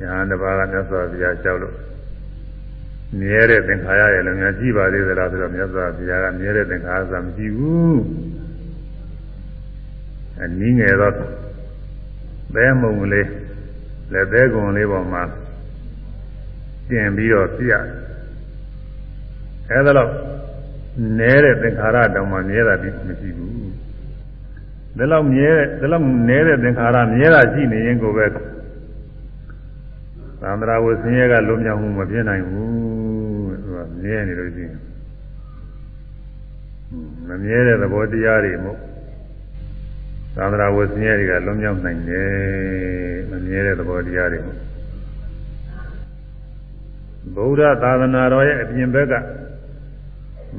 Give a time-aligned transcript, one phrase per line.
[0.00, 1.76] ညာတစ်ပါးကမြတ်စွာဘုရားလျှောက်လို့
[3.20, 8.00] မြဲတဲ့သင်္ခါရရဲ့လည်းများကြည့်ပါသေးသလားဆိုတော့မြတ်စွာဘုရားကမြဲတဲ့သင်္ခါရဆိုတာမရှိဘူး
[10.42, 11.14] အနည်းငယ်တော့
[12.54, 13.28] ဘဲမုံလေး
[14.12, 15.22] လက်သေးကုံလေးပေါ်မှာ
[16.88, 17.74] တင်ပြီးတော့ပြရ
[19.70, 20.10] အဲဒါတော့
[21.18, 22.84] နဲတဲ့သင်္ခါရတောင်မှမြဲတာမ
[23.20, 23.54] ရှိဘူး
[24.98, 25.50] ဒါလောက်မြဲ
[25.80, 28.26] ဒါလောက်နဲတဲ့သင်္ခါရမြဲတာရှိနေရင်ကိုပဲ
[30.44, 34.78] သံဃာဝဆင်းရဲကလွန်မြောက်မှုမဖြစ်နိုင်ဘူးသူကမြဲနေလို့ရှိရင်
[37.28, 38.78] မမြဲတဲ့သဘောတရားတွေမို့
[40.36, 42.28] သံဃာဝဆင်းရဲတွေကလွန်မြောက်နိုင်တယ်
[43.30, 44.58] မမြဲတဲ့သဘောတရားတွေမို့
[47.34, 49.14] ဗုဒ္ဓသာသနာတော်ရဲ့အပြင်ဘက်က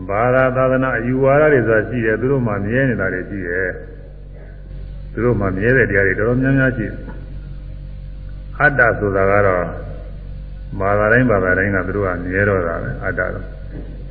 [0.09, 3.69] ဘာသာသာသနာအယူဝါဒတွေဆိုတာရှိတယ်သူတို့မှမြဲနေတာတွေရှိတယ်
[5.13, 7.04] သူတို့မှမြဲတဲ့တရားတွေတော်တော်များများရှိတယ်
[8.61, 9.65] အတ္တဆိုတာကတော့
[10.79, 13.45] ဘာသာတိုင်းဘာသာတိုင်းကသူတို့ကမြဲတော့တာပဲအတ္တတော့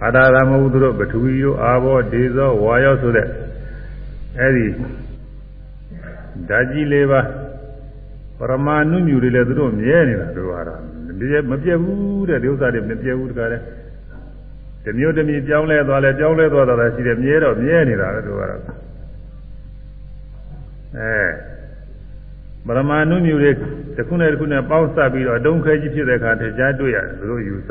[0.04, 3.26] အတ္တကမဟုတ်သူတို့ပထဝီရောအာဘောဒေဇောဝါယောဆိုတဲ့
[4.40, 4.66] အဲဒီ
[6.48, 7.20] ဓာကြီးလေးပါ
[8.38, 10.80] ပရမဏုမြူတွေလည်းသူတို့မြဲနေတာသူတို့ကတော့
[11.50, 13.60] မပြတ်ဘူးတဲ့ဒီဥစ္စာတွေမပြတ်ဘူးတကားတဲ့
[14.84, 18.60] တမျိုးတမျိုးပြောင်းလဲသွားလဲပြောင်းလဲသွားတာလည်းရှိတယ်မြဲတော့မြဲနေတာပဲသူကတော့
[20.98, 21.53] အဲ
[22.66, 23.50] ပရမဏုမြူတွေ
[23.96, 27.70] တစ်ခုနဲ့တစ်ခုနဲ့ပေါင်းစပ်ပြီးတော့အတုံးခဲကြီးဖြစ်တဲ့အခါထကြားတွေ့ရတယ်သူတို့ယူဆ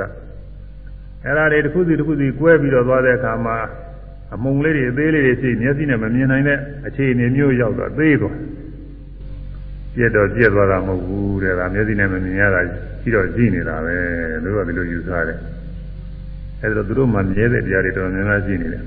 [1.24, 3.58] အဲ့ဒါတွေတစ်ခုစီတစ်ခုစီကွဲပြီးတော့သွားတဲ့အခါမှာ
[4.34, 8.38] အမုံလေးတွေအသေးလေးတွေရှိမျက်စိနဲ့မမြင်နိုင်တဲ့အခြေအနေမျိုးရောက်တော့သေးသွား
[9.96, 12.62] ပြက်တော့ပြက်သွားတာမဟုတ်ဘူးတဲ့ဒါမျက်စိနဲ့မမြင်ရတာ
[13.02, 13.96] ရှိတော့ရှိနေတာပဲ
[14.44, 15.40] လို့ကဒီလိုယူဆတယ်
[16.62, 18.84] အဲဒါသူတို့မှမြဲတဲ့တရားတွေတော်တော်များများရှိနေတယ်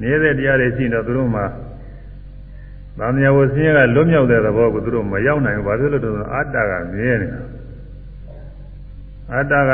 [0.00, 1.42] မြဲတဲ့တရားတွေရှိတော့သူတို့မှ
[2.98, 7.40] ဗာမယဝဆင်းရဲကလွတ်မြောက်တဲ့သဘောကိုသူတို့မရောက်နိုင်ဘူးဘာဖြစ်လို့လဲဆိုတော့အတ္တကမြဲနေတာ
[9.34, 9.72] အတ္တက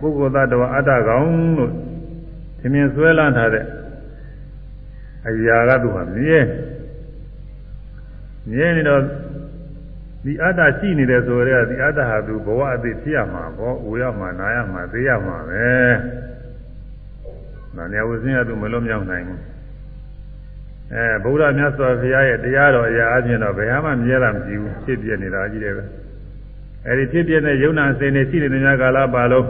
[0.00, 1.26] ပုဂ္ဂိုလ်သတ္တဝါအတ္တကောင်
[1.58, 1.72] လို့
[2.58, 3.64] သင်မြင်ဆွဲလန်းထားတဲ့
[5.28, 6.38] အရာကသူဟာမြဲ
[8.50, 9.02] မြဲနေတော့
[10.24, 15.68] ဒီအတ္တရှိနေတယ်ဆိုတော့ဒီအတ္တဟာသူဘဝအသိဖြစ်ရမှာပေါ့။ဦးရမှာနာရမှာသိရမှာပဲ။
[17.76, 19.40] နာနေဝဆင်းရသူမလွတ်မြောက်နိုင်ဘူး။
[20.94, 25.84] အဲဗုဒ္ဓမြတ်စွာဘုရားရဲ့တရားတော်အရာအချင်းတော့ဘယ်ဟာမှမြဲတာမရှိဘူးဖြစ်ပြနေတာကြီးတယ်ပဲ။
[26.88, 29.46] အဲဒီဖြစ်ပြတဲ့ယုံနာစင်နေရှိနေတဲ့များကာလပါလုံး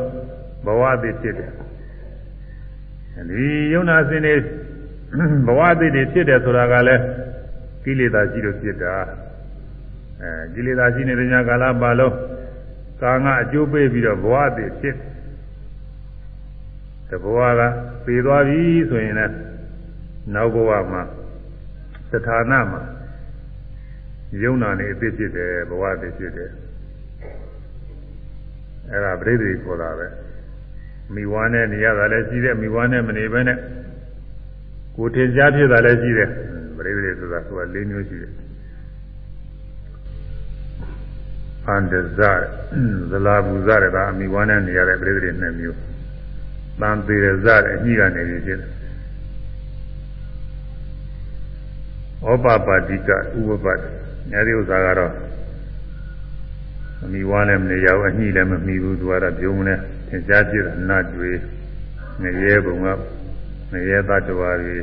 [0.66, 1.50] ဘဝအသိဖြစ်တယ်။
[3.28, 4.34] ဒီယုံနာစင်နေ
[5.46, 7.02] ဘဝအသိတွေဖြစ်တယ်ဆိုတာကလည်း
[7.84, 8.94] ကိလေသာရှိလို့ဖြစ်တာ။
[10.22, 12.14] အဲကိလေသာရှိနေတဲ့ညကာလပါလုံး
[13.02, 14.96] ကာငါအကျိုးပေးပြီးတော့ဘဝတည်ဖြစ်
[17.10, 17.62] တဘဝက
[18.04, 18.60] ပေသွားပြီ
[18.90, 19.36] ဆိုရင်လည်း
[20.34, 21.02] နောက်ဘဝမှာ
[22.12, 22.82] သဌာနမှာ
[24.42, 26.50] ယုံနာနေအဖြစ်ဖြစ်တယ်ဘဝတည်ဖြစ်တယ်
[28.90, 30.06] အဲ့ဒါပြိဿိခေါ်တာပဲ
[31.14, 33.58] မိဝါနဲ့နေရတာလည်းရှိတယ်မိဝါနဲ့မနေဘဲနဲ့
[34.96, 36.30] ကိုယ်ထင်ရှားဖြစ်တာလည်းရှိတယ်
[36.76, 38.32] ပြိဿိဆိုတာဆိုတာ၄မျိုးရှိတယ်
[41.68, 42.22] အန္တဇရ
[43.10, 45.78] ဇလာဘူးဇရတာအမိဝမ်းနဲ့နေရတဲ့ပြိတ္တိနှစ်မျိုး
[46.80, 48.60] တန်သေးရဇရအညိကနေရဖြစ်
[52.26, 53.80] ဩပပါတိကဥပပတ်
[54.34, 55.12] အဲဒီဥစ္စာကတော့
[57.04, 59.74] အမိဝမ်းလည်းမနေရဘူးအညိလည်းမမိဘူးသူကတော့ပြုံးနေ
[60.08, 61.30] သင်ကြားကြည့်တာနတ်တွေ
[62.22, 62.86] ငရဲဘုံက
[63.72, 64.76] ငရဲသတ္တဝါတွေ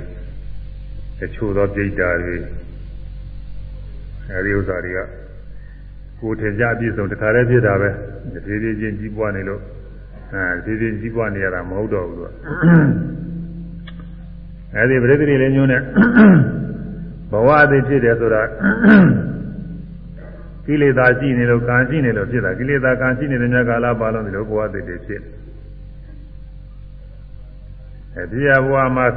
[1.20, 2.36] တချို့သောပြိတ္တာတွေ
[4.32, 5.00] အဲဒီဥစ္စာတွေက
[6.20, 7.90] ကိုယ်ထင်ကြအပြည့်စုံတခါတည်းဖြစ်တာပဲ
[8.46, 9.62] ဒီဒီချင်းကြီးပွားနေလို့
[10.34, 12.32] အဲဒီဒီကြီးပွားနေရတာမဟုတ်တော့ဘူးသူက
[14.76, 15.82] အဲဒီပရိသေလေးမျိုးနဲ့
[17.32, 18.42] ဘဝအသိဖြစ်တယ်ဆိုတာ
[20.66, 25.22] ကိလေသာရှိနေလို့ကံရှိနေလို့ဖြစ်တာကိလေသာကံရှိနေတဲ့မြတ်ကာလပါလုံးဒီလိုဘဝအသိတွေဖြစ်
[28.16, 29.08] အဲဒီဘဝမှာ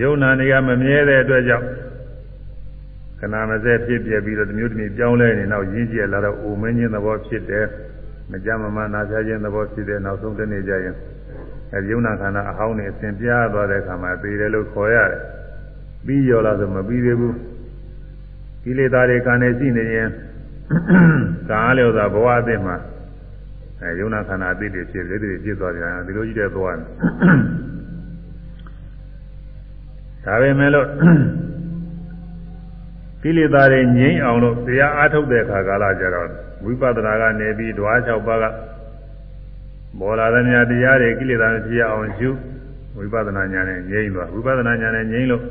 [0.00, 1.66] ယုံနာနေရမမြဲတဲ့အတွက်ကြောင့်
[3.20, 7.66] ခဏမစဲဖြစ်ပြပြီးတော့တမျိုးတမျိုးပြောင်းလဲနေနောက်ရင်းကျက်လာတော့အိုမင်းချင်းသဘောဖြစ်တယ်
[8.30, 10.96] မကြမ်းမမနာပြခြင်းသဘောဖြစ်တယ်နောက်ဆုံးတနေ့ကျရင်
[11.72, 15.22] အဲဒီယုံနာခန္ဓာအဟောင်းနေအစဉ်ပြားသွားတဲ့အခါမှာသေတယ်လို့ခေါ်ရတယ်
[16.06, 17.36] ပြီးရောလားဆိုမပြီးသေးဘူး
[18.62, 20.08] ကိလေသာတွေကံနေရှိနေရင်
[21.48, 22.76] ကာအားလျော်စွာဘဝအသစ်မှာ
[23.80, 26.86] အဲယုံနာခန္ဓာအသစ်တွေဖြစ်လက်တွေဖြစ်သွားကြတယ်ဒီလိုကြီးတဲ့သွားတယ်
[30.24, 30.88] ဒါပဲမဲ့လို့
[33.22, 36.28] ကိလေသာတွေငြိမ်းအောင်လို့တရားအားထုတ်တဲ့အခါကာလကျတော့
[36.64, 38.44] ဝိပဿနာကနေပြီးဓဝါ၆ပါးက
[39.98, 42.30] ပေါ်လာတဲ့များတရားတွေကိလေသာတွေဖြစ်အောင်ရှု
[42.96, 45.42] ဝိပဿနာဉာဏ်နဲ့ငြိမ်းသွားဝိပဿနာဉာဏ်နဲ့ငြိမ်းလို့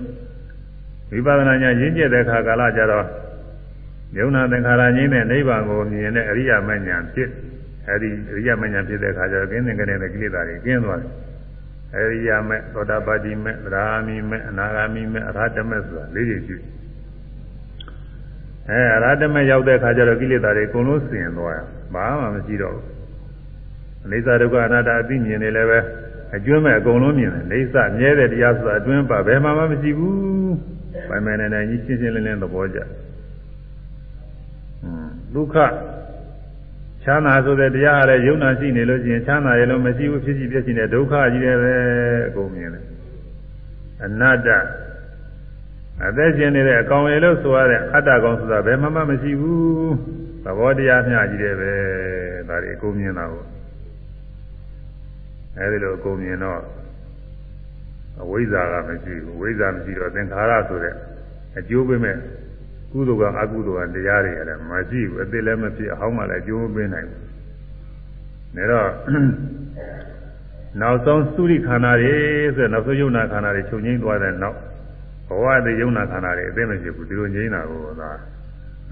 [1.11, 3.05] ဝိပဿနာဉာဏ်ရင့်ကျက်တဲ့အခါကာလကျတော့
[4.17, 7.29] ယုံနာသင်္ခါရငြိမ်းတဲ့နိဗ္ဗာန်ကိုမြင်တဲ့အရိယာမဉ္ဇဉ်ဖြစ်
[7.89, 11.11] အဲဒီအရိယာမဉ္ဇဉ်ဖြစ်တဲ့အခါကျတော့ကင်းသင်ကြတဲ့ကိလေသာတွေကျင်းသွားတယ်
[11.95, 16.57] အရိယာမေသောတာပတိမေသရာမိမေအနာဂါမိမေအရဟတမေဆိုတာလေးတွေရှိ
[18.69, 21.59] အဲအရဟတမေရောက်တဲ့အခါကျတော့ကိလေသာတွေအကုန်လုံးစင်သွားရ
[21.93, 22.85] ဘာမှမရှိတော့ဘူး
[24.05, 25.79] အနိစ္စဒုက္ခအနတ္တအသိမြင်နေလည်းပဲ
[26.35, 30.76] အကျွမ်းမဲ့အကုန်လုံးမြင်တယ်အိဋ္ဌမြဲတဲ့တရားဆိုတာအတွင်းပါဘယ်မှမရှိဘူး
[31.09, 32.79] ပိုင်ပိုင်နိုင်နိုင်ကြီးရှင်းရှင်းလင်းလင်းသဘောကျ
[35.33, 35.55] ဒုက္ခ
[37.03, 41.73] ချမ်းသာဆိုတဲ့တရားရတဲ့ယုံနာရှိနေလို့ရှိရင်ချမ်းသာရဲ့လို့မရှိဘူးဖြစ်စီပြည့်စီတဲ့ဒုက္ခကြီးတယ်ပဲ
[42.27, 42.85] အကုန်မြင်တယ်
[44.03, 44.47] အနတ္တ
[46.05, 49.93] အသက်ရှင်နေတဲ့အကောင်ရေလို့ဆိုရတဲ့အတ္တကောင်ဆိုတာဘယ်မှမရှိဘူး
[50.43, 51.71] သဘောတရားမျှကြီးတယ်ပဲ
[52.47, 53.43] ဒါတွေအကုန်မြင်တာကို
[55.57, 56.59] အဲဒီလိုအကုန်မြင်တော့
[58.21, 60.93] အဝိဇ္ဇာကမရှိဘူးဝိဇ္ဇာမရှိတော့သင်္ခါရဆိုတဲ့
[61.57, 62.17] အကျိုးပေးမဲ့
[62.91, 67.21] ကုသိုလ်ကအကုသိုလ်ကတရားတွေလည်းမရှိဘူးအသေးလည်းမဖြစ်အဟောင်းမှလည်းအကျိုးမပေးနိုင်ဘူး
[68.55, 68.89] ဒါတော့
[70.81, 72.15] နောက်ဆုံးသုရိခန္ဓာတွေ
[72.55, 74.57] ဆိုတော့နောက်ဆုံးယုံနာခန္ဓာတွေချုပ်ငိမ့်သွားတဲ့နောက်
[75.27, 78.09] ဘဝတည်းယုံနာခန္ဓာတွေအသိမဖြစ်ဘူးဒီလိုငိမ့်တာကိုသာ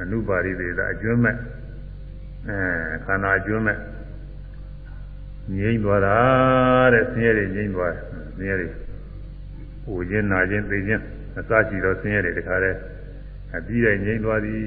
[0.02, 1.36] အနုပါရိသေသာအကျွမ်းမဲ့
[2.48, 3.78] အဲခန္ဓာအကျွမ်းမဲ့
[5.58, 6.18] ငြိမ့်သွားတာ
[6.94, 8.04] တဲ့ဆင်းရဲတွေငြိမ့်သွားတယ်
[8.38, 8.68] ဆင်းရဲတွေ
[9.86, 11.02] ဟိုခြင်းနာခြင်းသိခြင်း
[11.38, 12.78] အစရှိတော့ဆင်းရဲတွေတခါတည်း
[13.58, 14.60] အပြီးတိုင်းငြိမ့်သွားသည်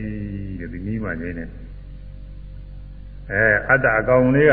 [0.72, 1.50] ဒီနည်းမှငြိမ့်တယ်
[3.32, 4.52] အဲအတ္တအကောင်လေးက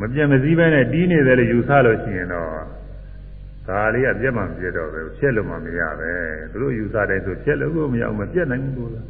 [0.00, 2.48] မပြတ်မစည်းပဲနဲ့တီးနေတယ်လို့ယူဆလို့ရှိရင်တော့
[3.68, 6.12] ဒါလေးကပြတ်မှမပြတ်တော့ပဲဖြစ်လို့မှမရပဲ
[6.50, 9.06] သူတို့ယူဆတယ်ဆိုဖြစ်လို့ကိုမရအောင်မပြတ်နိုင်ဘူးလို့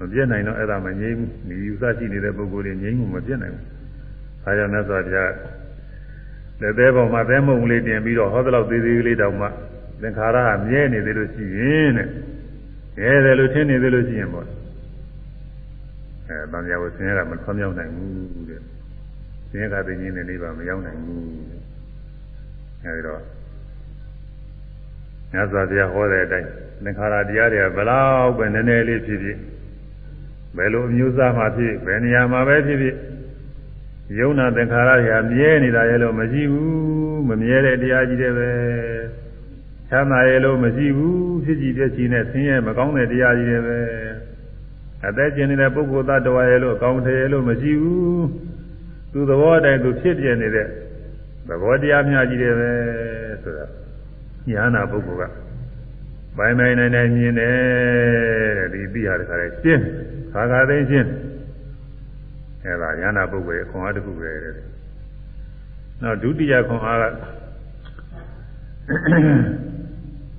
[0.00, 3.66] မပြတ်နိုင်တော့အဲ့ဒါမငြိမ့်ဘူးဒီယူဆရှိနေတဲ့ပုဂ္ဂိုလ်တွေငြိမ့်မှုမပြတ်နိုင်ဘူး
[4.44, 5.30] အဲကြောင့်မြတ်စွာဘုရား
[6.60, 9.46] လက်သေးပေါ်မှာသဲမုံလေးတင်ပြီးတော့ဟောသလောက်သေးသေးလေးတောင်မှ
[10.02, 12.08] သင်္ခါရကမြဲနေသေးလို့ရှိရင်တဲ့
[12.96, 14.46] မြဲတယ်လို့ထင်နေသေးလို့ရှိရင်ပေါ့
[16.28, 18.60] အဲတန်မြာကိုဆင်းရဲတာမထွံ့မြောက်နိုင်ဘူးတဲ့
[19.50, 21.22] ဆင်းရဲကသိခြင်းနဲ့နေပါမရောက်နိုင်ဘူး
[22.84, 23.20] အဲဒီတော့
[25.32, 26.48] မြတ်စွာဘုရားဟောတဲ့အတိုင်း
[26.84, 29.38] သင်္ခါရတရားတွေကဘလောက်ပဲနည်းနည်းလေးဖြစ်ဖြစ်
[30.56, 32.96] ဘယ်လိုအမျိုးအစားမှဖြစ်ဘယ်နေရာမှာပဲဖြစ်ဖြစ်
[34.18, 38.50] ယုံနာသင်္ခါရတွေဟာမြဲနေတာရဲ့လို့မရှိဘူးမမြဲတဲ့တရားကြီးတွေပဲ
[39.88, 43.78] ချမ်းသာရဲ့လို့မရှိဘူးဖြစ်ကြည့်ပြည့်ချီနဲ့ဆင်းရဲမကောင်းတဲ့တရားကြီးတွေပဲ
[45.06, 48.26] အသက်ကျင်နေတဲ့ပုဂ္ဂိုလ်သတ္တဝါရဲ့လို့အကောင်းထဲရဲ့လို့မရှိဘူး
[49.12, 50.66] သူသဘောတိုင်းသူဖြစ်ပြနေတဲ့
[51.48, 52.70] သဘောတရားများကြီးတွေပဲ
[53.42, 53.66] ဆိုတာ
[54.48, 55.32] ညာနာပုဂ္ဂိုလ်က
[56.36, 57.54] ပိုင်ပိုင်နိုင်နိုင်မြင်တယ်
[58.58, 59.82] တဲ့ဒီပြီးဟာတခါလဲရှင်း
[60.32, 61.08] ခါခါသိရှင်း
[62.64, 64.54] အဲဒါဉာဏပုဂ္ဂိုလ်ရဲ့ခွန်အားတစ်ခုပဲတဲ့
[66.02, 67.04] နောက်ဒုတိယခွန်အားက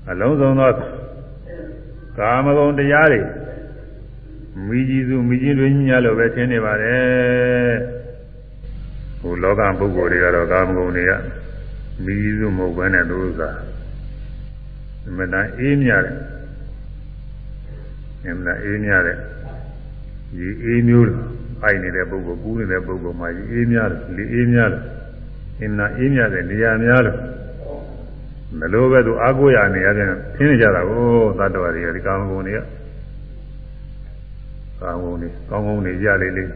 [0.10, 0.72] အလုံးစုံသော
[2.18, 3.22] ကာမဂုဏ်တရားတွေ
[4.68, 7.74] မိကြီးစုမိကြီးတွေညညာလို့ပဲထင်နေပါတယ်
[9.19, 11.12] ဟိုလောကပုဂ္ဂိုလ်တွေကတော့ကာမဂုဏ်တွေက
[12.04, 13.50] မိကြီးစုမဟုတ်ဘဲနဲ့သူဥစ္စာ
[15.08, 16.18] အမှန်တန်အေးမြတယ်
[18.26, 19.18] အမှန်တန်အေးမြတယ်
[20.36, 21.08] ဒီအေးမျိုး
[21.63, 24.83] အိုက်နေတဲ့ပုဂ္ဂိုလ်ကူးနေတဲ့ပုဂ္ဂိုလ်မှာအေးများတယ်လေအေးများတယ်
[25.60, 27.15] အင်းနာအေးများတဲ့နေရာများတယ်
[28.60, 31.06] မလို့ပဲသူအာကိုရနေရပြန်သင်နေကြတာကို
[31.39, 32.60] သတ္တဝါတွေကဒီကာမဂုဏ်တွေက
[34.81, 36.49] ကာမဂုဏ်တွေကောင်းကောင်းနေကြလေးလေး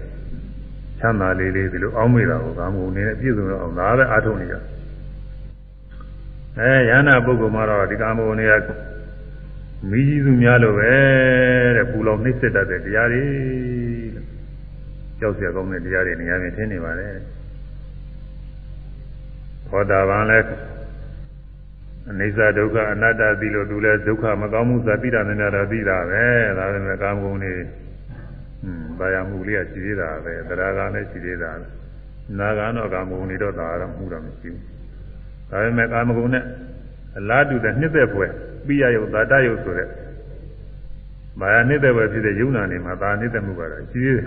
[1.00, 4.56] ချမ်းသာလေးလေးဒီလိုအောင်းမိတာကိုကာမဂုဏ်တွေနဲ့ပြည့်စုံအောင်ဒါပဲအားထုတ်နေကြ
[6.60, 8.70] အဲယန္နာပုဂ္ဂိုလ်မှာတော့ဒီကာမဂုဏ်တွေက
[9.90, 10.94] မိကြီးစုများလို့ပဲ
[11.76, 13.24] တဲ့ပူလောင်နှိမ့်စစ်တတ်တဲ့တရားတွေ
[15.21, 17.15] ကြောက်เสียကောင်းတဲ့တရားတွေနေရာချင်းထင်းနေပါတယ်
[19.69, 20.47] သောတာပန်လည်း
[22.11, 26.25] အနိစ္စဒုက္ခအနတ္တသိလို့သူလည်းဒုက္ခမကောင်းမှုသာသိတာနဲ့တော့သိတာပဲ
[26.59, 27.55] ဒါပေမဲ့ကာမဂုဏ်တွေ
[28.63, 31.51] ဟွန်းဘာယာမှုလေးကရှိသေးတာပဲတရားကလည်းရှိသေးတာ
[32.39, 34.61] နာဂန်တော့ကာမဂုဏ်တွေတော့ဒါတော့မှုတော့မရှိဘူး
[35.51, 36.45] ဒါပေမဲ့ကာမဂုဏ်နဲ့
[37.19, 38.27] အလားတူတဲ့နှစ်သက်ပွဲ
[38.67, 39.89] ပိယယုတ်သာတယုတ်ဆိုတဲ့
[41.41, 44.27] ဘာယာနှစ်သက်ပွဲဖြစ်တဲ့ယုံနာနေမှာဒါနှစ်သက်မှုကတော့ရှိသေးတယ်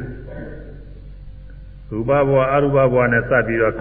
[1.90, 3.74] ရူပဘဝအရူပဘဝနဲ့စပ်ပြီးတော့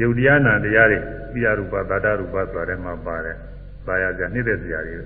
[0.00, 0.98] ယုတ်တရားနာတရားတွေ
[1.32, 3.36] ပိယရူပသာတရူပဆိုတဲ့မှာပါတယ်။
[3.86, 4.96] သာယာကြနှိမ့်တဲ့တရားတွေ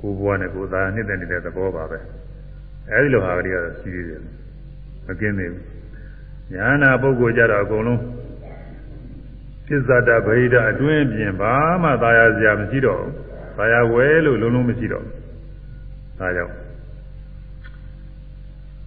[0.00, 1.98] ကိုယ်ဘဝနဲ့ကိုယ်သာနှိမ့်တဲ့နေတဲ့သဘောပါပဲ။
[2.90, 4.20] အဲဒီလိုဟာကလေးကတော့ရှိသေးတယ်။
[5.06, 5.64] မကင်းသေးဘူး။
[6.52, 8.00] ညာနာပုဂ္ဂိုလ်ကြတော့အကုန်လုံး
[9.66, 13.12] ပစ္စဒဗိဒအတွင်းပြင်ဘာမှသာယာစရာမရှိတော့ဘူး။
[13.58, 15.14] သာယာဝဲလို့လုံးလုံးမရှိတော့ဘူး။
[16.18, 16.61] ဒါကြောင့်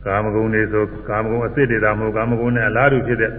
[0.05, 3.31] ကာမဂုဏ်တွေဆိုကာမဂုဏ်အစ်စ်တွေသာမဟုတ်ကာမဂုဏ်နဲ့အလားတူဖြစ်တဲ့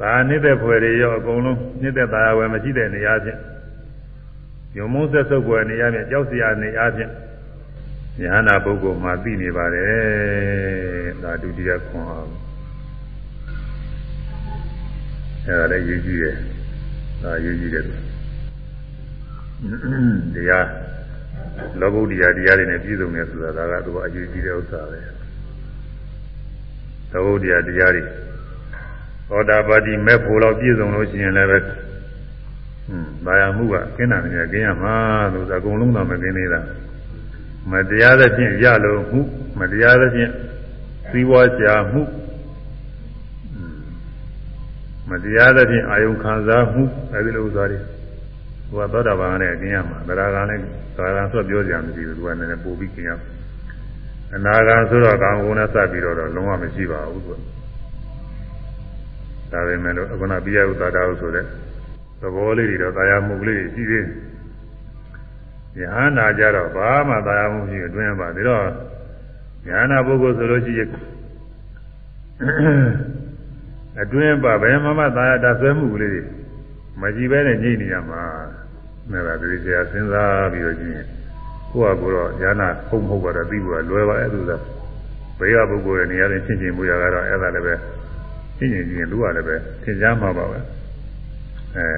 [0.00, 3.38] ဒါနေတဲ့ဖွယ်တွေရောအကုန်လုံးနေတဲ့သာယာဝယ်မရှိတဲ့နေရာဖြင့်
[4.76, 7.10] ယုံမုန်းဆက်ဆုပ်ဖွယ်နေရာဖြင့်ကြောက်စရာနေရာဖြင့်
[8.20, 12.32] ဉာဏပုဂ္ဂိုလ်မှာသိနေပါတယ်ဒါဒုတိယခွန်အောင်
[15.46, 16.36] အဲဒါလည်းရေးကြည့်တယ်
[17.22, 17.84] ဒါရေးကြည့်တယ်
[20.34, 20.66] တရား
[21.80, 25.21] လောကုတ္တရာတရားတွေနဲ့ပြည့်စုံတယ်ဆိုတာဒါကတော့အရေးကြီးတဲ့ဥစ္စာပဲ
[27.12, 28.02] လောကုတ္တရာတရားတွေ
[29.28, 34.94] သောတာပတိမဲ့ဖို့တော့ပြည့်စုံလို့ရှိရင်လည်းပဲဟွန်းဘာယာမှုကကင်းတာနေကင်းရမှာ
[35.32, 36.60] လို့ဆိုအကုန်လုံးတော့မကင်းသေးတာ
[37.70, 39.20] မတရားသဖြင့်ရလို့မှု
[39.58, 40.30] မတရားသဖြင့်
[41.10, 42.02] သီးဝါရှာမှု
[45.10, 47.78] မတရားသဖြင့်အာယုခံစားမှုအဲဒီလိုဥစ္စာတွေ
[48.70, 50.58] ဟိုကသောတာပန်နဲ့ကျင်းရမှာသရဂံနဲ့
[50.96, 53.12] သရဂံဆိုပြောကြမရှိဘူးသူကလည်းနည်းပို့ပြီးကျင်းရ
[54.34, 57.38] အနာဂံဆိုတော့ကာမဂုဏ်နဲ့စပ်ပြီးတော့လုံးဝမရှိပါဘူးသူက
[59.52, 61.44] ဒါပေမဲ့လို့အခုနပြယဥသာတာဟုဆိုတဲ့
[62.20, 64.04] သဘောလေးတွေတော့တာယာမှုကလေးရှိသေး
[65.76, 68.66] တယ်ယဟနာကြတော့ဘာမှတာယာမှုရှိအတွင်းပါဒါတော့
[69.68, 70.88] ယဟနာပုဂ္ဂိုလ်ဆိုလို့ရှိရင်
[74.02, 76.22] အတွင်းပါဘယ်မှမသာယာတဆွဲမှုကလေးတွေ
[77.00, 78.22] မကြည့်ပဲနဲ့ညှိနေရမှာ
[79.10, 81.06] နဲ့ဒါဒီဆရာစဉ်းစားပြီးတော့ကြည့်ရင်
[81.72, 84.56] ကိုယ့်ဟာကိုယ်တော့ဉာဏ်ဟုတ်မဟုတ်ပါတော့သိဖို့ကလွယ်ပါအဲ့လိုသာ
[85.38, 87.74] ဘေးကပုဂ္ဂိုလ်ရဲ့နေရာချင်းချင်းချင်းမူရကတော့အဲ့ဒါလည်းပဲ
[88.56, 90.58] ချင်းချင်းချင်းလူကလည်းပဲသင်ကြားမှာပါပဲ
[91.76, 91.88] အဲ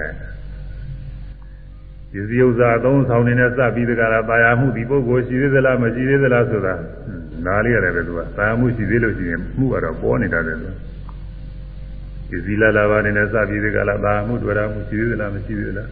[2.13, 6.75] ဒီဥစ္စာအသုံးဆောင်နေနဲ့စပြီးတကလားတာယာမှုဒီပုဂ္ဂိုလ်ရှိသေးသလားမရှိသေးသလားဆိုတာ
[7.47, 10.69] နားလေးရတယ်ပဲသူကတာယာမှုရှိသေးလို့ရှိရင်မှုကတော့ပေါ်နေတာပဲသူ
[12.29, 15.89] ဒီဇီလာလာပါနေနဲ့စပြီးတကလားတာယာမှုတွေ့တာမှုရှိသေးသလားမရှိသေးသလား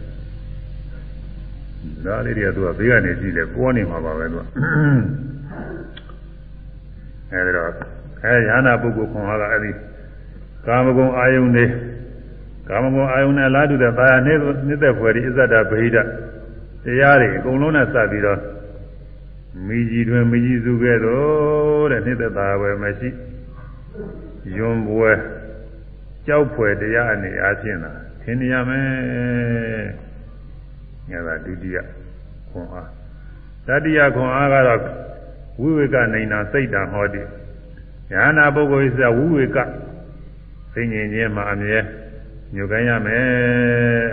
[2.04, 4.44] ဒါလေးတွေကသူကဘေးကနေကြည့်လဲပေါ်နေမှာပါပဲသူက
[7.32, 7.68] အဲဒီတော့
[8.24, 9.70] အဲရဟနာပုဂ္ဂိုလ်ခွန်အားကအဲဒီ
[10.66, 11.66] ကာမဂုဏ်အာယုန်တွေ
[12.68, 14.34] ကာမဂုဏ်အာယုန်နဲ့လာတူတဲ့ဘာယာနေ
[14.66, 15.96] နှစ်သက်ဖွယ်ဒီအစ္ဆဒဗဟိဒ
[16.84, 18.40] တရားတွေအကုန်လုံးနဲ့စပ်ပြီးတော့
[19.66, 23.08] မိကြီးတွင်မိကြီးစုခဲ့တော့တဲ့နှစ်သက်သာပဲမရှိ
[24.56, 25.12] ယွန်ပွဲ
[26.26, 30.11] ကြောက်ဖွယ်တရားအနေအားဖြင့်လားသင်ရမယ်
[31.10, 31.76] ငါကဒုတိယ
[32.50, 32.88] ခွန်အား
[33.66, 34.80] တတိယခွန်အားကတော့
[35.60, 37.22] ဝိဝေကနိုင်နာစိတ်တံဟောတိ
[38.10, 39.58] ညာနာပုဂ္ဂိုလ် isa ဝိဝေက
[40.74, 41.78] သိဉ္ဉ္ချင်းမှာအမြဲ
[42.54, 43.24] ညွတ်ကိုင်းရမယ်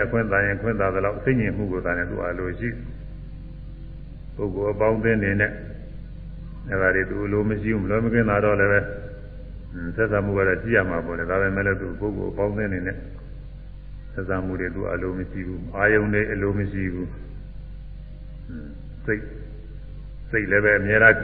[0.02, 2.68] အခွင့်သာရင်ခွင့်သာသလောက်သိဉ္ဉ္မှုကိုသာနဲ့သူအလိုရှိ
[4.36, 5.52] ပုဂ္ဂိုလ်အပေါင်းအသင်းနေနဲ့
[6.70, 8.80] အဲဒါတွေသူအလိုမရှိဘူးမလို့မကင်းတာတော့လည်းပဲ
[9.96, 12.96] သက်သာမှုကတော့ကြည့်ရမှာပေါ့လေဒါပေမဲ့လည်းသူပုဂ္ဂိုလ်အပေါင်းအသင်းနေနဲ့
[14.13, 17.09] သက်သာမှုတွေသူအလိုမရှိဘူးအာယုန်တွေအလိုမရှိဘူး
[19.05, 19.21] စိတ်
[20.29, 21.15] စိတ်လည်းပဲအများအား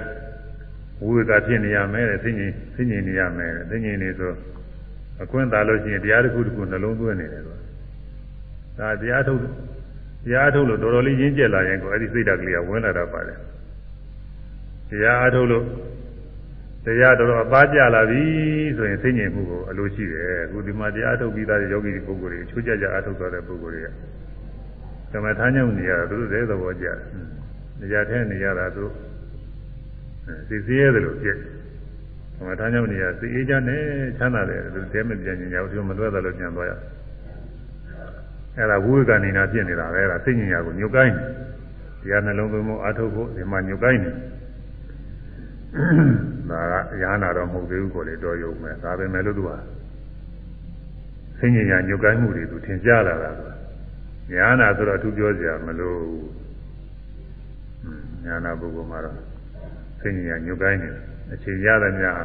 [1.03, 4.33] ဝိဝေကဖြစ်နေရမယ်တဲ့သိဉ္ဉ္သိဉ္ဉ္နေရမယ်သိဉ္ဉ္နေဆို
[5.23, 7.57] အခွင့်သာလို့ရှိရင်တရားတစ်ခုတစ်ခုနှလုံးသွင်းနေတယ်ကွာ
[8.77, 9.39] ဒါတရားထုတ်
[10.25, 13.39] တရားထုတ်လို့တော်တော်လေးရင်းကျက်လာရင်ကိုအဲ့ဒီစိတ်ဓာတ်ကလေးကဝင်လာတာပါတယ်
[14.89, 15.65] တရားအထုတ်လို့
[16.85, 18.23] တရားတော်တော်အပါကြလာပြီ
[18.77, 23.87] ဆိုရင်သိဉ္ဇဉ်မှုကိုအလိုရှိတယ်အခုဒီမှာတရားထုတ်ပြီးသားယောဂီပုဂ္ဂိုလ်တွေချိုးကြကြအထုတ်သွားတဲ့ပုဂ္ဂိုလ်တွေက
[25.11, 26.97] သမထညောင်းနေရတာသူတို့သေးသဘောကြတယ်
[27.79, 28.85] နေရာထဲနေရတာသူ
[30.49, 31.37] စိတ်စည်းရတယ်လို့ပြည့်။
[32.37, 33.81] သမထညောင်းနေရစိတ်အေးချမ်းနဲ့
[34.17, 36.71] ချမ်းသာတယ်လို့တဲမပြန်ညင်ကြဘူးသူမလွဲတယ်လို့ပြန်သွားရ။
[38.57, 41.15] အဲ့ဒါဝိဝေကနေနာဖြစ်နေတာပဲအဲ့ဒါစိတ်ညင်ရကိုညှို့ကိုင်း
[42.01, 44.11] တရားနှလုံးသွင်းမှုအထုတ်ဖို့ဒီမှာညှို့ကိုင်းနေ။
[46.50, 49.50] ဒါကရဟနာတော့မဟုတ်သေးဘူးကိုလေတော်ရုံပဲဒါပဲမဲ့လို့သူက
[51.38, 53.40] စိတ်ညင်ရညှို့ကိုင်းမှုတွေသူထင်ရှားလာတာက
[54.32, 56.00] ညာနာဆိုတော့သူပြောကြမလို့
[58.24, 59.16] ညာနာပုဂ္ဂိုလ်မှာတော့
[60.00, 61.02] စိတ်ညင်ရညှို့ကိုင်းနေတယ်
[61.32, 62.22] အချိန်ရတဲ့များ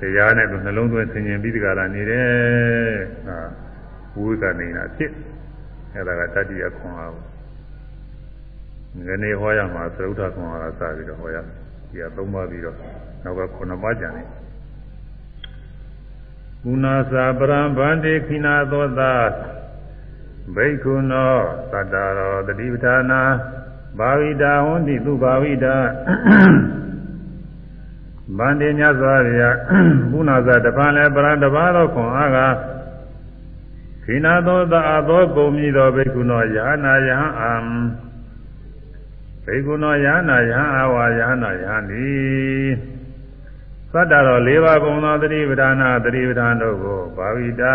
[0.00, 2.30] တရားနဲ့သူနှလုံးသွင်းဆင်ញင်ပြီးဒီကလာနေတယ်
[3.26, 3.38] ဟာ
[4.16, 5.12] ဝိကနေနာဖြစ်
[5.92, 7.14] အဲ့ဒါကတတိယခွန်အား
[9.06, 11.38] ငနေဟောရမှာသရုဒ္ဓခွန်အားကစပြီးတော့ဟောရ
[11.94, 12.76] ဒီကသုံးပါပြီးတော့
[13.24, 14.22] နောက်ကခုနှစ်ပါးကြံနေ
[16.64, 19.12] ကုဏသာပရံဗန္တိခိနာသောတာ
[20.54, 21.34] ဘိက္ခုနော
[21.72, 23.20] သတ္တရောတတိပဌာနာ
[23.98, 25.76] ဘာဝိတာဟွန်တိသူဘာဝိတာ
[28.38, 29.56] ဗန္တိမြတ်စွာဘုရား
[30.10, 32.38] ဘုနာဇတပံလည်းပရတပါသောခွန်အားက
[34.04, 37.52] ခိနာသောသာအသောကုန်မြည်သောဘိက္ခုနောယဟနာယဟံအံ
[39.44, 42.08] ဘိက္ခုနောယဟနာယဟံအဝါယဟနာယဟံဤ
[43.92, 47.74] သတ္တတော်၄ပါးကုန်သောတတိပဌာနာတတိပဌာန်တို့ကိုဘာဝိတာ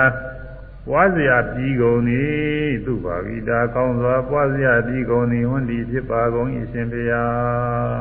[0.87, 7.97] ပွားစရာပြီးကုန်သည်သူဘာဝိတာကောင်းစွာပွားစရာပြီးကုန်သည်ဝန္ဒီဖြစ်ပါကုန်၏ရှင်ဘုရား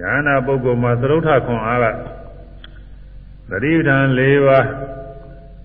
[0.00, 1.86] ဉာဏပုဂ္ဂိုလ်မှာသရုဋ္ဌခွန်အားက
[3.50, 4.66] သတိပဋ္ဌာန်၄ပါး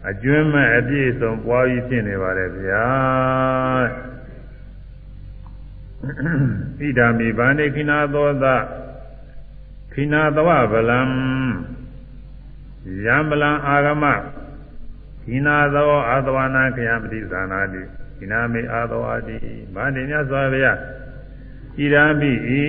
[0.10, 2.86] အကျွမ်းမဲ့အပြည့်စုံပွားပြီးဖြစ်နေပါတယ်ဗျာ
[6.80, 8.46] ဣဒာမိဗန္တိခိနာသောသ
[9.94, 11.00] ခိနာသဝဗလံ
[13.06, 14.04] ယံဗလံအာဂမ
[15.24, 17.82] ခိနာသောအာသဝနာခယပတိဇာနာတိ
[18.18, 19.38] ခိနာမေအာသဝတိ
[19.76, 20.78] ဗန္တိမြတ်စွာဘုရား
[21.78, 22.32] ဣဒာမိ
[22.62, 22.66] ဤ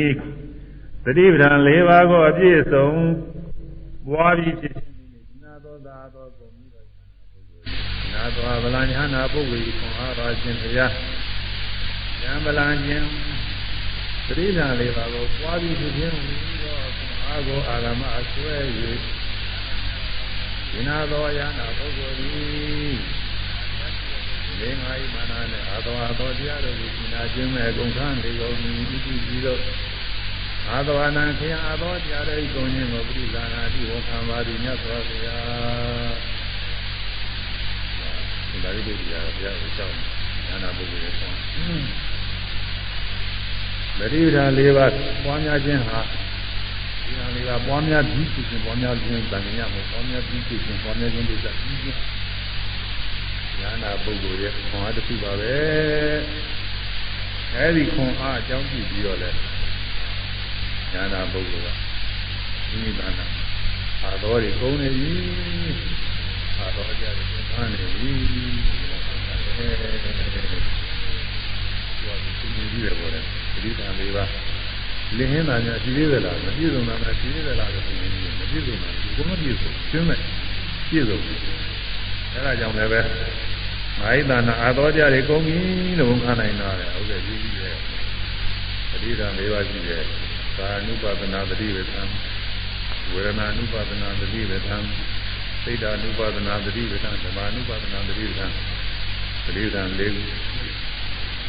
[1.04, 2.88] သတိပဋ္ဌာန်၄ပါးကိုအပြည့်စုံ
[4.08, 10.92] ပွားပြီးဖြစ်ခြင်းခိနာသောသာသောကုန်ပြီးတော့ခိနာသောဗလံညာနာပုဂ္ဂိုလ်ခွန်အားပါခြင်းဘုရား
[12.22, 13.06] ယံဗလံခြင်း
[14.26, 16.80] သတိဓာန်လေးပါကိုပွားပြီးဖြစ်ခြင်းပြီးတော့
[17.26, 18.54] အာဂောအာဂမအဆွဲ၍
[20.70, 22.96] ဒီနာသောယနာပုဂ္ဂိုလ်သည်
[24.60, 29.60] လေငါဤမာနနဲ့အာသောအာသောတရားတို့ကိုနာခြင်းမဲ့အကုန်ခံလေကုန်ဤတိကြီးတို့
[30.70, 36.14] အာသောအနံခေယအာသောတရားတို့ဤကုန်ခြင်းကိုပြိဇာနာတိဝခံပါသည်မြတ်စွာဘုရား
[38.50, 40.15] ဒီလိုလေးတရားဘုရားကိုကြောက်
[40.64, 41.38] ဉာဏပုဂ္ဂိုလ်ရဲ့ဆောင်း
[43.98, 44.92] မရိဒာ၄ပါး
[45.24, 46.00] ပွားများခြင်းဟာ
[47.04, 51.98] ဒီဟာလေးကပွားများပြီးဖြစ်ခြင်းပွားများခြင်းတန်မြတ်မို့ပွားများပြီးဖြစ်ခြင်းပွားများခြင်းဒိဋ္ဌပြီးခြင်း
[53.60, 55.54] ဉာဏပုဂ္ဂိုလ်ရဲ့ခွန်အားတစ်ခုပါပဲ
[57.54, 59.30] အဲဒီခွန်အားအကြောင်းပြုပြီးတော့လဲ
[60.92, 61.78] ဉာဏပုဂ္ဂိုလ်က
[62.68, 63.14] ဒီနိဗ္ဗာန်
[64.02, 65.14] အာတော်တွေကုန်နေပြီ
[66.58, 68.10] အာတော်ကြတယ်သမ်းနေပြီ
[68.68, 69.15] အဲဒီက
[69.56, 73.22] သူကြီးတယ်ပေါ်တယ်
[73.52, 74.24] ပရိသတ်လေးပါ
[75.16, 80.18] လင်းဟင်းတာများရှိသေးသလားမပြည့်စုံတာများရှိသေးသလားလို့ဆိုရင်မပြည့်စုံတာဒီကုမပြည့်စုံရှင်းမဲ့
[80.88, 81.18] ပြည့်စုံ
[82.32, 83.00] အဲဒါကြောင့်လည်းပဲ
[83.98, 85.56] မာဟိတနာအာတော်ကြတွေကုန်ပြီ
[85.98, 87.76] လို့ဝန်ခံနိုင်တာလေဟုတ်ကဲ့ကြီးကြီးတယ်
[88.90, 90.02] ပရိသတ်လေးပါရှိတယ်
[90.58, 92.02] ကာနုပါဒနာတတိဝေသံ
[93.12, 94.76] ဝေဒနာနုပါဒနာတတိဝေသံ
[95.64, 98.46] သိတာနုပါဒနာတတိဝေသံဓမ္မနုပါဒနာတတိဝေသံ
[99.46, 100.12] တတိဝေသံလေး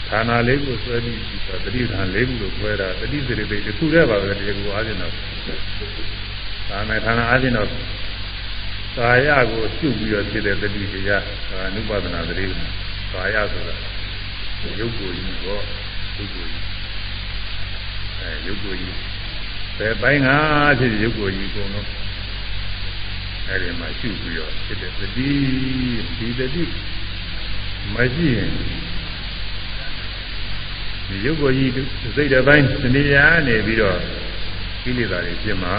[0.10, 1.20] ဌာနလေးကိုဆွဲပြီး
[1.66, 5.13] တတိဌာန်လေးခုလို့ဆွဲတာတတိစိရိပိတစ်ခုတည်းပါပဲဒီကူအားဖြင့်တော့
[6.70, 7.70] ဒါမဲ့ဌာနအားဖြင့်တော့
[8.98, 12.46] ကာယကိုရှုပြီးတော့ဖြစ်တဲ့တတိတရားဒါအနုပါဒနာတတိ
[13.14, 13.75] ကာယဆိုတာ
[14.79, 15.64] ရုပ်ကိုယ်ကြီးတော့
[16.18, 16.64] ရုပ်ကိုယ်ကြီး
[18.20, 18.96] အဲရုပ်ကိုယ်ကြီး
[19.77, 20.29] ဘယ်ပိုင်းက
[20.79, 21.88] ဖြစ်ရုပ်ကိုယ်ကြီးကုန်တော့
[23.48, 25.29] အဲဒီမှာရှုပြီးတော့ဖြစ်တဲ့တတိ
[26.18, 26.64] ဒီတတိ
[27.93, 28.51] မရှိရင်
[31.07, 31.71] ဒီရုပ်ကိုယ်ကြီး
[32.15, 34.00] စိတ်တစ်ပိုင်းတဏှာနေပြီးတော့
[34.83, 35.77] ကိလေသာတွေဖြစ်မှာ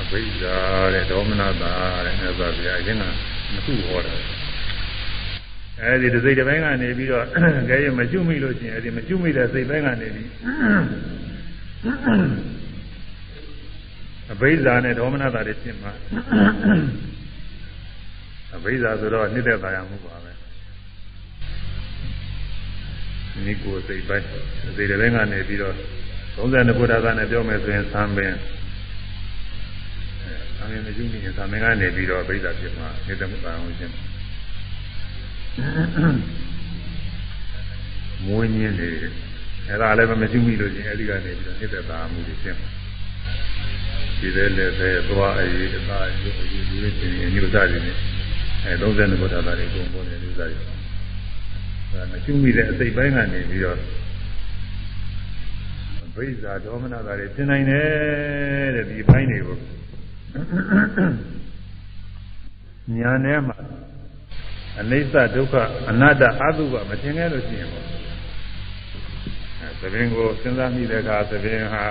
[0.00, 0.56] အဘိဓါ
[0.94, 3.04] တဲ့ဒေါမနတာတဲ့မြတ်စွာဘုရားအရင်က
[3.52, 4.14] မခုဟောတာ
[5.80, 7.24] အဲဒီဒီစိတ်တစ်ပိုင်းကနေပြီးတော့
[7.68, 10.28] ကြဲရမကျွမိလို့ရှိရင်အဲဒီမကျွမိတဲ့စိတ်ပိုင်းကနေပြီး
[14.32, 15.92] အဘိဓါနဲ့ဒေါမနတာတွေဖြစ်မှာ
[18.56, 20.29] အဘိဓါဆိုတော့နှိမ့်သက်သာရမှုပါပဲ
[23.46, 24.26] နိကိုစိတ်ပိုင်း
[24.76, 25.74] စိတ်တပိုင်းကနေပြီးတော့
[26.36, 28.32] 32ဘုရားကနဲ့ပြောမယ်ဆိုရင်သံပင်
[30.56, 33.94] သံပင်မရှိနေရင်သံပင်ကနေပြီးတော့ပြိဿဖြစ်မှာနေသမပံအောင်ရှင်း
[38.26, 38.88] မွေးညင်းနေ
[39.68, 42.58] အဲ့ဒါလည်းမရှိမိလို့ချင်းအဲ့ဒီကနေပြီးတော့နေတဲ့သာမှုတွေရှင်း
[44.20, 47.96] ဒီတဲ့လည်းပဲသွားအရေးအသားရုပ်အရေးလူတွေချင်းအညုစားတွေနဲ့
[48.64, 50.79] အဲ32ဘုရားတွေအကုန်ပေါ်နေလူစားတွေဒါ
[52.10, 53.78] မကျွမိတဲ့အစိတ်ပိုင်းကနေပြီးတော့
[56.14, 59.56] ဗိဇာဒေါမနတာတွေသင်နိုင်တယ်တဲ့ဒီပိုင်းတွေကို
[62.96, 63.56] ညာထဲမှာ
[64.80, 65.54] အနိစ္စဒုက္ခ
[65.90, 67.86] အနတ္တအတုပမသင်ခဲ့လို့ရှိရင်ပေါ့
[69.60, 71.84] အဲသဘင်ကိုစဉ်းစားမိတဲ့အခါသဘင်ဟာ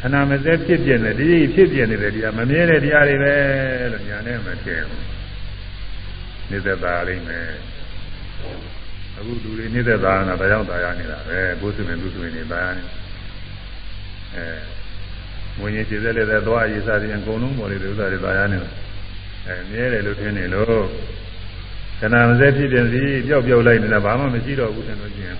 [0.00, 3.34] ခဏမစဲဖြစ်ပြနေဒီဖြစ်ပြနေတယ်ဒီကမမြဲတဲ့တရားတွေပဲ
[3.92, 4.82] လို့ညာထဲမှာထင်
[6.50, 7.48] နေသက်သာလိမ့်မယ်
[9.16, 12.82] အခုလူတွေနေတဲ့သာနာဒါကြောင့်သာရနေတာပဲကိုယ်စုရင်သူစုရင်နေသာရနေ
[14.34, 14.44] အဲ
[15.58, 18.70] ငွေရည်ခြေသက်လက်သက်သွားရေးစားရင်အကုန်လုံးပေါ်လေဥစ္စာတွေသာရနေတာ
[19.46, 20.84] အဲမြဲတယ်လို့ထင်နေလို့
[22.00, 25.36] ခဏမစဲဖြစ်ပြန်စီပျောက်ပျောက်လိုက်နေတာဘာမှမရှိတော့ဘူးထင်လို့ချင်း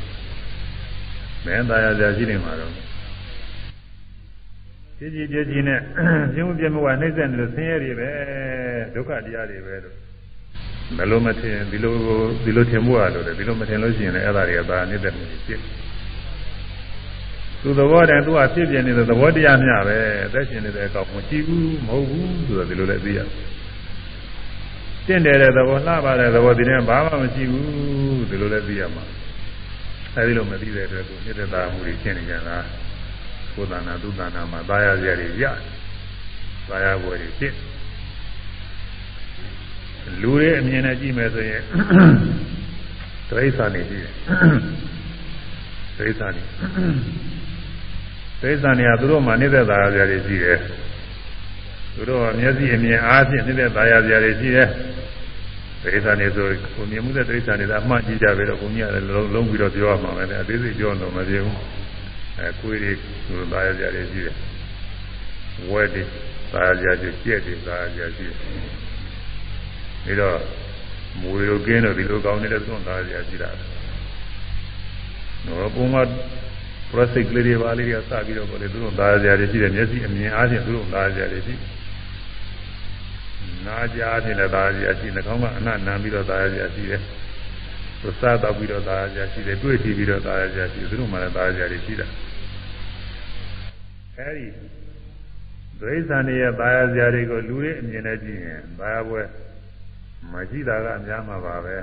[1.44, 2.72] မင်းသာရစရာရှိနေမှာတော့
[4.98, 5.80] ကြည်ကြည်ကြည်ကြည်နဲ့
[6.34, 8.10] ပြင်းပြင်းမဝနှိမ့်ဆက်နေလို့ဆင်းရဲတွေပဲ
[8.94, 10.07] ဒုက္ခတရားတွေပဲလို့
[10.96, 11.94] ဘယ်လိုမထင်ဒီလို
[12.44, 15.60] ဒီလိုထင်မှုရလို့လေဒီလိုမထင်လို့ရှိရင်လည်းအဲ့ဒါတွေကသာနေတဲ့မှုဖြစ်
[17.62, 23.20] သူသဘောတည်းသူကဖြစ်ပြနေတဲ့သဘောတရားမျှပဲအသက်ရှင်နေတဲ့အကောင်မရှိဘူးမဟုတ်ဘူးဆိုတော့ဒီလိုလည်းသိရ
[25.06, 29.04] တင့်တယ်တဲ့သဘောလှပါတဲ့သဘောဒီနေ့ဘာမှမရှိဘူးဒီလိုလည်းသိရမှာ
[30.14, 32.56] အဲဒီလိုမသိတဲ့အတွက်ကိုနေတဲ့သာမှုတွေရှင်းနေကြတာ
[33.54, 35.44] ကိုယ်တဏ္ဍာသူတဏ္ဍာမှာသာယာစရာတွေရ
[36.68, 37.54] သာယာဘွယ်တွေဖြစ်
[40.22, 41.62] လူတွေအမြင်နဲ့ကြည့်မယ်ဆိုရင်
[43.30, 44.14] ဒိဋ္ဌာနေကြည့်တယ်
[45.98, 46.32] ဒိဋ္ဌာန်
[48.42, 50.58] ဒိဋ္ဌာန်တွေကသူတို့မှနေတဲ့သာယာတွေရှိတယ်
[51.94, 54.68] သူတို့ကမျက်စိအမြင်အားဖြင့်နေတဲ့သာယာတွေရှိတယ်
[55.82, 61.56] ဒိဋ္ဌာန်တွေဆိုကိုမြင်မှုတဲ့ဒိဋ္ဌာန်တွေကအမှန်ကြီးကြပဲတော့ဘုန်းကြီးကလည်းလုံးလုံးပြီးတော့ပြောရမှာပဲအသေးစိတ်ပြောတော့မပြေဘူး
[62.38, 62.92] အဲကိုယ်တွေ
[63.26, 64.36] သူတို့သာယာတွေရှိတယ်
[65.70, 66.02] ဝဲတွေ
[66.52, 68.36] သာယာတွေကြက်တွေသာယာရှိတယ်
[70.08, 70.38] ပြီးတော့
[71.20, 73.50] မွေတို့ကင်းတော့ဒီလိုကောင်းနေတဲ့သွန်သားရရှိတာ
[75.46, 76.08] တော့ပုံမှန်
[76.90, 81.54] process ကလေးတွေပါလေးတွေကစပြီးတော့ပေါ့လေသူတို့သားရရှိတယ်မျက်စိအမြင်အားဖြင့်သူတို့သားရရှိ
[83.66, 87.02] နာကြားဖြင့်လည်းသားရရှိနှာခေါင်းကအနနံပြီးတော့သားရရှိတယ်
[88.00, 92.06] သူစားတော့ပြီးတော့သားရရှိတယ်တွေ့ထီပြီးတော့သားရရှိတယ်သူတို့မှလည်းသားရရှိတာ
[94.16, 94.46] အဲဒီ
[95.80, 99.22] ဒိဋ္ဌာန်ရဲ့သားရတွေကိုလူတွေအမြင်နဲ့ကြည့်ရင်ဘာပွဲ
[100.32, 101.76] မရှိတာကအများမှာပါပဲ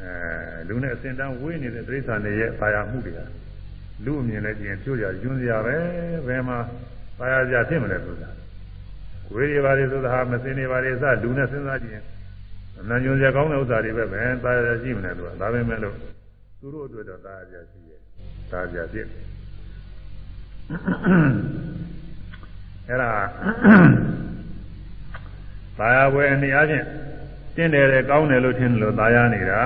[0.00, 0.10] အဲ
[0.68, 3.20] လူနဲ့အစင်တန်းဝေးနေတဲ့တိရစ္ဆာန်တွေရဲ့ပါရမှုတွေက
[4.04, 5.76] လူအမြင်နဲ့ကြည့်ရင်ပြို့ရယွန်းစရာပဲ
[6.26, 6.58] ဘယ်မှာ
[7.18, 8.30] ပါရစရာဖြစ်မလဲဆိုတာ
[9.32, 12.04] ဝေးရပါလေဆိုတာဟာမစင်နေပါလေစလူနဲ့စဉ်းစားကြည့်ရင်
[12.78, 15.94] အနံညွန်စရာကောင်းတဲ့ဥစ္စာတွေပဲဘယ်ပါရစရာရှိမလဲဆိုတာဒါပဲမဲ့လို့
[16.60, 18.00] သူတို့အတွက်တော့ပါရစရာရှိရဲ့
[18.50, 19.06] ပါရစရာဖြစ်
[22.88, 23.10] အဲ့ဒါ
[25.78, 26.86] သာယာဝယ်အနေအချင်း
[27.56, 29.62] တင့်တယ်ကောင်းတယ်လို့ထင်တယ်လို့သာယာနေတာ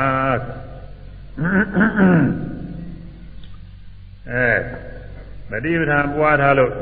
[4.31, 6.73] အဲတတိပဌာန်ပွားထားလို့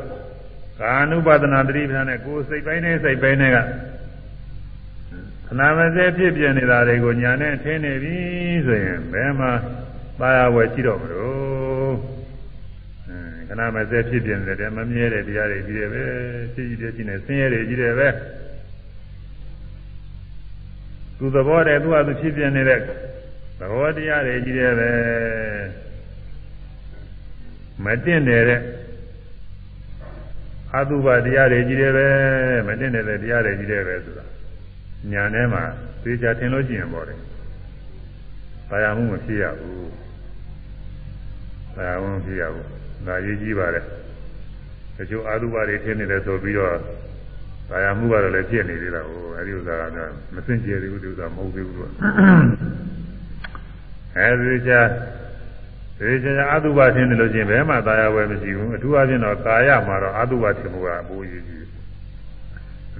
[0.80, 3.58] ကာနုပဒနာတတိပဌာန်နဲ့ကိုယ်စိတ်ပိုင်းနဲ့စိတ်ပိုင်းနဲ့က
[5.46, 8.16] ခဏမစဲဖြစ်ပြနေတာတွေကိုညာနဲ့ထင်းနေပြီ
[8.66, 9.52] ဆိုရင်ဘယ်မှာ
[10.20, 11.94] သာယာဝယ်ရှိတော့မလို့
[13.48, 16.02] ခဏမစဲဖြစ်ပြနေတယ်မမြဲတဲ့တရားတွေကြီးတယ်ပဲ
[16.52, 18.08] ရှိကြီးတယ်ရှိနေဆင်းရဲတွေကြီးတယ်ပဲ
[21.18, 22.80] သူသဘောတည်းသူ့ဟာသူဖြစ်ပြနေတဲ့
[23.58, 24.90] သဘောတရားတွေကြီးတယ်ပဲ
[27.84, 28.60] မတင့်တယ်တဲ့
[30.74, 32.06] အတုပတရားတွေကြီးတယ်ပဲ
[32.66, 34.24] မတင့်တယ်တဲ့တရားတွေကြီးတယ်ပဲဆိုတာ
[35.12, 35.62] ညာထဲမှာ
[36.02, 37.18] သိချာထင်လို့ရှိရင်ပေါ့တယ်။
[38.68, 39.86] ဘာယာမှုမဖြစ်ရဘူး။
[41.74, 42.66] ဘာယာမှုမဖြစ်ရဘူး။
[43.06, 43.84] ဒါရေးကြီးပါတယ်။
[44.96, 46.74] တချို့အာတုပတွေထင်နေတယ်ဆိုပြီးတော့
[47.68, 51.92] ဘာယာမှုကတော့လည်းဖြစ်နေသေးတာဟိုအဲဒီဥစ္စာကတော့မစင်ကြယ်သေးဘူးဒီဥစ္စာမဟုတ်သေးဘူးလို့
[54.16, 54.80] အဲဒီချာ
[55.98, 61.66] ဒီချာအတုပထင်တယ်လို့ချင်းဘယ်မှသာယာဝယ်မရှိဘူးအထူးအဖြင့်တော့ကာယမှာတော့အတုပထင်မှုကအပိုးရေးကြီး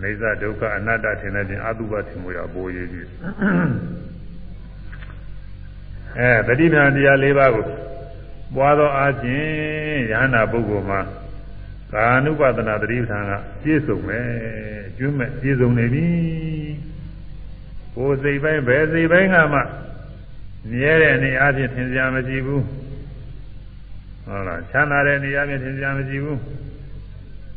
[0.03, 3.07] အိသဒုက္ခအနတ္တထင်တဲ့ပြင်အတုပထင်မှုရအပိုးရေးကြီး
[6.19, 7.65] အဲတတိပ္ပံတရား၄ပါးကို
[8.55, 11.01] ပွားသောအားဖြင့်ယ ahanan ပုဂ္ဂိုလ်မှာ
[11.93, 14.27] ကာနုပဒနာတတိပဌာန်ကပြည့်စုံမယ်
[14.99, 16.07] ကျွမ်းမဲ့ပြည့်စုံနေပြီ
[17.95, 19.61] ကိုယ်စိတ်ပိုင်းဘယ်စိတ်ပိုင်းကမှ
[20.71, 22.65] မြဲတဲ့အနေအချင်းသင်စရာမရှိဘူး
[24.27, 26.39] ဟုတ်လားချမ်းသာတဲ့အနေအချင်းသင်စရာမရှိဘူး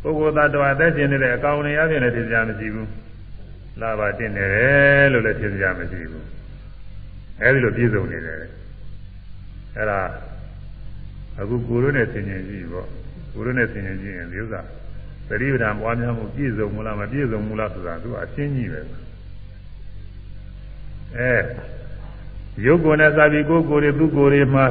[0.01, 2.89] ပုဂ္ဂိုလ်သတ္တဝါအသက်ရှင်နေတဲ့အကောင်အနေအချင်းလည်းသင်စရာမရှိဘူး
[3.81, 6.25] လာပါတင်နေတယ်လို့လည်းသင်စရာမရှိဘူး
[7.41, 8.37] အဲဒီလိုပြည့်စုံနေတယ်
[9.75, 9.99] အဲ့ဒါ
[11.39, 12.87] အခုကိုယ်တို့နဲ့သင်ញင်ကြည့်ပေါ့
[13.32, 14.60] ကိုယ်နဲ့ဆင်ញင်ကြည့်ရင်ဒီဥစ္စာ
[15.28, 18.80] သတိပဋ္ဌာန်ပွားများမှုပြည့်စုံမလားမပြည့်စုံဘူးလားဆိုတာသူအရှင်းကြီးပဲ
[21.18, 21.34] အဲ
[22.64, 24.66] ရုပ်ကိုယ်နဲ့စာပြီးကိုယ်ကိုယ်တွေသူကိုယ်တွေမှာ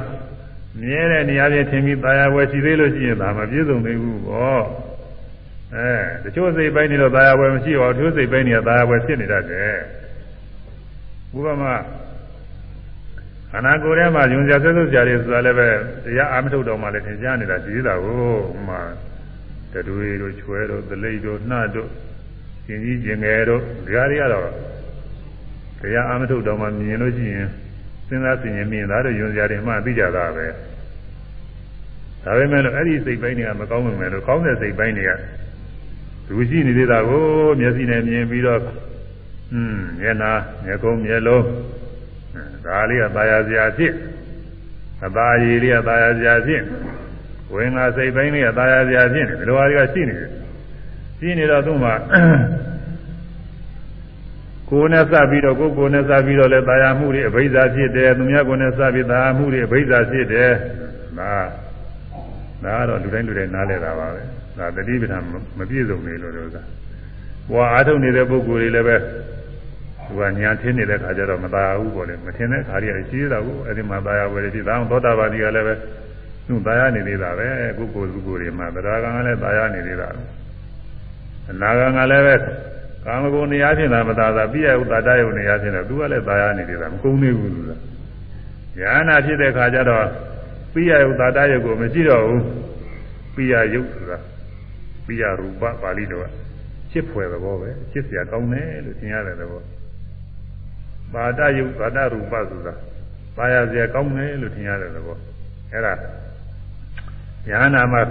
[0.81, 4.63] မြဲတဲ့နေရာချင်းထင်ပြီးตายဝယ်ရှိသေးလို့ရှိရင်ဒါမပြည့်စုံသေးဘူးပေါ့
[5.75, 5.91] အဲ
[6.23, 9.77] တချို့စိတ်ပိုင်းနေတော့ตายဝယ်မရှိပါဘူးတချို့စိတ်ပိုင်းနေတော့ตายဝယ်ဖြစ်နေတတ်တယ်
[11.33, 11.65] ဘုရားမ
[13.52, 15.68] ခန္ဓာကိုယ်ထဲမှာယုံကြဆွဲဆွကြတွေဆိုတာလည်းပဲ
[16.04, 18.18] တရားအာမထုတ်တော်မှလည်းသင်ကြားနေတာရှိသေးတာကို
[18.56, 18.80] ဥမာ
[19.72, 21.88] တတွေတို့ချွဲတို့သလိပ်တို့နှတို့
[22.66, 24.48] ကျင်ကြီးကျင်ငယ်တို့ဒီဟာတွေကတော့
[25.80, 27.48] တရားအာမထုတ်တော်မှမြင်လို့ရှိရင်
[28.08, 30.46] စဉ်းစားဆင်ခြင်မြင်သားတို့ယုံကြတွေမှသိကြတာပဲ
[32.24, 35.12] ဒါပေမဲ့လို့အဲ့ဒီစိတ်ပိုင်းတွေကမကောင်းမှမယ်လို့ကောင်းတဲ့စိတ်ပိုင်းတွေက
[36.28, 37.24] လူရှိနေသေးတာကို
[37.60, 40.32] မျက်စိနဲ့မြင်ပြီးတော့ဟွန်းမျက်နာ
[40.64, 41.44] မျက်ကုံးမျက်လုံး
[42.65, 43.93] ဒါလေးကตายာစရာဖြစ်
[45.05, 46.61] အตาရည်လေးကตายာစရာဖြစ်
[47.53, 50.29] ဝင်ငါစိတ်ပိုင်းလေးကตายာစရာဖြစ်နေဒီလိုဟာတွေကရှိနေတယ်
[51.19, 51.93] ရှိနေတော့သူ့မှာ
[54.69, 60.51] ကိုယ်နဲ့စပ်ပြီးတော့ကိုယ်ကိုယ်နဲ့စပ်ပြီးတော့လဲตายာမှုတွေအဘိဓါဖြစ်တယ်သူများကိုယ်နဲ့စပ်ပြီးตายာမှုတွေအဘိဓါဖြစ်တယ်
[61.19, 61.31] ဒါ
[62.63, 64.21] ဒါကတော့လူတိုင်းလူတိုင်းနားလည်တာပါပဲ
[64.59, 65.17] ဒါတတိပဌာ
[65.57, 66.63] မပြည့်စုံနေလို့လို့သာ
[67.49, 68.95] ဘဝအားထုတ်နေတဲ့ပုဂ္ဂိုလ်တွေလည်းပဲ
[70.10, 75.74] သူကညာထင်းနေတဲ့ခါကျတော့မသာဘူးပေါ့လေမထင်တဲ့ခါကြီးအရှိသေးတာကိုအဲ့ဒီမှာသာယာဝယ်ပြီးဒါအောင်သောတာပန်ကြီးကလည်းပဲ
[76.46, 77.46] သူသာယာနေသေးတာပဲ
[77.78, 80.08] ကုကိုယ်ကုကိုယ်တွေမှာတရားကံကလည်းသာယာနေသေးတာ
[81.50, 82.34] အနာကံကလည်းပဲ
[83.04, 87.70] ကာမဂုဏ်နေရာချင်းသာမသာသာပြည့်ရဥတာတယုံနေရာချင်းတော့သူကလည်းသာယာနေသေးတာမကုန်သေးဘူးသူက
[88.78, 90.06] ညာနာဖြစ်တဲ့ခါကျတော့
[90.72, 92.44] ပိယယုတ်သာတယုတ်ကိုမရှိတော့ဘူး
[93.34, 94.18] ပိယယုတ်ဆိုတာ
[95.06, 96.26] ပိယရူပပါဠိတော်က
[96.90, 99.60] ချစ်ဖွယ်သဘောပဲချစ်စရာကောင်းတယ်လို့သင်ရတယ်သဘော
[101.14, 102.74] ပါတယုတ်သာတရူပဆိုတာ
[103.36, 105.16] ပါရစရာကောင်းတယ်လို့သင်ရတယ်သဘော
[105.72, 105.92] အဲ့ဒါ
[107.48, 108.02] ဉာဏနာမှာ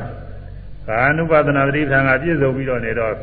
[0.88, 3.14] ကာနုပါဒနာတိထံကပြည့်စုံပြီးတော့နေတော့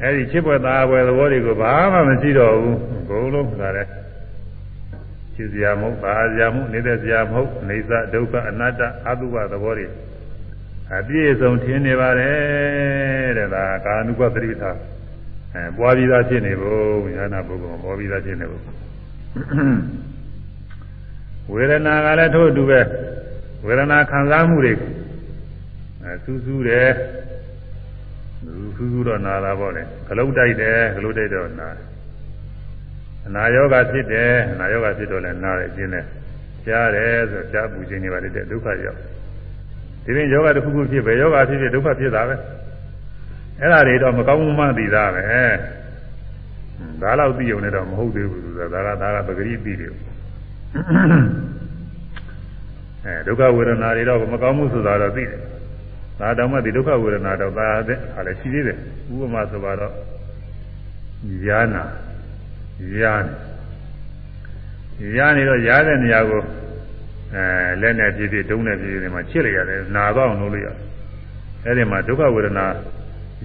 [0.00, 3.86] အဲ့ဒီချစ်ဖွယ်သားဖွယ်သဘောတွေကိုဘာမှမရှိတော့ဘူးဘုံလုံးခါတဲ့
[5.34, 9.86] ချစ်စရာမဟုတ်ပါစရာမဟုတ်နေတဲ့စရာမဟုတ်နေသဒုက္ခအနတ္တအတုပသဘောတွေ
[10.96, 14.76] အပြည့်စုံထင်နေပါတယ်တဲ့ဒါကာနုပသတိထား
[15.54, 18.62] အဲပွားပြီးသားဖြစ်နေဖို့ဉာဏပုဂ္ဂိုလ်ပွားပြီးသားဖြစ်နေဖို့
[21.52, 22.80] ဝေဒနာကလည်းထို့အတူပဲ
[23.66, 24.72] ဝေဒနာခံစားမှုတွေ
[26.02, 26.90] အဲစူးစူးတယ်
[28.76, 31.68] စူးစူးတော့နာတာပေါ့လေဂလုတ်တိုက်တယ်ဂလုတ်တိုက်တော့နာ
[33.26, 36.04] အနာယောဂဖြစ်တယ်အနာယောဂဖြစ်တော့လည်းနာတယ်ကျင်းတယ်
[36.66, 38.98] ကြားတယ်ဆိုကြားပူခြင်းတွေပါလေတဲ့ဒုက္ခရောက်
[40.04, 42.34] ဒီရင်ယောဂတစ်ခုခုဖြစ်ပဲယောဂဖြစ်ဖြစ်ဒုက္ခဖြစ်တာပဲ
[43.60, 45.22] အဲ့ဒါတွေတော့မကောင်းမှသိတာပဲ
[47.02, 49.92] ဒါတော့သိုံနဲ့တော့မဟုတ်သေးဘူးဆိုတာဒါကဒါကပဂရိသိတယ်
[53.04, 55.40] အဲဒုက္ခဝေဒနာတွေတော့မကောင်းမှုဆိုတာတော့သိတယ်
[56.20, 58.78] ဒါတောင်မှဒီဒုက္ခဝေဒနာတော့သာတဲ့ဟာလည်းရှိသေးတယ်
[59.12, 59.92] ဥပမာဆိုပါတော့
[61.46, 61.82] ယာနာ
[63.00, 66.42] ယာနေယာနေတော့ရားတဲ့နေရာကို
[67.34, 70.76] အဲလက်နဲ့ပြည့်ပြည့်ဒုံးနဲ့ပြည့်ပြည့်ဒီမှာချစ်လိုက်ရတယ်နာတော့အောင်လုပ်လိုက်ရတယ်
[71.64, 72.66] အဲ့ဒီမှာဒုက္ခဝေဒနာ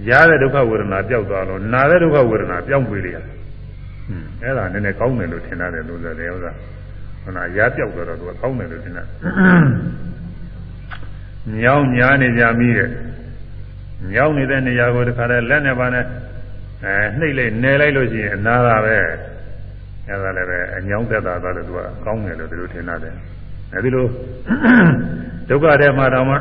[0.08, 3.34] ရားတဲ့ဒုက္ခဝေဒနာပျောက်သွားလို့နာတဲ့ဒုက္ခဝေဒနာပြောင်းပြေးလိုက်ရတယ်
[4.08, 6.52] ဟွန်းအဲ့ဒါနည်းနည်းကောင်းတယ်လို့ထင်ရတယ်လို့ဆိုတယ်ဥစ္စာ
[7.22, 9.06] ဟိုနာရားပြောက်တော့သူကကောင်းတယ်လို့ထင်တယ်
[11.62, 12.88] ညောင်းညာနေကြမိတဲ့
[14.14, 16.04] ညောင်းနေတဲ့နေရာကိုတခါတည်းလက်နဲ့ပါနဲ့
[16.84, 18.96] အဲနှိပ်လိုက်နယ်လိုက်လို့ရှိရင်အနာတာပဲ
[20.08, 23.14] အဲဒါလည်းပဲအညောင်းသက်တာတော့သူကကောင်းတယ်လို့သူတို့ထင်တယ်
[23.74, 24.06] အဲဒီလို
[25.48, 26.36] ဒုက္ခထဲမှာတော့မှ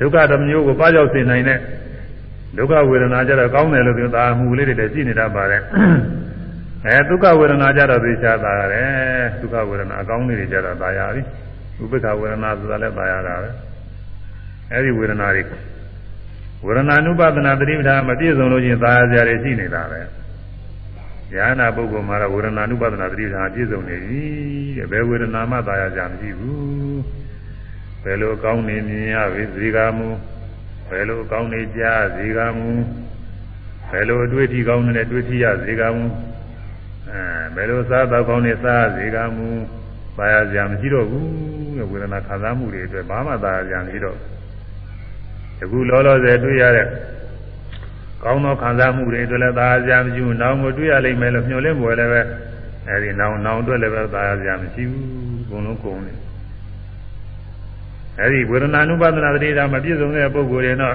[0.00, 1.58] ဒုက္ခတစ်မျိုးကိုပါကြောက်စေနိုင်တဲ့
[2.56, 5.62] ဒုက္ခဝေဒနာကြတော့ကောင်းတယ်လို့ပြောတာမှုလေးတွေလည်းရှိနေတတ်ပါတယ်
[6.86, 11.22] အဲဒုက္ခဝေဒနာကြတော့သိချတာရတယ်ဒုက္ခဝေဒနာအကောင်းလေးတွေကြတော့သာယာပြီ
[11.82, 13.50] ဥပိ္ပခဝေဒနာဆိုတာလည်းသာယာတာပဲ
[14.72, 15.42] အဲဒီဝေဒနာတွေ
[16.64, 20.00] ဝေဒနာနုပဒနာသတိပဋ္ဌာန်မပြည့်စုံလို့ချင်းသာယာစရာတွေရှိနေတာပဲ
[21.34, 24.22] ဉာဏနာပုဂ္ဂိုလ်မှာတော့ဝေဒနာနုပဒနာသတိပဋ္ဌာန်ပြည့်စုံနေပြီ
[24.78, 26.98] တဲ့ဘယ်ဝေဒနာမှသာယာစရာမရှိဘူး
[28.02, 30.08] ဘယ်လိုကောင်းနေမြင်ရပြီဇေကမူ
[30.88, 31.82] ဘယ်လိုကောင်းနေကြ
[32.16, 32.68] ဇေကမူ
[33.90, 36.04] ဘယ်လိုအတွေ့အထိကောင်းနေတွေ့ထိရဇေကမူ
[37.10, 37.20] အဲ
[37.54, 39.48] ဘယ်လိုစားတော့ကောင်းနေစားဇေကမူ
[40.18, 41.28] သာယာစရာမရှိတော့ဘူး
[41.78, 44.16] တဲ့ဝေဒနာခံစားမှုတွေအတွက်ဘာမှသာယာစရာမရှိတော့
[45.58, 46.86] တကူလောလောဆယ်တွေ့ရတဲ့
[48.24, 52.20] ကောင်းသောခံစားမှုတွေအတွက်လည်းသာယာစရာမရှိဘူး။နောင်ကိုတွေ့ရလိမ့်မယ်လို့မျှော်လင့်ပေါ်လည်းပဲ
[52.88, 55.04] အဲဒီနောင်နောင်အတွက်လည်းပဲသာယာစရာမရှိဘူး။
[55.42, 56.18] အကုန်လုံးကုန်တယ်။
[58.20, 60.94] အဲဒီဝေဒနာနုပါဒနာတတိတာမပြည့်စုံတဲ့ပုဂ္ဂိုလ်တွေတော့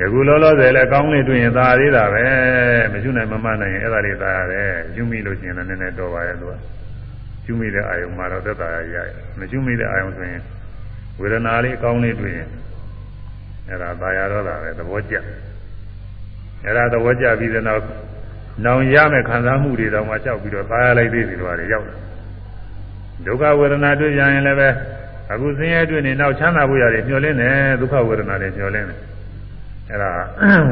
[0.00, 2.24] ယခုလောလောဆယ်လည်းကောင်းနေတွေ့ရင်သာသေးတာပဲ
[2.92, 6.52] မကျွနိုင်မမနိုင်ရင်အဲ့ဒါတွေသာရတယ်ယူမိလို့ရှိရင်လည်းနည်းနည်းတော်ပါရဲ့သူက
[7.46, 10.42] ယူမိတဲ့အာယုံမှာတော့သက်သာရရတယ်မယူမိတဲ့အာယုံဆိုရင်
[11.20, 12.48] ဝေဒနာလေးအကောင်းလေးတွေ့ရင်
[13.68, 15.14] အဲ့ဒါသာရတော့တာပဲသဘောကျ
[16.64, 17.82] အဲ့ဒါသဘောကျပြီးတဲ့နောက်
[18.64, 21.98] နောင်ရမယ်ခံစားမှုတွေတောင်မှကြောက်ပြီးတော့သာရလိုက်သေးတယ်လို့တွေရောက်တယ်
[23.26, 24.68] ဒုက္ခဝေဒနာတွေ့ကြရင်လည်းပဲ
[25.32, 28.98] အခုဆင်းရဲတွေ့နေနောက်ချမ်းသာဖို့ရတယ်ညှော်လင်းတယ်ဒုက္ခဝေဒနာတွေညှော်လင်းတယ်
[29.90, 30.10] အဲ့ဒါ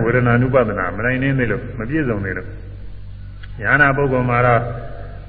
[0.05, 2.49] ဝေဒနာနုပဒနာမနိုင်နေသေးလို့မပြည့်စုံသေးလို့
[3.61, 4.63] ညာနာပုဂ္ဂိုလ်မှာတော့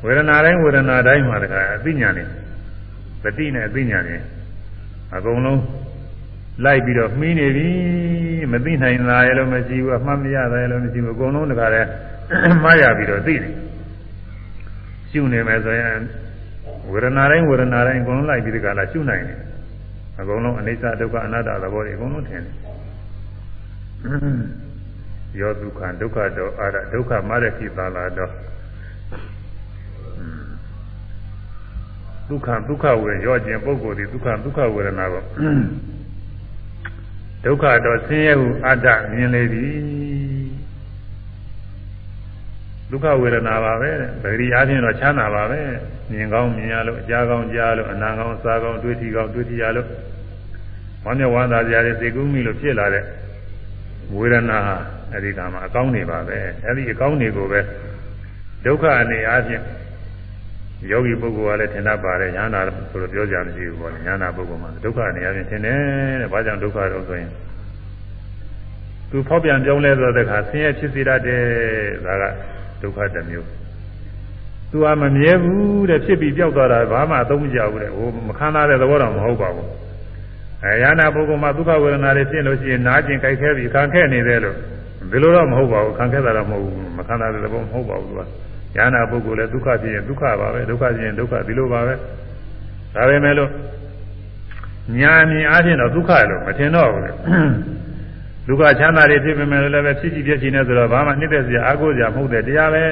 [0.05, 2.27] ဝေဒနာတိုင်းဝေဒနာတိုင်းမှာတခါအသိဉာဏ်နဲ့
[3.23, 4.21] ပฏิနဲ့အသိဉာဏ်နဲ့
[5.15, 5.61] အကုန်လုံး
[6.65, 7.69] လိုက်ပြီးတော့မှီးနေပြီ
[8.51, 11.81] မသိနိုင်တာရလို့မရှိဘူးအမှတ်မရတာရလို့မရှိဘူးအကုန်လုံးတခါလဲ
[12.63, 13.53] မှားရပြီးတော့သိတယ်
[15.11, 16.01] ရှုနေမယ်ဆိုရင်
[16.91, 19.39] ဝေဒနာတိုင်းဝေဒနာတိုင်းအကုန်လုံးလိုက်ပြီးဒီကလာရှုနိုင်တယ်
[20.19, 22.55] အကုန်လုံးအနိစ္စဒုက္ခအနတ္တသဘောတွေအကုန်လုံးထင်တယ်
[25.39, 28.31] ယောဒုက္ခဒုက္ခတော့အာရဒုက္ခမရခိသာလာတော့
[32.29, 35.23] ဒုက္ခဒုက္ခဝေရောခြင်းပုဂ္ဂိုလ်ဒီဒုက္ခဒုက္ခဝေဒနာကို
[37.43, 39.65] ဒုက္ခတော့ဆင်းရဲဟုအတ္တမြင်လေပြီ
[42.91, 43.91] ဒုက္ခဝေဒနာပါပဲ
[44.23, 45.59] ဗေဒီအားဖြင့်တော့ချမ်းသာပါပဲ
[46.11, 49.87] မြင်ကောင်းမြင်ရလို့အကြားကောင်းကြားလို့အနာကောင်းစားကောင်းတွေးထီကောင်းတွေးထီရလို့
[51.05, 53.03] ဝမ်းမြောက်ဝမ်းသာစရာတွေသိကူးမိလို့ဖြစ်လာတဲ့
[54.15, 54.59] ဝေဒနာ
[55.11, 57.59] အဲ့ဒီကမှာအကောင်းနေပါပဲအဲ့ဒီအကောင်းတွေကိုပဲ
[58.65, 59.63] ဒုက္ခအနေအားဖြင့်
[60.91, 65.79] ယောဂီပုဂ္ဂိုလ်ကလည်းထင်တတ်ပါတယ်ညာနာဆိုတော့ပြောကြမရှိဘူးပေါ့ညာနာပုဂ္ဂိုလ်မှာဒုက္ခအနေအားဖြင့်ထင်တယ်
[66.21, 67.31] တဲ့ဘာကြောင့်ဒုက္ခတော့ဆိုရင်
[69.09, 71.43] သူဖောက်ပြန်ပြောင်းလဲသွားတဲ့အခါဆင်းရဲဖြစ်စေတတ်တယ်
[72.05, 72.23] ဒါက
[72.81, 73.47] ဒုက္ခတစ်မျိုး
[74.71, 79.69] သူကမမြဲဘူးတဲ့ဖြစ်ပြီးပျောက်သွားတာဘာမှအသုံးမကျဘူးတဲ့ဟိုမခံစားတဲ့သဘောတော့မဟုတ်ပါဘူး
[80.63, 84.57] အဲယာနာပုဂ္ဂိုလ်မှာဒုက္ခဝေဒနာတွေဖြစ်လို့ရှိရင်နားကျင်ကြိုက်ခဲပြီးခံခဲ့နေတယ်လို့
[85.11, 88.21] ဒီလိုတော့မဟုတ်ပါဘူးခံခဲ့တာတော့မဟုတ်ဘူးမခံစားတဲ့သဘောမဟုတ်ပါဘူးသူက
[88.77, 91.93] ယာနာပုဂ္ဂိုလ်လည်းဒုက္ခဖြစ်ရင်ဒုက္ခပါပဲဒုက္ခဖြစ်ရင်ဒုက္ခဒီလိုပါပဲ
[92.95, 93.49] ဒါပဲမဲ့လို့
[94.99, 97.11] ညာမြင်အားဖြင့်တော့ဒုက္ခလို့မထင်တော့ဘူးလေ
[98.47, 102.83] ဒုက္ခချမ်းသာတွေဖြစ်ပေမဲ့လည်းပဲဖြစ်ကြည့်ပြည့်ချင်နေဆိုတော့ဘာမှနှိမ့်သက်စရာအကုစရာမဟုတ်တဲ့တရားပဲ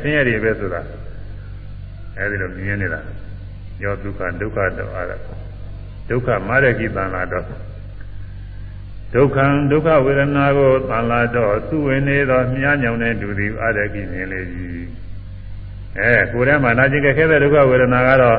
[0.00, 0.80] ဆင်းရဲတွေပဲဆိုတာ
[2.18, 3.00] အဲဒီလိုမြင်နေတာ
[3.82, 5.06] ယောဒုက္ခဒုက္ခတော့အား
[6.08, 7.44] ဒုက္ခမာရကိတန်လာတော့
[9.14, 14.86] ဒုက္ခံဒုက္ခဝေဒနာကိုတန်လာတော့သူ့ဝင်နေသောမြားညောင်တဲ့ဒုတိအာရကိမြင်လေကြီး
[15.98, 18.38] အဲကိုယ်ထဲမှာနာကျင်ကြခဲတဲ့ဒုက္ခဝေဒနာကတော့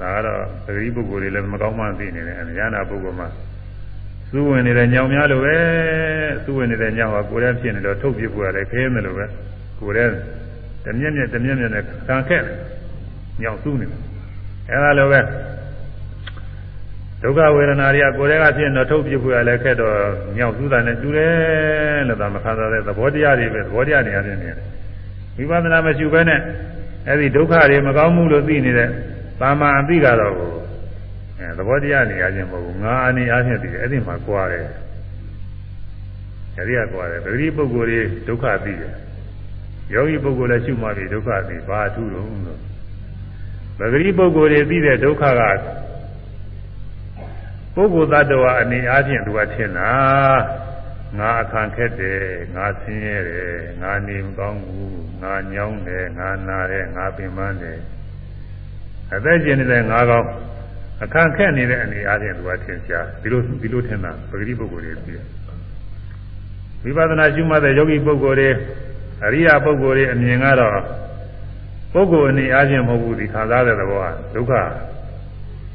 [0.00, 3.28] ဒါကတော့သတိပုဂ္ဂိုလ်တွေလည်းမကောင်းမှသိနေတယ်အများနာပုဂ္ဂိုလ်မှာ
[4.34, 5.56] သူ့ဝင်နေတဲ့ညောင်များလိုပဲ
[6.44, 9.26] သူ့ဝင်နေတဲ့ညောင်ကကိုယ်ထဲဖြစ်နေတော့ထုတ်ပြဖို့ရတယ်ခဲမယ်လို့ပဲ
[9.80, 10.08] ကိုယ်
[10.84, 12.56] ထဲတမျက်မျက်တမျက်မျက်နဲ့ခံခဲ့တယ်
[13.42, 14.00] ညောင်သူ့နေတယ်
[14.70, 15.20] အဲဒါလိုပဲ
[17.22, 19.96] ဒုက္ခဝေဒနာတွေကကိုယ်ထဲကဖြစ်နေတော့ထုတ်ပြဖို့ရလဲခက်တော့
[20.38, 24.56] ညောင်သူ့တာနဲ့တူတယ်လို့သာမခံစားတဲ့သဘောတရားတွေပဲသဘောတရားတွေအရင်နေတယ်
[25.36, 26.40] ဝိပဿနာမရှိဘဲနဲ့
[27.08, 28.88] အဲဒီဒုက္ခတွေမကောင်းမှုလို့သိနေတဲ့
[29.40, 30.34] သာမန်အသိကတော့
[31.38, 34.66] အဲသဘောတရားနေရခြင်းမဟုတ်ဘူးငါအနေအားဖြင့်သိတယ်အဲ့ဒီမှာကြွားတယ်
[36.56, 38.92] အဲဒီကကြွားတယ်ပဂတိပုဂ္ဂိုလ်တွေဒုက္ခသိတယ်
[39.92, 42.60] ယောဂီပုဂ္ဂိုလ်လည်းရှုမှပြီဒုက္ခသိဘာထူးတော့လို့
[43.78, 45.42] ပဂတိပုဂ္ဂိုလ်တွေသိတဲ့ဒုက္ခက
[47.74, 49.92] ပုဂ္ဂိုလ်သတ္တဝါအနေအားဖြင့်သူကထင်တာ
[51.18, 52.20] ငါအခန့်ခက်တယ်
[52.54, 57.80] ငါဆင်းရဲတယ်ငါနေမကောင်းဘူးငါညောင်းတယ်ငါနာတယ်ငါပင်ပန်းတယ်
[59.14, 60.28] အသက်ရှင်နေတဲ့ငါကောင်း
[61.02, 65.22] အခန့်ခက်နေတဲ့အနေအားဖြင့်သူကထင်ရှားဒီလိုဒီလိုထင်တာပဂတိပုဂ္ဂိုလ်တွေပြီး
[66.82, 68.50] ဝိပဿနာရှုမှတ်တဲ့ယောဂီပုဂ္ဂိုလ်တွေ
[69.24, 70.78] အရိယာပုဂ္ဂိုလ်တွေအမြင်ကတော့
[71.92, 74.52] ပုဂ္ဂိုလ်အနေအားဖြင့်မဟုတ်ဘူးဒီခံစားတဲ့သဘောကဒုက္ခ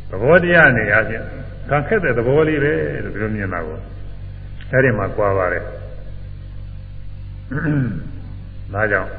[0.09, 1.23] သဘောတရားအနေအားဖြင့်
[1.69, 3.77] ခံခက်တဲ့သဘောလေးပဲလို့ဒီလိုမြင်တာကို
[4.71, 5.63] အဲ့ဒီမှာကြွားပါတယ်
[8.73, 9.11] ဒါကြောင့်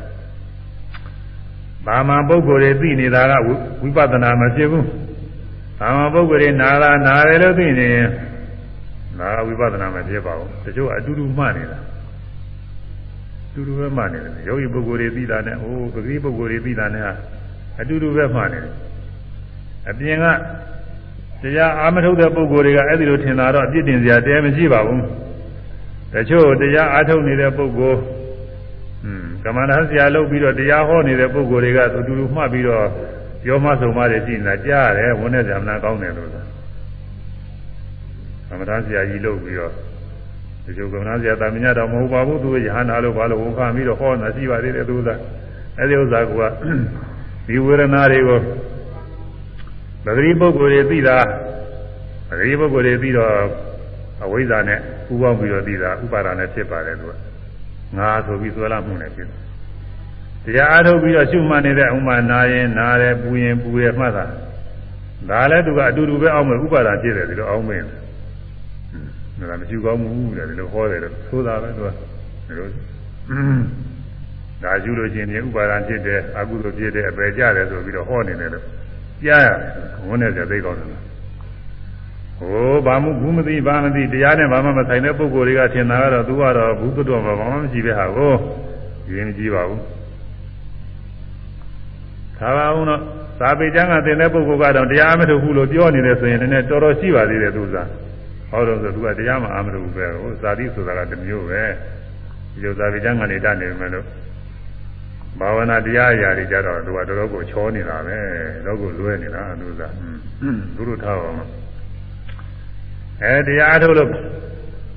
[1.87, 3.33] ဘာမှပုဂ္ဂိုလ်တွေသိနေတာက
[3.83, 4.87] ဝိပဿနာမဖြစ်ဘူး
[5.81, 8.09] ဘာမှပုဂ္ဂိုလ်တွေနာတာနာတယ်လို့သိနေရင်
[9.19, 11.79] ဒါကဝိပဿနာမဖြစ်ပါဘူးတချို့အတူတူမှတ်နေတာ
[13.55, 17.05] တူတူပဲမှတ်နေတယ်ယောဂီပုဂ္ဂိုလ်တွေသိတာနဲ့ဟိုပဂရိပုဂ္ဂိုလ်တွေသိတာနဲ့
[17.81, 18.75] အတူတူပဲမှတ်နေတယ်
[19.90, 20.27] အပြင်က
[21.43, 25.03] တရားအာမထုတ်တဲ့ပုဂ္ဂိုလ်တွေကအဲ့ဒီလိုထင်တာတော့အပြစ်တင်စရာတရားမရှိပါဘူး
[26.14, 28.01] တချို့တရားအားထုတ်နေတဲ့ပုဂ္ဂိုလ်
[29.05, 32.87] อืมကမ္မန္တဆရာလုပ်ပြီးတော့တရားဟောနေတဲ့ပုဂ္ဂိုလ်တွေကသူတူတူမှတ်ပြီးတော့
[33.42, 36.44] ပြောမှဆုံးမတွေရှိနေတာကြားရတယ်ဝန်းနဲ့ဇာမနာကောင်းတယ်လို့ဆို
[38.48, 39.72] ကမ္မန္တဆရာကြီးလုပ်ပြီးတော့
[40.64, 45.09] ဒီလိုကမ္မန္တဆရာတာမညတော့မဟုတ်ပါဘူးသူရဟန္တာလို့ဘာလို့ဝန်ခံပြီးတော့ဟောနေတာရှိပါသေးတယ်သူက
[45.79, 46.33] အဲ့ဒီဥစ္စာက
[47.46, 48.40] ဒီဝေဒနာတွေကို
[50.05, 51.18] ပဂရိပုဂ္ဂိုလ်တွေသိတာ
[52.29, 53.33] ပဂရိပုဂ္ဂိုလ်တွေသိတော့
[54.24, 54.79] အဝိဇ္ဇာနဲ့
[55.12, 57.14] ဥပေါင်းပြီးတော့သိတာဥပါဒာနဲ့ဖြစ်ပါတယ်သူက
[57.98, 59.40] ငါဆိုပြီးဆွဲလာမှုနဲ့ဖြစ်တယ်
[60.44, 64.24] တရားအားထုတ်ပြီးတော့ရှုမှတ်နေတဲ့ဥမာနာရင်နာတယ်ပူရင်ပူရမှတ်တာ
[65.29, 67.87] ဒါလည်းသူကအတူတူပဲအောင်းမယ်ဥပါဒာဖြစ်တယ်ဒီလိုအောင်းမင်း
[69.38, 71.88] ဒါကမရှိကောင်းဘူးတဲ့ဒီလိုဟောတယ်လို့ဆိုတာပဲသူက
[72.46, 72.68] ဒီလို
[74.62, 78.64] ဒါယူလို့ချင်းဒီဥပါဒာဖြစ်တယ်အကုသိုလ်ဖြစ်တယ်အပယ်ကျတယ်ဆိုပြီးတော့ဟောနေတယ်လို့
[79.24, 79.57] ကြားရတယ်
[80.09, 88.33] ဝန်းနဲ့ကြသိကောင်းတယ်ဟိုဘာမှဘူးမသိဘာမသိတရားနဲ့ဘာမှမဆိုင်တဲ့ပုဂ္ဂိုလ်တွေကထင်တာကတော့သူကတော့ဘူးသွတ်မှာဘာမှမရှိပဲဟာကို
[89.12, 89.81] ရင်းကြည့်ပါဘူး
[92.40, 93.00] သာပါအောင်တော့
[93.40, 97.88] သာပေကျမ်းကသင်တဲ့ပုဂ္ဂိုလ်ကတော့တရားမထုတ်ဘူးလို့ပြောနေတယ်ဆိုရင်လည်းတော်တော်ရှိပါသေးတယ်သူစား
[98.50, 101.62] ဟောတော့ဆိုသူကတရားမအားမထုတ်ဘူးပဲဟိုဇာတိဆိုတာကတစ်မျိုးပဲ
[102.53, 104.07] ဒီလိုသာပေကျမ်းကနေတတ်နေမယ်လို့
[105.40, 108.18] ဘာဝနာတရားအရာတွေကြတော့သူကတော်တော်ကိုချောနေတာပဲ
[108.66, 109.83] တော့ကိုလွဲနေတာသူက
[110.76, 111.40] သူတို့ထားပါမ
[113.22, 114.11] အဲတရားထုတ်လို့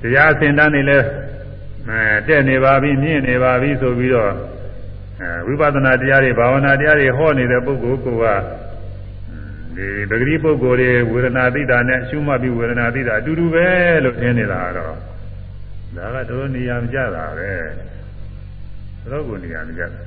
[0.02, 0.98] တရားစင်တန်းနေလဲ
[1.88, 4.32] အဲတဲ့နေပါပြီမြင့်နေပါပြီဆိုပြီးတော့
[5.20, 8.08] အဲဝိပဿနာတရားတွေဘာဝနာတရားတွေဟောနေတဲ့ပုဂ္ဂိုလ်က
[9.76, 13.66] ဒီပဂတိပုဂ္ဂိုလ်တွေဝေဒနာသိတာနဲ့ရှုမှတ်ပြီးဝေဒနာသိတာအတူတူပဲ
[14.04, 14.94] လို့ထင်နေတာတော့
[15.96, 17.52] ဒါကတော်နေရာမကြတာပဲ
[19.10, 20.00] တော်ကိုနေရာမကြတာ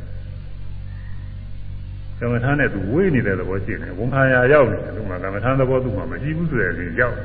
[2.19, 7.15] ကမ္မထာနဲ့သူဝေးနေတဲ့သဘောရှိနေဝန်ခံရာရောက်နေတယ်သူကကမ္မထာသဘောသူမှမရှိဘူးဆိုတဲ့ရင်ရောက်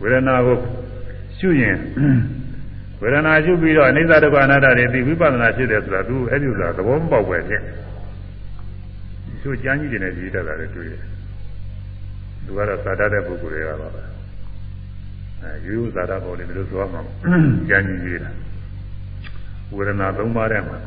[0.00, 0.56] ဝေဒနာကို
[1.38, 1.76] ရှုရင်
[3.00, 7.62] ဝေဒနာရှုပြီးတော့အနိစ္စဒုက္ခအနတ္တတွေသိဝိပဿနာဖြစ်တယ်ဆိုတာသူအဲ့ဒီဥစ္စာသဘောမပေါက်ပဲဖြစ်
[9.42, 11.02] သူကျမ်းကြီးတွေနဲ့ရေးတတ်တာလည်းတွေ့တယ်
[12.44, 14.02] သူကတော့သာတတ်တဲ့ပုဂ္ဂိုလ်တွေကပါပဲ
[15.42, 17.02] အဲရိုးရိုးသာတပေါ်လေဘယ်လိုဆိုရမှာ
[17.68, 18.30] ကျမ်းကြီးရေးတာ
[19.76, 20.78] ဝေဒနာသုံးပါးထဲမှာ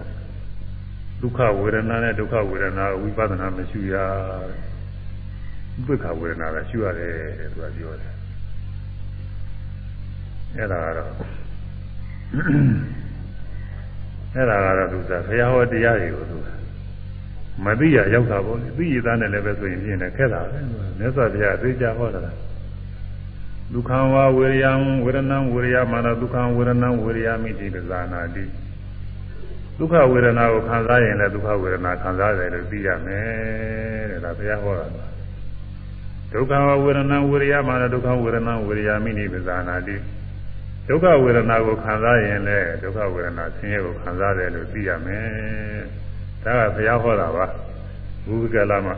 [1.22, 4.04] ဒုက္ခဝေဒနာနဲ့ဒုက္ခဝေဒနာဝိပဿနာမရှိရဥ
[5.82, 7.14] ပ္ပခဝေဒနာကရှိရတယ်
[7.54, 8.14] သူကပြောတယ်
[10.56, 11.12] အဲ့ဒါကတော့
[14.36, 16.38] အဲ့ဒါကတော့သူကဘုရားဟောတရားတွေကိုသူ
[17.64, 20.60] မသိရရောက်တာပေါ့သိရသားနဲ့လည်းပဲဆိုရင်ပြင်းတယ်ခက်တာပဲ
[21.00, 22.22] မြတ်စွာဘုရားသိကြဟောတာ
[23.74, 24.72] ဒုက္ခဝဝေရယံ
[25.04, 28.46] ဝေဒနံဝေရယမာနဒုက္ခဝေဒနံဝေရယမိတိပဇာနာတိ
[29.78, 34.86] ဒုက္ခဝေဒနာကိုခံစားရင်လည်းဒုက္ခဝေဒနာခံစားတယ်လို့သိရမယ်တဲ့ဒါဘုရားဟောတာ
[36.34, 36.54] ဒုက္ခ
[36.84, 39.96] ဝေဒနာဝေရယမာနဒုက္ခဝေဒနာဝေရယမိတိပဇာနာတိ
[40.88, 45.28] ဒုက္ခဝေဒနာကိုခံစားရင်လည်းဒုက္ခဝေဒနာဆင်းရဲကိုခံစားတယ်လို့သိရမယ်
[46.44, 47.46] ဒါကဘုရားဟောတာပါ
[48.28, 48.96] ဘုရားကလာမှာ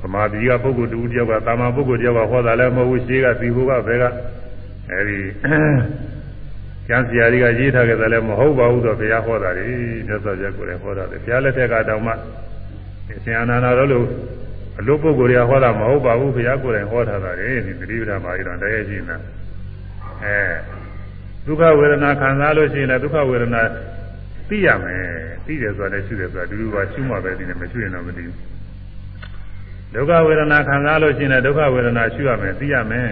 [0.00, 4.04] ဗမာပြည်ကပုဂ္ဂိုလ်တူတယောက်ကတာမန်ပုဂ္ဂိုလ်တယောက်ကဟောတာလည်းမဟုတ်ဘူးရှေးကသီဟိုကဘယ်က
[4.90, 5.18] အဲဒီ
[6.86, 9.66] ကျမ်းစရာတွေကရေးထားကြတယ်လည်းမဟုတ်ပါဘူးတော့ဘုရားဟောတာတွေ
[10.06, 12.12] မြတ်စွာဘုရားကိုယ်လည်းဟောတာလေဘုရားလက်ထက်ကတောင်မှ
[13.10, 14.06] အရှင်အနန္ဒာတော်လို့
[14.78, 19.16] အလို့ပုဂ္ဂိုလ်တွေကဟောတာမဟုတ်ပါဘူးဘုရားကိုယ်တိုင်ဟောထားတာလေဒီသတိပဋ္ဌာန်ပါဠိတော်တရားရှိနေတာ
[20.24, 20.38] အဲ
[21.46, 23.62] ဒုက္ခဝေဒနာခံစားလို့ရှိရင်လည်းဒုက္ခဝေဒနာ
[24.48, 25.02] သိရမယ်
[25.46, 28.36] သိတယ်ဆိုတာလည်းရှိတယ်ဆိုတာဒူဒူပါရှုမှပဲသိတယ်မရှိရင်တော့မသိဘူး
[29.94, 33.08] ဒုက္ခဝေဒနာခံစားလို့ရှိရင်ဒုက္ခဝေဒနာရှုရမယ်သိရမယ်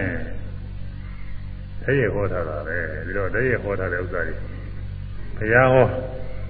[1.85, 4.35] တည်းရဟောထားတာပဲပြီးတော့တည်းရဟောထားတဲ့ဥစ္စာတွေ
[5.37, 5.85] ဘုရားဟော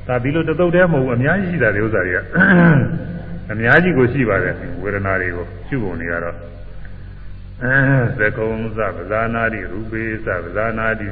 [0.07, 2.19] ဒါဒီလိုတသုတ်တည်းမဟုတ်ဘူးအများကြီးရှိတာဒီဥစ္စာတွေက
[3.51, 4.53] အများကြီးကိုရှိပါတယ်
[4.83, 6.58] ဝေဒနာတွေကိုရှုပုံတွေကတော့အဲ
[8.19, 11.07] သကုံသပဇာနာတိရူပေသပဇာနာတိ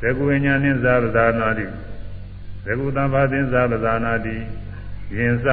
[0.00, 1.66] သကုဝိညာဉ်နှင်းသပဇာနာတိ
[2.66, 4.36] သကုတံဘာသင်္သပဇာနာတိ
[5.16, 5.46] ယင်စ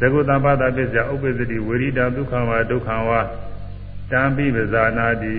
[0.00, 3.20] သကုတံဘာတာပစ္စယဥပ္ပစ္စတိဝေရိတံဒုက္ခဝါဒုက္ခဝါ
[4.10, 5.34] တံပိပဇာနာတိ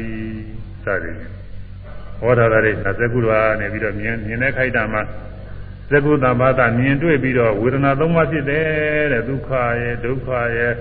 [0.83, 1.17] စသည်
[2.19, 5.01] ဟောထားတဲ့သကုတော်ကနေပြီးတော့မြင်မြင်တဲ့ခိုက်တာမှာ
[5.91, 9.49] သကုတံဘာတာမြင်တွေ့ပြီးတော့ဝေဒနာသုံးပါးဖြစ်တယ်တဲ့ဒုက္ခ
[9.81, 10.73] ရဲ့ဒုက္ခရဲ့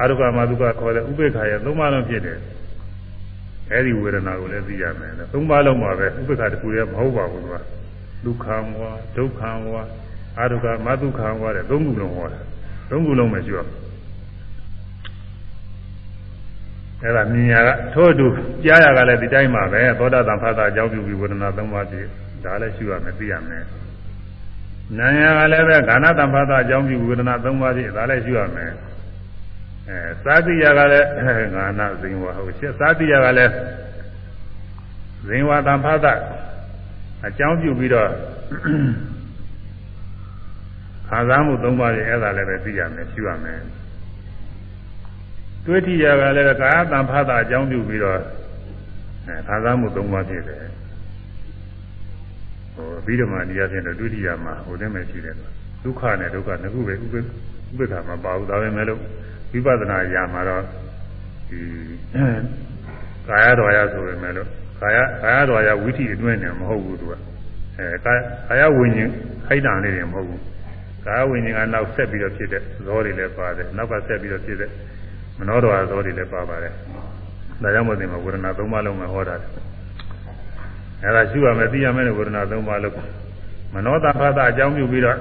[0.00, 2.38] အာရုကမဒုက္ခခေါ်တဲ့ဥပေက္ခရဲ့သုံးပါးလုံးဖြစ်တယ်
[3.72, 7.60] အဲဒီဝေဒနာကိုလည်းသိရမယ်သုံးပါးလုံးမှာပဲဥပေက္ခတစ်ခုရဲ့မဟုတ်ပါဘူးကွာ
[8.24, 9.82] ဒုက္ခံဝါဒုက္ခံဝါ
[10.38, 12.40] အာရုကမဒုက္ခံဝါတဲ့သုံးခုလုံးဟောတာ
[12.90, 13.68] သုံးခုလုံးမရှိတော့
[17.02, 18.26] အဲ့ဒါမြင်ရကထို့အတူ
[18.64, 22.06] ကြားရကလည်းဒီတိုင်းမှာပဲသောတာတန်ဖတ်တာအကြောင်းပြုပြီးဝေဒနာသုံးပါးဖြစ်
[22.44, 23.64] ဒါလည်းရှိရမယ်သိရမယ်
[24.98, 28.70] နာယကလည်းပဲခန္ဓာတန်ဖတ်တာအကြောင်းပြုဝေဒနာသုံးပါးဖြစ်ဒါလည်းရှိရမယ်
[29.88, 33.52] အဲသာတိယကလည်းငါနာဇင်ဝဟုတ်ရှင်းသာတိယကလည်း
[35.26, 36.14] ဇင်ဝတံဖတ်တာ
[37.26, 38.10] အကြောင်းပြုပြီးတော့
[41.08, 43.60] ခံစားမှုသုံးပါးရဲ့အဲ့ဒါလည်းပဲသိရမယ်ရှိရမယ်
[45.64, 48.18] တွေးထရာကလည်းကာယတံဖတ်တာအကြောင်းပြုပြီးတော့
[49.26, 50.64] အဲခံစားမှုသုံးပါးဖြစ်တယ်
[52.74, 55.36] ဟိုပြီးတော့မှဒီအချင်းတော့တွေးထရာမှာဟိုတည်းမဲ့ရှိတယ်
[55.84, 59.00] ဒုက္ခနဲ့ဒုက္ခနှစ်ခုပဲဥပ္ပဥပ္ပခါမပါဘူးဒါပဲမဲ့လို့
[59.52, 60.62] ဝိပဿနာญาမှာတော့
[61.48, 61.60] ဒီ
[63.28, 64.48] ကာယတော်ရဆိုပေမဲ့လို့
[64.80, 67.14] ကာယကာယတော်ရဝိသီအတွင်းနဲ့မဟုတ်ဘူးသူက
[67.78, 68.12] အဲကာ
[68.48, 69.10] ကာယဝိညာဉ်
[69.46, 70.40] ခိုက်တံလေးတွေမဟုတ်ဘူး
[71.06, 74.70] ကာယဝိညာဉ်ကနောက်ဆက်ပြီးတော့ဖြစ်တဲ့ဇောတွေလည်းပါတယ်နောက်ကဆက်ပြီးတော့ဖြစ်တဲ့
[75.38, 76.72] မနောတော်ဇောတွေလည်းပါပါတယ်
[77.62, 79.34] ဒါကြောင့်မို့ဒီမှာဝေဒနာသုံးပါးလုံးမှာဟောတာ
[81.04, 82.94] အဲဒါရှိရမယ်သိရမယ်ဝေဒနာသုံးပါးလုံး
[83.74, 85.16] မနောတဖသအကြောင်းပြုပြီးတော့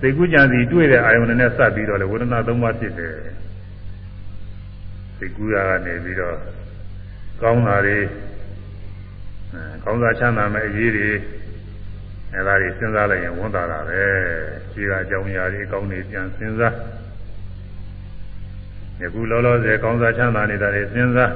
[0.00, 3.14] စိတ်ကူးကြံစီတွေ့တဲ့အာယုန်နဲ့စပ်ပြီးတော့လေဝေဒနာသုံးပါးဖြစ်တယ်
[5.16, 6.36] စိတ်ကူးရကနေပြီးတော့
[7.42, 7.98] ကောင်းတာတွေ
[9.84, 11.08] ကောင်းစားချမ်းသာမဲ့အရေးတွေ
[12.32, 14.00] အဲဒါတွေစဉ်းစားလိုက်ရင်ဝန်တာတာပဲ
[14.72, 16.74] ခြေကအကြောင်းအရာတွေအကောင်းတွေပြန်စဉ်းစား
[19.00, 21.32] ယခုလောလောဆယ်ကောင်းစားချမ်းသာနေတာတွေစဉ်းစား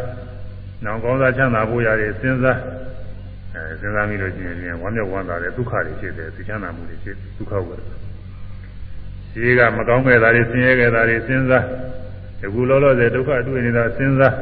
[0.84, 2.58] နောက်ကောင်းစားချမ်းသာဖို့ရတယ်စဉ်းစား
[3.54, 8.09] အဲစဉ်းစားမိလို့ရှိရင်ဝမ်းမြောက်ဝမ်းသာတဲ့ဒုက္ခတွေဖြစ်တယ်သိချမ်းသာမှုတွေဖြစ်ဒုက္ခဝေဒနာ
[9.34, 11.64] ခြေကမကောင်းခဲ့တာတွေဆင်းရဲခဲ့တာတွေစဉ်းစား
[12.42, 14.34] ယခုလောလောဆယ်ဒုက္ခတွေ့နေတာစဉ်းစား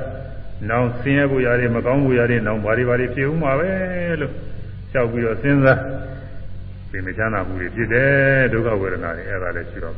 [0.69, 3.71] နောင်ဆင်းရဲဖို့ရတယ်မကောင်းဖို့ရတယ်နောင်ဘာတွေဘာတွေဖြစ်ဦးမှာပဲ
[4.21, 4.33] လို့
[4.91, 5.79] လျှောက်ပြီးတော့စဉ်းစား
[6.91, 9.95] ဒီမချမ်းသာမှုတွေဖြစ်တယ်ဒုက္ခဝေဒနာတွေအဲ့ဒါလည်းရှိတော့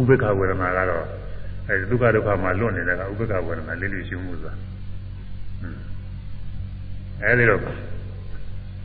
[0.00, 1.04] ဥပေက္ခဝေဒနာကတော့
[1.68, 4.54] အဲဒီဒုက္ခဒုက္ခမှာလွတ်နေတဲ့ကဥပေက္ခဝေဒနာလေးလေးရှိမှုဆိုတာ
[7.22, 7.60] အဲဒီတော့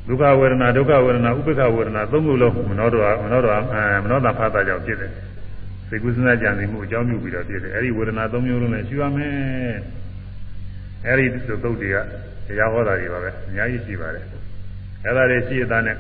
[0.08, 3.62] ဒုက္ခဝေဒနာဒုက္ခဝေဒနာဥပေက္ခဝေဒနာသုံးခုလုံးမနောတော်မနောတော်
[4.04, 5.12] မနောတဖတ်တာကြောင့်ဖြစ်တယ်
[5.90, 9.78] စိတ်ကူးစဉ်းစားကြံစီမှုအကြောင်းပြုပြီးတော့ဖြစ်တယ်အဲဒီဝေဒနာသုံးမျိုးလုံးနဲ့ရှိရမယ်
[11.06, 11.26] အဲဒီ
[11.64, 11.96] သုတ်တွေက
[12.48, 14.26] တရားဟောတာတွေပါပဲအများကြီးရှိပါတယ်
[15.06, 15.98] အဲဒါတွေရှိရတဲ့နဲ့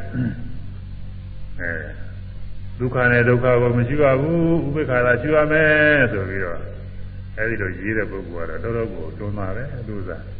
[1.61, 1.71] အဲ
[2.79, 6.59] ဒုက္ခနဲ့ဒုက္ခကိုမရှိပါဘူးဥပေက္ခသာရှိရမယ်ဆိုပြီးတော့
[7.37, 10.36] အဲဒီလိုရေးတဲ့ပုဂ္ဂိုလ်ကတော့တော်တော်ကိုတွန်းတာပဲသူစား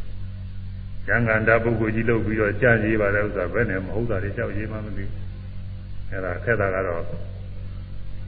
[1.07, 5.11] ဉာဏ်ကန္တာပုဂ္ဂိုလ်ကြီးလုပ်ပြီးတော့ကြံ့ရေးပါတဲ့ဥစ္စာဘယ်နဲ့မဟုတ်တာတွေကြောက်ရေးမှမသိဘူး
[6.09, 7.03] အဲ့ဒါခက်တာကတော့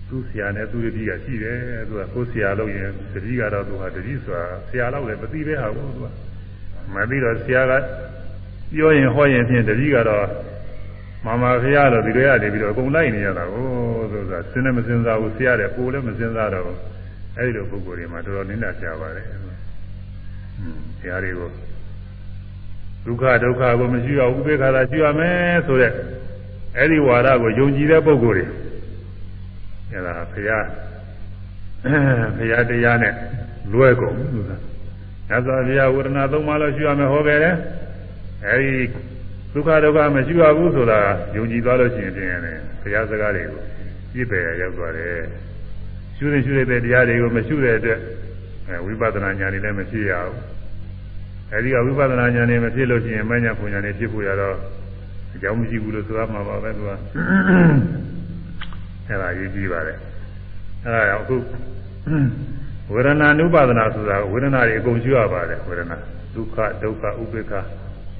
[0.09, 1.57] သူ့ဆရာနဲ့သူ့တတိကရှိတယ်
[1.87, 6.07] သူကကိုယ်ဆရာလို့ရင်တတိကတော့သူဟာတတိဆိုတာဆရာလောက်လည်းမသိပဲဟာဘူးသူက
[6.95, 7.73] မသိတော့ဆရာက
[8.73, 10.25] ပြောရင်ဟောရင်ဖြင့်တတိကတော့
[11.25, 13.65] မမဖရာလို့ဒီတွေရနေပြီးတော့အကုန်လိုက်နေရတာကို
[14.11, 16.65] ဆိုတာစဉ်းနေမစဉ်းစားဘူးဆရာတဲ့ကိုယ်လည်းမစဉ်းစားတော့
[17.37, 19.59] အဲ့ဒီလိုပုဂ္ဂိုလ်တွေမှာတော်တော်နင်းနာရှားပါတယ်ဟွန်း
[20.99, 21.49] ဆရာတွေကို
[23.05, 25.93] ဒုက္ခဒုက္ခကိုမရှိအောင်ဥပေက္ခသာရှိရမယ်ဆိုတဲ့
[26.77, 28.45] အဲ့ဒီဝါဒကိုယုံကြည်တဲ့ပုဂ္ဂိုလ်တွေ
[29.91, 30.65] အဲ့ဒါဘုရား
[32.37, 33.13] ဘုရားတရားနဲ့
[33.73, 34.57] လွဲကုန်လို့ဆိုတာ
[35.29, 37.55] ညဇောဘုရားဝေဒနာသုံးပါးလို့ရှိရမယ်ဟောခဲ့တယ်
[38.45, 38.73] အဲ့ဒီ
[39.53, 40.99] ဒုက္ခဒုက္ခမရှိရဘူးဆိုတာ
[41.35, 43.61] ယုံကြည်သွားလို့ရှိရင်ပြင်ရတယ်ဘုရားစကားတွေကို
[44.11, 45.15] ပြည့်ပယ်ရောက်သွားတယ်
[46.17, 47.99] ရှုနေရှုနေတဲ့တရားတွေကိုမရှုတဲ့အတွက်
[48.85, 50.58] ဝိပဿနာဉာဏ်တွေလည်းမရှိရဘူး
[51.53, 54.55] အဲဒီကဝိပဿနာဉာဏ်နဲ့မဖြစ်လို့ရှိရင်မဉ္ဇဉ်ပူဉာဏ်နဲ့ဖြစ်ဖို့ရတော့
[55.33, 56.91] အကြောင်းမရှိဘူးလို့ဆိုရမှာပါပဲသူက
[59.07, 59.93] အဲဒါရေးကြည့်ပါလေ
[60.83, 61.37] အဲဒါကြောင့်အခု
[62.93, 65.97] ဝေဒနာနုပါဒနာဆိုတာဝေဒနာတွေအကုန်ရှိရပါတယ်ဝေဒနာ
[66.35, 67.53] ဒုက္ခဒုက္ခဥပေက္ခ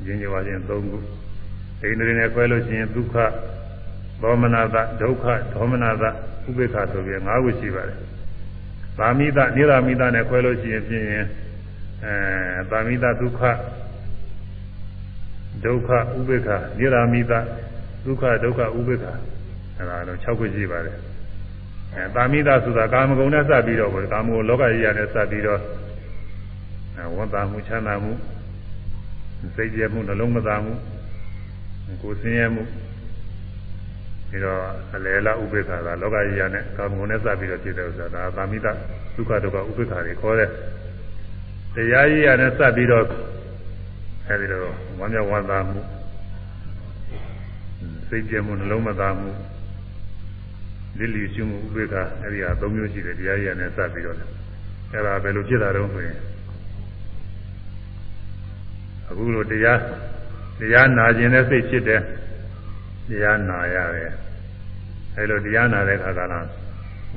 [0.05, 0.75] ရင်းကြပါခြင်း၃ခု
[1.81, 3.15] ဒိဋ္ဌိတွေနဲ့ခွဲလို့ရှိရင်ဒုက္ခ
[4.21, 7.97] ဒေါမနတဒုက္ခဒေါမနတဥပေက္ခဆိုပြီး၅ခုရှိပါတယ်။
[8.97, 11.05] သာမိတနိရာမိတနဲ့ခွဲလို့ရှိရင်ဖြင့်
[12.03, 13.41] အဲသာမိတဒုက္ခ
[15.65, 17.33] ဒုက္ခဥပေက္ခနိရာမိတ
[18.05, 19.05] ဒုက္ခဒုက္ခဥပေက္ခ
[19.77, 20.97] အဲဒါတော့6ခုရှိပါတယ်
[21.93, 25.61] အဲသာမိတဆိုတာကာမဂုဏ်နဲ့စပ်ပြီးတော့ကာမဂုဏ်လောကကြီးရနဲ့စပ်ပြီးတော့
[27.17, 28.11] ဝန်တာမှုချမ်းသာမှု
[29.55, 30.73] စိတ်ကြမှုနှလုံးမသာမှု
[32.01, 32.63] ကိုယ်ဆင်းရဲမှု
[34.29, 34.59] ပြီးတော့
[34.95, 38.67] အလယ်လာဥပေက္ခကလောကကြီးရနဲ့ကာမဂုဏ်နဲ့စပ်ပြီးတော့ဖြစ်တဲ့ဥစ္စာဒါသာမိတ
[39.15, 40.49] ဒုက္ခဒုက္ခဥပေက္ခတွေခေါ်တဲ့
[41.79, 43.05] တရားကြီးရနဲ့စပ်ပြီးတော့
[44.27, 44.63] အဲဒီတော့
[44.99, 45.79] ဝမ်းမြောက်ဝမ်းသာမှု
[48.09, 49.29] စိတ်ကြမှုနှလုံးမသာမှု
[50.97, 54.17] လိလိရှုမှုဥပေက္ခအဲဒီဟာ၃မျိုးရှိတယ်တရားကြီးရနဲ့စပ်ပြီးတော့
[54.93, 56.17] အဲဒါဘယ်လိုဖြစ်တာတုံးဆိုရင်
[59.09, 59.79] အခုလိုတရား
[60.59, 62.01] တရားနာခြင်းနဲ့စိတ်ဖြစ်တယ်
[63.09, 64.11] တရားနာရတယ်
[65.15, 66.49] အဲလိုတရားနာတဲ့အခါကလည်း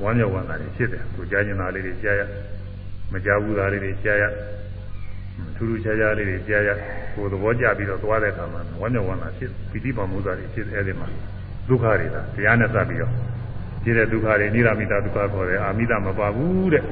[0.01, 2.21] ဝမ်းမြောက်ဝမ်းသာတွေဖြစ်တယ်ကိုကြားကျင်တာလေးတွေကြားရ
[3.13, 4.23] မကြားဘူးသားလေးတွေကြားရ
[5.55, 6.69] ထူးထူးခြားခြားလေးတွေကြားရ
[7.15, 11.07] ကိုသဘောကျပြီးတော့သွားတဲ့အခါမှာဝမ်းမြောက်ဝမ်းသာဖြစ်ပီတိပါမှုသာတွေဖြစ်အဲဒီမှာ
[11.67, 13.11] ဒုက္ခတွေလားတရားနဲ့စပ်ပြီးတော့
[13.83, 16.83] ဖြစ်တဲ့ဒုက္ခတွေနိရမိတာဒုက္ခခေါ်တယ်အာမိတာမပါဘူးတဲ့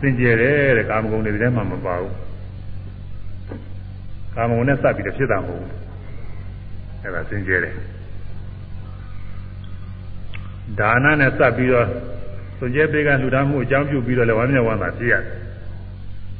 [0.00, 2.14] စင်ကြယ်တယ်တဲ့ကာမဂုဏ်တွေထဲမှာမပါဘူး
[4.34, 5.72] ကာမဂုဏ်နဲ့စပ်ပြီးတော့ဖြစ်တာမဟုတ်ဘူး
[7.02, 7.74] အဲဒါစင်ကြယ်တယ်
[10.80, 11.88] ဒါနနဲ့စပ်ပြီးတော့
[12.58, 15.22] သွန်ကျဲပေးကလှူဒါန်းမှုအကြောင်းပြုပြီးတော့လည်းဝမ်းမြောက်ဝမ်းသာဖြစ်ရတယ်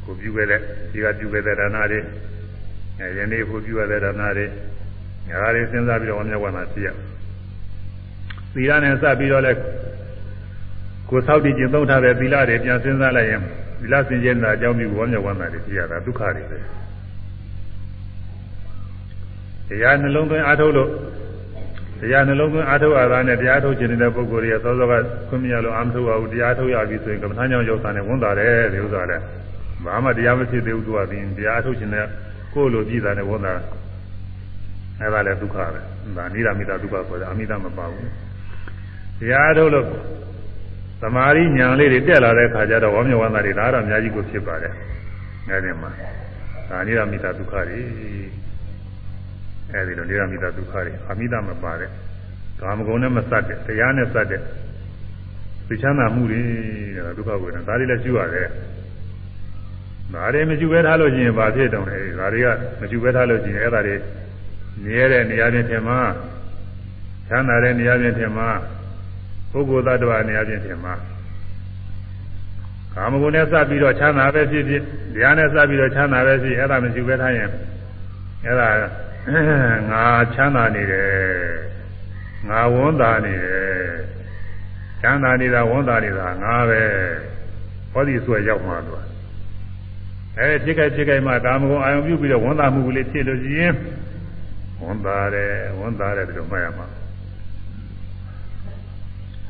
[0.04, 0.60] ကိုပြုခဲ့တဲ့
[0.92, 2.00] ဒီကပြုခဲ့တဲ့ဒါနတွေ
[3.00, 4.46] အဲယနေ့ကိုပြုရတဲ့ဒါနတွေ
[5.28, 6.88] ညာတွေစဉ်းစားပြီးတော့ဝမ်းမြောက်ဝမ်းသာဖြစ်ရ
[8.54, 9.58] သီလနဲ့စပ်ပြီးတော့လည်း
[11.10, 13.42] ကိုသောက်တည်ခြင်းသုံးထားတဲ့သီလတွေပြန်စဉ်းစားလိုက်ရင်
[13.80, 16.58] သီလစင်ကြယ်တာအကြောင်းပြုဝမ်းမြောက်ဝမ်းသာတွေဖြစ်ရတာဒုက္ခတွေပဲ
[19.68, 20.90] တရားနှလုံးသွင်းအားထုတ်လို့
[22.01, 24.92] တရားနှလုံးသွင်းအားထုတ်ရတာနဲ့တရားထုတ်ခြင်းတဲ့ပုဂ္ဂိုလ်တွေကသောသောက
[25.28, 29.16] ခွင့်မရလို့အာမထုတ်ရဘူးတရားထုတ်ရပြီဆိုရင်ကမ္ဘာကြောင့်ရောက်တာနဲ့ဝန်တာတယ်ဒီဥစ္စာလဲ
[29.84, 32.07] ဘာမှတရားမဖြစ်သေးဘူးသူကပြီးတရားထုတ်ခြင်းနဲ့
[32.55, 33.55] ကိုယ်လိုကြည့်တာနဲ့ဝန်တာ
[35.01, 35.66] အဲ့ဒါလည်းဒုက္ခပဲ
[36.16, 38.11] ဒါနိရမိတာဒုက္ခဆိုတယ်အမိတာမပါဘူး
[39.20, 39.86] တရားထုတ်လို့
[41.03, 44.72] သမာဓိဉာဏ်လေးတွေတက်လာတဲ့ခါကျတော့ဝမ်းမြောက်ဝမ်းသာတွေဒါတော့အများကြီးကိုဖြစ်ပါတယ်
[45.49, 45.90] အဲဒီမှာ
[46.70, 47.80] ဒါနိရမိတာဒုက္ခတွေ
[49.72, 51.90] အဲဒီလိုနိရမိတာဒုက္ခတွေအမိတာမပါတဲ့
[52.60, 54.40] ကာမဂုဏ်နဲ့မစပ်တဲ့တရားနဲ့စပ်တဲ့
[55.68, 56.40] သိချမ်းသာမှုတွေ
[56.96, 58.48] တဲ့ဒုက္ခကိုဒါတွေလည်းရှိရတယ်
[60.14, 62.48] ဒါတွေမရှိဘဲထားလို့ရှိရင်ဘာဖြစ်တုံးလဲဒါတွေက
[62.80, 63.96] မရှိဘဲထားလို့ရှိရင်အဲ့ဒါတွေ
[64.84, 65.98] မြဲတဲ့နေရာချင်းထင်မှာ
[67.28, 68.48] ချမ်းသာတဲ့နေရာချင်းထင်မှာ
[69.50, 70.94] ပုဂ္ဂိုလ်သတ္တဝါနေရာချင်းထင်မှာ
[72.94, 74.82] ကာမဂုဏ်နဲ့စပ်ပြီးတော့ချမ်းသာပဲဖြစ်ဖြစ်
[75.14, 77.48] တရားနဲ့စပ်ပြီးတော့ချမ်းသာပဲဖြစ်အဲ့ဒါမရှိဘဲထားရင်
[78.44, 78.68] အဲ့ဒါ
[79.90, 80.04] ငါ
[80.34, 81.10] ချမ်းသာနေတယ်
[82.48, 83.76] ငါဝန်းသာနေတယ်
[85.00, 86.82] ချမ်းသာနေတာဝန်းသာနေတာငါပဲ
[87.92, 89.02] ဟောဒီဆွဲရောက်မှာတော့
[90.38, 93.74] အဲဖြစ်ခဲ့ဖြစ်ခဲ့မှကာမဂုဏ်အာယုံပြုပြီးတော့ဝန်းသာမှုကလေးဖြစ်လို့ရှိရင်
[94.82, 96.86] ဝန်းသာတယ်ဝန်းသာတယ်ဒီလိုမှတ်ရမှာ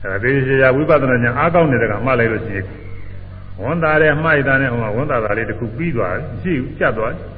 [0.03, 2.67] အဲဒီရှိရဝိပဿနာဉာဏ်အားကောင်းနေတဲ့ကမှတ်လိုက်လို့ရှိရင်
[3.63, 7.36] ဝန်တာတဲ့မှိုက်တာနဲ့ဟိုမှာဝန်တာတာလေးတစ်ခုပြီးသွားတယ်ရှိကြက်သွားတယ်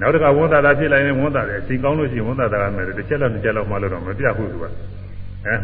[0.00, 4.64] နောက်တစ်ခါဝန်တာတာဖြစ်လိုက်ရင်ဝန်တာတယ်အချိန်ကောင်းလို့ရှိရင်ဝန်တာတာကမယ်တစ်ချက်လောက်တစ်ချက်လောက်မှလို့တော့မပြဘူးသူက
[5.46, 5.54] အဲ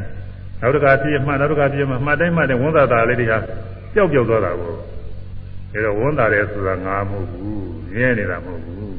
[0.60, 3.38] နောက်တစ်ခါဖြစ်မှနောက်တစ်ခါဖြစ်မှမှတ်တိုင်းမှတ်တိုင်းဝန်တာတာလေးတွေဟာ
[3.94, 4.74] ပျောက်ပျောက်သွားတာကို
[5.72, 8.96] အဲတော့ဝန်တာတယ်ဆိုတာငါမဟုတ်ဘူးမြဲနေတာမဟုတ်ဘူး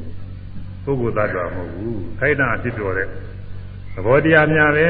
[0.84, 4.88] ပုဂ္ဂိုလ်သတ္တဝါမဟုတ်ဘူးခိုက်တာအဖြစ်ပြောတဲ့သဘောတရားများပဲ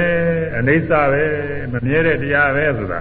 [0.56, 1.24] အနိစ္စပဲ
[1.72, 3.00] မမြဲတဲ့တရားပဲဆိုတာ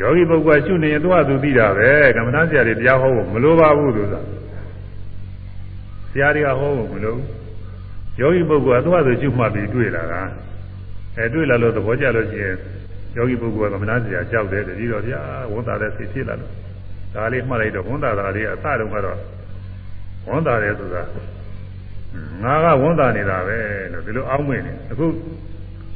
[0.00, 4.45] ယောဂီပုဂ္ဂိုလ်ကရှုနေရင်သူ့ဟာသူသိတာပဲကမ္မဋ္ဌာန်းဆရာတွေတရားဟောဖို့မလိုပါဘူးလို့ဆိုတာဆ
[6.20, 7.24] ရာတွေကဟောဖို့မလိုဘူး
[8.20, 10.22] ယောဂီပုဂ္ဂိုလ်ကသူ့ဟာသူရှုမှတ်ပြီးတွေ့လာတာ
[11.16, 12.56] အဲတွေ့လာလို့သဘောကျလို့ရှိရင်
[13.16, 15.20] ယောဂီပုဂ္ဂိုလ်ကကမ္မဋ္ဌာန်းဆရာကြောက်တယ်တတိတော်ဗျာ
[15.52, 16.52] ဝန်တာတဲ့စိတ်ဖြစ်လာလို့
[17.14, 19.18] ဒါလေးမှတ်လိုက်တော့ဝန်တာတာလေးအစတုန်းကတော့
[20.28, 21.02] ဝန်တာတယ်ဆိုတာ
[22.42, 23.58] ငါကဝန်တာနေတာပဲ
[23.92, 25.06] လို့ဒီလိုအောင်းမင်းနေအခု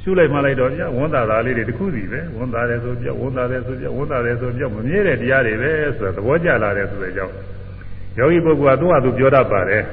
[0.02, 7.34] ရှုလိုက်မှလိုက်တော့ပြဝန်တာသားလေးတွေတခုစီပဲဝန်တာတယ်ဆိုပြဝန်တာတယ်ဆိုပြဝန်တာတယ်ဆိုပြမမြဲတဲ့တရားတွေပဲဆိုတာသဘောကျလာတယ်ဆိုတဲ့အကြောင်း
[8.18, 9.84] ယောဂီပုဂ္ဂိုလ်ကသူ့ဟာသူပြောတတ်ပါတယ်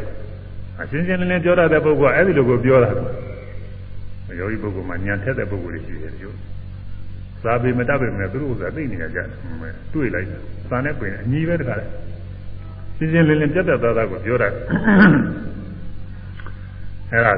[0.80, 2.90] အရှင်းရှင်းလင်းလင်းပြောတတ်တဲ့ပုဂ္ဂိုလ်ကအဲ့ဒီလိုကိုပြောတာ
[4.40, 6.34] ယောဂီပုဂ္ဂိုလ်မှာညံထက်တဲ့ပုဂ္ဂိုလ်တွေရှိတယ်ဒီလို
[7.44, 9.28] သာပေမတတ်ပေမဲ့သူတို့ကသိနေကြတယ်
[9.94, 10.28] တွေ့လိုက်
[10.70, 11.86] သာနဲ့ပြင်အညီပဲတခါလေ
[12.98, 14.48] ရှင်းရှင်းလင်းလင်းပြတ်ပြတ်သားသားကိုပြောတာ
[17.12, 17.34] အဲ့ဒါ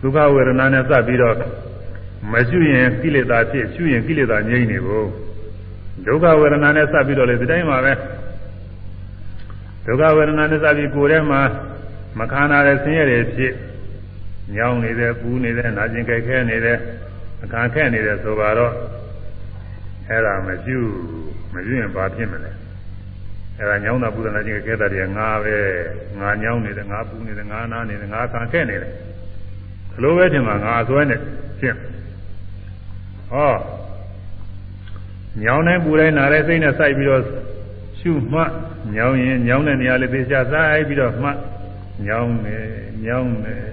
[0.00, 1.36] ဒုက္ခဝေဒနာနဲ့စပ်ပြီးတော့
[2.32, 5.06] မရှုရင်ကိလေသာဖြစ်ရှုရင်ကိလေသာငြိမ့်နေဖို့
[6.06, 7.92] ဒုက္ခဝေဒနာနဲ့စပ်ပြီးတော့လေဒီတိုင်းမှာပဲ
[9.86, 11.40] ဒုက္ခဝေဒနာနဲ့စပ်ပြီးကိုယ်ထဲမှာ
[12.18, 13.54] မခန္ဓာတဲ့ဆင်းရဲတွေဖြစ်
[14.56, 16.78] ညောင်းနေတယ်ပူနေတယ်နာကျင်ကြိုက်ခဲနေတယ်
[17.42, 18.72] အခါခဲနေတယ်ဆိုတော့
[20.08, 20.78] အဲ့ဒါမရှု
[21.54, 22.52] မရှုရင်ဘာဖြစ်မလဲ
[23.58, 25.54] အဲ့ဒါညောင်းတာပူနာကျင်ကြိုက်ခဲတာတွေငါပဲ
[26.20, 28.92] ငါညောင်းနေတယ်ငါပူနေတယ်ငါနာနေတယ်ငါအခါခဲနေတယ်
[29.92, 31.20] ဘလို့ပဲထင်မှာငါအစွဲနဲ့
[31.60, 31.74] ဖြစ်
[33.30, 33.52] ဟော
[35.42, 37.22] ညောင်းတိုင်းပူတိုင်းနာတဲ့စိတ်နဲ့စိုက်ပြီးတော့
[38.02, 38.40] ရှုမှ
[38.94, 41.30] ညောင်းရင်ညောင်းတဲ့နေရာလေးသိချစိုက်ပြီးတော့မှ
[42.06, 42.66] ညောင်းတယ်
[43.04, 43.64] ညောင်းတယ်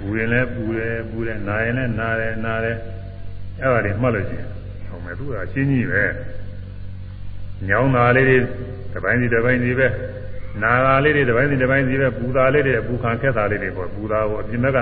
[0.00, 2.76] ပူရင်လည်းပူတယ်ပူတယ်နာရင်လည်းနာတယ်နာတယ်
[3.60, 4.48] အဲ့ဒါတွေမှတ်လို့ရှိရင်
[4.88, 6.04] ဟောမယ်သူကအရှင်းကြီးပဲ
[7.68, 8.38] ညောင်းတာလေးတွေ
[8.92, 9.86] တစ်ပိုင်းစီတစ်ပိုင်းစီပဲ
[10.62, 14.78] နာတာလေးတွေတစ်ပိုင်းစီတစ်ပိုင်းစီပဲပူတာလေးတွေပူခံခက်တာလေးတွေပေါ့ပူတာကိုအပြင်ဘက်က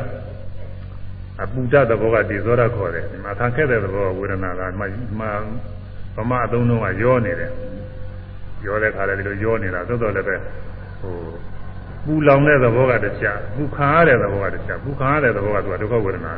[1.42, 4.84] အပူတတ်တဲ့ဘောကဒီဇောရခေါ်တယ်ဒီမှာခံခက်တဲ့ဘောဝေဒနာကမှ
[5.18, 5.26] မှ
[6.16, 7.50] ဗမာအသုံးလုံးကရောနေတယ်
[8.66, 10.36] ရောတဲ့ခါလည်းဒီလိုရောနေတာသို့တော်လည်းပဲ
[11.00, 11.14] ဟို
[12.04, 16.32] ပူလောင်တဲ့သဘောကတခြားပူခံရတဲ့သဘောကတခြားပူခံရတဲ့သဘောကသူကဒုက္ခဝေဒနာ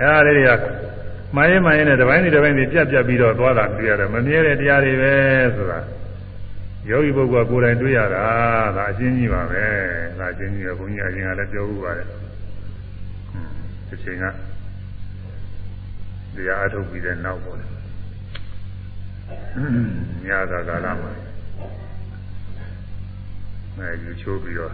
[0.00, 0.60] အဲအားလေးတွေက
[1.36, 5.12] မိုင်းမိုင်းနဲ့တစ်ပိုင်းစီတစ်ပိုင်းစီပြတ်ပြတ်ပြီးတော့သွားတာတွေ့ရတယ်မမြဲတဲ့တရားတွေပဲ
[5.56, 5.78] ဆိုတာ
[6.90, 8.24] ယောဂီပုဂ္ဂိုလ်ကကိုယ်တိုင်တွေ့ရတာ
[8.76, 9.64] ဒါအရှင်းကြီးပါပဲ
[10.18, 12.06] ဒါအရှင်းကြီးပဲဘုန်းကြီးအရင်ကလည်းပြောဥပါတယ်
[13.88, 14.24] ဒီချိန်က
[16.34, 17.66] တရားအထုတ်ပြီးတဲ့နောက်ပေါ့လေ
[20.26, 21.12] ညသာကာလမှာ
[23.76, 24.72] အဲယူချိုးပြီးတော့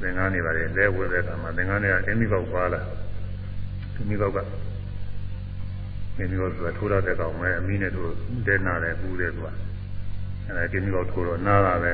[0.00, 2.80] သင်္ကန်းနေပါလေလဲဝဲတဲ့အခါမှာသင်္ကန်းတွေကအင်းမိကောက်ပါလာ
[3.96, 4.38] အင်းမိကောက်က
[6.18, 8.10] အင်းမိကောက်ဆိုတာထိုးရတဲ့ကောင်ပဲအမီးနဲ့တို့
[8.46, 9.50] တဲနာတယ်ပူတယ်ကွာ
[10.46, 11.92] အဲဒါအင်းမိကောက်ထိုးတော့နားတာပဲ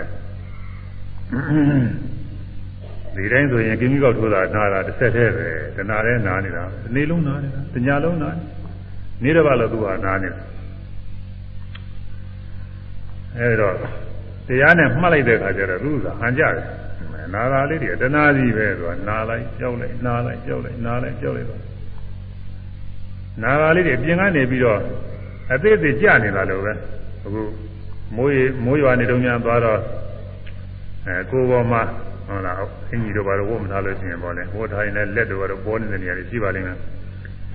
[3.16, 8.55] ဒီတိုင်းဆိုရင်ကင်းကြီးကောက်ထိုးတာနားတာတစ်ဆက်တည်းပဲတနာတဲ့နားနေတာဒီနေ့လုံးနားနေတာတညာလုံးနားနေတော့
[9.46, 10.40] ဘာလို့သူကနားနေတာ
[13.38, 13.70] အဲဒါ
[14.48, 16.64] တရားနဲ့မှတ်လိုက်တဲ့အခါကျတော့သူကဟန်ကြတယ်
[17.34, 21.60] နာတာလေးတွေတနာစီပဲဆိုတာနာလိုက်ကြောက်လိုက်နာလိုက်ကြောက်လိုက်နာလိုက်ကြောက်လိုက်တော့
[23.42, 24.80] နာတာလေးတွေပြင်ကနေပြီးတော့
[25.52, 26.72] အသေးသေးကြနေတာလို့ပဲ
[27.24, 27.42] အခု
[28.16, 29.78] မိုးရမိုးရွာနေတုန်းများသွားတော့
[31.06, 31.82] အဲကိုယ်ပေါ်မှာ
[32.26, 32.56] ဟုတ်လား
[32.90, 36.78] အင်ကြီးတို့ဘာလို့ဝတ်မထားလို့ရှိရင်ပေါ့လေဝတ်ထားရင်လည်းလက်တို့ကတော့ပေါ်နေတဲ့နေရာတွေရှိပါလိမ့်မယ်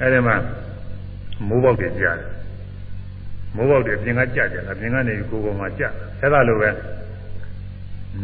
[0.01, 0.35] အဲဒီမှာ
[1.47, 2.29] မိုးပေါက်တွေကြားတယ်
[3.55, 5.83] မိုးပေါက်တွေပြင်ကကြကြတယ်အပြင်ကနေကိုယ်ပေါ်မှာကြ
[6.21, 6.69] အဲဒါလိုပဲ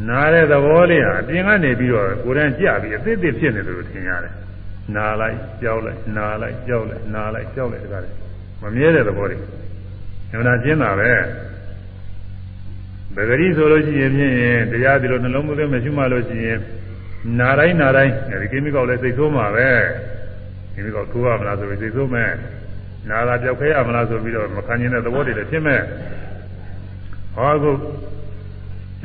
[0.07, 4.33] နားတဲ့သဘောလေးဟာအပြင်ကနေပြီးတော့ကိုယ်တန်းကြပြီးအသေးသေးဖြစ်နေတယ်လို့ထင်ရတယ်
[4.95, 8.09] နာလိုက်ကြောက်လိုက်နာလိုက်ကြောက်လိုက်နာလိုက်ကြောက်လိုက်တကားလေ
[8.61, 9.37] မမြဲတဲ့သဘောတွေ
[10.31, 11.11] အမှန်တရားကျင်းတာပဲ
[13.15, 14.33] ပဂရိဆိုလို့ရှိရင်ဖြင့်
[14.71, 16.59] တရားဒီလိုနှလုံးသွင်းမရှိမှလို့ရှိရင်
[17.39, 19.69] နာတိုင်းနာတိုင်းဒီကိမိကောက်လည်းစိတ်ဆိုးမှာပဲ
[20.73, 22.31] ကိမိကောက်ထိုးရမလားဆိုပြီးစိတ်ဆိုးမယ်
[23.09, 25.81] နာတာပြောက်ခဲရမလားဆိုပြီးတော့မခံကျင်တဲ့သဘောတွေလည်းဖြစ်မဲ့
[27.35, 27.71] ဟောခု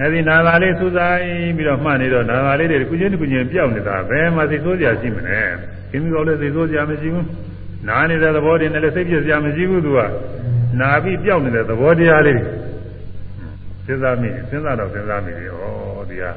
[0.00, 5.40] အဲဒီနာတာလေးစူးစိုင်းပြီးတော့မှတ်နေတော့နာတာလေးတွေကုချင်းကုချင်းပြောက်နေတာဘယ်မှာစိတ်ဆိုးစရာရှိမလဲ
[5.90, 7.26] ကိမိကောက်လည်းစိတ်ဆိုးစရာမရှိဘူး
[7.88, 10.00] နာနေတဲ့သဘောတွေနဲ့လည်းစိတ်ပြည့်စရာမရှိဘူးသူက
[10.80, 12.62] နာပြီးပြောက်နေတဲ့သဘောတရားလေးတွေ
[13.86, 15.62] စဉ်းစားမိစဉ်းစားတော့စဉ်းစားမိတယ်ဩ
[16.10, 16.32] ဒီဟာ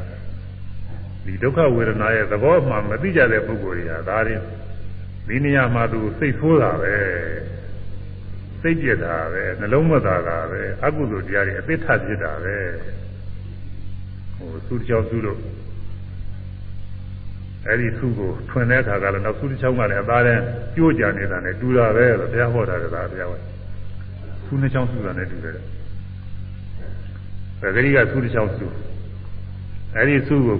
[1.26, 4.36] ဒီဒုက္ခဝေဒနာရဲ့သဘောမှမသိကြတဲ့ပုဂ္ဂိုလ်တွေဟာဒါတွေ
[5.28, 6.94] ဒီနေရာမှာသူစိတ်ဆိုးတာပဲ
[8.66, 12.56] စိတ်ပြက်တာပဲနှလုံးမသာတာပဲအကုသိုလ်တရားတွေအသစ်ထဖြစ်တာပဲ
[14.36, 15.40] ဟိုသူတစ်ချောင်းသူတို့
[17.68, 20.42] အဲ့ဒီသူ့ကိုထွင်တဲ့အခါကလည်းနောက်သူတစ်ချောင်းကလည်းအသားတန်း
[20.76, 23.40] ကြိုးကြနေတာနဲ့တူတာပဲလို့ဘုရားဟောတာကဒါဘုရားဟော
[24.46, 25.56] သူနှစ်ချောင်းသူတာနဲ့တူတယ်
[27.60, 28.68] ပဂရိကသုတစ်ချောင်းစု
[29.96, 30.58] အဲဒီစုကို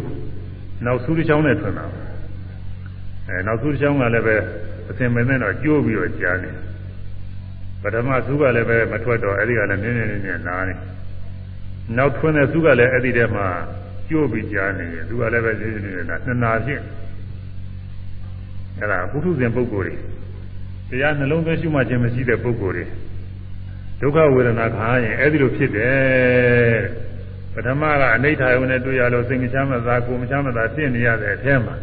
[0.86, 1.86] နောက်စုတစ်ချောင်းနဲ့ထွင်တာ
[3.28, 4.36] အဲနောက်စုတစ်ချောင်းကလည်းပဲ
[4.90, 6.52] အစင်မင်းနဲ့တော့ကျိုးပြီးတော့ကြားနေ
[7.86, 10.74] ပထမစုကလည်းပဲမထွက်တော့အဲဒီကလည်းနည်းနည်းနည်းနည်းနားနေ
[11.98, 13.48] နောက်ထွင်တဲ့စုကလည်းအဲ့ဒီထဲမှာ
[14.10, 16.82] ကျိုးပြီးကြားနေတယ်သူကလည်းပဲနေနေနေတာနှစ်နာဖြစ်
[18.80, 19.96] အဲ့ဒါပုထုဇဉ်ပုဂ္ဂိုလ်
[20.90, 22.86] တွေတရားနှလုံးသွင်းရှုမှခြင်းမရှိတဲ့ပုဂ္ဂိုလ်တွေ
[24.02, 26.78] ဒုက္ခဝေဒနာခံရင်အဲ့ဒီလိုဖြစ်တယ်
[27.54, 31.76] ပထမကအနိဋ္ဌာယုန်နဲ့တွေ့ရလို့စိတ်မချမ်းမသာကိုယ်မချမ်းမသာဖြစ်နေရတဲ့အထဲမှာ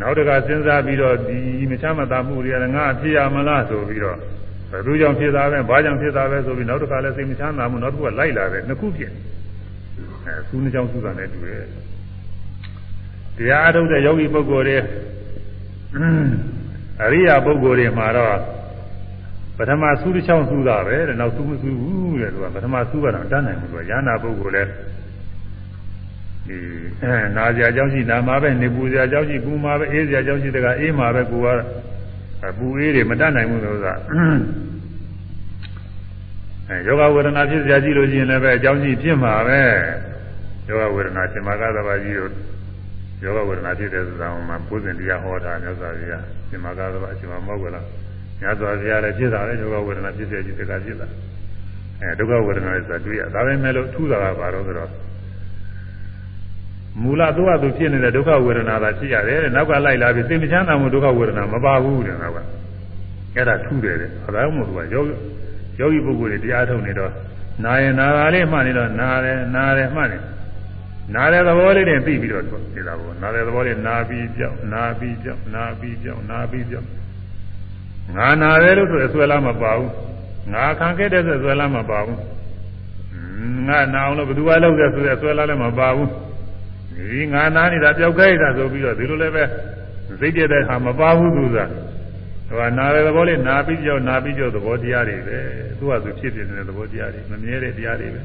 [0.00, 1.38] နောက်တကစဉ်းစားပြီးတော့ဒီ
[1.70, 4.18] မချမ်းမသာမှုတွေကငါဖြစ်ရမလားဆိုပြီးတော့
[4.70, 9.12] ဘယ်သူကြောင့်ဖြစ်တာပဲဘာကြောင့်ဖြစ်တာပဲဆိုပြီးနောက်တကလည်းစိတ်မချမ်းသာမှုနောက်တစ်ခုကလိုက်လာတယ်နှစ်ခုဖြစ်
[10.26, 11.64] အဲသူနှစ်ကြောင့်သူကလည်းတူတယ်
[13.36, 14.78] တရားအထုတ်တဲ့ယောဂီပုဂ္ဂိုလ်တွေ
[17.02, 18.36] အရိယာပုဂ္ဂိုလ်တွေမှာတော့
[19.58, 24.91] ပထမဆူးတစ်ချောင်းဆူးတာပဲတဲ့နောက်ဆူးမဆူးဘူးတဲ့သူကပထမဆူးကတော့တတ်နိုင်ဘူးသူကရဟနာပုဂ္ဂိုလ်လည်းဒီ
[26.48, 31.40] အဲနာစရာအကြောင်းရှိနာမှာပဲနေပူစရာအကြောင်းရှိပူမှာပဲအေးစရာအကြောင်းရှိတကအေးမှာပဲကို
[32.42, 33.86] ကပူအေးတွေမတတ်နိုင်ဘူးလို့က
[36.68, 39.60] အဲယောဂဝေဒနာဖြစ်စရာကြည့်လို့ရှိရင်လည်းပဲအကြောင်းရှိဖြစ်မှာပဲ
[40.68, 42.32] ယောဂဝေဒနာရှင်မာကသဘာကြီးတို့
[43.22, 47.84] ယောဂဝေဒနာဖြစ်တဲ့ဆိုတာမှာပုဇဉ်တရားဟောတာမြတ်စွာဘုရားရှင်မာကသဘာအရှင်မမောကလား
[48.40, 51.06] မြတ်စွာဘုရားလည်းဖြစ်တာလေယောဂဝေဒနာဖြစ်စေကြီးတကဖြစ်တာ
[52.00, 54.90] အဲဒုက္ခဝေဒနာလည်းဆိုတာတွေ့ရဒါပဲမဲ့လို့ထူတာကဘာလို့ဆိုတော့
[57.00, 62.38] မူလသူ့ဟာသူဖြစ်နေတဲ့ဒုက္ခဝေဒနာသာဖြစ်ရတယ်တဲ့နောက်ကလိုက်လာပြီးသိမချမ်းသာမှုဒုက္ခဝေဒနာမပါဘူးတဲ့နောက်က
[63.36, 65.04] အဲ့ဒါထူတယ်တဲ့အဲဒါမှမဟုတ်သူကယော
[65.78, 67.12] ယောဂီပုဂ္ဂိုလ်တွေတရားထုတ်နေတော့
[67.64, 70.18] နာရင်နာတာလေးမှတ်နေတော့နာတယ်နာတယ်မှတ်နေ
[71.14, 76.86] နာတဲ့သဘောလေးတွေသိပြီးတော့သိတာပေါ့နာတဲ့သဘောလေးနာပြီးကြောက်နာပြီးကြောက်နာပြီးကြောက်နာပြီးကြောက်
[78.16, 79.90] ငါနာတယ်လို့ဆိုအစွဲလားမပါဘူး
[80.52, 82.18] ငါခံခဲ့တဲ့ဆိုအစွဲလားမပါဘူး
[83.68, 86.10] ငါနာအောင်လို့ဘယ်သူကလုပ်တဲ့ဆိုအစွဲလားလည်းမပါဘူး
[86.96, 89.44] ဒီငါနာနေတာပျောက်ခဲ့တာဆိုပြီးတော့ဒီလိုလည်းပဲ
[90.20, 91.58] စိတ်တည်းတဲ့ဟာမပါဘူးသူက
[92.48, 95.38] ဟိုနာတဲ့သဘောလေးနာပြီးကြောက်နာပြီးကြောက်သဘောတရားတွေပဲ
[95.78, 98.20] သူကသူဖြစ်ဖြစ်နေတဲ့သဘောတရားတွေမမြဲတဲ့တရားတွေပဲ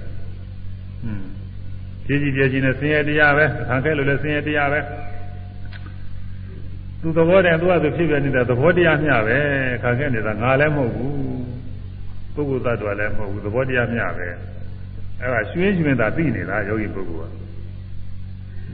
[1.03, 1.24] อืม
[2.07, 4.80] ကြည်ကြည်ပြည့်ကြည်နဲ့ဆင်းရဲတရားပဲခံခဲ့လို့လည်းဆင်းရဲတရားပဲ
[7.01, 9.38] သူသဘောတည်းသူကသူဖြစ်ပြနေတဲ့သဘောတရားမျှပဲ
[9.84, 11.18] ခံခဲ့နေတာငါလည်းမဟုတ်ဘူး
[12.36, 14.28] ပုဂ္ဂိုလ်သတ္တဝါလည်းမဟုတ်ဘူးသဘောတရားမျှပဲ
[15.22, 17.47] အဲ့ဒါရွှင်းရွှင်းသာသိနေတာယောဂီပုဂ္ဂိုလ်က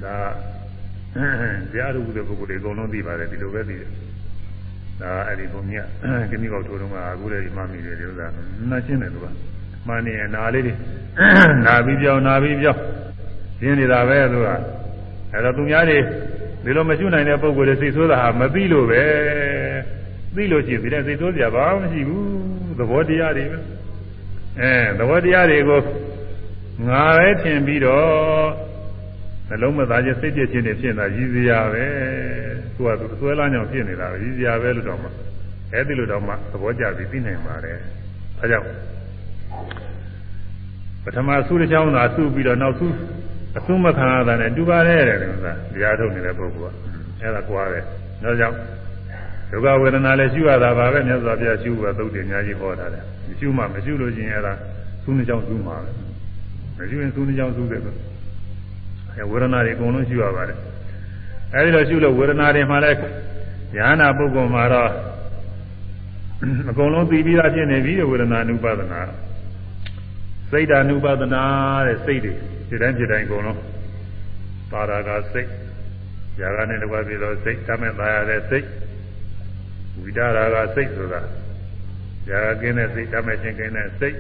[0.05, 0.17] ဒါ
[1.71, 3.89] တရားထုတ်တဲ့ပုဂ္ဂိုလ်တွေအကုန်လုံးသိပါတယ်ဒီလိုပဲသိတယ်
[5.01, 5.85] ဒါအဲ့ဒီဘုံမြတ်
[6.31, 8.27] ခဏိကောက်ထိုးတော့ကအခုလည်းဒီမှမိတယ်ဒီဥစ္စာ
[8.69, 9.27] နာရှင်းတယ်သူက
[9.87, 10.73] မှန်နေနာလေးတွေ
[11.65, 12.81] နာပြီးပြောင်းနာပြီးပြောင်း
[13.59, 14.47] ရှင်းနေတာပဲသူက
[15.31, 15.99] အဲ့တော့သူများတွေ
[16.63, 19.03] ဒီလိုမရှိနိုင်တဲ့ပုဂ္ဂိုလ်တွေစိတ်ဆိုးတာဟာမသိလို့ပဲ
[20.35, 23.57] သိလို့ရှိရင်ဒီတဲ့စိတ်ဆိုးစရာဘာမှမရှိဘူးသဘောတရားတွေပဲ
[24.59, 25.81] အဲသဘောတရားတွေကို
[26.87, 28.72] ငါပဲထင်ပြီးတော့
[29.53, 31.85] နှလုံးမသားချင်းစိတ်ပြည့်ခြင်းတွေဖြစ်နေတာရည်စရာပဲ
[32.75, 35.07] သူကသူဆွဲလန်းကြောင်ဖြစ်နေတာပဲရည်စရာပဲလို့တော့မှ
[35.73, 37.77] အဲ့ဒီလိုတော့မှသဘောကျပြီးသိနိုင်ပါတယ်
[38.39, 38.67] အဲကြောင့်
[41.03, 42.87] ပထမဆုတစ်ချောင်းသာဆုပြီးတော့နောက်ဆု
[43.57, 47.83] အဆုမခံရတာနဲ့တူပါတယ်တဲ့ကွာတရားထုတ်နေတဲ့ပုဂ္ဂိုလ်ကအဲ့ဒါကွာတယ်
[48.23, 48.57] ဒါကြောင့်
[49.51, 53.03] ဒုက္ခဝေဒနာလည်းရှုရတာပါပဲမြတ်စွာဘုရားရှုဖို့သုတ်တယ်အများကြီးဟောထားတယ်
[53.39, 54.53] ရှုမှမရှုလို့ချင်းအဲ့ဒါ
[55.03, 55.91] ဆုနှစ်ချောင်းဆုမှာပဲ
[56.77, 57.93] မရှုရင်ဆုနှစ်ချောင်းဆုတယ်ကွာ
[59.18, 60.57] အဲဝေဒနာတွေအကုန်လုံးရှုရပါတယ်
[61.53, 62.97] အဲဒီလိုရှုလို့ဝေဒနာတွေမှလည်း
[63.76, 64.91] ဉာဏပုဂ္ဂိုလ်မှာတော့
[66.70, 68.99] အကုန်လုံးသိပြီးသားဖြစ်နေပြီဝေဒနာအနုပါဒနာ
[70.51, 71.43] စိတ်ဓာနုပါဒနာ
[71.88, 72.34] တဲ့စိတ်တွေ
[72.70, 73.59] ဒီတိုင်းဒီတိုင်းအကုန်လုံး
[74.72, 75.49] ပါရာကစိတ်
[76.39, 78.68] ຢာကနဲ့တကွာပြီးတော့စိတ်တမဲ့သားရတဲ့စိတ်
[80.01, 81.22] ဝိဒါရာကစိတ်ဆိုတာ
[82.30, 84.18] ຢာကကင်းတဲ့စိတ်တမဲ့ချင်းကင်းတဲ့စိတ်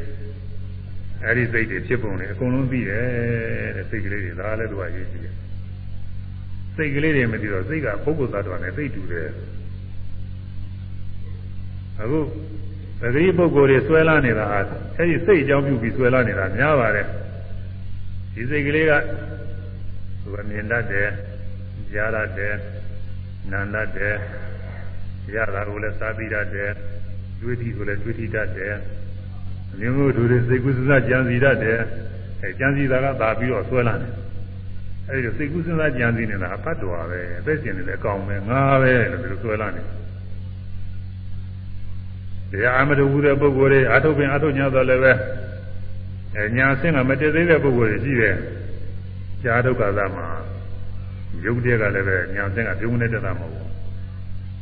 [1.25, 5.35] အဲဒီစိတ်တွေဖြစ်ပုံတွေအကုန်လုံးသိတယ်တဲ့စိတ်ကလေးတွေဒါလည်းသူကရေးကြည့်တယ်
[6.75, 9.29] စိတ်ကလေးတွေမသိတော့စိတ်ကပုဂ္ဂိုလ်သတ္တဝါနဲ့သိတူတယ်
[11.99, 12.19] အခု
[13.01, 14.59] ပဂရိပုဂ္ဂိုလ်တွေဆွဲလာနေတာဟာ
[14.97, 17.07] အဲဒီစိတ်အကြောင်းပြုပြီးဆွဲလာနေတာများပါတယ်
[18.33, 18.93] ဒီစိတ်ကလေးက
[20.21, 21.09] သူကမြင်တတ်တယ်
[21.93, 22.55] ကြားတတ်တယ်
[23.51, 24.15] နာတတ်တယ်
[25.35, 26.71] ရတာကိုလည်းစားပြီးတတ်တယ်
[27.39, 28.75] တွေးထီကိုလည်းတွေးထီတတ်တယ်
[29.79, 31.79] မြင်မှုသူတွေစိတ်ကူးစဉ်းစားကြံစီတတ်တယ်
[32.41, 34.13] အဲကြံစီတာကသာပြီးတော့ဆွဲလာတယ်
[35.09, 39.83] အဲဒီစိတ်ကူးစဉ်းစားကြံစီနေတာအဖတ်တော်ပဲအသက်ရှင်နေတယ်အကောင်ပဲငါပဲလို့ဒီလိုဆွဲလာနေ
[42.51, 45.13] တရားအမတူဘူးတဲ့ပုဂ္ဂိုလ်တွေအထုတ်ပင်အထုတ်ညာတော့လည်းပဲ
[46.35, 48.35] အဲညာဆင်းကမတည်သေးတဲ့ပုဂ္ဂိုလ်တွေရှိတယ်
[49.43, 50.27] ကြာဒုက္ခသာမှာ
[51.45, 53.69] ယုတ်တဲ့ကလည်းပဲညာဆင်းကပြုံးနေတဲ့တာမဟုတ်ဘူး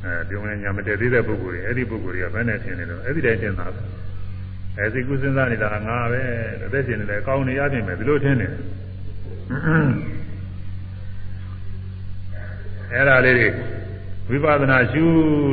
[0.04, 3.82] အဲပြုံးနေညာမတည်သေးတဲ့ပုဂ္ဂိုလ်တွေအဲ့ဒီပုဂ္ဂိုလ်တွေကဘယ်နဲ့ထင်နေတော့အဲ့ဒီတိုင်းထင်တာပဲ
[4.78, 6.22] အဲစိတ်ကူးစဉ်းစားနေတာငါပဲ
[6.66, 8.60] အသက်ရှင်နေတယ်ကောင်းနေရပြင်ပဲဒီလိုထင်နေတယ်
[12.94, 13.48] အဲ့ဒါလေးတွေ
[14.30, 15.04] ဝိပဿနာရှု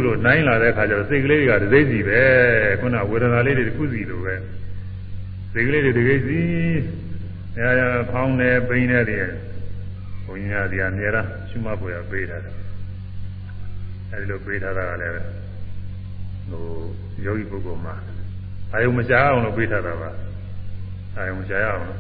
[0.04, 2.20] လို့နိုင်လာတဲ့အခါကျတော့စိတ်ကလေးတွေကတစ်စိမ့်စီပဲ
[2.80, 4.34] ခုနဝေဒနာလေးတွေတစ်ခုစီလိုပဲ
[5.52, 6.40] စိတ်ကလေးတွေတစ်စိမ့်စီ
[7.58, 7.70] အဲ
[8.10, 9.26] ဖောင်းနေပိန်းနေတယ်
[10.26, 12.36] ဘုညာဒီအများအားရှုမှတ်ပေါ်ရပေးတာ
[14.10, 15.14] အဲဒီလိုပေးထားတာကလည်း
[16.50, 16.64] ဟို
[17.24, 17.94] ယောဂီပုဂ္ဂိုလ်မှာ
[18.72, 20.10] အာယုံမရှားအောင်လို့ပေးထားတာပါ
[21.16, 21.98] အာယုံမရှားအောင်လို့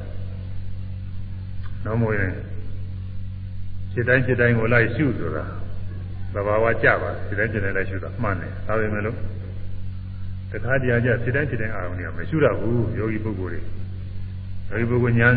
[1.84, 2.32] တော့မို့ရင်
[3.92, 5.44] စိတ်တိုင်းစိတ်တိုင်းကိုလိုက်ရှုဆိုတာ
[6.34, 9.16] သဘာဝကြပါစိတ်တိုင်းစိတ်တိုင်းလိုက်ရှုတာမှန်တယ်ဒါပေမဲ့လို့
[10.50, 13.62] တခါတည်းအကျစိတ်တိုင်းစိတ်တိုင်းအာရုံတွေကမရှုရဘူးယောဂီပုဂ္ဂိုလ်
[14.68, 15.28] တွေယောဂီပုဂ္ဂိုလ်ညာ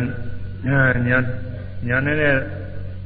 [0.66, 0.78] ညာ
[1.08, 1.18] ညာ
[1.88, 2.36] ညာနဲ့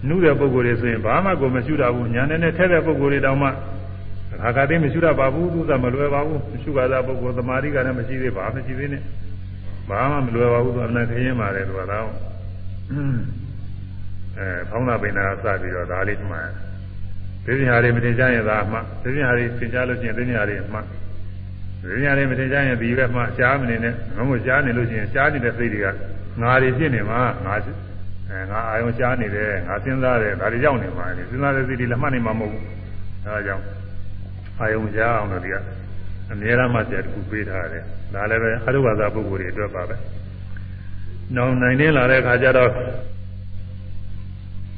[0.08, 3.48] နုတဲ့ပုဂ္ဂိုလ်တွေဆိုရင်ဘာမှကိုမရှုရဘူးညာနဲ့ထဲတဲ့ပုဂ္ဂိုလ်တွေတောင်မှ
[4.44, 9.02] အခါကတည်းမရှိရပါဘူးသူကမလွယ်ပါဘူးမရှိပါသာပုဂ္ဂိုလ်သမာဓိကလည်းမရှိသေးပါမရှိသေးနဲ့
[9.88, 12.08] ဘာမှမလွယ်ပါဘူးသူအမှန်ခရင်ပါတယ်သူကတော့
[14.38, 16.48] အဲဖောင်းတာပိန်တာစပြီးတော့ဒါလေးမှန်
[17.44, 20.80] သိဉာဏ်တွေမတင်ကြရင်သာမှသိဉာဏ်တွေသင်ကြားလို့ရှိရင်သိဉာဏ်တွေမှ
[21.82, 25.86] သိဉာဏ်တွေမတင်ကြရင်ဒီဘက်မှရှားမနေနဲ့ငမို့ရှားနေလို့ရှိရင်ရှားနေတဲ့စိတ်တွေက
[26.42, 27.54] ငါတွေဖြစ်နေမှာငါ
[28.30, 32.64] အဲငါအာယုံရှားနေတယ်ငါစဉ်းစားတယ်ဒါတွေရောက်နေမှာစဉ်းစားတဲ့စိတ်တွေလည်းမှတ်နေမှာမဟုတ်ဘူး
[33.24, 33.64] အဲဒါကြောင့်
[34.60, 35.56] အာယုံရှားအောင်လို့ဒီက
[36.32, 37.84] အမြဲတမ်းမှဆက်တစ်ခုပေးထားတယ်
[38.14, 39.96] ဒါလည်းပဲအရုဝါဒပုဂ္ဂိုလ်တွေအတွက်ပါပဲ
[41.36, 42.70] နောင်နိုင်နေလာတဲ့အခါကျတော့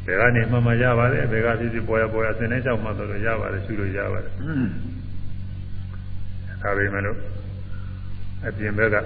[0.06, 4.32] ဘယ်ကနေမှမရပါတယ်ဘယ်ကဖြစ်ဖြစ်ပေါ်ရပေါ်ရစင်နေလျှောက်မှတော့ရပါတယ်ရှုလို့ရပါတယ်
[6.62, 7.18] ဒါပေမဲ့လို့
[8.46, 8.96] အပြင်ဘက်က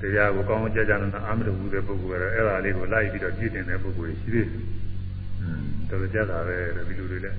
[0.00, 4.62] တရားကိုကောင်းကောင်းကြကြနာအာမရဘူးတဲ့ပုဂ္ဂိုလ်ကတော့အဲ့ဒါလေးကိုလိုက်ပြီးတော့ပြည့်တင်တဲ့ပုဂ္ဂိုလ်ရှိသေးတယ်။
[5.40, 7.38] อืมတော်တော်ကြတာပဲတဲ့ဒီလိုတွေလည်း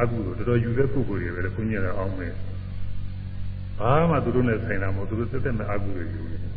[0.00, 2.32] အကုသို့တော်တော်ယူတဲ့ပုဂ္ဂိုလ်တွေပဲလေခွင့်ရတာအောင်မယ်။
[3.78, 6.42] ဘာမှသူတို့နဲ့ဆိုင်တာမဟုတ်သူတို့သက်သက်မဲ့အကုသို့ယူတယ်။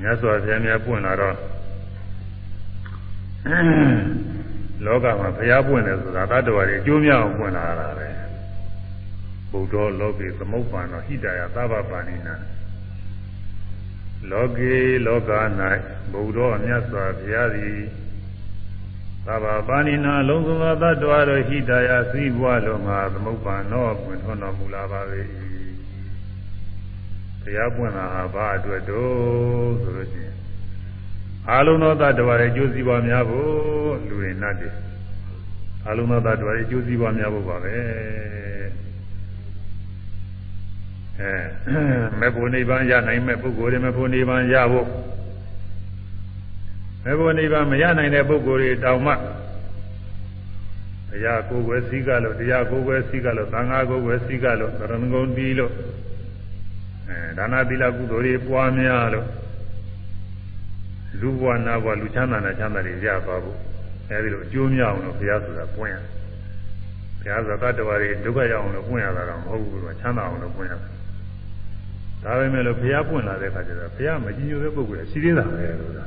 [0.00, 1.36] မြတ်စွာဘုရားများပွင့်လာတော့
[4.84, 8.08] လောကမှာဘုရားပွင့်တယ်ဆိုတာတတ္တဝါတွေအကျိုးများအောင်ပွင့်လာတာပဲ
[9.50, 12.34] ဘုဒ္ဓလောကေသမုပ္ပန္နောဟိတယသဗ္ဗပါဏိနာ
[14.30, 14.74] လောကေ
[15.06, 15.30] လောက၌
[16.12, 17.78] ဘုဒ္ဓအမြတ်စွာဘုရားသည်
[19.28, 25.00] သဗ္ဗပါဏိနာလုံးစုံသောတတ္တဝါတို့ဟိတယသိဘွားလုံးငါသမုပ္ပန္နောပွင့်ထွန်းတော်မူလာပါ၏
[27.40, 30.34] ဘုရားပွင့်လာဟာဘာအတွက်တော့ဆိုလို့ရှိရင်
[31.50, 34.70] အာလုံးသောတ attva ရဲ့ကျိုးစီးပွားများဖို့လူတွေနတ်တွေ
[35.86, 37.74] အာလုံးသော attva ရဲ့ကျိုးစီးပွားများဖို့ပါပဲ
[41.20, 41.32] အဲ
[42.20, 44.86] မေဖို့နိဗ္ဗာန်ရနိုင်မဲ့ပုဂ္ဂိုလ်တွေမေဖို့နိဗ္ဗာန်ရဖို့
[47.04, 49.16] မေဖို့နိဗ္ဗာန်မရနိုင်တဲ့ပုဂ္ဂိုလ်တွေတောင်မှတ
[51.24, 55.72] ရားကိုယ်ွယ်စည်းကလို့တရားကိုယ်ွယ်စည်းကလို့သံဃာကိုယ်ွယ်စည်းကလို့သရဏဂုံတီးလို့
[57.08, 59.26] အဲဒါနသီလကုသိုလ်တွေပွားများလို့
[61.20, 63.58] လူဘဝနာဘဝလူချမ်းသာနဲ့ချမ်းသာတွေရပါဖို့
[64.08, 65.96] အဲဒီလိုအကျိုးများအောင်လို့ဘုရားဆိုတာပွင့်ရ
[67.20, 70.80] ဘုရားဆိုတာတတ္တဝါတွေဒုက္ခရောက်အောင်လို့ပွင့်ရတာတော့မဟုတ်ဘူးလို့ချမ်းသာအောင်လို့ပွင့်ရတယ်
[72.22, 76.04] ဒါပေမဲ့လို့ဘုရားပွင့်လာတဲ့အခါကျတော့ဘုရားမကြည်ညိုတဲ့ပုဂ္ဂိုလ်ကရှိသေးတာပဲလို့သာ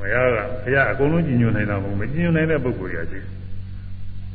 [0.00, 3.40] ဘုရားကဘုရားအကုန်လုံးကြည်ညိုနိုင်တာမဟုတ်မကြည်ညိုနိုင်တဲ့ပုဂ္ဂိုလ်ကြီးရှိ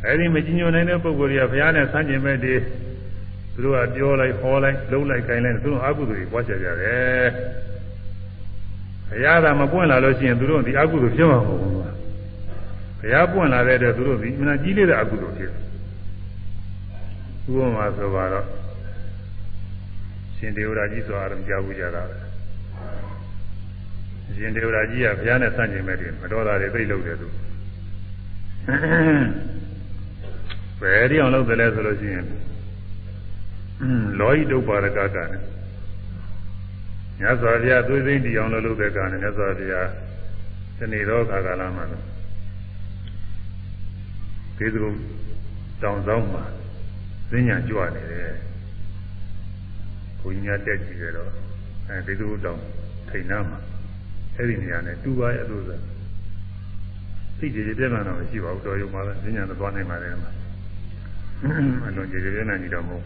[0.05, 2.61] အဲဒီမကြည်ညိုနိုင်တဲ့ပုဂ္ဂိုလ်ကြီးကဘုရားနဲ့ဆန်းကျင်မဲ့တည်း
[3.53, 7.28] သူတို့ကပြောလိုက်ဟောလိုက်လုံးလိုက်ကိုင်းလိုက်သူတို့အကုသိုလ်တွေပွားချကြတယ်
[9.09, 15.51] ဘုရားသာမပွင့်လာလို့ရှိရင်သူတို့ဒီအကုသိုလ်ဖြစ်မှာမဟုတ်ဘူးဘုရားပွင့်လာတဲ့အတွက်သူတို့ဒီအမှန်ကြီးလေးတဲ့အကုသိုလ်ဖြစ်
[17.51, 18.45] ဥပမာဆိုပါတော့
[20.38, 22.24] ရှင်ဒေဝရာကြီးဆိုအားလုံးကြားဘူးကြတာပဲ
[24.34, 27.28] ရှင်ဒေဝရာကြီးကဘုရားနဲ့ဆန့်ကျင်မဲ့တယ်မတော်တာတွေသိလို့တယ်သူ
[30.82, 32.26] ဘယ်ဒီအောင်လုပ်တယ်လဲဆိုလို့ရှိရင်
[34.19, 35.41] လောဟိတုပ္ပါဒကကနဲ့
[37.19, 39.88] မြတ်စွာဘုရားသွေးသိမ့်တရားလို့လုပ်တဲ့ကနဲ့မြတ်စွာဘုရား
[40.78, 42.03] ဒီနေ့တော့ခါကာလမှာလို့
[44.57, 44.86] ဒီသူ
[45.82, 46.43] တောင်ဆောင်မှာ
[47.32, 48.34] ဈဉ္ညာကြွနေတယ်
[50.19, 51.32] ဘုညာတက်ကြည့်ရတော့
[51.88, 52.61] အဲဒီသူတောင်
[53.09, 53.59] ထိန်နာမှာ
[54.38, 55.77] အဲ့ဒီနေရာနဲ့တူပါရဲ့အလို့ဆို
[57.39, 60.31] သိကြည်ပြည့်မှန်တော့မရှိပါဘူးတော်ရုံမှာပဲဈဉ္ညာတော့သွားနိုင်ပါတယ်မှာ
[61.88, 63.05] အလုံးကြည်ကြည်ပြည့်နေတော့မဟုတ်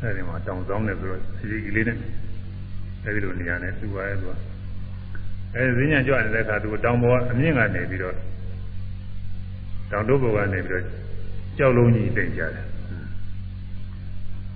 [0.00, 1.98] အဲဒီမှာတောင်ဆောင်နေဆိုတော့စီစီကလေးနဲ့
[3.04, 4.32] အဲဒီလိုနေရာနဲ့သူပါရဲ့သူက
[5.54, 8.14] အဲဒီဈဉ္ညာကြွနေတဲ့အခါသူတောင်ပေါ်အမြင့်ကနေပြီးတော့
[9.90, 10.84] တောင်တို့ဘုရားနေပြီးတော့
[11.58, 12.66] ကြောက်လုံးကြီးတိတ်ကြတယ်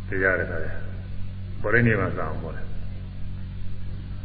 [0.08, 0.74] တရားရတယ်ခါတယ်
[1.62, 2.71] ပရိနိဗ္ဗာန်ဆောင်ပေါ်တယ်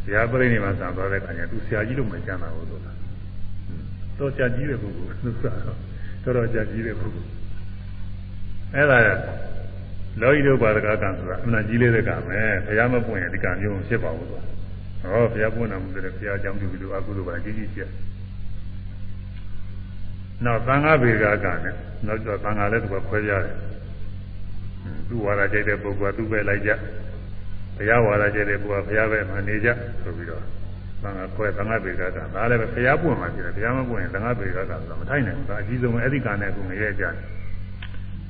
[0.07, 2.91] တရားပရိနိဗ္ဗာန်ဆောင်သွားတဲ့အခါကျသူဆရာကြီးလို့မကျမ်းတာဘူးဆိုတာ
[4.19, 5.77] တော့ကြာကြီးတဲ့ပုဂ္ဂိုလ်သူစားတော့
[6.23, 7.29] တော်တော်ကြာကြီးတဲ့ပုဂ္ဂိုလ်
[8.75, 8.97] အဲ့ဒါ
[10.21, 14.41] လောဟိတုပါဒကကံဆိုတာအမှန်ကြီးလေးတဲ့ကံပဲဘုရားမပွင့်ရင်ဒီကံမျိုးဖြစ်ပါဘူးကွာ
[15.01, 17.89] ဟောဘုရားပွင့်တော်မူတဲ့ဘုရားအကြောင်းပြုပြီးလို့အကုသိုလ်ပါကြီးကြီးဖြစ်
[20.45, 23.55] နောက်သံဃာဘေကကနဲ့နောက်ကျသံဃာလည်းသူကခွဲပြတယ်
[25.07, 26.71] သူဝါဒကြိုက်တဲ့ပုဂ္ဂိုလ်ကသူ့ပဲလိုက်ကြ
[27.77, 29.69] ဘုရားဝါဒကြိုက်တဲ့ပုဂ္ဂိုလ်ကဘုရားပဲမှနေကြ
[30.01, 30.43] ဆိုပြီးတော့
[31.03, 37.13] သံဃာခွဲသံဃာဘေကကဒါလည်းပဲဘုရားပွင့်မှာဖြစ်တယ်ဘုရားမပွင့်ရင်သံဃာဘေကကဆိုတာမထိုက်နိုင်ဘူးဒါအကြီးဆုံးပဲအဲ့ဒီကံနဲ့ကိုငရဲကြတယ်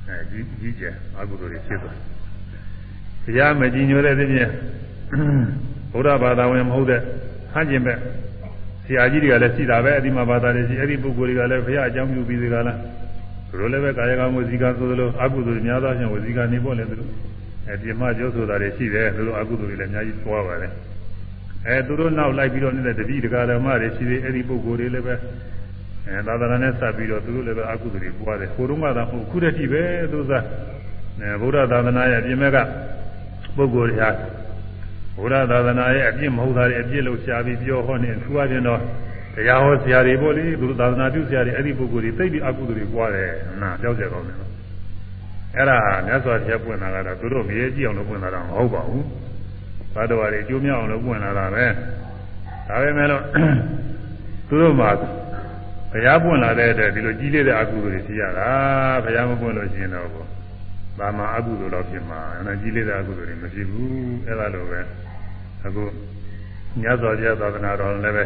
[0.07, 1.97] အဲကြီးကြီးကျယ်အကုသိုလ်တွေဖြစ်သွား
[3.23, 4.49] ဘုရားမကြည်ညိုတဲ့ဖြစ်ဖြစ်
[5.91, 7.01] ဘုရားဘာသာဝင်မဟုတ်တဲ့
[7.53, 7.93] ဟန်ကျင်ပဲ
[8.85, 12.77] ဆရာကြီးတွေကလည်းရှိတာပဲအဲ့ဒီမှာဘာသာတွေရှိအဲ့ဒီပုဂ္ဂိုလ်တွေကလည်းဘုရားအကြောင်းပြုပြီးသေးတာလား
[13.49, 17.09] သူတို့လည်းပဲကာယကံဝစီကံဆိုသလိုအကုသိုလ်များသောဖြင့်ဝစီကနေပေါ့လေသူတို့
[17.69, 20.71] အဲပြမကျိုးဆိုတာတွေရှိတယ်သူတို့အကုသိုလ်တွေလည်းအများကြီးပွားပါတယ်
[21.67, 25.15] အဲသူတို့နောက်လိုက်ပြီးတော့နေတဲ့တတိတကာဓမ္မတွေရှိသေးအဲ့ဒီပုဂ္ဂိုလ်တွေလည်းပဲ
[26.07, 30.43] အဲသာသနာနဲ့ဆက်ပြီးတော့သူတို့လည်းပဲအကုသိုလ်တွေပွားတယ်ကိုယ်တော့မှသာခုတည်းရှိပဲသူစား
[31.21, 32.57] အဲဗုဒ္ဓသာသနာရဲ့ပြင်မဲ့က
[33.55, 34.09] ပုဂ္ဂိုလ်တွေဟာ
[35.17, 38.79] ဘုရားသာသနာရဲ့အပြစ်မဟုတ်တာတွေအပြစ်လို့ရှားပြီးပြောဟောနေသူအချင်းတော့
[39.35, 44.46] တရားဟောဆရာတွေပေါ့လေသူသာသနာပြုဆရာတွေအဲ့ဒီပုဂ္ဂိုလ်တွေသိပြီးအကုသိုလ်တွေပွားတယ်နာကြောက်ကြကောင်းတယ်
[45.57, 45.77] အဲ့ဒါ
[46.07, 49.05] မြတ်စွာဘုရားပွင့်လာတာတော့သူတို့မြေကြီးအောင်လို့ပွင့်လာတာမဟုတ်ပါဘူး
[49.93, 51.65] ဘာတော်ရီကျိုးမြောက်အောင်လို့ပွင့်လာတာပဲ
[52.67, 53.23] ဒါပေမဲ့လို့
[54.47, 54.89] သူတို့မှာ
[55.91, 58.49] ဘုရားပွင့်လာတဲ့အတွက်ဒီလိုကြီးလေးတဲ့အကုသိုလ်တွေရှိရတာ
[59.03, 60.09] ဘုရားမပွင့်လို့ရှိရင်တော့
[60.99, 63.91] ဘာမှအကုသိုလ်တော့ဖြစ်မှာအဲကြီးလေးတဲ့အကုသိုလ်တွေမဖြစ်ဘူး
[64.27, 64.79] အဲ့ဒါလိုပဲ
[65.65, 65.83] အခု
[66.81, 68.23] ညသောပြသာသနာတော်လည်းပဲ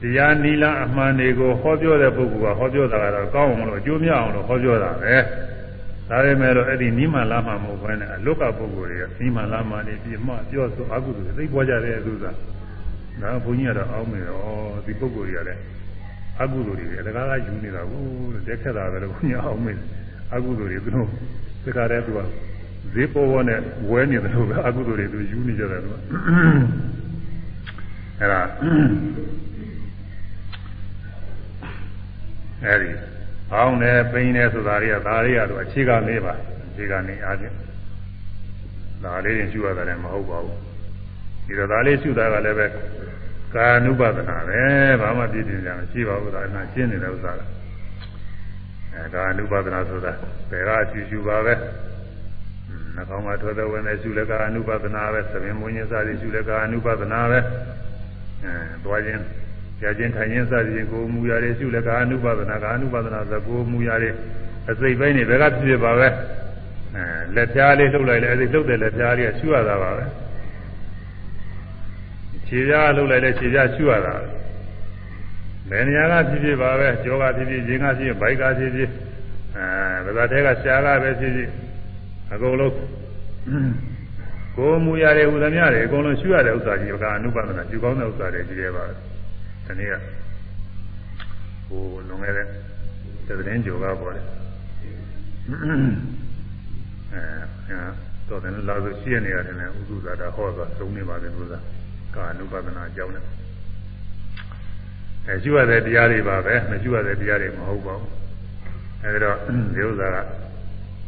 [0.00, 5.14] တရားနီလာအမှန်တွေကိုဟောပြောတဲ့ပုဂ္ဂိုလ်ကဟောပြောတာကတော့ကောင်းအောင်လို့အကျိုးများအောင်လို့ဟောပြောတာပဲ
[6.10, 12.36] ဒါပေမဲ့လို့အဲ့ဒီနိမလာမှမဟုတ်ဘဲနဲ့အလုကပုဂ္ဂိုလ်တွေကနိမလာမှနေပြီးမှပြောဆိုအကုသိုလ်တွေသိပွားကြတဲ့သူစား
[13.22, 15.60] ဒါဘုန်းကြီးကတော့အောင်းမယ်တော့ဒီပုဂ္ဂိုလ်တွေကလည်း
[16.40, 18.02] အကုသိုလ်တွေတကားကယူနေတာကို
[18.46, 19.78] တက်ခက်တာပဲလို့ဘုန်းကြီးအောင်းမယ်
[20.34, 21.08] အကုသိုလ်တွေသူတို့
[21.64, 22.20] သက္ကာတဲ့သူက
[22.94, 25.94] ဈေးပေါ်ပေါ်နဲ့ဝဲနေတယ်လို့ပဲအကုသိုလ်တွေသူယူနေကြတယ်သူက
[28.20, 28.40] အဲ့ဒါ
[32.64, 32.90] အဲ့ဒီ
[33.54, 36.34] အောင်းတယ်ပိန်တယ်ဆိုတာတွေကဒါတွေကသူအခြေခံလေးပါ
[36.68, 37.54] အခြေခံနေအားဖြင့်
[39.04, 40.58] ဒါလေးရင်ရှုရတယ်မဟုတ်ပါဘူး
[41.46, 42.66] ဒီတော့ဒါလေးရှုတာကလည်းပဲ
[43.54, 44.60] ကာနုပဒနာပဲ
[45.00, 46.44] ဘာမှပြည့်ပြည့်ကြမရှိပါဘူးဒါက
[46.74, 47.40] ရှင်းနေတဲ့ဥစ္စာက
[48.94, 50.12] အဲကာနုပဒနာဆိုတာ
[50.50, 51.54] ဘယ်ကရှုရှုပါပဲ
[52.94, 57.38] နှာခေါင်းမှာထွက်တဲ့ဝင်တဲ့ရှုလည်းကာနုပဒနာပဲသဘင်မွေးခြင်းစသည်ရှုလည်းကာနုပဒနာပဲ
[58.44, 58.52] အဲ
[58.84, 59.22] သွားခြင်း
[59.80, 64.12] ကြာခြင်းထိုင်ခြင်းစသည်ဖြင့်ကိုယ်မူရတဲ့ရှုလည်းကာနုပဒနာကာနုပဒနာဆိုကိုယ်မူရတဲ့
[64.70, 66.08] အစိတ်ပိုင်းတွေဘယ်ကဖြစ်ဖြစ်ပါပဲ
[66.94, 67.04] အဲ
[67.34, 70.04] လက်ဖြားလေးလှုပ်လိုက်လဲအဲဒီလှုပ်တဲ့လက်ဖြားလေးကရှုရတာပါပဲ
[72.48, 74.14] ခြေပြားလှုပ်လိုက်လဲခြေပြားရှုရတာ
[75.70, 78.90] ဘယ်နေရာကဖြစ်ဖြစ်ပါပဲကြောကဖြစ်ဖြစ်ခြင်းကဖြစ်ဖြစ်ဘိုက်ကဖြစ်ဖြစ်
[79.56, 81.50] အဲဗဇာတဲကရှားကပဲဖြစ်ဖြစ်
[82.32, 82.74] အကုန်လုံး
[84.56, 88.84] ကိုယ်မူရတဲ့ဥဒ္ဓမြတွေအကုန်လုံးရှုရတဲ့ဥစ္စာကြီးကအနုပါဒနာရှုကောင်းတဲ့ဥစ္စာတွေကြီးရဲပါ
[89.68, 89.94] ဒီနေ့က
[91.68, 92.46] ဟိုလွန်ခဲ့တဲ့
[93.38, 94.24] သတင်းကြိုကပေါ်တယ်
[97.12, 97.80] အဲ
[98.28, 101.54] တော့တယ်လာဆိုရှိရနေရတယ်နဲ့ဥဒ္ဒသာတာဟောသွားသုံးနေပါတယ်ဥဒ္ဒ
[102.14, 103.24] ကာအနုပါဒနာအကြောင်းနဲ့
[105.26, 108.12] အဲရှုရတဲ့တရားတွေပါပဲမရှုရတဲ့တရားတွေမဟုတ်ပါဘူး
[109.02, 109.36] အဲဒီတော့
[109.74, 110.16] ဒီဥစ္စာက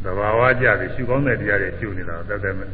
[0.04, 2.70] သဘာဝကြပြီးရှုကောင်းတဲ့တရားတွေရှုနေတာတက်တက်မဲ့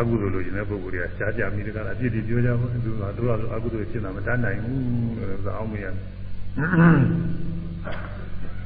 [0.00, 5.86] အကုသိုလ်လိုချင်တဲ့ပုဂ္ဂိုလ်တွေကရှားကြမိတကအပြစ်တွေပြောကြပါဘူးသူကတို့ကအကုသိုလ်ဖြစ်တာမတတ်နိုင်ဘူးလို့ဆိုအောင်မရ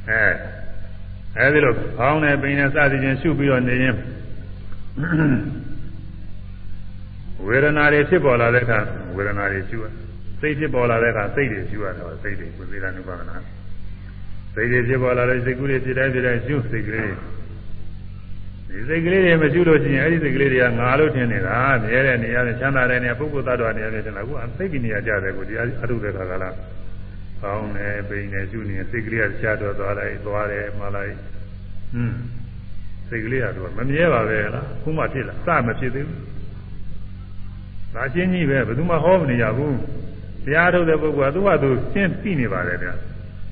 [0.08, 0.22] အဲ
[1.38, 3.94] အဲဒီလိုအောင်းနဲ့ပိန်နဲ့စသည်ချင်းရှုပြီးတော့နေရင်
[7.46, 8.78] ဝေဒနာတွေဖြစ်ပေါ်လာတဲ့အခါ
[9.16, 9.86] ဝေဒနာတွေရှုရ
[10.40, 13.36] စိတ်ဖြစ်ပေါ်လာတဲ့အခါစိတ်တွေရှုရတော့စိတ်တွေကိုသေတာနုပါဒနာ
[14.54, 17.10] စိတ်တွေဖြစ်ပေါ်လာတဲ့စိတ်ကူးတွေဖြစ်တိုင်းဖြစ်တိုင်းရှုစိတ်ကလေး
[18.72, 26.54] ဒီစိတ်ကလေးတွေမရှုလို့ရှိရင်အဲ့ဒီစိတ်ကလေးတွေကငါလို့ထင်နေတာမြဲတဲ့နေရာနဲ့ချမ်းသာတဲ့နေရာပုဂ္ဂိုလ်သတ္တဝါနေရာနဲ့ထင်တာအခုအသိကိနေရာကြတယ်ကိုဒီအထုတဲ့ခါကလား
[27.42, 31.14] ကောင်းတယ်ပိန်တယ်ရှုနေစိတ်ကလေးကရှားတော့သွားလိုက်သွားတယ်မှလိုက်
[31.94, 32.16] ဟွန်း
[33.08, 36.20] စိတ်ကလေးကတော့မမြဲပါပဲလားခုမှဖြစ်လာစမဖြစ်သေးဘူး
[37.94, 39.76] ဒါချင်းကြီးပဲဘယ်သူမှဟောမနေကြဘူး
[40.44, 42.94] တရားထုတ်တဲ့ပုဂ္ဂိုလ်ကသူ့ဟာသူရှင်းသိနေပါတယ်ဗျာ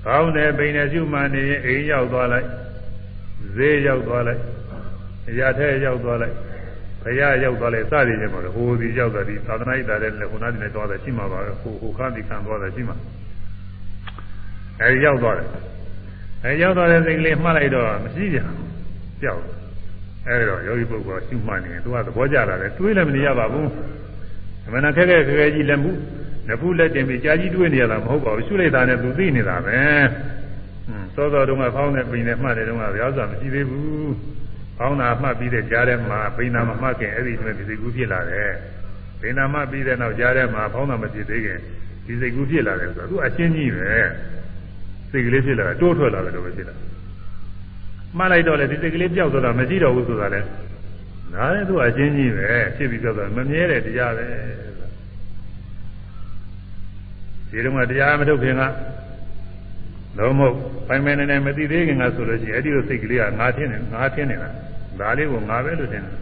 [0.07, 2.47] ကောင်းတယ်ပိန်တယ်ရှုမှနေရင်အိမ်ရောက်သွားလိုက်
[3.57, 4.41] ဈေးရောက်သွားလိုက်
[5.29, 6.37] အရာထဲရောက်သွားလိုက်
[7.03, 12.97] ဘုရားရောက်သွားလိုက်စသည်ချင်းပေါ့လေဟိုဒီရောက်သွားဒီသာသနာ့ဣတာတဲ့လည်းဟိုနားဒီနဲ့သွားတယ်ရှိမှာပါပဲဟိုဟိုခန်းဒီခန်းသွားတယ်ရှိမှာ
[14.81, 15.49] အဲဒီရောက်သွားတယ်
[16.45, 18.69] အဲရောက်သွားတဲ့စိတ်ကလေးမှတ်လိုက်တော့မရှိကြဘူး
[19.23, 19.43] ကြောက်
[20.27, 23.69] အဲဒီတော့ယောဂီပုဂ္ဂိုလ်ရှုမှတ်နေရင်သူကသဘောကျလာတယ်တွေးလည်းမနေရပါဘူး
[24.67, 25.93] အမှန်တန်ခက်ခဲခဲကြီးလက်မှု
[26.49, 29.79] နဖူးလက်တင်ပြီးကြာကြီးတွေးနေရတာမဟုတ်ပါဘူးရှုလိုက်တာနဲ့သူသိနေတာပဲ
[30.89, 34.13] ဟွန်းစောစောတုန်းကဖောင်းနေပင်နေမှတ်နေတုန်းကဗျာစွာမရှိသေးဘူး
[34.83, 38.51] ဖောင်းတာမှတ်ပြီးတဲ့ကြားထဲမှာပိန်တာမမှတ်ခင်အဲ့ဒီတည်းဒီစိတ်ကူးဖြစ်လာတယ်
[39.21, 41.59] ဒိနာမပြီးတဲ့နောက်ကြားထဲမှာဖောင်းတာမဖြစ်သေးခင်
[42.07, 43.93] ဒီစိတ်ကူးဖြစ်လာတယ်ဆိုတော့သူအချင်းကြီးပဲ
[45.11, 46.75] စိတ်ကလေးဖြစ်လာတာတိုးထွက်လာတယ်လို့ပဲဖြစ်တာ
[48.19, 50.41] မှတ်လိုက်တော့လေဒီစိတ်ကလေးပျောက်သွားတာမရှိတော့ဘူးဆိုတာလေ
[51.33, 54.27] နားလည်းသူအချင်းကြီးပဲဖြစ်ပြီးပြောတော့မမြဲတဲ့တရားပဲ
[57.51, 58.63] ဒီတော့ကတရားမထုတ်ခင်က
[60.19, 60.55] လုံးမဟုတ်
[60.89, 64.51] ပိုင်ပိုင်နေနေမသိသေးခင်ကဆိုလို့ရှိရင်အဲ့ဒီလိုစိတ်ကလေးကငါထင်းနေငါထင်းနေတာ
[65.01, 66.15] ဒါလေးကိုငါပဲလို့ထင်တယ်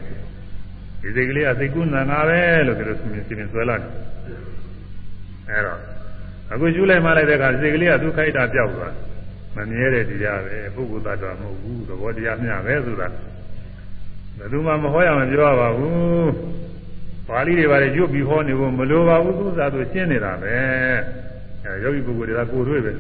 [1.03, 3.91] ဒီစိတ်ကလေးကစိတ်ကူးနာငါပဲလို့ဒီလိုစဉ်းစဉ်ဆွဲလာတယ်
[5.49, 5.81] အဲ့တော့
[6.53, 8.95] အခုယူလိုက်မှလိုက်တဲ့အခါစိတ်ကလေးကသူခိုက်တာပြောက်သွား
[9.57, 13.09] မမြဲတဲ့တရားပဲပုဂ္ဂိုလ်သတ္တဝါမဟုတ်ဘူးသဘောတရားမျှပဲဆိုတာ
[14.39, 16.33] ဘယ်သူမှမဟောရမပြောပါဘူး
[17.29, 20.55] ပါဠိတွေပါလေရွတ်ပြီးဟောနေဖို့မလိုပါဘူးသူစားသူရှင်းနေတာပဲ
[21.65, 22.93] အဲယောဂီပုဂ္ဂိုလ်တွေကကိုယ်တွေ့ပဲ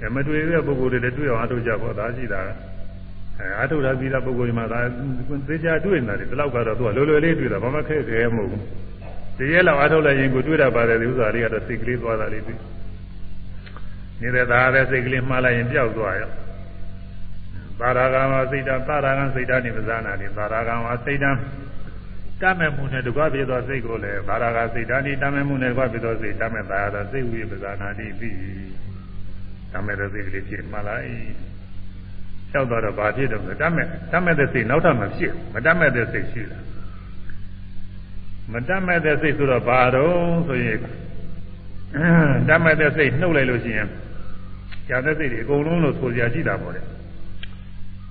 [0.00, 2.40] အဲမတွေ့တဲ့ပုဂ္ဂိုလ်တွေလည်းတွေ့အောင်အထုတ်ကြဖို့ဒါရှိတာ
[3.40, 4.80] အဲအထုတ်တာပြီးတဲ့ပုဂ္ဂိုလ်တွေမှာဒါ
[5.48, 8.62] သေချာတွေ့နေတာဒီလောက်ကတော့သူကလိုလိုလေးတွေ့တာဘာမှခက်ခဲမဟုတ်ဘူး
[9.38, 12.58] တရေလောက်အထုတ်လိုက်ရင်ကိုတွေ့တာပါတယ်ဒီဥစ္စာလေးကတော့စိတ်ကလေးသွားတာလေးတွေ့
[14.20, 16.30] နေတဲ့သားပဲစိတ်ကလေးမှားလိုက်ရင်ပျောက်သွားရော
[17.80, 21.26] သာရကံဝစိတ်တသာရကံစိတ်တနိပဇာနာတိသာရကံဝစိတ်တ
[22.42, 28.38] တမဲ့မှုနဲ့တကွဖြစ်သောစိတ်ကိုလည်းသာရကစိတ်တနိတမဲ့မှုနဲ့တကွဖြစ်သောစိတ်တမဲ့သာရသောစိတ်ဝိပဇာနာတိပြီး
[29.72, 31.55] တမဲ့တဲ့စိတ်ကလေးဖြစ်မှလိုက်လျှော
[32.62, 36.58] က်တော့ဘာဖြစ်တော့တမဲ့တမဲ့တဲ့စိတ်နောက်ထပ်မဖြစ်မတမဲ့တဲ့စိတ်ရှိတာ
[38.52, 40.78] မတမဲ့တဲ့စိတ်ဆိုတော့ဘာတော့ဆိုရင်
[42.48, 43.88] တတ်မဲ့တဲ့စိတ်နှုတ်လိုက်လို့ရှိရင်
[44.88, 46.82] ဇာတဲ့စိတ်တွေအကုန်လုံးလို့ဆိုကြရှိတာပေါ့လေ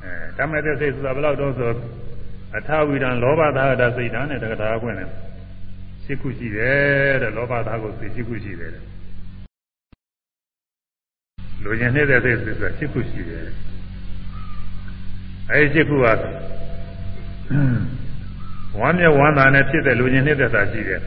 [0.04, 1.72] အဲတတ်မဲ့တဲ့စိတ်ဆိုတာဘယ်လောက်တော့ဆို
[2.58, 5.10] အထဝိဒံလောဘသာဟတစိတ်ဓာတ်နဲ့တက္ကထာခွင့်နဲ့
[6.04, 8.72] ရှိခုရှိတယ်တဲ့လောဘသာကိုစိတ်ရှိခုရှိတယ်
[11.64, 13.46] လူကျင်နေတဲ့စိတ်ဆိုတာရှိခုရှိတယ်
[15.52, 16.06] အဲဒီရှိခုက
[18.80, 21.02] ဝမ်းမြောက်ဝမ်းသာနဲ့ဖြစ်တဲ့လူကျင်နေတဲ့သာရှိတယ်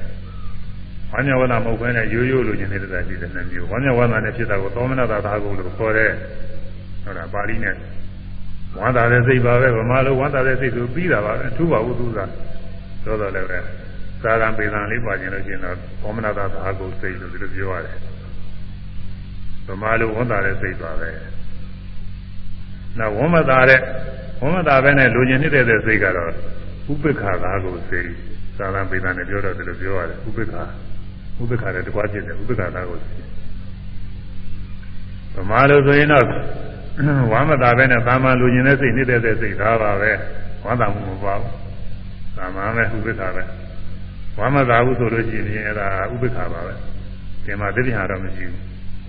[1.13, 6.11] ဝမ်းမြောက်ဝမ်းသာမဟုတ်ဘဲနဲ့ရိုးရိုးလိုချင်နေတဲ့ရှိတဲ့နှမျိုးဝမ်းမြောက်ဝမ်းသာနဲ့ဖြစ်တာကိုသောမနတာသာကုလို့ခေါ်တဲ့
[7.03, 7.75] ဟုတ်လားပါဠိနဲ့
[8.79, 12.19] ဝမ်းသာတဲ့စိတ်ပါပဲဗမာလိုဝမ်းသာတဲ့စိတ်ဆိုပြီးတာပါပဲထူပါဘူးသူက
[13.05, 13.59] သောတော်လည်းပဲ
[14.25, 17.97] သာရံပေသံလေးပါခြင်းလို့ရှိရင်တော့သောမနတာသာကုစိတ်လို့ဒီလိုပြောရတယ်
[19.67, 21.11] ဗမာလိုဝမ်းသာတဲ့စိတ်ပါပဲ
[22.99, 23.81] နောက်ဝမ်းမသာတဲ့
[24.41, 26.31] ဝမ်းမသာပဲနဲ့လိုချင်နေတဲ့စိတ်ကတော့
[26.93, 28.09] ဥပ္ပခါသာကုစိတ်
[28.59, 30.63] သာရံပေသံနဲ့ပြောတော့ဒီလိုပြောရတယ်ဥပ္ပခါ
[31.41, 32.99] ဥပ္ပခါနဲ့တကွာဖြစ်တယ်ဥပ္ပခါသားကို
[35.35, 36.25] ဗမာလိုဆိုရင်တော့
[37.33, 40.11] ဝမ်းမသာပဲနဲ့သာမန်လူကျင်တဲ့စိတ်နေတဲ့စိတ်ဒါပါပဲ
[40.65, 41.55] ဝမ်းသာမှုမပါဘူး
[42.37, 43.43] သာမန်ပဲဥပ္ပခါပဲ
[44.39, 46.75] ဝမ်းမသာဘူးဆိုလို့ရှိရင်အဲ့ဒါဥပ္ပခါပါပဲ
[47.45, 48.61] ဒီမှာတတိဟာတော့မရှိဘူး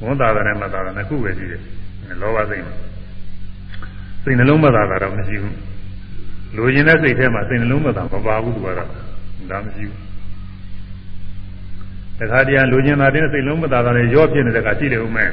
[0.03, 1.61] ဝန်သာတယ်နဲ့မသာတယ်နှစ်ခုပဲရှိတယ်
[2.21, 2.75] လောဘစိတ်မှာ
[4.23, 5.55] စိတ်နှလုံးမသာတာတော့မရှိဘူး
[6.55, 8.89] လူကျင်တဲ့စိတ်ထဲမှာစိတ်နှလုံးမသာမပါဘူးသူကတော့
[9.51, 9.97] ဒါမရှိဘူး
[12.19, 15.31] တခါတည်းလူကျင်တာတဲ့စိတ်လုံးမသာတာလည်းရောဖြစ်နေတဲ့ကရှိတယ်ဦးမယ်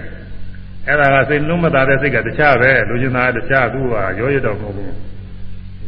[0.86, 4.92] အဲ့ဒါကစိတ်လုံးမသာတဲ့စိတ်ကတခြားပဲလူကျင်တာတခြားသူကရောရတော့မဟုတ်ဘူး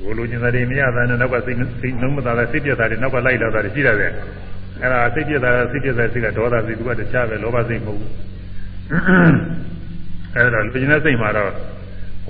[0.02, 8.12] ဟိုလူကျင်တာတွေမရတာနဲ့နောက်ကစိတ်စိတ်လုံးမသာတဲ့စိတ်ပြတ်တာတွေနောက်ကလိုက်လာတာတွေရှိတယ်အဲ့ဒါစိတ်ပြတ်တာစိတ်ပြတ်တဲ့စိတ်ကဒေါသစိတ်သူကတခြားပဲလောဘစိတ်မဟုတ်ဘူး
[10.34, 11.52] အဲ့ဒါလူကျင်တဲ့စိတ်မှာတော့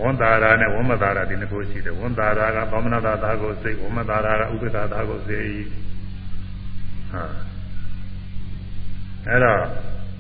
[0.01, 5.51] ဝန်တာရာနဲ့ဝမတာရာဒီနှစ်ခုရှိတယ်ဝန်တာရာကသောမနာတာသာကိုစိတ်ဝမတာရာကဥပ္ပဒါသာကိုစိတ်
[7.12, 7.23] ဟာ
[9.29, 9.61] အဲ့တော့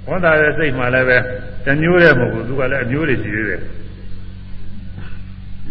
[0.08, 1.18] ဝန်တာရဲ့စိတ်မှလည်းပဲ
[1.64, 3.60] တမျိုးတည်းမဟုတ်ဘူးသူကလည်းအမျိုးတွေရှိသေးတယ်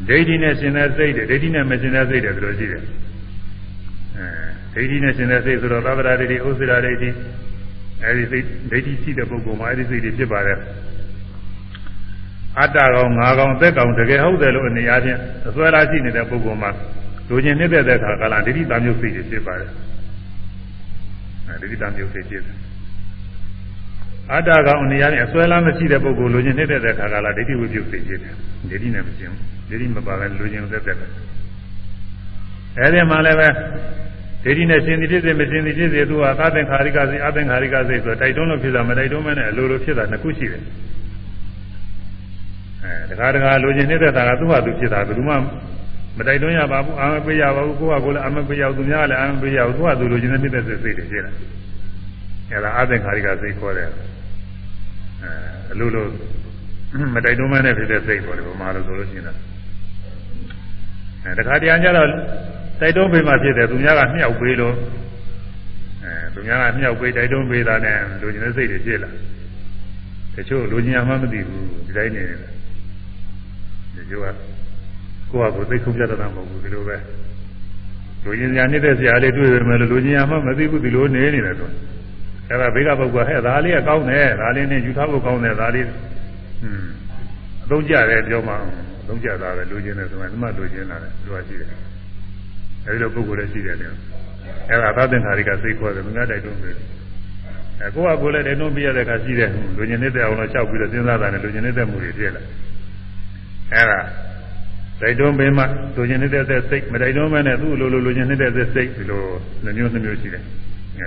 [0.07, 2.83] ဒိဋ္ဌိနဲ့ရှင်တဲ့စိတ်တွေဒိဋ္ဌိနဲ့မရှင်တဲ့စိတ်တွေဘယ်လိုရှိတယ်
[4.75, 7.09] အဲဒိဋ္ဌိနဲ့ရှင်တဲ့စိတ်ဆိုတော့သဗ္ဗရာဒိဋ္ဌိဥစ္စေရာဒိဋ္ဌိ
[8.03, 10.57] အဲဒီစိတ်ဒိဋ္ဌိရှိတဲ့ပုဂ္ဂိုလ်မှာအဲဒီစိတ်တွေဖြစ်ပါတယ်
[12.59, 15.17] အတ္တကောင်ငါကောင်သက်ကောင်တကယ်ဟုတ်တယ်လို့အနေအားဖြင့်
[15.47, 16.71] အစွဲလာရှိနေတဲ့ပုဂ္ဂိုလ်မှာ
[17.29, 19.71] လူချင်းနှစ်သက်တဲ့အခါကလာဒိဋ္ဌိတမျိုးစိတ်တွေဖြစ်ပါတယ်
[21.47, 22.57] အဲဒီဒိဋ္ဌိတမျိုးစိတ်ဖြစ်တယ်
[24.33, 28.33] အတ္တကောင်အနေအားဖြင့်အစွဲလာမရှိတဲ့ပုဂ္ဂိုလ်လူချင်းနှစ်သက်တဲ့အခါကလာဒိဋ္ဌိဝိပ္ပုစိတ်ဖြစ်တယ်
[28.69, 31.07] ဒိဋ္ဌိနဲ့မရှင်းဘူးဒိဋ္ဌိမပါဘဲလူချင်းသက်သက်ပဲ
[32.77, 33.49] အဲဒီမှာလည်းပဲ
[34.43, 40.86] ဒိဋ္ဌိနဲ့ရှင်သည်ဖြစ်စေမရှင်သည်ဖြစ်စေသူဟာအသင်္ခါရိကစိအသင်္ခါရိကစိဆိုတိုက်တွန်းလို့ဖြစ်တာမတိုက်တွန်းမနဲ့အလိုလိုဖြစ်တာနှစ်ခုရှိတယ်အဲ
[43.09, 45.35] တခါတခါလိုချင်နေတဲ့တာကသူ့ဟာသူဖြစ်တာဘယ်သူမှ
[46.17, 51.31] မတိုက်တွန်းရပါဘူးအာမပေးရပါဘူးကိုယ့်ဟာကိုယ်လည်းအာမပေးရဘူးသူများလည်းအာမပေးရဘူးသူ့ဟာသူလိုချင်နေတဲ့စိတ်တွေဖြစ်တာ
[52.51, 53.91] အဲဒါအသင်္ခါရိကစိတ်ခေါ်တယ်အဲ
[55.71, 56.05] အလိုလို
[57.15, 59.37] မတိုက်တွန်းမနဲ့ဖြစ်တဲ့စိတ်ပေါ်တယ်ဗမာလိုဆိုလို့ရှိရင်တော့
[61.23, 62.07] အဲတခါတည်းကျတော့
[62.81, 64.73] တိုက်တွန်းပေးမှဖြစ်တယ်သူများကမြောက်ပေးလို့
[66.03, 69.11] အဲသူများကမြောက်ပေးတိုက်တွန်းပေးတာနဲ့လိုချင်တဲ့စိတ်တွေဖြစ်လာ
[70.35, 72.56] တချို့လိုချင်မှမသိဘူးဒီတိုင်းနေတ
[74.07, 74.35] ယ်ဒီလိုက
[75.31, 76.97] ကိုယ့်ဟာကိုယ်သိဆုံးပြတတ်တာမဟုတ်ဘူးဒီလိုပဲ
[78.23, 81.69] လူချင်းစရာနေတဲ့စရာလေးတွေ့ပေမဲ့လူချင်းရမှမသိဘူးဒီလိုနေနေတယ်ဆို
[82.49, 86.01] အဲ့ဒါဘေကပုဂ္ဂိုလ်ဟဲ့ဒါလေးကကောင်းတယ်ဒါလေးနဲ့ယူထားဖို့ကောင်းတယ်ဒါလေးဟွန်း
[87.63, 88.53] အသုံးကြတယ်ပြောမှ
[89.01, 91.69] အသုံးကြတာပဲလူချင်းတယ်ဆိုမှဒီမှာလူချင်းလာတယ်သူကရှိတယ်
[92.85, 93.87] အဲဒီလိုပုဂ္ဂိုလ်လည်းရှိတယ်လေ
[94.69, 96.75] အဲ့ဒါသတ္တင်္ခါရိကစိတ်ခေါ်တယ်ဘုရားတိုက်တွန်းတယ်
[97.81, 102.41] အဲကိုယ့်အကိုလည်းတိုက်တွန်းပြရတဲ့အခါရှိတယ်လူချင်းနေတဲ့အောင်လို့လျှောက်ပြီးတော့စဉ်းစားတာနဲ့လူချင်းနေတဲ့မှုတွေဖြစ်လာ
[103.73, 103.99] အဲ့ဒါ
[105.01, 105.63] တိုက်တွန်းပေးမှ
[105.95, 109.23] လူချင်းနေတဲ့စိတ်မတိုက်တွန်းမဲနဲ့သူ့လိုလိုလူချင်းနေတဲ့စိတ်ဒီလို
[109.63, 110.43] နှမျိုးနှမျိုးရှိတယ်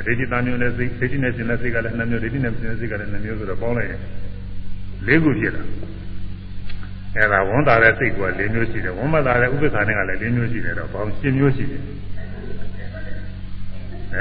[0.06, 4.00] ဒိဋ္ဌိသားမျိုးနဲ့စိတ်ဒိဋ္ဌိနဲ့ရှင်တဲ့စိတ်ကလည်းနှစ်မျိုးဒိဋ္ဌိနဲ့ရှင်တဲ့စိတ်ကလည်းနှစ်မျိုးဆိုတော့ပေါင်းလိုက်ရင်
[5.06, 5.62] လေးခုဖြစ်လာ
[7.16, 11.82] အဲဒါဝန်တာတဲ့စိတ်ကလေးမျိုးရှိတယ်ဝန်မတာတဲ့ဥပ္ပခါနဲ့ကလည်းလေးမျိုးရှိတယ်တော့ပေါင်းရှင်းမျိုးရှိတယ်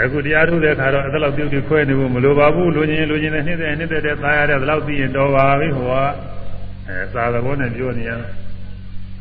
[0.04, 5.96] အခုတရားထုတ်တဲ့ခါတော့အဲ့လောက်ပြုတ်ပြီးခွဲနေဖို့မလိုပါဘူးလူချင်းလူချင်းနဲ့နှိမ့်တဲ့နှိမ့်တဲ့သားရတဲ့ဘယ်လောက်သိရင်တော်ပါပြီဟိုက
[6.90, 8.12] အဲသာသဘောနဲ့ပြောနေရ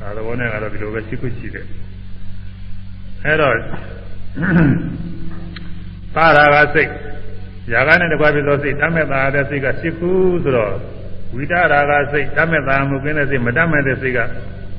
[0.00, 1.66] သာသဘောနဲ့ကတော့ဒီလိုပဲရှိခုရှိတယ်
[3.24, 3.54] အဲ့တော့
[6.14, 6.90] သာရာကစိတ်
[7.72, 10.10] ຢာကနဲ့တကွာဖြစ်သောစိတ်တမေသာတဲ့စိတ်ကရှိခု
[10.42, 10.74] ဆိုတော့
[11.34, 14.18] ဝိတရာကစိတ်တမေသာမှုကင်းတဲ့စိတ်မတမဲ့တဲ့စိတ်က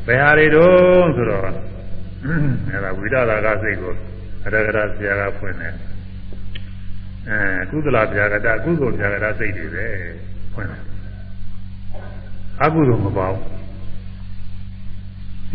[0.08, 3.94] ဘယ်ဟာတွေတုံးဆိုတော့အဲ့ဒါဝိတရာကစိတ်ကို
[4.46, 5.74] အရဂရဆရာကဖွင့်တယ်
[7.30, 9.86] အဲကုသလဗျာကတကုသိုလ်ဗျာကတစိတ်တွေပဲ
[10.54, 10.89] ဖွင့်တယ်
[12.63, 13.35] အကုသိုလ်မပေါ့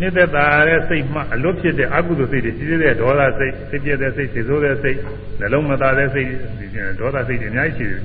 [0.00, 4.98] နှစ်သက်သာတဲ့စိတ်မှအလွတ်ဖြစ်တဲ့အကုသိုလ်စိတ်တွေရှိသေးတဲ့ဒေါသစိတ်စိတ်ပြည့်တဲ့စိတ်စိတ်ဆိုးတဲ့စိတ်
[5.40, 6.28] နှလုံးမသားတဲ့စိတ်
[6.58, 8.02] ဒီကျင်ဒေါသစိတ်တွေအများကြီးရှိတယ်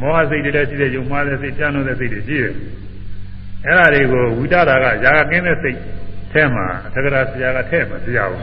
[0.00, 2.52] မောဟစိတ်တွေလည်းရှိတယ်ယုံမှားတဲ့စိတ်ကြမ်းတဲ့စိတ်တွေရှိတယ်
[3.64, 5.78] အဲ့ဒါတွေကိုဝိတရာကຢာကကင်းတဲ့စိတ်
[6.32, 8.36] ထဲမှာသက္ကရာဆရာကထဲမှာပြရအောင်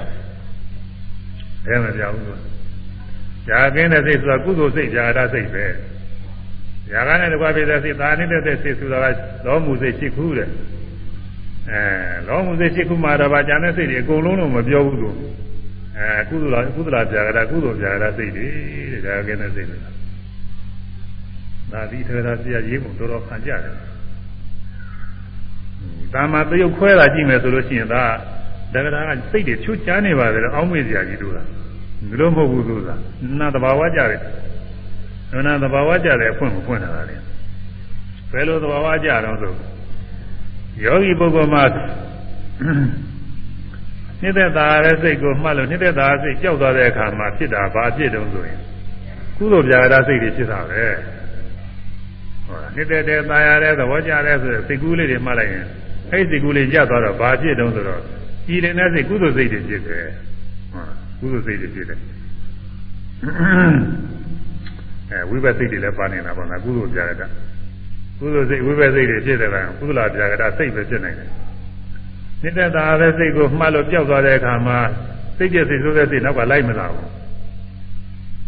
[1.66, 2.40] ထဲမှာပြအောင်လို့
[3.50, 5.66] ຢာကင်းတဲ့စိတ်ဆိုတာကုသိုလ်စိတ်ຢာကစိတ်ပဲ
[6.93, 9.05] ຢာကနဲ့တကွာပြတဲ့စိတ်သာနေတဲ့စိတ်ဆိုတာက
[9.47, 10.49] လောမှုစိတ်ရှိခုတဲ့
[11.71, 11.81] အဲ
[12.29, 15.11] လောမှုစိတ်ရှိခုမှာတော့ဗာဉာဏ်နဲ့စိတ်တွေအကုန်လုံးတော့မပြောဘူးသူ
[15.99, 18.47] အဲကုသလကုသလပြာကရကုသိုလ်ပြာကရစိတ်တွေ
[18.93, 19.79] တဲ့ဒါကဲတဲ့စိတ်တွေ
[21.73, 23.75] ဒါဒီထေရဆရာရေးပုံတော်တော်ခံကြတယ်
[26.15, 28.05] ဒါမှတရုပ်ခွဲတာကြည့်မယ်ဆိုလို့ရှိရင်ဒါ
[28.75, 31.47] တက္ကရာကစိတ်တွေချွတ်ချမ်းနေပါတယ်အောင်းမေ့စရာကြီးတို့လား
[32.09, 32.91] ဒီလိုမဟုတ်ဘူးသူက
[33.39, 34.21] နာတဘာဝကြတယ်
[35.47, 37.17] နာတဘာဝကြတယ်အဖွင့်မဖွင့်တာလေ
[38.33, 39.53] ဘယ်လိုတဘာဝကြတော့ဆို
[40.85, 41.65] ယောဂီပုဂ္ဂိုလ်မှာ
[44.21, 48.59] နှစ်သက်သာတဲ့စိတ်ကိုမှတ်လို့နှစ်သက်သာစိတ်ကြောက်သွားတဲ့အခါမှာဖြစ်တာဘာဖြစ်တုံးဆိုရင်
[49.37, 50.85] ကုသိုလ်ပြာရစိတ်တွေဖြစ်တာပဲ
[52.47, 55.67] ဟောနှစ်သက်တဲ့သာရတဲ့သဘောကျတဲ့ဆိုစိတ်ကူးလေးတွေမှတ်လိုက်ရင်
[56.13, 58.01] အဲ့ဒီစိတ်ကူးလေးကြသွားတော့ဘာဖြစ်တုံးဆိုတော့
[58.47, 60.05] ကြည်နေတဲ့စိတ်ကုသိုလ်စိတ်တွေဖြစ်တယ်
[60.73, 60.85] ဟော
[61.21, 61.99] ကုသိုလ်စိတ်တွေဖြစ်တယ်
[65.11, 67.27] အဲဝိပဿစိတ်တွေလည်းပါနေတာပေါ့နော်ကုသိုလ်ပြာရတာ
[68.19, 71.31] ကုသိုလ်စိတ်ဝိပဿစိတ်တွေဖြစ်တဲ့ကံကုသလပြာကတာစိတ်ပဲဖြစ်နိုင်တယ်။
[72.43, 74.79] နိတ္တတာပဲစိတ်ကိုမှတ်လို့ပျောက်သွားတဲ့အခါမှာ
[75.37, 77.09] စိတ်ကျစိတ်ဆိုးတဲ့စိတ်နောက်ကလိုက်မလာဘူး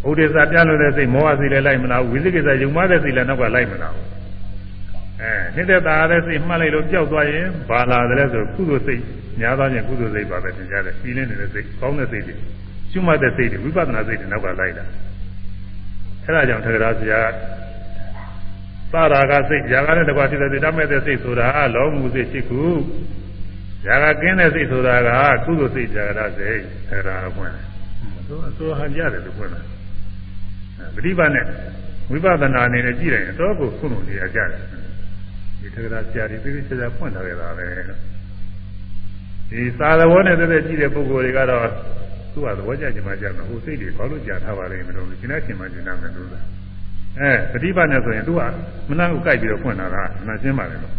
[0.09, 4.05] ။ဥဒိစ္စပြလို့တဲ့စိတ်မောဟစိတ်လည်းလိုက်မလာဘူး။ဝိသိကိစ္စယုံမတဲ့စိတ်လည်းနောက်ကလိုက်မလာဘူး။
[5.21, 9.03] အဲနိတ္တတာပဲစိတ်မှတ်လိုက်လို့ပျောက်သွားရင်ဘာလာတယ်လဲဆိုကုသိုလ်စိတ်
[9.41, 12.35] များသောဖြင့်ကုသိုလ်စိတ်ပါပဲသင်ကြားတယ်။ပြီးလင်းနေတဲ့စိတ်ကောင်းတဲ့စိတ်တွေ
[12.91, 14.85] ရှုမှတ်တဲ့စိတ်တွေဝိပဿနာစိတ်တွေနောက်ကလိုက်တာ။
[16.30, 17.22] အဲဒါကြောင့်ထက္ကရာဆရာ
[18.94, 22.62] သာရာကစိတ်ຢာကနဲ့တကွာဖြစ်တဲ့စိတ်တမဲ့တဲ့စိတ်ဆိုတာလောမှုစိတ်ရှိခု
[23.86, 25.10] ຢာကကင်းတဲ့စိတ်ဆိုတာက
[25.46, 26.62] ကုသိုလ်စိတ်ຢာကစိတ်
[26.92, 27.66] အဲဒါဖွင့်တယ်
[28.28, 29.64] သူအစိုးဟန်ကြတယ်သူဖွင့်တယ်
[30.96, 31.46] ပฏิပတ်နဲ့
[32.12, 34.62] ဝိပဿနာအနေနဲ့ကြည့်တယ်တော့ကိုခုလိုနေရကြတယ်
[35.60, 37.68] ဒီထက္ကရာဆရာကြီးသိသိချာချာဖွင့်ထားခဲ့တာပဲ
[39.50, 41.68] ဒီသာသဘောနဲ့တည်းတည်းကြည့်တဲ့ပုဂ္ဂိုလ်တွေကတော့
[42.33, 46.45] သူ့ဟာသဘောကျခြင်းမှကြမှာဟိုစိတ်တွေဘာလို့ကြာထားပါလိမ့်မလို့ရှင်းတဲ့ရှင်မှရှင်းတာမယ်လို့လား
[47.19, 48.41] အဲပฏิပတ်နဲ့ဆိုရင်သူက
[48.89, 49.97] မနှံ့ကိုကြိုက်ပြီးတော့ဖွင့်တာက
[50.27, 50.95] မရှင်းပါနဲ့လို့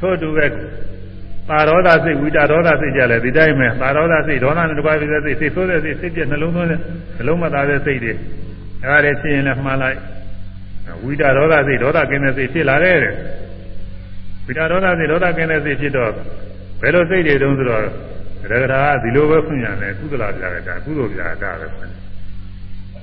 [0.00, 0.46] ထို့တူပဲ
[1.48, 8.12] ပါရောဒစိတ်ဝိတာရောဒစိတ်ကြလဲဒီတိုင်းပဲပါရောဒစိတ်ဒေါသနဲ့တကွာပြီးတဲ့စိတ်စိတ်ဆိုးတဲ့စိတ်စိတ်ပြက်နှလုံးသွင်းတဲ့နှလုံးမသားတဲ့စိတ်တွေ
[8.82, 9.98] အဲဒါတွေဖြစ်ရင်လည်းမှားလိုက်
[11.04, 13.14] ဝိတာရောဒစိတ်ဒေါသကင်းတဲ့စိတ်ဖြစ်လာတယ်တဲ့
[14.46, 16.12] ဝိတာရောဒစိတ်ဒေါသကင်းတဲ့စိတ်ဖြစ်တော့
[16.80, 17.84] ဘယ်လိုစိတ်တွေတုံးဆိုတော့
[18.50, 21.92] ရကရာဒီလိုပဲဖွင့်ရတယ်ကုသလပြာကတာကုသိုလ်ပြာကတာပဲဖွင့်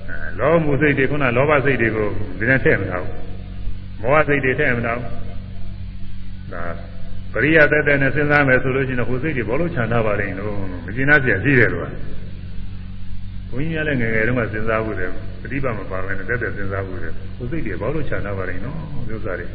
[0.08, 2.08] အဲလောမှုစိတ်တွေခုနလောဘစိတ်တွေကို
[2.40, 3.16] ဒီနေ့ထည့်မထားဘူး
[4.02, 5.10] မောဟစိတ်တွေထည့်မထားဘူး
[6.54, 6.64] ဒါ
[7.34, 10.54] ပရိယသက်သက်နဲ့စဉ်းစားမယ်ဆိုလို့ရှိရင်ဟိုစိတ်တွေဘောလို့ခြံထားပါလိမ့်လို့
[10.86, 11.84] မကျင်နာပြရှိတယ်လို့
[13.50, 15.12] ဘုန်းကြီးကလည်းငယ်ငယ်တုန်းကစဉ်းစားမှုတယ်
[15.42, 18.78] ပฏิပတ်မပါဘဲနဲ့တက်တက်စဉ်းစားမှုတယ်ဟိုစိတ်တွေဘောလို့ခြံထားပါလိမ့်နော်
[19.14, 19.48] ဥစ္စာတွေ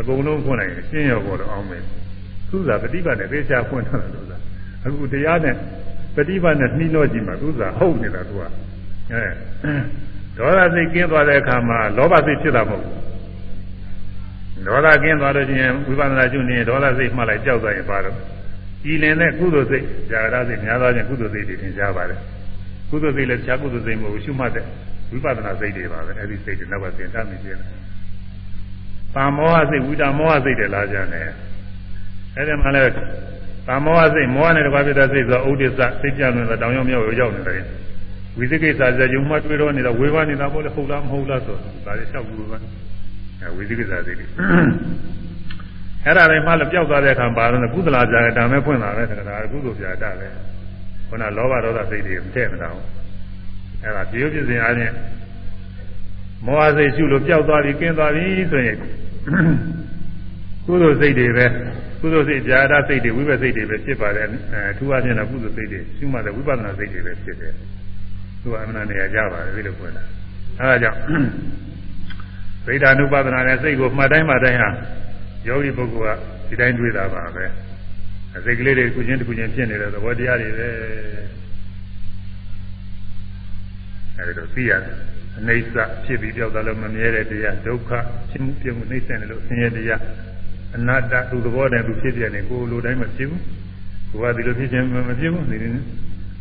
[0.00, 1.82] အကုန်လုံးဖွင့်နိုင်ရှင်းရောပေါ်တော့အောင်မယ်
[2.50, 4.36] သူစားပฏิပတ်နဲ့သေချာဖွင့်ထားတယ်ဥစ္စာ
[4.84, 5.54] အခုတရားနဲ့
[6.16, 8.42] ပฏิပတ်နဲ့နှီးလို့ကြည့်မှသူစားဟုတ်နေတာသူက
[9.12, 9.24] အဲ
[10.36, 13.04] ဒေါသစိတ်ကင်းသွားတဲ့အခါမှာလောဘစိတ်ဖြစ်တာမဟုတ်ဘူး
[14.66, 18.16] ဒေါသကင်းသွားလို့ရှိရင်ဝိပဿနာကျุနေဒေါသစိတ်မှလိုက်ကြောက်သွားရင်ပါတော့
[18.82, 22.20] ကြည်လင်တဲ့ကုသိုလ်စိတ်ဇာကရစိတ်များသောဖြင့်ကုသိုလ်စိတ်တွေသင်ကြားပါတယ်
[22.90, 24.64] ကုသိုလ်စိတ်လည်းတခြားကုသိုလ်စိတ်မဟုတ်ရှုမှတ်တဲ့
[25.10, 27.60] ဝိပဿနာစိတ်တွေပါပဲအဲဒီစိတ်တွေနောက်ကသင်တတ်မိခြင်း
[29.14, 31.28] ပါမောဟစိတ်ဝိတာမောဟစိတ်တွေလာကြတယ်
[32.36, 32.92] အဲဒီမှာလည်း
[33.66, 37.64] ပါမောဟစိတ်မောဟနဲ့တကွာဖြစ်တဲ့စိတ်ဆိုဥဒိစ္စစိတ်ပြလွန်တဲ့တောင်ရောက်မြောက်ရောက်နေတယ်
[38.38, 42.56] ဝိသိကိစ္စဇယုံမှတွေ့တော့နေတာဝေဘာနေတာပေါ့လေဟုတ်လားမဟုတ်လားဆိုဒါလည်းလျှောက်ဘူးပဲ
[43.40, 44.26] အဲဝိသိကိစ္စစိတ်တွေ
[46.04, 50.28] အဲ့ဒါလည်းမှလည်းပျောက်သွားတဲ့အခါပါတော့ကုသလာကြတယ်ဒါမဲ့ဖွင့်လာတယ်ဒါကကုသိုလ်ပြတာပဲ
[51.08, 52.86] ခုနလောဘဒေါသစိတ်တွေမထည့်မတာဘူး
[53.82, 54.94] အဲ့ဒါပြည့်ပြည့်စင်အားဖြင့်
[56.46, 58.78] မောဟစိတ်ရှုလို့ပျောက်သွားပြီကင်းသွားပြီဆိုရင်
[60.66, 61.46] ကုသိုလ်စိတ်တွေပဲ
[62.04, 67.52] ကုသိုလ်စိတ်ကြာတာစိတ်တွေဝိပဿစိတ်တွေပဲဖြစ်ပါတယ်အဲထူးအချင်းတော့ကုသိုလ်စိတ်တွေရှုမှတ်တဲ့ဝိပဿနာစိတ်တွေပဲဖြစ်တယ်
[68.42, 70.02] သူကအမှန်တရားကြပါတယ်ဒီလိုပြောတာ
[70.60, 71.00] အဲဒါကြောင့်
[72.66, 74.70] ဗိဓာနုပဒနာနဲ့စိတ်ကိုမှတ်တိုင်းမှတ်တိုင်းဟာ
[75.46, 77.44] ယောဂီပုဂ္ဂိုလ်ကဒီတိုင်းတွေးတာပါပဲ
[78.36, 80.68] အစိတ်ကလေးတွေကုချင်းတစ်ခုချင်းဖြစ်နေတဲ့သဘောတရားတွေပဲ
[84.18, 84.96] အဲဒီတော့သိရတယ်
[85.38, 87.90] အနိစ္စဖြစ်ပြီးပြောက်သွားလို့မမြဲတဲ့တရားဒုက္ခ
[88.30, 90.00] ဖြစ်မှုပြမှုနှိမ့်ဆက်တယ်လို့ဆင်းရဲတရား
[90.76, 93.42] အနတ္တသူသဘောတည်းသူဖြစ်ပြနေကိုယ်လိုတိုင်းမဖြစ်ဘူး
[94.12, 95.82] ကိုယ်ကဒီလိုဖြစ်ခြင်းမဖြစ်ဘူးဒီနေ့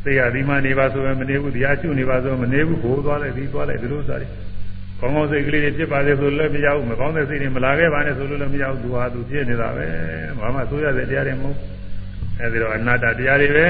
[0.03, 4.31] သိရဒီမှနေပါဆိုရင်မနေဘူးတရားကျွနေပါဆိုမနေဘူးဟိုသွားလိုက်ဒီသွားလိုက်ဒီလိုစားတယ်
[4.99, 9.85] ကောင်းကောင်းစိတ်ကလေးတွေဖြစ်ပါလေဆိုလည်းမရဘူးမကောင်းတဲ့စိတ်တွေမလာခဲ့ပါနဲ့ဆိုလို့လည်းမရဘူးသူဟာသူဖြစ်နေတာပဲ
[10.39, 11.57] ဘာမှဆိုရတဲ့တရားတွေမဟုတ်
[12.39, 13.67] အဲဒီတော့အနတ္တတရားတွေပဲ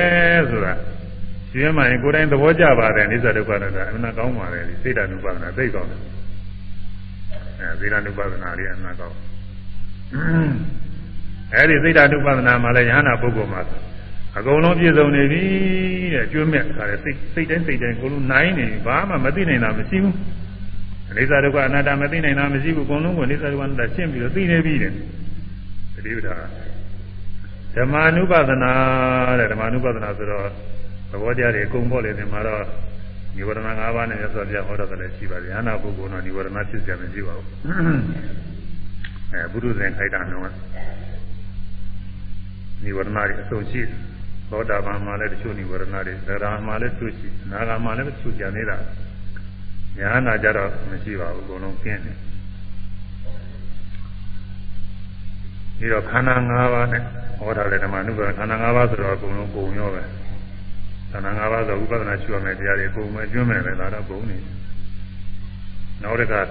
[0.50, 0.74] ဆိုတာ
[1.52, 6.00] ရှင်းမှရင်ကိုယ်တိုင်သဘောကျပါတယ်နိစ္စဒုက္ခနာကအမှန်ကောင်းပါတယ်ဒီစိတ်ဓာတ်ဥပါဒနာသိကောင်းတယ်
[7.60, 9.16] အဲသီလဥပါဒနာလေးအမှန်ကောင်း
[11.56, 13.62] အဲဒီစိတ်ဓာတ်ဥပါဒနာမှာလည်းယ ahanan ပုဂ္ဂိုလ်မှာ
[14.38, 15.42] အကုန်လုံးပြည့်စုံနေပြီ
[16.14, 20.16] တဲ့ကျွမ်းမဲ့ခါတဲ့စိတ်စိတ်တိုင်းစိတ်တိုင်းအကုန်လုံးနိုင်နေပြီဘာမှမသိနိုင်တာမရှိဘူး
[21.18, 24.92] အိသဒုက္ခအနတ္တမသိနိုင်တာမရှိဘူးအကုန်လုံးကိုအိသဒုက္ခအနတ္တရှင်းပြီးတော့သိနေပြီတဲ့
[25.96, 26.36] တတိပဌာ
[27.76, 28.72] ဓမ္မာနုပဒနာ
[29.40, 30.48] တဲ့ဓမ္မာနုပဒနာဆိုတော့
[31.12, 32.64] သဘောတရားတွေအကုန်ပေါ်လေဒီမှာတော့
[33.36, 37.48] និဝရဏ၅ပါးနဲ့ရသော်ပြဟောတော့လည်းရှိပါတယ်။ဟာနာပုဂ္ဂိုလ်တော့និဝရဏဖြစ်ကြမရှိပါဘူး။
[39.34, 40.52] အဲဘုရုဇင်ခိုက်တာတော့
[42.84, 43.82] និဝရဏတွေအဆုံးရှိ
[44.50, 48.78] သောတာပန်မှာလည်းတချို့និဝရဏတွေသရမှာလည်းတချို့ရှိနာဂမှာလည်းတချို့ကြံနေတာ။
[49.98, 52.18] ညာနာကြတော့မရှိပါဘူးအကုန်လုံးကျင်းတယ်။
[55.78, 57.02] ဒီတော့ခန္ဓာ၅ပါးနဲ့
[57.38, 60.04] ဟောထားတဲ့ဓမ္မနုပ္ပခန္ဓာ၅ပါးဆိုတော့အကုန်လုံးပုံရောပဲ။
[61.12, 64.38] ခန္ဓာ၅ပါးဆိုဥပဒနာရှိရမယ်တရားတွေပုံမဲ့ကျွမ်းမယ်ပဲဒါတော့ပုံနေ
[66.02, 66.42] နောက်တစ်ခါ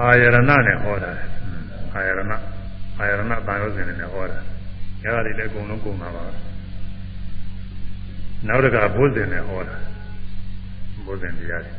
[0.00, 1.10] အာယရဏနဲ့ဟောတာ
[1.94, 2.20] အာယရဏ
[2.98, 4.38] အာယရဏတန်ရုပ်စဉ်နဲ့ဟောတာ
[5.02, 6.24] အဲဒါတွေလည်းအကုန်လုံးကုန်တာပါ
[8.46, 9.76] နောက်တစ်ခါဘုဇင်နဲ့ဟောတာ
[11.06, 11.72] ဘုဇင်တရားတွေ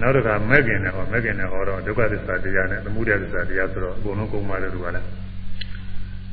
[0.00, 5.06] နောက်တစ်ခါမဂ္ဂင်နဲ့ဟောမဂ္ဂင်နဲ့ဟောတော့ဒုက္ခသစ္စာတရားနဲ့သမုဒယသစ္စာတရားဆိုတော့အကုန်လုံးကုန်ပါတယ်သူကလည်း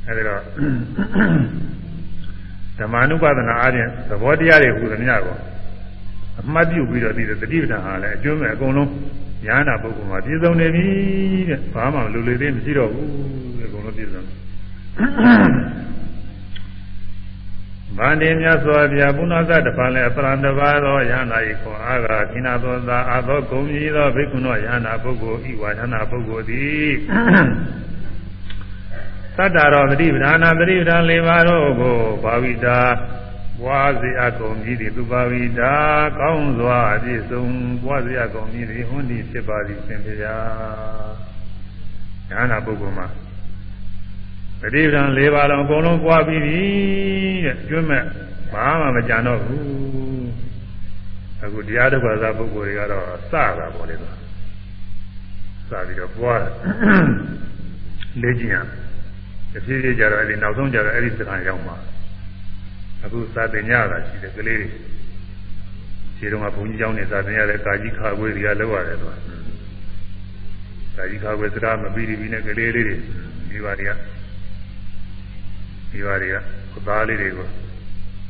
[0.06, 0.40] အဲဒီတော့
[2.78, 5.36] ဓမ္မ ानु ပါဒနာအားဖြင့်သဘောတရားတွေဟူသမျှကို
[6.40, 8.88] အမှတ်ပြုပြီးတော့ဒီတတိပဌာန်ဟာလည်းအကျွမ်းမဲ့အကုန်လုံး
[9.46, 10.86] ညာနာပုဂ္ဂိုလ်မှာပြည့်စုံနေပြီ
[11.48, 13.08] တဲ့ဘာမှလူလေသေးမရှိတော့ဘူး
[13.58, 14.22] တဲ့အကုန်လုံးပြည့်စုံ
[17.98, 26.92] ဗန္တိမြတ်စွာဘုရားပုဏ္ဏသတပံလည်းအပရံတပါသောယန္တာဤခွန်အားကခိနာသောသာအသောဂုံကြီးသောဘိက္ခုနောယန္တာပုဂ္ဂိုလ်ဤဝါယန္တာပုဂ္ဂိုလ်သည်
[29.36, 32.78] သတ္တရောသတိပဋ္ဌာနာသတိပဋ္ဌာန်၄ပါးတို့ကိုဘာဝိတာ
[33.60, 35.74] ပွားစေအကုန်ကြီးသည်သူဘာဝိတာ
[36.18, 37.44] ကောင်းစွာအပြည့်စုံ
[37.82, 40.36] ပွားစေအကုန်ကြီးသည်ဟွန်းဒီဖြစ်ပါသည်ရှင်ဗျာ
[42.30, 43.06] ညာနာပုဂ္ဂိုလ်မှာ
[44.60, 46.62] သတိပဋ္ဌာန်၄ပါးလုံးအကုန်လုံးပွားပြီးပြီ
[47.44, 48.02] တဲ့ကျွတ်မဲ့
[48.52, 49.64] ဘာမှမကြံတော့ဘူး
[51.42, 53.44] အခုတရားတစ်ပါးသာပုဂ္ဂိုလ်တွေကတော့စတာ
[53.74, 54.16] ပေါ့လေတော့
[55.68, 56.52] စပြီးတော့ပွားတယ်
[58.22, 58.56] လေ့ကျင့်ရ
[59.52, 61.76] တယ်တဖြည်းဖြည်းကြတော့အဲ့ဒီနောက်ဆုံးကြတော့အဲ့ဒီစခန်းရောက်မှာ
[63.04, 64.68] အခုစာသင်ညတာရှိတယ်ကလေးတွေ
[66.16, 69.16] ခြေတော်ကဘုန်းကြီးကျောင်းနေစာသင်ရတဲ့ကာကြီးခါခွေးတွေကလောက်ရတယ်တော့
[70.96, 72.96] ကာကြီးခါခွေးစကားမပြီးပြီးနဲ့ကလေးလေးတွေ
[73.50, 73.92] ဒီပါတွေက
[75.90, 76.36] ဒီပါတွေက
[76.72, 77.48] ခသားလေးတွေကို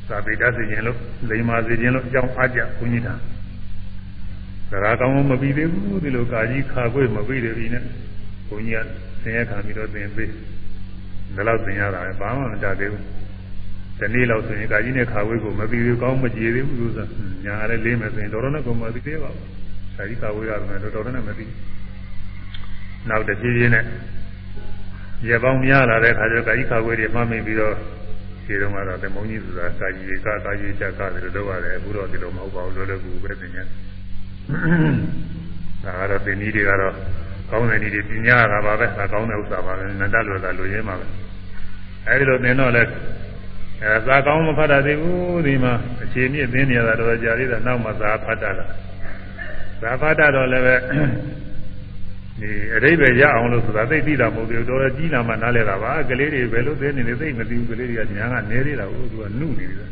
[0.08, 0.98] စာပေတတ်စီခြင်းလို့
[1.30, 3.14] လိမ္မာစီခြင်းလို့အကြောင်းအားကြဘုန်းကြီးတာ
[4.70, 7.84] စကားကောင်းမပြီးသေးဘူးဒီလိုကာကြီးခါခွေးမပြီးသေးဘူးနဲ့
[8.48, 8.86] ဘုန်းကြီးက
[9.22, 10.30] သင်ရခံပြီးတော့သင်ပေး
[11.36, 13.04] ဒါလောက်သင်ရတာပဲဘာမှမတတ်သေးဘူး
[14.00, 17.06] ဒီနေ့လောက်ဆိုရင်ကာကြီးနဲ့ခါဝေးကိုမပြီးသေးကောင်းမကြည်သေးဘူးလို့ဆို
[17.44, 19.46] ညာလည်းလေးမယ်ဆိုရင်တော်တော်နဲ့ကိုမသိသေးပါဘူး
[19.96, 21.44] ကာကြီးခါဝေးရတယ်တော်တော်နဲ့မသိ
[23.08, 23.84] နောက်တစ်ပြေးပြေးနဲ့
[25.28, 27.74] ရေပေါင်းများလာတဲ့ခါကျတော့ကာကြီးခါဝေးတွေမှမိပြီးတော့
[28.46, 33.66] ခြေတုံးကတော့တမုံကြီးဆိုတာကာကြီးကကာကြီးချက်ကတယ်လို့လုပ်ရတယ်အခုတော့ဒီလိုမဟုတ်ပါဘူးလွယ်လွယ်ကူပဲသင်ရတယ်
[35.84, 36.94] ဒါကတော့သင်ကြီးတွေကတော့
[37.50, 41.06] ကောင်းတဲ့နည်းတွေပညာကပါပဲဒါကောင်းတဲ့ဥစ္စာပါပဲနန္တလွယ်တာလူရင်းပါပဲ
[42.06, 42.82] အဲဒီလိုသင်တော့လဲ
[43.84, 45.72] အဲသာကောင်းမဖတ်တတ်သေးဘူးဒီမှာ
[46.04, 48.66] အခြေမြင့်သင်နေရတာတော့ကြာသေးတာနောက်မှသာဖတ်တတ်တာ
[49.82, 50.76] သာဖတ်တတ်တော့လည်းပဲ
[52.40, 59.90] ဒီအရိပ်ပဲရအောင်လို့ဆိုတာသိသိတာမဟုတ်ဘူးတော်တော်ကြီးလာမှနားလဲတာပါကလေးတွေဘယ်လိုသိနေလဲသိမသိဘူးကလေးတွေကညာကနေသေးတာကိုသူကနှုတ်နေတယ်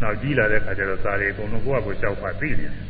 [0.00, 2.86] နောက်ကြီးလာတဲ့ခါကျတော့စာတွေအကုန်လုံးကိုယ့်အကိုကြောက်ပါသိနေတယ်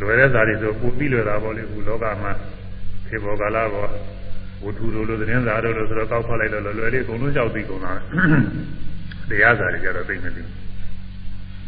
[0.00, 2.32] လွယ်တဲ့စာတွေဆိုပူပြီးလွယ်တာပေါ့လေခုလောကမှာ
[3.08, 3.86] ခေဘောကာလဘော
[4.64, 7.92] ဝတ္ထုလိုလိုသတင်းစာတို့လိုဆိုတော့ကောက်ဖတ်လိုက်တော့လွယ်လေးအကုန်လုံးကြောက်ပြီးကုန်တာ
[9.30, 10.46] တရားစာတွေကြတော့သိမသိဘူး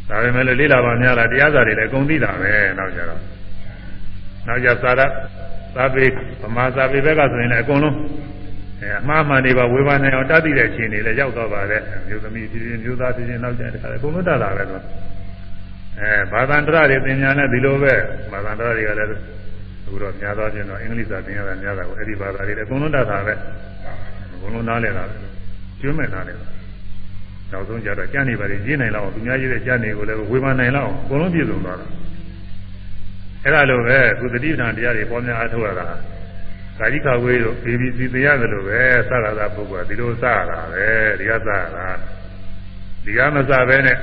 [0.09, 3.21] ဒါပေမဲ့လေးလာပါများလားတရားစာတွေလည်းအကုန်သိတာပဲနောက်ကြတော့
[4.47, 5.03] နောက်ကြသာရ
[5.77, 6.05] သာပေ
[6.43, 7.97] ဗမာသာပေဘက်ကဆိုရင်လည်းအကုန်လုံး
[8.81, 14.83] အဲအမှားမှန်တွေပါဝေဘာနိုင်အောင်တတ်သိတဲ့အချိန်တွေလည်းရောက်တော့ပါတယ်မျိုးသမီးဖြစ်ဖြစ်မျိုးသားဖြစ်ဖြစ်နောက်ကြတဲ့ခါအကုန်လုံးတတ်တာပဲတော့
[16.01, 17.95] အဲဘာသာန္တရတွေသင်ညာနဲ့ဒီလိုပဲ
[18.33, 19.11] ဘာသာန္တရတွေကလည်း
[19.91, 23.35] အခုတော့များသောအားဖြင့်တော့အင်္ဂလိပ်စာသင်ရတာများတာကိုအဲ့ဒီဘာသာတွေလည်းအကုန်လုံးတတ်တာပဲ
[24.35, 25.05] အကုန်လုံးနားလည်တာ
[25.81, 26.47] ကျွမ်းမဲ့နားလည်တာ
[27.51, 31.87] နောက်ဆုံးကြတော့ကြံ့နေပါလေရေးနိုင်လောက်အောင်သူများရေးတဲ့ကြံ့နေကိုလည်းဝေဘာနိုင်လောက်အောင်အကုန်လုံးပြည့်စုံသွားတာ
[33.45, 35.87] အဲ့ဒါလိုပဲကုသတိပ္ပံတရားတွေပေါ်များအားထုတ်ရတာ
[36.79, 40.87] ကာယိကဝေးတို့ ABC သင်ရတယ်လို့ပဲစကားသာပုဂ္ဂိုလ်ကဒီလိုစရတာပဲ
[41.19, 41.87] ဒီကစရတာ
[43.05, 43.97] ဒီကမစပဲနဲ့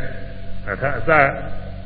[0.69, 1.09] အထအစ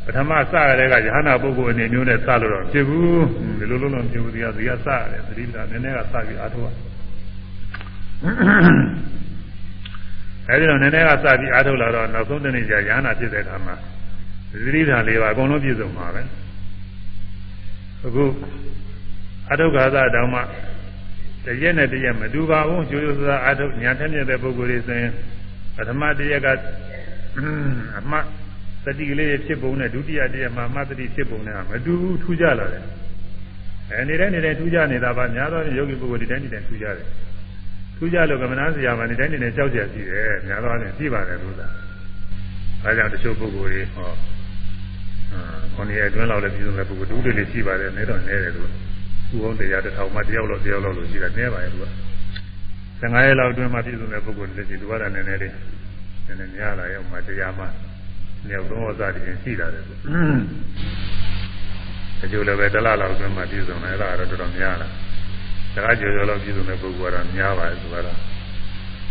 [0.06, 3.26] ပထမစရတဲ့ကယဟနာပုဂ္ဂိုလ်အနေမျိုးနဲ့စလို့တော့ဖြစ်ဘူး
[3.60, 6.68] ဒီလိုလုံးလုံးဖြစ်ဘူးဒီကဒီကစရတယ်သတိပ္ပံနည်းနည်းကစပြီးအားထုတ်ရ
[10.48, 13.76] အဲဒီတော့နည်းနည်းကစပြီးအားထုတ်လာတော့နောက်ဆုံးတနေ့ကျယဟနာဖြစ်တဲ့အခါမှာ
[14.52, 16.22] သတိပ္ပံလေးပါအကုန်လုံးပြည့်စုံပါပဲ
[18.06, 18.26] အခု
[19.52, 20.41] အထုက္ခါသတောင်မှ
[21.45, 25.11] တရက်နဲ့တရက်မတူပါဘူးကျိုးကျိုးစားအထုညာထက်မြက်တဲ့ပုဂ္ဂိုလ်တွေဆိုရင်
[25.76, 26.48] ပထမတရက်က
[27.99, 28.26] အမှတ်
[28.86, 32.86] သတိကလေးဖြစ်ပုံနဲ့ဒုတိယတရက်မှာအမှတ်သတိဖြစ်ပုံနဲ့မတူဘူးထူးကြလာတယ်
[33.90, 37.08] အဲနေတဲ့နေတဲ့ထူးကြနေတာပါများသောယောဂီပုဂ္ဂိုလ်ဒီတိုင်းဒီတိုင်းထူးကြတယ်
[37.98, 41.68] ထူးကြလို့ကမ္မနာစရာမှာဒီတိုင်းဒီတိုင်းကြောက်ကြရှိတယ်များသောအားဖြင့်ရှိပါတယ်လို့သာ
[42.84, 44.10] အဲကြောင့်တချို့ပုဂ္ဂိုလ်တွေဟော
[45.76, 48.70] ခွန်ရအတွင်းလောက်လည်းပြည်စုံတဲ့ပုဂ္ဂိုလ်တူတွေလည်းရှိပါတယ်နဲတော့နဲတယ်လို့
[49.30, 51.86] သူ့ဟုတ်တရားတစ်ထောင်မှတယောက်လောက်တယောက်လောက်လို့ရှိတာနဲပါရဲ့သူက
[53.02, 55.53] 15ရက်လောက်အတွင်းမှာပြည်စုံတဲ့ပုဂ္ဂိုလ်တွေရှိသူကလည်းနည်းနည်းလေး
[56.28, 57.66] နည်းနည်းများလာရဲ့မှတရားမှ
[58.47, 59.93] မြောက်သုံးဝဇာတည်ရှိလာတယ်သူ
[62.23, 64.88] အကျိုးလည်းပဲတလားလောက်အတွင်းမှာပြည်စုံတယ်အဲ့ဒါတော့တော်တော်များလာ
[65.76, 68.18] တခါကြော်ကြော်လောက်ပြည်စုံတဲ့ပုဂ္ဂိုလ်ကတော့များပါရဲ့သူကတော့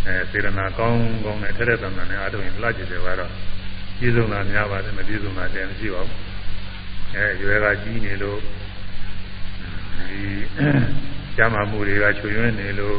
[0.06, 3.30] အဲစေရနာကောင်းကောင်းနဲ့ထက်တဲ့တန်တန်နဲ့အားထုတ်ရင်လှကြည့်တယ်ကတော့
[3.98, 6.18] ပြည့်စုံတာများပါတယ်မပြည့်စုံတာတည်းမရှိပါဘူး
[7.14, 8.38] အဲရွယ်ကကြီးနေလို့
[10.08, 10.20] ဒီ
[11.36, 12.98] ကျမ်းမာမှုတွေကချွေရွင်းနေလို့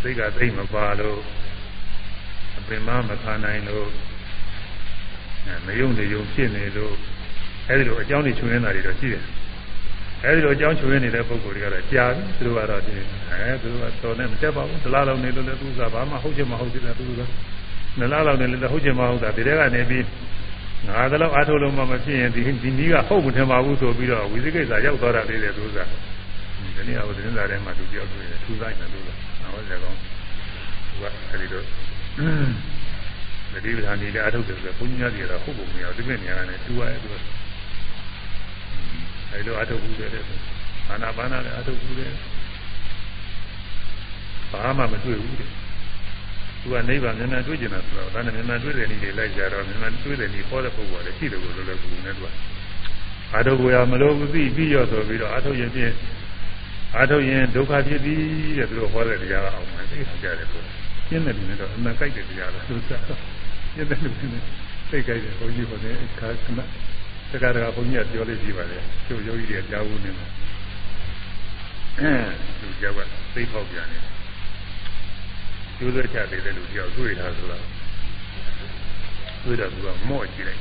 [0.00, 1.18] စိတ်ကသိမပါလို့
[2.58, 3.88] အပင်မမခံနိုင်လို့
[5.66, 6.94] မယုံနေယုံဖြစ်နေလို့
[7.68, 9.22] အဲဒီလိုအကြောင်းတွေချွေရင်းတာတွေတော့ရှိတယ်
[10.24, 12.94] အဲဒီလိုအကြောင်းချွေရင်းနေတဲ့ပုံကိုယ်တွေကတော့ကြာပြီသူတို့ကတော့ဒီ
[13.30, 17.20] အဲသူတို့ကတော်နဲ့မတက်ပါဘူးဒလားလုံးနေလို့လည်းသူကဘာမှဟုတ်ချင်မဟုတ်သေးတယ်သူက
[17.98, 20.04] နလားလောက်နဲ့လည်းဟုတ်ချင်မဟုတ်တာဒီထဲကနေပြီး
[20.86, 25.78] ငါကတော့အားထုတ်လို့မှမဖြစ်ရင်ဒီဒီနည်းကဟုတ်မထင်ပါဘူးဆိုပြီးတော့ဝိသိကိစ္စရောက်သွားတာလေးတဲ့သူက
[26.76, 29.08] ဒီနေ့ကသတင်းစာထဲမှာသူပြောတွေ့တယ်ထူဆိုင်တယ်သူက
[29.52, 29.92] ဟုတ်တယ်ကော
[30.88, 31.64] သူကအဲဒီတော့
[33.58, 37.14] မဒီပဌာနီလည်းအားထုတ်တယ်ဆိုတော့ဘုန်းကြီးများကြီးကတော့ဟုတ်ပုံမရဘူးဒီမဲ့နေရာနဲ့တူရဲသူက
[39.30, 40.10] အဲဒီလိုအားထုတ်ဘူးတဲ့
[40.88, 42.12] အာနာပါနာလည်းအားထုတ်ဘူးတဲ့
[44.50, 45.48] ဘာမှမတွေ့ဘူးတဲ့
[46.60, 52.26] သူကနိဗ္ဗာန်မြန်မြန်တွေ့ကျင်တာဆိုတော့ဒါနဲ့မြန်မြန်တွေ့တဲ့နည်းတွေလိုက်ကြတော့မြန်မြန်တွေ့တဲ့နည်းပေါ်တဲ့ပုဂ္ဂိုလ်လည်းရှိတယ်ကိုလိုလိုကူနေသူက
[53.34, 55.92] အာထုပ်ကိုရမလို့သိပြီးရောဆိုပြီးတော့အာထုပ်ရင်ဖြင့်
[56.96, 58.20] အာထုပ်ရင်ဒုက္ခဖြစ်သည်
[58.58, 60.62] တဲ့သူတို့ဟောတဲ့တရားအောင်မယ်သိကြတယ်ဆို
[61.08, 63.37] ရှင်းတယ်လူနဲ့တော့အမှန်ကြိုက်တဲ့တရားပဲသူစားတော့
[63.74, 64.42] ရှင်းတယ်လူနဲ့
[64.90, 66.60] သိကြတယ်ဘုန်းကြီးဟောတဲ့အခါကန
[67.30, 70.26] တက္ကရာဘုန်းကြီးကပြောလို့ရှိပါလေကျိုးယောဂီတွေကြားဘူးနေမှာ
[72.00, 72.12] အဲ
[72.60, 72.98] သူကြောက်က
[73.34, 74.02] သိပေါက်ပြန်တယ်
[75.78, 77.64] ကျိုးဆွဲချသေးတဲ့လူတယောက်တွေ့တာဆိုတော့
[79.44, 80.60] တွေ့တော့သူကမော့ကြည့်လိုက်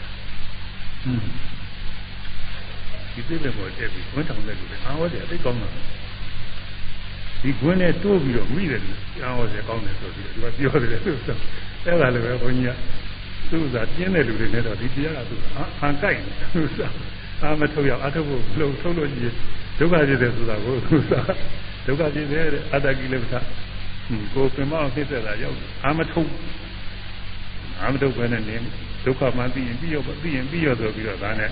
[3.14, 5.70] ဒီသိတဲ့ပေါ်တက်ပြီးခွန်းထောင်တဲ့လူတွေအာဝတ်တယ်အသိကောင်းတာ
[7.42, 8.92] ဒီခွန်းနဲ့တိုးပြီးတော့မိတယ်လူ
[9.24, 11.30] အာဝတ်တယ်ကောင်းတယ်ဆိုပြီးတော့သူကပြောတယ်သူက
[11.88, 16.80] အဲ့ဒါလည်းပဲဘုန်းကြီးကသူကပြင်းတဲ့လူတွေနဲ့တော့ဒီတရားကသူအာအန်ကြိုက်တယ်သူက
[17.42, 19.34] အာမထုတ်ရအထုတ်ဖို့လုံထုတ်လို့ကြီး
[19.80, 21.14] ဒုက္ခဖြစ်တယ်ဆိုတာကိုသူက
[21.86, 23.40] ဒုက္ခဖြစ်တယ်အတ္တကိလေသာ
[24.34, 26.30] ကိုယ်ပင်မအောင်ဖြစ်တဲ့တာရောက်အာမထုတ်
[27.82, 28.56] အာမထုတ်ပဲနဲ့နေ
[29.06, 31.52] ဒုက္ခမှသိရင်ပြီးရောသိရင်ပြီးရောဆိုပြီးတော့ဒါနဲ့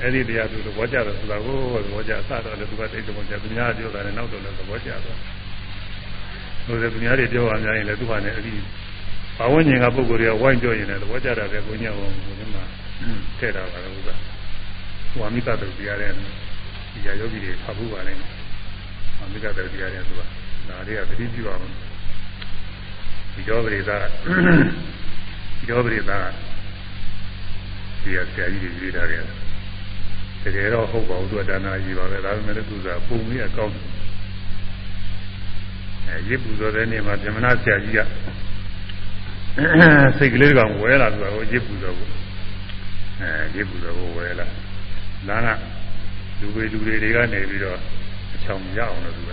[0.00, 5.18] အဲ့ဒီတရားသူသဘောကျတယ်ဆိုတာကိုသဘောကျအစတော့လည်းသူကတိတ်သဘောကျသူများပြောတာနဲ့နောက်တော့လည်းသဘောကျတော့
[6.66, 8.54] ဟိုသူများတွေပြောရများရင်လည်းသူကလည်းအဲ့ဒီ
[9.38, 12.64] ဘာဝဉ္ဇဉ်ကပုဂ္ဂိုလ်တွေကဝိုင်းပြောရင်လည်းသဘောကျတာပဲကိုညံ့အောင်ကိုဒီမှာ
[13.38, 14.08] ထည့်တာပါလို့က
[15.18, 16.12] ဝါမိတ္တတုတရားတဲ့
[16.92, 18.30] ဒီယောဂီတွေဖတ်ဖို့ပါလိမ့်မယ်
[19.18, 20.20] ဝါမိတ္တတုတရားတဲ့သူက
[20.68, 21.62] ဒါတွေကသတိပြုအောင်
[23.34, 23.90] ဒီတော်ပရိသ
[25.58, 26.12] ဒီတော်ပရိသ
[28.02, 29.24] ဒီရဆရာကြီးတွေရေးထားတယ်
[30.42, 33.74] တကယ်တော့ဟုတ်ပါဘူးသူကဒါနာကြီးပါပဲဒါပေမဲ့သူကပုံကြီးအကောင်း
[36.06, 38.00] အဲရစ်ပူဇော်တဲ့နေ့မှာဗြဟ္မဏဆရာကြီးက
[40.18, 42.08] စိတ်ကလေးကောင်ဝဲလာသူကရစ်ပူဇော်ကို
[43.20, 44.46] အဲရစ်ပူဇော်ကိုဝဲလာ
[45.28, 45.48] လမ်းက
[46.40, 47.78] လူတွေလူတွေတွေကနေပြီးတော့
[48.34, 49.30] အချောင်ရအောင်လို့သူက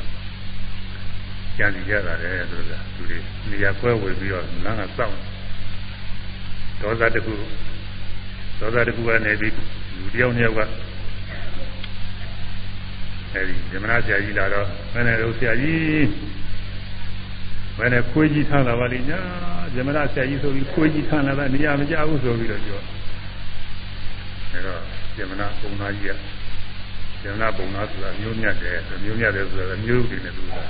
[1.58, 2.78] ကြံစီကြတာလေသူကလူ
[3.10, 3.18] တွေ
[3.50, 5.18] နေရာခွဲဝေပြီးတော့လမ်းကစောင့်
[6.82, 7.34] ဒေါသတခု
[8.60, 9.54] ဒေါသတခုကနေပြီး
[9.98, 10.62] လူတယောက်နှစ်ယောက်က
[13.34, 16.04] အဲဒီဇမနာဆရာကြီးလာတော့မင်းနဲ့တို့ဆရာကြီး
[17.80, 19.20] မင်းနဲ့ခွေးကြီးထမ်းလာပါလိမ့်ညာ
[19.74, 22.80] ဇမနာဆရာကြီးဆိုပြီးခွေးကြီးထမ်းလာတာနေရာမကြဘူးဆိုပြီးတော့ပြော
[24.52, 24.80] အဲတော့
[25.16, 26.16] ဇမနာပုံသားကြီး
[27.24, 30.64] ကဇမနာပုံသားဆိုတာမျိုးမြတ်တယ်မျိုးမြတ်တယ်ဆိုတာမျိုးတွေနဲ့သူကဒါ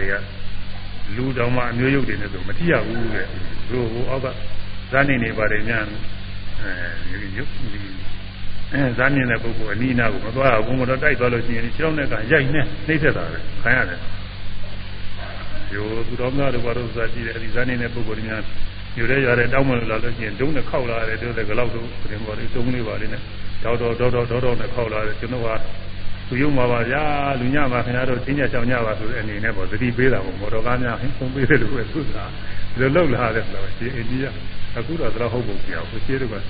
[0.00, 0.14] တွေက
[1.16, 3.26] လူတော်မှအမျိုးရုပ်တွေနဲ့ဆိုမထိရဘူးတဲ့
[3.70, 4.26] တို့ဟိုအောက်က
[4.92, 5.78] ဇာနေနေပါတယ်ညာ
[6.60, 7.50] အဲရုပ်
[8.72, 13.98] အဲဇာမြင်တဲ့ပုဂ္ဂိုလ်အနိနာကိုမသွားဘူးဘုံမတော်တိုက်သွားလို့ရှိရင်ခြေထောက်နဲ့ကရိုက်နေနှိမ့်ဆက်တာပဲခံရတယ်
[15.74, 18.42] ယောသူတော်များတို့ဘာလို့သာကြည့်တယ်အဲဒီဇာနေတဲ့ပုဂ္ဂိုလ်များ
[18.98, 23.22] ယူရဲရတဲ့တောင်းမလို့လာလို့ရှိရင်ဒုံးနဲ့ခောက်လာတယ်တို့လည်းကလောက်တို့ပြင်ပေါ်လေးဒုံးလေးပါလေးနဲ့
[23.62, 25.48] တောက်တော့တောက်တော့တောက်တော့နဲ့ခောက်လာတယ်ကျွန်တော်က
[26.28, 27.02] သူယုံပါပါဗျာ
[27.40, 32.24] လူညမှာခင်ဗျားတို့ချင်းကြချောင်းညပါဆိုတဲ့အနေနဲ့ပေါ့သတိပေးတာပေါ့မော်တော်ကားများဟင်းဆုံးပေးတယ်လို့ပဲဆိုတာ
[32.72, 34.24] ဒီလိုလောက်လာတယ်ဆိုတော့ဒီအိန္ဒိယ
[34.76, 36.44] အခုတော့တော့ဟုတ်ပုံပြအောင်ကိုရှင်းတော့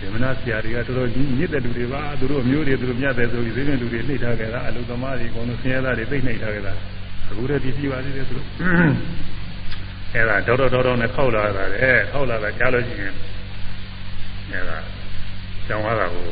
[0.00, 6.72] ဒီမနာဆရာတွေကတော်တော်ကြီးမြစ်တဲ့လူတွေပါသူတို့အမျိုးတွေသူတို့မြတ်တယ်ဆိုပြီးသိတဲ့လူတွေနှိပ်ထားကြတာအလုသမားတွေအကုန်လုံးဆင်းရဲသားတွေသိနှိပ်ထားကြတာ
[7.30, 8.46] အခုတည်းဒီပြီးပါသေးတယ်သူတို့
[10.14, 11.78] အဲဒါဒေါတော်ဒေါတော်နဲ့ခောက်လာတာလေ
[12.12, 13.14] ခောက်လာတာကြားလို့ရှိရင်
[14.50, 14.78] အဲဒါ
[15.66, 16.24] ကျောင်းသွားတာကို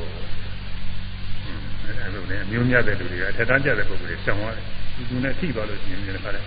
[1.84, 4.64] အဲလိုနဲ့အမျိုးမြတ်တဲ့လူတွေကအထက်တန်းကျတဲ့ပုဂ္ဂိုလ်တွေကျောင်းသွားတယ်
[5.08, 6.44] သူနဲ့ထိပါလို့ရှိရင်လည်းခါတယ်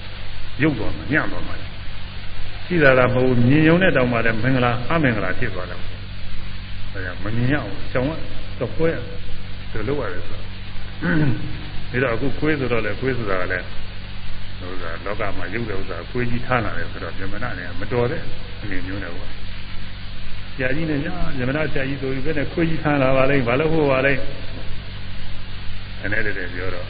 [0.61, 1.55] ရုပ်တော်မှာညံ့တော်မှာ
[2.65, 5.79] ရှိတာကမဟုတ်မြင်ုံနဲ့တောင်မှလည်းမင်္ဂလာအမင်္ဂလာဖြစ်သွားတယ်
[6.97, 8.11] ဒါကြောင့်မမြင်ရအောင်ကျောင်းက
[8.59, 8.89] တော့ခွဲ
[9.71, 10.39] တယ်လို့ရတယ်ဆို
[11.89, 13.65] ပြီးတော့အခုခွေးဆိုတော့လေခွေးဆိုတာကလည်း
[14.59, 18.21] ဟိုကလောကမှာရုပ်တဲ့ဥစ္စာခွေးကြီးထားလာတယ်ဆိုတော့ပြမနာနဲ့မတော်တဲ့
[18.61, 19.31] အနေမျိုးနဲ့ပေါ့ဆ
[20.61, 24.21] ရာကြီးနဲ့ညာပြမနာဆရာကြီးဆိုပြီးဘယ်နဲ့ခွေးကြီးထားလာပါလိမ့်ဘာလို့ဟိုပါလိမ့်
[26.01, 26.87] အဲ့ဒါတည်းပြောတော့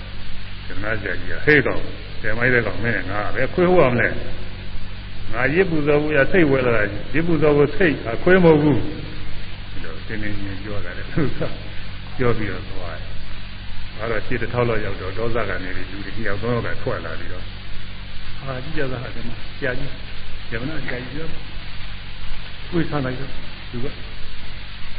[0.65, 1.81] ပြမနာဆရာကြီးကဟေးကောင်
[2.21, 4.07] ဆယ်မိုက်တဲ့ကောင်မင်းနဲ့ငါပဲခွေးဟိုရမလဲ
[5.33, 8.79] ငါရစ်ပူဇော်ဘူးရစိတ်ဝဲလာတာရစ်ပူဇော်ဘူးစိတ်ခွေးမဟုတ်ဘူး
[10.07, 11.39] တင်းတင်းချင်းပြောတာလေသူက
[12.17, 13.11] ပြောပြီးတော့သွားတယ်။
[13.99, 17.43] အဲတော့ခြေတစ်ထောက်လောက်ရောက်တော့ဒေါသကနေလူတွေကြီးအောင်သုံးယောက်ကထွက်လာပြီးတော့
[18.41, 19.91] အာကြည့်ကြတာအဲ့မှာဆရာကြီး
[20.49, 21.29] ဇမနာဆရာကြီးပြော
[22.71, 23.31] ကိုယ်ဆန်းလိုက်တော့
[23.71, 23.85] သူက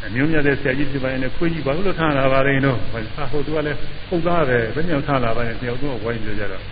[0.05, 3.79] အမျိုးမြတ်တဲ့ဆရာကြီးဒီပိုင်းနဲ့ခွေးကြီးဘာလို့ထားလာပါလဲတော့ဟာဟိုသူကလည်း
[4.09, 6.65] ဟုတ်သားပဲဘယ်ညောင်ထားလာပါလဲတယောက်တော့ဝိုင်းကြကြတော့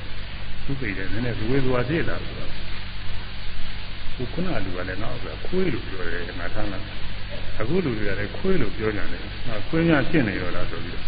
[0.65, 2.51] သူ့ပေတယ်နည်းနည်းဇဝေဇဝါဖြစ်လာဆိုတော့
[4.33, 6.79] ခုနကလူကလည်းငါ့ကိုခွေးလို့ပြောတယ်ငါထားလာ
[7.61, 11.05] အခုလူတွေကလည်းခွေးလို့ပြောကြတယ်။ဟာခွေးများရှင်းနေရောလားဆိုပြီးတော့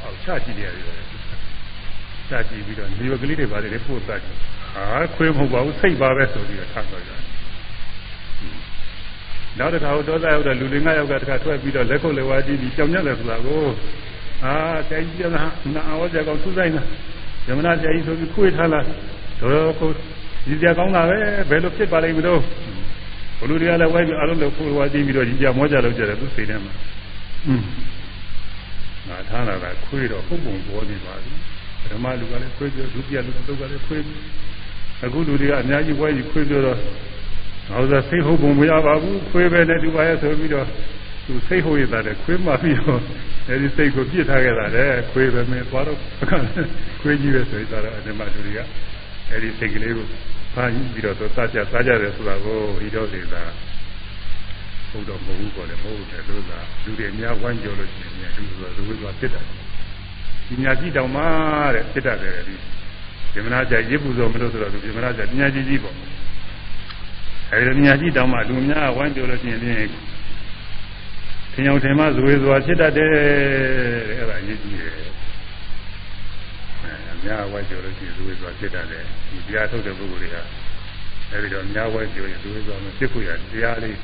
[0.00, 0.84] ဟောချကြည့်ရတယ်။
[2.28, 4.36] ချကြည့်ပြီးတော့ဒီဘက်ကလေးတွေပါတယ်ပို့တတ်တယ်။
[4.74, 7.22] ဟာခွေးမဟုတ်ပါဘူးစိတ်ပါပဲဆိုပြီးတော့ထားတော့ကြတယ်။
[9.58, 13.62] နောက်တစ်ခါဟိုဒေါသရောက်တဲ့လူတွေငါယောက်ကတစ်ခါထွက်ပြီးတော့လက်ခုပ်လက်ဝါးကြည့်ပြီးကြောင်ညက်တယ်ဆိုတာကို
[14.42, 14.54] ဟာ
[14.90, 15.42] တိုင်ကြီးကနာ
[15.88, 16.82] အောကြကောင်သူ့ဆိုင်နာ
[17.48, 18.80] ယမနာဆရာကြီးဆိုပြီးခွေးထားလာ
[19.40, 19.90] တော့ကို
[20.46, 21.16] ဒီစရာကောင်းတာပဲ
[21.50, 22.40] ဘယ်လိုဖြစ်ပါလိမ့်မလို့
[23.38, 26.72] ဘလူတွေကလည်းဝိုင်းပြီးအလုံးလုံးခိုးဝါးကြည့်ပြီးတော့ကြီးကြမောကြလို့ကြတယ်သူစိတ်ထဲမှာ
[27.46, 27.62] อืม
[29.08, 31.32] ငါထားလာတာခွေးတော့ပုံပုံပေါ်နေပါပြီ
[31.90, 34.02] ဓမ္မလူကလည်းခွေးပြောဒုတိယလူတို့ကလည်းခွေး
[35.04, 36.78] အခုလူတွေကအများကြီးဝိုင်းပြီးခွေးပြောတော့
[37.70, 40.66] ငါဥစ္စာစိတ်ဟုတ်ပုံမရပါဘူးခွေးပဲနဲ့တူပါရဲ့ဆိုပြီးတော့
[41.26, 43.00] သူစိတ်ဟုတ်ရတဲ့ခွေးမှပြီးတော့
[43.48, 45.98] အဲဒီစိတ်ကိုပြစ်ထားခဲ့တာလေခွေးပဲမင်းသွားတော့
[47.00, 48.60] ခွေးကြီးပဲဆိုတော့ဓမ္မလူတွေက
[49.30, 50.06] အဲဒီစိတ်ကလေးကို
[50.56, 53.42] ဖာပြီးတော့သူစားကြစားကြတယ်ဆိုတာကိုဤတော့ဒေတာ
[54.90, 59.44] ဘုဒ္ဓမဟုတ်ဘူးပေါ်တယ်မဟုတ်တယ်လို့သာလူတွေအများဝမ်းကြော်လို့ရှိရင်လူဆိုလူဝိသွားဖြစ်တယ်
[60.48, 61.22] ဒီညာကြည့်တောင်မှ
[61.74, 62.54] တဲ့ဖြစ်တတ်တယ်ဒီ
[63.32, 65.96] ဒီမနာကြရစ်ပူဆိုမလို့ဆိုတော့ဒီမနာကြပညာကြီးကြီးပေါ့
[67.52, 69.90] အဲဒီညာကြည့်တောင်မှလူများဝမ်းကြော်လို့ရှိရင်ပြင်
[71.52, 73.10] ထင်အောင်ထင်မှဇွေစွာဖြစ်တတ်တယ်
[74.08, 74.94] တဲ့အဲ့ဒါအရေးကြီးတယ်
[77.26, 80.36] များဝဲကြော်လို့ရှိရင်ဇွေစွာဖြစ်တတ်တယ်ဒီတရားထုတ်တဲ့ပုဂ္ဂိုလ်တွေက
[81.30, 83.96] အဲဒီတော့များဝဲကြော်ရင်ဇွေစွာမဖြစ်ဖို့ရတရားလေး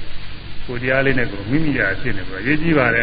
[0.67, 3.03] ကိုတရားလေးနဲ့ကိုမိမိရာဖြစ်နေပြီးရေးကြည့်ပါလေ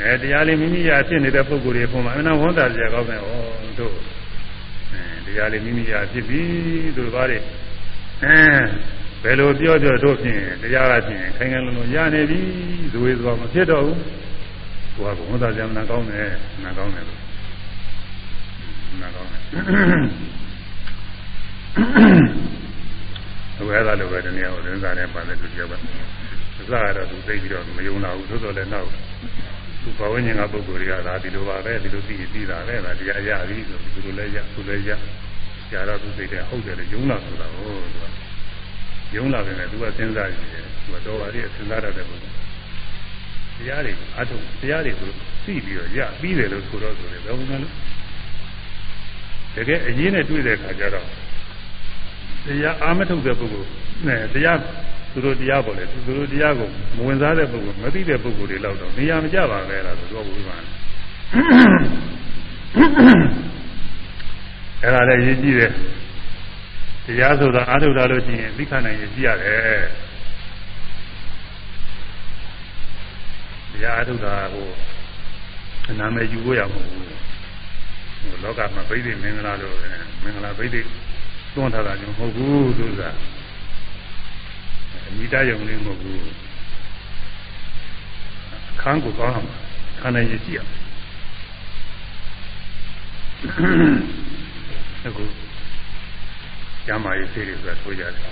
[0.00, 3.40] အဲတရားလေးမိမိရာဖြစ်နေတဲ့ပုဂ္ဂိုလ်တွေပုံမှာအမှန်ဝန်တာစရာကောင်းတယ်ဟော
[3.78, 3.94] တို့
[4.92, 6.42] အဲတရားလေးမိမိရာဖြစ်ပြီ
[6.96, 7.38] တို့ဘာတွေ
[8.24, 8.36] အဲ
[9.22, 12.40] ဘယ်လိုပြောပြောတို့ဖြင့်တရားကဖြင့်ခိုင်ခိုင်လုံလုံရနေပြီ
[12.92, 14.00] ဇွေစွာမဖြစ်တော့ဘူး
[14.96, 16.28] ကိုကဝန်တာစရာမနာကောင်းတယ်
[16.64, 17.23] နာကောင်းတယ်လို့
[19.02, 19.40] နာကောင်းတယ်
[23.68, 25.74] ဘယ်သာလိုပဲတနည်းဟိုသင်္စားနဲ့ပါတဲ့သူတယောက်က
[26.56, 28.88] သစားကတော့သူသိပြီးတော့မယုံလာဘူးသို့တော်လည်းနောက်
[29.82, 34.90] သူဘဝဉ္ဇဉ်ကပုဂ္ဂိုလ်တွေကဒါဒီလိုပါပဲဒီလိုသိပြီးတာပဲဒါတရားရပြီဆိုဒီလိုလဲရသူလည်းရ
[35.70, 37.98] ကြာတော့သူသိတယ်ဟုတ်တယ်လေယုံလာဆိုတာဟိုသူ
[39.10, 42.34] ကယုံလာတယ်လေသူကစဉ်းစားကြည့်တယ်သူကတော့ပါလေစဉ်းစားတတ်တဲ့ပုဂ္ဂိုလ်
[43.58, 45.10] တရားတွေအထုတရားတွေကို
[45.44, 47.68] သိပြီးတော့ရပြီးတယ်လို့ဆိုတော့ဆိုတယ်ဘယ်လိုလဲ
[49.56, 51.06] တကယ်အရေးနဲ့တွေ့တဲ့အခါကျတော့
[52.44, 53.68] တရားအာမထုတ်တဲ့ပုဂ္ဂိုလ်
[54.06, 54.58] နဲ့တရား
[55.12, 60.62] သူတို့တရားပေါ်လေသူတို့တရားကိုမဝင်စားတဲ့ပုဂ္ဂိုလ်မသိတဲ့ပုဂ္ဂိုလ်တွေလောက်တော့နေရာမကျပါပဲလားဆိုတော့ဘုရား
[64.82, 65.72] အဲ့ဒါလည်းရေးကြည့်တယ်
[67.06, 69.84] တရားဆိုတာအာထုတ်တာလို့ရှိရင်သိခနိုင်ရကြည့်ရတယ်
[73.70, 74.66] တရားအာထုတ်တာဟို
[75.98, 77.18] နာမည်ယူဖို့ရမဟုတ်ဘူးဟို
[78.44, 79.74] လောကမှာဗိဓိမင်္ဂလာလို့
[80.22, 80.80] မင်္ဂလာဗိဓိ
[81.54, 83.02] သွန်းထားတာမျိုးမဟုတ်ဘူးသူက
[85.08, 86.20] အမိတယုံလေးမဟုတ်ဘူး
[88.80, 89.48] ခန်းကိုကောင်းအောင်
[90.00, 90.72] ခန္ဓာရည်ကြည့်အောင်
[95.06, 95.24] အခု
[96.86, 98.24] ကျမ်းမာရေးဆေးတွေဆိုတာထိုးကြတယ်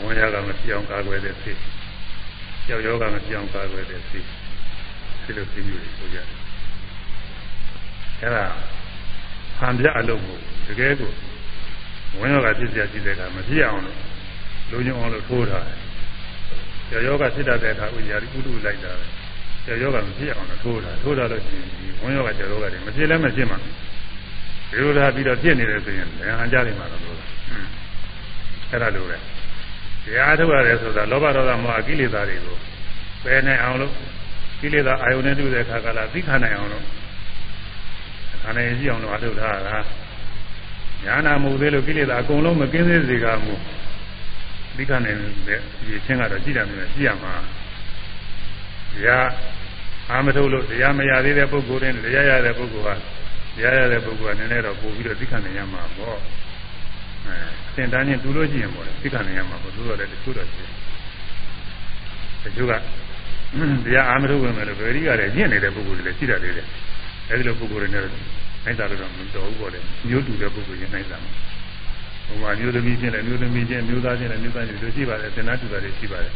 [0.00, 1.58] ဝန်ရကမပြောင်းကာကွယ်တဲ့ဆေး
[2.66, 4.24] ကြောက်ယောဂမပြောင်းကာကွယ်တဲ့ဆေး
[5.24, 6.45] ဒီလိုဆေးမျိုးတွေထိုးကြတယ်
[8.21, 8.45] အဲ့ဒါ
[9.59, 11.11] ဟန်ပြအလုပ်ကိုတကယ်ကို
[12.19, 13.97] ဝင်ရောဂါဖြစ်เสียရှိတဲ့အခါမဖြစ်အောင်လို့
[14.71, 15.77] လူညုံအောင်လို့ထိုးထားတယ်။
[16.89, 19.05] ကျော်ယောဂဖြစ်တတ်တဲ့အခါဥရာဥဒုလိုက်တာပဲ။
[19.65, 23.57] ကျော်ယောဂမဖြစ်အောင်လို့ထိုးထားထိုးထားလို့ရှိရင်ဒီဝင်ရောဂါကျော်ယောဂတွေမဖြစ်လည်းမဖြစ်မှာ။
[24.69, 27.17] ဒီလိုထားပြီးတော့ပြစ်နေတယ်ဆိုရင်ဘယ်ဟန်ကြလိမ့်မှာလို့လို့။
[28.71, 29.17] အဲ့ဒါလိုပဲ။
[30.05, 32.57] တရားထုတ်ရတယ်ဆိုတာလောဘဒေါသမောဟကိလေသာတွေကို
[33.23, 33.93] ပယ်နိုင်အောင်လို့
[34.59, 36.83] ကိလေသာအာယုန်နဲ့တွေ့တဲ့အခါကလာသိခနိုင်အောင်လို့
[38.46, 39.76] ခန္ဓာရည်ရှိအောင်လို့အထုတ်ထားတာ။
[41.04, 43.54] ညာနာမှုသေးလို့ကိလေသာအကုန်လုံးမကင်းသေးစေကမူ
[44.76, 47.32] သိခနိုင်တဲ့ဒီချင်းကတော့ကြည့်တယ်မျိုးရှိရမှာ
[48.92, 49.26] တရား
[50.10, 52.94] အာမထုတ်လို့တရားမရသေးတဲ့ပုဂ္ဂိုလ်တွေတရားရတဲ့ပုဂ္ဂိုလ်ဟာ
[53.56, 56.18] တရားရတဲ့ပုဂ္ဂိုလ်ကနည်းနည်းတော့ပို့ပြီးတော့သိခနိုင်ရမှာပေါ့
[57.26, 57.36] အဲ
[57.74, 60.72] သင်တန်းချင်းသူလို့ရှိရင်ပေါ့သိခနိုင်ရမှာပေါ့သူတို့လည်းတချို့တော့ရှိတယ်
[62.44, 62.72] တချို့က
[63.84, 66.66] တရားအာမထုတ်ဝင်မယ်လို့ဗေရိကလည်းညင့်နေတဲ့ပုဂ္ဂိုလ်တွေလည်းရှိတတ်သေးတယ်
[67.30, 68.04] အဲဒီလိုပုဂ္ဂိုလ်တွေနဲ့
[68.64, 71.18] နိုင်တာတော့မတော်ဘူးပေါ့လေမျိုးတူတဲ့ပုဂ္ဂိုလ်ချင်းနိုင်တာ
[72.26, 76.32] ဟိုမှာမျိုးသမီးချင်းလည်းမျိုးသမီးချင်းမျိုးသားချင်းလည်းမျိုးသားချင်းတို့ရှိပါတယ်သင်္နာတူတာတွေရှိပါတယ်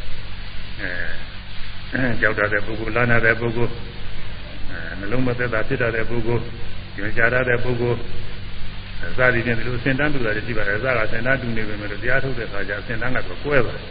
[1.92, 3.72] အဲကြောက်တတ်တဲ့ပုဂ္ဂိုလ်လာနာတဲ့ပုဂ္ဂိုလ်
[4.70, 6.42] အဲနှလုံးမသက်တာဖြစ်တတ်တဲ့ပုဂ္ဂိုလ်
[6.96, 7.98] ညွှန်ကြားတတ်တဲ့ပုဂ္ဂိုလ်
[9.02, 13.84] အစသည်ဖြင့်ဒီလိုအစင်တန်းတူတာတွေရှိပါတယ်အစကစင်တန်းတူနေပေမဲ့တရားထုတ်တဲ့အခါကျအစင်တန်းကတော့ကွဲပါတယ်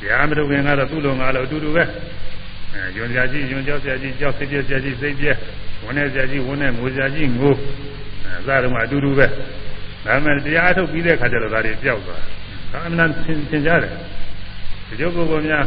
[0.00, 1.84] တရားမထုတ်ခင်ကတော့သူ့လိုငါလိုအတူတူပဲ
[2.72, 5.26] အဲညွန်ကြကြီးညွန်ကြောက်ကြကြီးကြောက်စိတ်ပြကြကြီးစိတ်ပြ
[5.84, 7.54] ဝန်နဲ့ကြကြီးဝန်နဲ့ငိုကြကြီးငို
[8.24, 12.22] အဲအစတုန်းကအတူတူပဲဒါပေမဲ့တရားထုတ်ပြီးတဲ့အခါကျတော့ဒါတွေပျောက်သွား
[12.72, 13.92] ဒါအမှန်သင်သင်ကြတယ်
[14.88, 15.64] ဒီလိုပုဂ္ဂိုလ်များ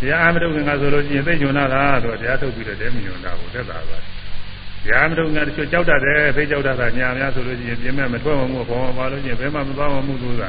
[0.00, 10.42] တရားအမထုတ်ခင်ကဆိုလို့ရှိရင်သိညွန်တာလားတော့တရားထုတ်ပြီးတော့တဲမညွန်တာဘူးသက်သာပါတရားမထုတ်ခင်ကတချို့ကြောက်တတ်တယ်သိကြောက်တတ်တာညာများဆိုလို့ရှိရင်ပြင်မဲ့မထွက်မှမဘောမပါလို့ရှိရင်ဘယ်မှမသွားမှမှုလို့က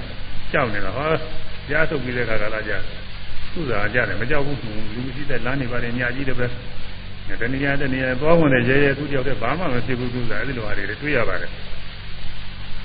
[0.52, 2.74] ကြောက်နေတာဟောတရားထုတ်ပြီးတဲ့အခါကလာကြ
[3.54, 4.58] သူ့သာကြတယ်မကြောက်ဘူး
[4.96, 6.48] လူရှိတဲ့လမ်းနေပါတယ်ညာကြီးတယ်ပဲ
[7.28, 11.52] တဏှာတဏှာသွားဝင်တဲ့ရဲရဲသူ့ကြောက်တဲ့ဘာမှမဖြစ်ဘူးသူကအဲ့ဒီလိုဟာတွေတွေ့ရပါတယ်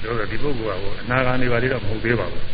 [0.03, 2.45] တို့တော့ဒီပုဂ္ဂိုလ်ကအနာဂါနေပါလေတော့မဟုတ်သေးပါဘူး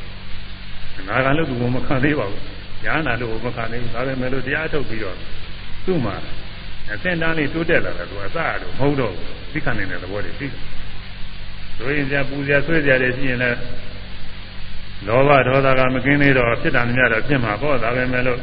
[1.00, 2.42] အနာဂါလို့သူကမခံသေးပါဘူး
[2.84, 5.16] ညာနာလို့မခံသေးဘူးဒါပေမဲ့လို့တရားထုတ်ပြီးတော့
[5.86, 6.16] သူ့မှာ
[6.92, 10.46] အသင်တန်းလေးတိုးတက်လာတယ်သူအစအတော့မဟုတ်တော့ဘူးသိခံနေတဲ့သဘောတွေသိ
[11.76, 13.58] ဆိုရင်ကြပူဇော်ဆွေးကြတယ်ရှိရင်လည်း
[15.06, 18.40] လောဘဒေါသကမကင်းသေးတော့ဖြစ်တာများတော့ဖြစ်မှာပေါ့ဒါပဲမဲ့လို့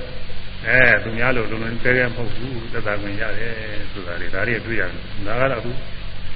[0.68, 3.54] အဲသူများလို့လုံးလုံးကဲကဲမဟုတ်ဘူးသက်သာခွင့်ရတယ်
[3.92, 5.72] ဆိုတာတွေဒါတွေတွေ့ရတယ်ဒါကတော့အခု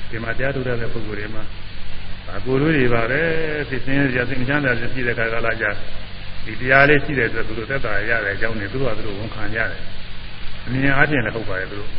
[0.09, 1.43] ဒီမှာတရားထုတ်တဲ့ပုဂ္ဂိုလ်တွေမှာ
[2.37, 3.21] အကိုတို့တွေပါပဲ
[3.69, 5.65] ဖြစ်စင်းရစိတ်ချမ်းသာရှိတဲ့ခါကလာကြ
[6.45, 9.81] ဒီတရားလေးရှိတဲ့အတွက်သူတို့သက်သာရတဲ့အကြောင်းတွေသူတို့ကသူတို့ဝန်ခံကြတယ်
[10.65, 11.91] အမြင်အားဖြင့်လည်းဟုတ်ပါရဲ့သူတို့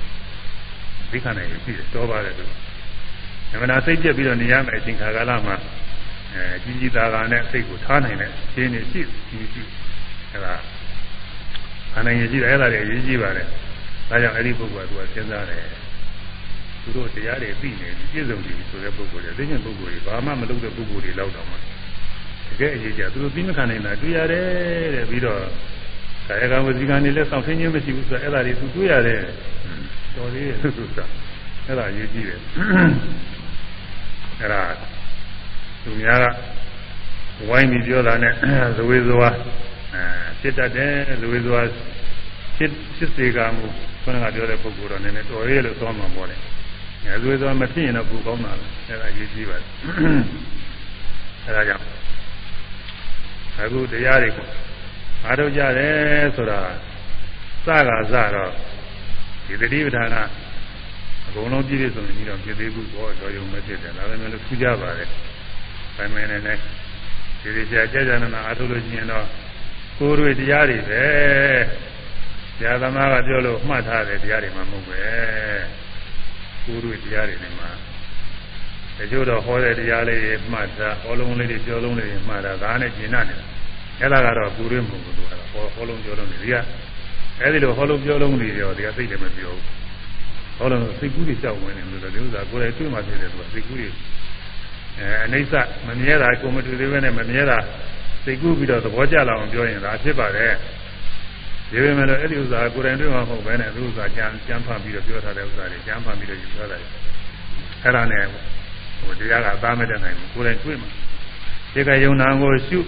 [1.11, 2.45] သိခံနိုင်ရရှိတယ်တော်ပါတယ်သူ
[3.53, 5.57] အမှန်တရားစိတ်ပြက်ပြီးတော့နေရမယ်အချိန်ခါကာလမှာ
[6.35, 9.69] အဲကြီးကြီးသားသားနဲ့စိတ်ကိုထားနိုင်တဲ့ရှင်းနေရှိကြီးကြီး
[10.33, 10.55] အဲဒါ
[11.99, 13.47] အနိုင်ရရှိတယ်အဲ့ဒါတွေအရေးကြီးပါတယ်
[14.09, 15.65] ဒါကြောင့်အဲ့ဒီပုဂ္ဂိုလ်ကသူကစဉ်းစားတယ်
[16.83, 21.59] သူတို့တရားတွေသိနေပြည့်စုံပြီဆိုတဲ့ပုဂ္ဂိုလ်တွေသိဉ္ဇဉ်ပုဂ္ဂိုလ်တွေဘာမှမလုပ်တဲ့ပုဂ္ဂိုလ်တွေလောက်တော့မှတ
[22.61, 24.47] ကယ်အရေးကြီးသူတို့သိမခံနိုင်တာတွေ့ရတယ်
[24.95, 25.41] တဲ့ပြီးတော့
[26.29, 29.21] ကာယကံဝစီကံတွေလည်းစောင့်ထင်းခြင်းမရှိဘူးဆိုတော့အဲ့ဒါတွေသူတွေ့ရတယ်
[30.17, 30.99] တော်သေးတယ်သူက
[31.67, 32.41] အဲ့ဒါအရေးကြီးတယ်
[34.41, 34.63] အဲ့ဒါ
[35.85, 36.27] သူများက
[37.49, 38.33] ဝိုင်းပြီးပြောတာနဲ့
[38.77, 39.31] ဇဝေဇဝါ
[39.97, 41.63] အဲဖြစ်တတ်တယ်ဇဝေဇဝါ
[42.57, 43.67] ဖြစ်ဖြစ်စေကမူ
[44.03, 46.37] ခုနကပြောတဲ့ပုဂ္ဂိုလ်တော့နည်းနည်းတော်ရဲလို့သွားမှာပေါ့လေ
[47.05, 51.85] ငယ်သွေးသောမဖြစ်ရင်တော့ပူကောင်းတာပဲအဲ့ဒါရေးကြည့်ပါအဲ့ဒါကြောင့်
[53.59, 54.31] အခုတရားတွေ
[55.25, 56.61] အားထုတ်ကြတယ်ဆိုတာ
[57.65, 58.51] စကားစတော့
[59.47, 60.23] ဒီတတိပဌာနာ
[61.27, 65.07] အကုန်လုံးပြည့်ပြည့်စုံစုံပြီးတော့ဖြစ်သေးဘူးဘောတော်ရုံမဖြစ်တယ်ဒါပေမဲ့လို့ထူးကြပါလေ။
[65.97, 66.59] ပိုင်မင်းနဲ့နဲ့
[67.41, 69.27] ဒီဒီကြာကြာကြာနာအားထုတ်လို့ရှိရင်တော့
[69.99, 71.05] ကိုယ်တွေတရားတွေပဲ။
[72.59, 75.03] ဆရာသမားကပြောလို့မှတ်ထားတဲ့တရားတွေမှမဟုတ်ပဲ။
[76.65, 77.67] ကိုယ်တွေတရားတွေနဲ့မှ
[78.99, 83.45] တချို့တော့ဟောတဲ့တရားလေးတွေမှတ်တာဟောလုံးလေးတွေပြောလုံးလေးတွေမှတ်တာဒါနဲ့ကျင်နာနေတာ။
[84.01, 86.55] အဲ့ဒါကတော့ကိုယ်တွေမဟုတ်ဘူးလို့ဟောဟောလုံးပြောလုံးတွေဒီက
[87.41, 89.63] အဲ့ဒီလိုဟောလုံးပြောလုံးတွေရောဒီကသိတယ်မပြောဘူး။
[90.59, 93.89] ဟောလုံးစိတ်ကူးတွေကြောက်ဝင်နေလို့ဒီဥစ္စာကိုယ်တိုင်တွေ့မှဖြစ်တယ်သူကစိတ်ကူးတွေ
[94.99, 95.55] အဲအနိစ္စ
[95.87, 97.59] မမြဲတာကိုမတူသေးပဲနဲ့မမြဲတာ
[98.27, 100.53] စိတ်ကူးပြီးတော့သဘောကျလာအောင်ပြောရင်ဒါဖြစ်ပါတယ်
[101.71, 106.83] ဒီပေမဲ့လို့အဲ့ဒီဥစ္စာကိုယ်တိုင်တွေ့မှာမဟုတ်ဘဲနဲ့သူဥစ္စာကြံကြံဖတ်ပြီးတော့ပြောထားတဲ့ဥစ္စာတွေကြံဖတ်ပြီးတော့ယူထားတယ်
[107.83, 108.25] အဲ့ဒါနဲ့
[109.01, 110.91] ဟိုတရားကသားမတဲ့နိုင်ဘူးကိုယ်တိုင်တွေ့မှာ
[111.75, 112.79] ဒီကယုံနာကိုရှု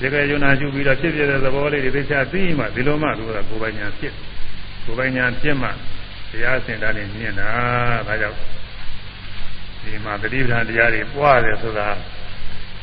[0.00, 4.12] ဒီကယုံနာရှုပြီးတော့ဖြစ်ဖြစ်တဲ့သဘောလေးတွေသိချသိမှဒီလိုမှသူကကိုယ်ပိုင်ညာဖြစ်
[4.84, 5.68] ကိုယ်ပိုင်ညာဖြစ်မှ
[6.30, 7.48] တရားစင်တာနေမြင်တာ
[8.06, 8.38] ဒါကြောင့်
[9.82, 11.88] ဒီမှာတတိပဌာန်တရားတွေပွားတယ်ဆိုတာ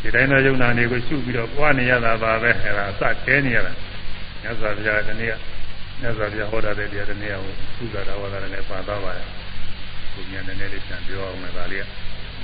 [0.06, 3.72] ဒီတိုင်းသောယုံနာတွေကိုရှုပြီးတော့ပွားနေရတာပါပဲအဲဒါစတဲနေရတာ
[4.42, 5.38] မြတ်စွာဘုရားတနည်း
[6.00, 9.28] မြတ်စွာဘုရားဟောတာတဲ့တရားတနည်းကိုသုသာတော်ဝါဒနဲ့ပါသွားပါတယ်
[10.14, 11.86] ဘုရားနည်းနည်းလေးပြန်ပြောအောင်မယ်ဒါလေးက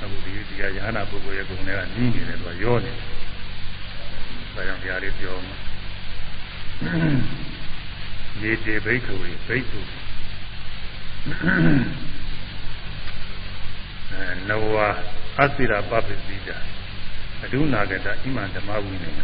[0.02, 2.92] အခုဒီဒီကယဟနာပုဂ္ဂိုလ်ရဲ့ကိုယ်နဲ့ကနီးနေတယ်သူကရောနေ
[4.54, 5.56] ဒါကြောင့်တရားလေးပြောမှာ
[8.42, 9.80] ရေတေဘိက္ခဝေဘိက္ခု
[14.48, 14.76] နဝ
[15.40, 16.58] အစိရပပတိတာ
[17.44, 19.16] အဒုနာကတဣမံဓမ္မဝိနည်း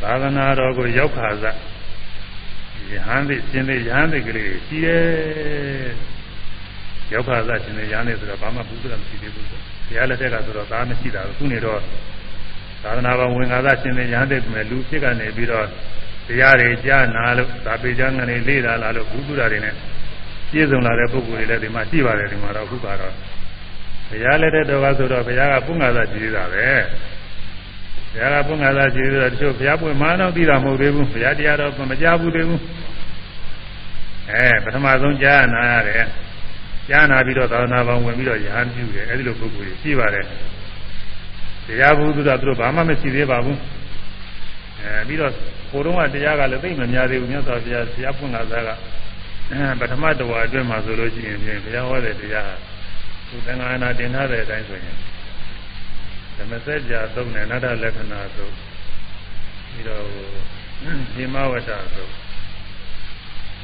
[0.00, 5.02] သာသနာတော်ကိုရောက်ခါစယဟန်သိရှင်သိယဟန်သိကလေးရှိရဲ့
[7.12, 11.80] ရောက်ခါစရှင်သိယဟန်သိဆိုတော့ဘာမှဘုရားမရှိသေးဘူးဆိုဘုရားလက်ထက်ကဆိုတော့ဒါမရှိတာဘူးခုနေတော့
[12.82, 15.66] သာသနာတော်ဝင်ခါစရှင်သိယဟန်သိမယ်လူဖြစ်ကနေပြီးတော့
[16.28, 19.74] တရားတွေကြားနာလို့သာပေကျမ်းကနေလေ့လာလာလို့ဘုရားတွေနဲ့
[20.50, 23.12] ပြည့်စုံလာတဲ့ပုဂ္ဂိုလ်တွေလည်းဒီမှာရှိပါတယ်ဒီမှာတော့အခုကတော့
[24.12, 26.66] ဘုရားလက်ထက်တော်ကဆိုတော့ဘုရားကပုင္ဂသာကြည်သေးတာပဲ
[28.12, 32.60] ဘုရားကပုင္ဂသာကြည်သေးတော့တချို့ဘုရားပွင့်မာတော့သိတာမဟုတ်သေးဘူးဘုရားတရားတော့မကြားဘူးသေးဘူး
[34.30, 36.06] အဲပထမဆုံးကြားနာရတယ်
[36.88, 40.26] ကြားနာပြီးတော့သာသနာပေါင်းဝင်ပြီးတော့ယဟန်ပြုတယ်အဲဒီလိုပုဂ္ဂိုလ်တွေရှိပါတယ်
[41.66, 43.58] တရားဘုသူတော်သူတို့ဘာမှမရှိသေးပါဘူး
[44.80, 45.32] အဲပြီးတော့
[45.70, 48.70] ကိုယ်တော့ကတရားကလည်းသိမများသေးဘူးမြတ်စွာဘုရားဘုရားပွင့်လာတာက
[49.80, 52.50] ပထမတဝါအတွင်းမှာဆိုလို့ရှိရင်ဘုရားဟောတဲ့တရား
[53.32, 54.96] သူသံဃာနာတင်ထားတဲ့အတိုင်းဆိုရင်
[56.36, 58.54] ဓမ္မစကြာသုံးနဲ့နတ္တလက္ခဏာသုံး
[59.72, 60.02] ပြီးတော့
[61.14, 62.12] ဒီမဝတ္တသုံး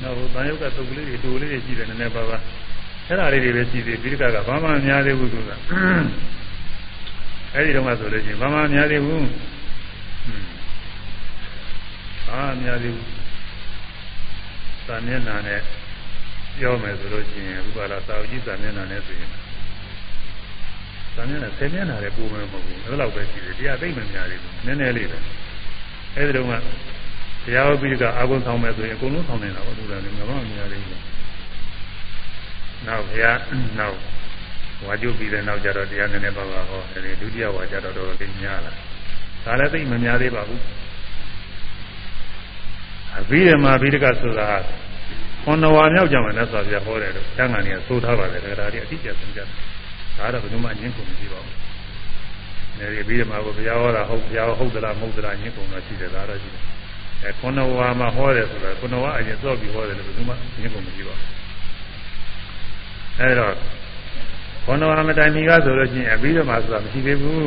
[0.02, 2.38] နောက်ဗာယုကသုတ်ကလေးတွေတူလေးတွေရှိတယ်နည်းနည်းပါးပါ
[3.06, 5.50] အဲ့ဒါလေးတွေပဲရှိသေးပြီးဒီကကဘာမှမများသေးဘူးသူက
[7.54, 9.26] အဲ့ဒီတော့မှဆိုလို့ရှိရင်ဘာမှမများသေးဘူး
[12.26, 13.08] ဘာမှမများသေးဘူး
[14.86, 15.60] သာမျက်နှာနဲ့
[16.58, 19.30] ပြောမယ်ဆိုလို့ရှိရင်ဥပါဒသာဝကြီးသာမျက်နှာနဲ့ဆိုရင်
[21.18, 25.18] သာမျက်နှာဆယ်မျက်နှာလည်းပုံမှန်မဟုတ်ဘူးအဲ့လောက်ပဲရှိတယ်တရားသိမ့်မများသေးဘူးနည်းနည်းလေးပဲ
[26.16, 26.52] အဲ့ဒီတော့က
[27.44, 31.02] တရားဝိပိကအာဂုံဆောင်မယ်ဆိုရင်အကုန်လုံးဆောင်နေတာပေါ့သူကလည်းငါမှမများသေးဘူး
[32.86, 33.38] နောက်ဘုရား
[33.78, 33.96] နောက်
[34.86, 38.72] ဝါကျုပ်ပြီးတဲ့နောက်ကျတော့တရားနည်းနည်းပါပါဟောအဲဒီဒုတိယဝါကျတော့တော်တော်လေးများလာ
[39.44, 40.62] ဒါလည်းသိမများသေးပါဘူး
[43.18, 44.48] အဘိဓမ္မာဘိဓကဆိုတာ
[45.44, 49.40] ခွန်တော်ဝါမြောက်ကြမှာလဲဆိုပြဟောတယ်လို့တန်ခါနေဆိုထားပါတယ်ဒါကြအတိအကျဆုံးကြ
[50.18, 51.56] ဒါတော့ဘယ်သူမှညင်းကုန်မရှိပါဘူး။
[52.78, 56.62] နေဒီဘိဓမ္မာကိုဘုရားဟောတာဟုတ်ဘုရားဟုတ်သလားမဟုတ်သလားညင်းကုန်တော့ရှိတယ်ဒါတော့ရှိတယ်။
[57.24, 61.28] အဲခွန်တော်ဝါမှာဟောတယ်ဆိုတာခွန်တော်ဝါအရင်စော့ပြီးဟောတယ်လို့ဘယ်သူမှညင်းကုန်မရှိပါဘူး။
[63.20, 63.48] အဲဒါ
[64.64, 67.42] ခွန်တော်ဝါမတိုင်မီကဆိုလို့ရှိရင်အဘိဓမ္မာဆိုတာမရှိသေးဘူး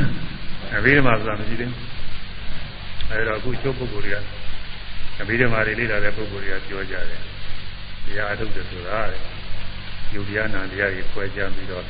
[0.76, 1.80] ။အဘိဓမ္မာဆိုတာမရှိသေးဘူး။
[3.10, 4.24] အဲဒါအခုချုပ်ပုဂ္ဂိုလ်တွေက
[5.20, 7.20] အဘိဓမ္မာတွေလေ့လာတဲ့ပုဂ္ဂိုလ်တွေကပြောကြတယ်။
[8.04, 9.22] တရားအထုတ်တယ်ဆိုတာတဲ့။
[10.14, 11.84] ယုတ်တရားနာတရားတွေခွဲခြားပြီးတော့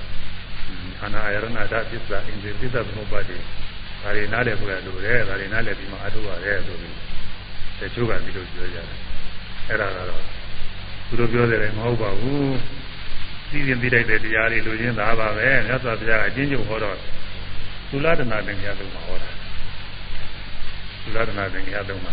[1.03, 6.95] အာနာယရဏဓာပစ္စအင်္ဂေပစ္စသမုပ္ပါတိဒါတွေနားလည်ဖို့ရလိုတယ်ဒါတွေနားလည်ပြီးမှအထုတ်ရတယ်ဆိုပြီး
[7.81, 8.87] တချို့ကဒီလိုပြောကြတယ်။
[9.69, 10.23] အဲ့ဒါကတော့
[11.09, 12.51] သူတို့ပြောတယ်မဟုတ်ပါဘူး။
[13.51, 16.97] သိရင်သိလိုက်တဲ့တရားတွေလိုချင်တာပါပဲ။မြတ်စွာဘုရားအချင်းချင်းဟောတော့
[17.91, 19.31] သုလဒနာသင်္ကြန်သုံးမှာဟောတာ။
[21.03, 22.13] သုလဒနာသင်္ကြန်သုံးမှာ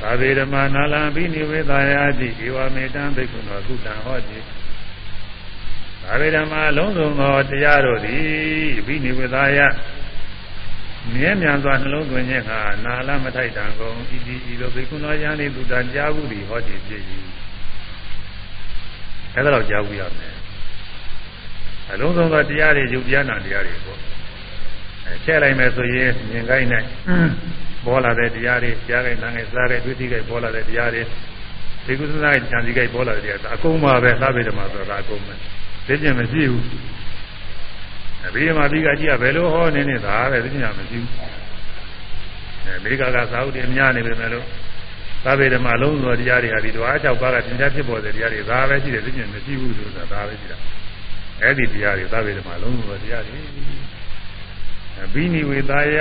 [0.00, 4.38] သာဝေဓမ္မနာလံဘိနိဝေသာယာတိဧဝမေတံဘိက္ခုနောသုတံဟောတိ
[6.02, 8.24] သာဝေဓမ္မလုံးစုံသောတရားတို့သည်
[8.86, 9.58] ဘိနိဝေသာယ
[11.12, 17.02] မြဲမြံစွာနှလုံးသွင်းခြင်းဟာနာလမထိုက်တံကုန်ဤဒီဤသို့ဘိက္ခုနောယံဤသုတံကြားဘူးသည်ဟောတိဖြစ်၏
[19.34, 20.34] အဲ့ဒါတော့ကြားဘူးရမယ်
[21.90, 23.98] အလုံးစုံသောတရားတွေယုတ်တရားနာတရားတွေပေါ့
[25.06, 26.84] အဲချဲ့လိုက်မယ်ဆိုရင်မြင်ကိုင်းနဲ့
[27.86, 31.02] ပေါ်လာတဲ့တရားတွေကြားကိုင်းနားကိုင်းစားကိုင်းတွေ့ထိကိုင်းပေါ်လာတဲ့တရားတွေ
[31.86, 35.34] ဒီကုသနာဉာဏ်စီကိုင်းပေါ်လာတဲ့တရားအကုန်ပါပဲသာဗေဓမာဆိုတာအကုန်ပဲ
[35.86, 36.64] သိကျင်မရှိဘူး
[38.26, 41.08] အဘိဓမ္မာပြီးကကြီးကဘယ်လိုဟောနေနေတာပဲသိကျင်မရှိဘူး
[42.64, 44.46] အဲမိဂကသာဥတည်အများနေပြီမဲ့လို့
[45.24, 50.58] သာဗေဓမာလုံးစုံတရားတွေဟာဒီတော့အ၆ပါးကသင်္ချာဖြစ်ပေါ်တဲ့တရားတွေဒါပဲရှိတယ်သိကျင်မရှိဘူးဆိုတာဒါပဲရှိတာ
[51.42, 53.38] အဲ့ဒီတရားတွေသာဝေဓမလုံးစုံတရားတွေ
[55.12, 55.96] ဘိနိဝေသာယ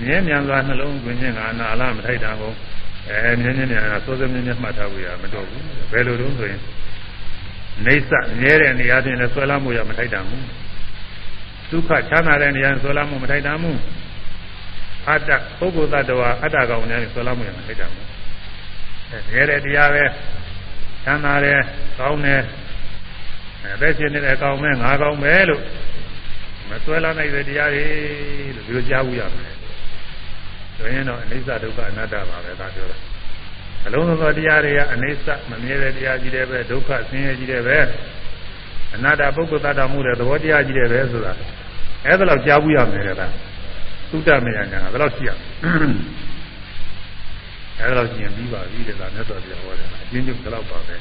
[0.00, 2.52] မြဲမြံစွာနှလုံးသွင်းခြင်းကအနာအလားမထိုက်တာကို
[3.08, 6.60] အဲမြဲမြဲမြံစောစောမြဲမြဲမှတ်ထားဖို့ရမတော့ဘူးဘယ်လိုတုံးဆိုရင်
[7.86, 8.10] နေဆ
[8.40, 10.44] မြဲတဲ့နေရာချင်းလည်းဆွဲလာမှုရမထိုက်တာဘူး
[11.70, 13.78] ဒုက္ခချမ်းသာတဲ့နေရာဆွဲလာမှုမထိုက်တာဘူး
[15.08, 18.06] အတ္တပုဂ္ဂိုလ်သတ္တဝါအတ္တကောင်နဲ့ဆွဲလာမှုရမထိုက်တာဘူး
[19.10, 20.04] အဲမြဲတဲ့တရားပဲ
[21.04, 21.58] ချမ်းသာတဲ့
[21.98, 22.40] ကောင်းတဲ့
[23.64, 25.62] အဲသက်ရှင်နေတဲ့အကောင်မဲငါကောင်ပဲလို့
[26.68, 27.86] မဆွဲလာနိုင်တဲ့တရားတွေ
[28.56, 29.61] လို့ဒီလိုကြားဘူးရမယ်
[30.82, 32.98] ဆိုရင်တော့အနိစ္စဒုက္ခအနတ္တပါပဲဒါပြောတာ
[33.86, 37.78] အလုံးစုံသောတရားတွေကအနိစ္စမမြဲတဲ့တရားကြီးတယ်ပဲဒုက္ခဆင်းရဲကြီးတယ်ပဲ
[38.94, 41.32] အနတ္တပုဂ္ဂိုလ်တ attva မှုတဲ့သဘောတရားကြီးတယ်ပဲဆိုတာ
[42.06, 43.22] အဲ့ဒါတော့ကြားဘူးရမယ်တဲ့က
[44.10, 45.30] သုတမေယညာကဘယ်တော့ရှိရ
[47.78, 50.96] အဲ့ဒါတော့ကျင်ပြီးပါပြီတဲ့ကမြတ်စွာဘုရားဟောတယ်အချင်းချင်းဘယ်တော့ပါပဲ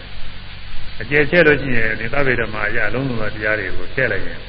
[1.01, 4.39] အကျယ်ချဲ့လို့ရှိရင်ဒီသဗ္ဗေဓမ္မာရအလုံးစုံသောတရားတွေကိုချဲ့လိုက်ရင်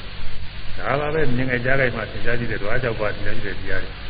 [0.79, 4.02] ဒါပါပဲမြင်ငယ်ကြားလိုက်မှသင်ကြားကြည့်တဲ့ဓဝါ၆ပါးသင်ကြားကြည့်တဲ့တရားတွေ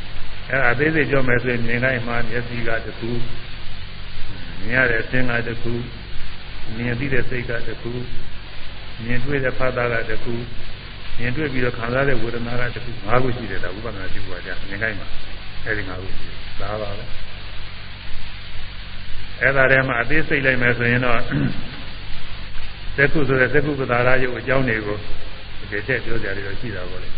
[0.51, 3.10] အဲအသေးစိတ်ပြောမယ်ဆိုရင်မြင်လိုက်မှမျက်စိကတခု
[4.66, 5.73] မြင်ရတဲ့အသင်ကတခု
[6.77, 7.93] မြင်သိတဲ့စိတ်ကတခု
[9.05, 10.35] မြင်တွေ့တဲ့ဖသကတခု
[11.19, 15.05] မြင်တွေ့ပြီးတော့ခံစားတဲ့ဝေဒနာကတခု၅ခုရှိတယ်ဒါဥပဒနာပြုပါကြမြင်လိုက်မှ
[15.64, 17.05] အဲဒီ၅ခုရှိတယ်ဒါပါပဲ
[19.40, 21.20] အဲ့ဒါတည်းမှာအသေးစိတ်လိုက်မယ်ဆိုရင်တော့
[22.97, 24.98] သက္ကုဆိုတဲ့သက္ကုပဒါရယုတ်အကြောင်းတွေကို
[25.70, 27.09] ဒီချက်ပြောကြတယ်တော့ရှိတာပေါ့လေ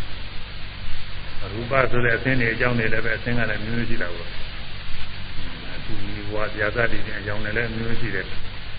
[1.52, 4.28] ရူပဆိုတဲ့အသင်းတွေအကြောင်းတွေလည်းပဲအသင်းကလည်းမျိုးမျိုးရှိတာပေါ့
[5.86, 5.94] သူ
[6.34, 8.26] ဝါပြာသတိချင်းအကြောင်းတွေလည်းမျိုးမျိုးရှိတယ်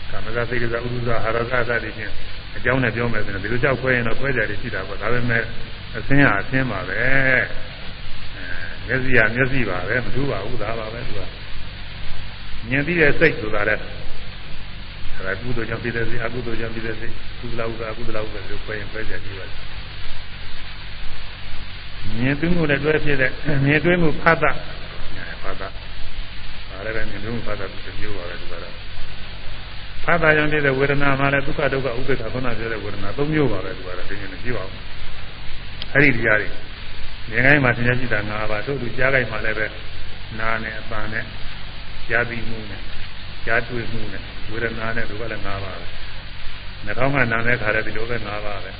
[0.10, 0.76] ကာမဂစိတ်ကဥဒ္ဒ
[1.08, 2.14] ဟာရကသတိချင်း
[2.58, 5.44] အကြောင်းနဲ့ပြောမယ်ဆိုရင်ဒီလိုကြောက်ခွဲရင်တော့ခွဲကြတယ်ရှိတာပေါ့ဒါပေမဲ့
[5.98, 7.40] အသင်းဟာအသင်းပါပဲအဲ
[8.88, 11.22] မျက်စိကမျက်စိပါပဲမထူးပါဘူးဒါပါပဲသူက
[12.70, 13.82] မြင်ပြီးတဲ့စိတ်ဆိုတာလည်း
[15.18, 19.48] အဲဒါကုသိုလ်ကြောင့်ဖြစ်တဲ့စိတ်အကုသိုလ်ကြောင့်ဖြစ်တဲ့စိတ်ကုသလဥစ္စာအကုသလဥစ္စာတို့ခွဲရင်ခွဲကြကြည့်ပါ
[22.18, 23.32] မြင်သိမှုနဲ့တွဲဖြစ်တဲ့
[23.66, 24.52] မြင်တွေ့မှုဖတ်တာ
[25.44, 25.68] ဖတ်တာ
[26.70, 28.74] ဒါလည်းပဲမြင်တွေ့မှုဖတ်တာသူမျိုးပါပဲသူကတော့
[30.04, 34.82] ဖတ်တာကြောင့်ဖြစ်တဲ့ဝေဒနာမှလည်းဒုက္ခဒုက္ခဥပ္ပေက္ခခုနပြောတဲ့ဝေဒနာသုံးမျိုးပါပဲသူကတော့သိနေမကြည့်ပါဘူး
[35.94, 36.50] အဲ့ဒီတရားတွေ
[37.30, 39.66] မြင်တိုင်းမှာသင်္ကြန်ရှိတာ၅ပါးတို့သူကြားတိုင်းမှာလည်းပဲ
[40.40, 41.26] နာနဲ့အပန်းနဲ့
[42.10, 42.82] ကြားပြီးမှုနဲ့
[43.46, 44.22] ကြားတွေ့မှုနဲ့
[44.52, 45.88] ဝေဒနာနဲ့ဒီကလည်း၅ပါးပဲ
[46.86, 48.72] နှာခေါင်းကနာတဲ့ခါလည်းဒီလိုပဲ၅ပါးပဲ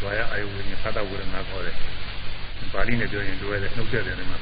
[0.00, 1.76] ဇွာရအာယုဝိညာဉ်ဖတ်တာဝေဒနာခေါ်တယ်
[2.72, 4.38] ပါဠိနဲ့ပြောရင်တွဲတယ်နှုတ်ဆက်တယ်ဒီမှာ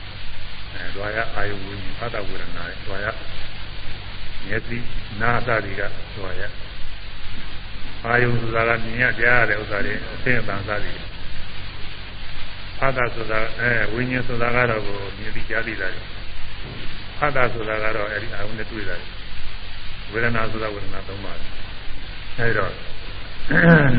[0.75, 3.07] အဲဇွာရအာယုဝိညာဉ်ဖတ်တာဝေဒနာဇွာရ
[4.47, 4.79] မျက်စိ
[5.21, 5.83] နာသတိက
[6.15, 6.43] ဇွာရ
[8.05, 10.99] အာယုဆိုတာကမြင်ရကြားရတဲ့ဥစ္စာတွေအသိအတန်စသည်
[12.79, 15.89] ဖတ်တာဆိုတာအဲဝိညာဉ်ဆိုတာကတော့ကိုမြင်ပြီးကြားသိတာ
[17.19, 18.97] ဖတ်တာဆိုတာကတော့အဲဒီအာယုနဲ့တွေ့တာ
[20.13, 21.37] ဝေဒနာဆိုတာဝေဒနာသုံးပါး
[22.39, 22.73] အဲဒီတော့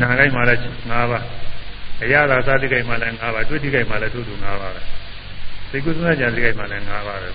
[0.00, 0.60] နာဂိုင်းမှာလည်း
[0.90, 1.24] ၅ပါး
[2.02, 4.82] အရာသာသတိကိမှလည်း၅ပါးတွေ့တိကိမှလည်းထို့သူ၅ပါးပဲ
[5.70, 7.28] သိကုသနာကြံတိကိမှလည်း၅ပါးပဲ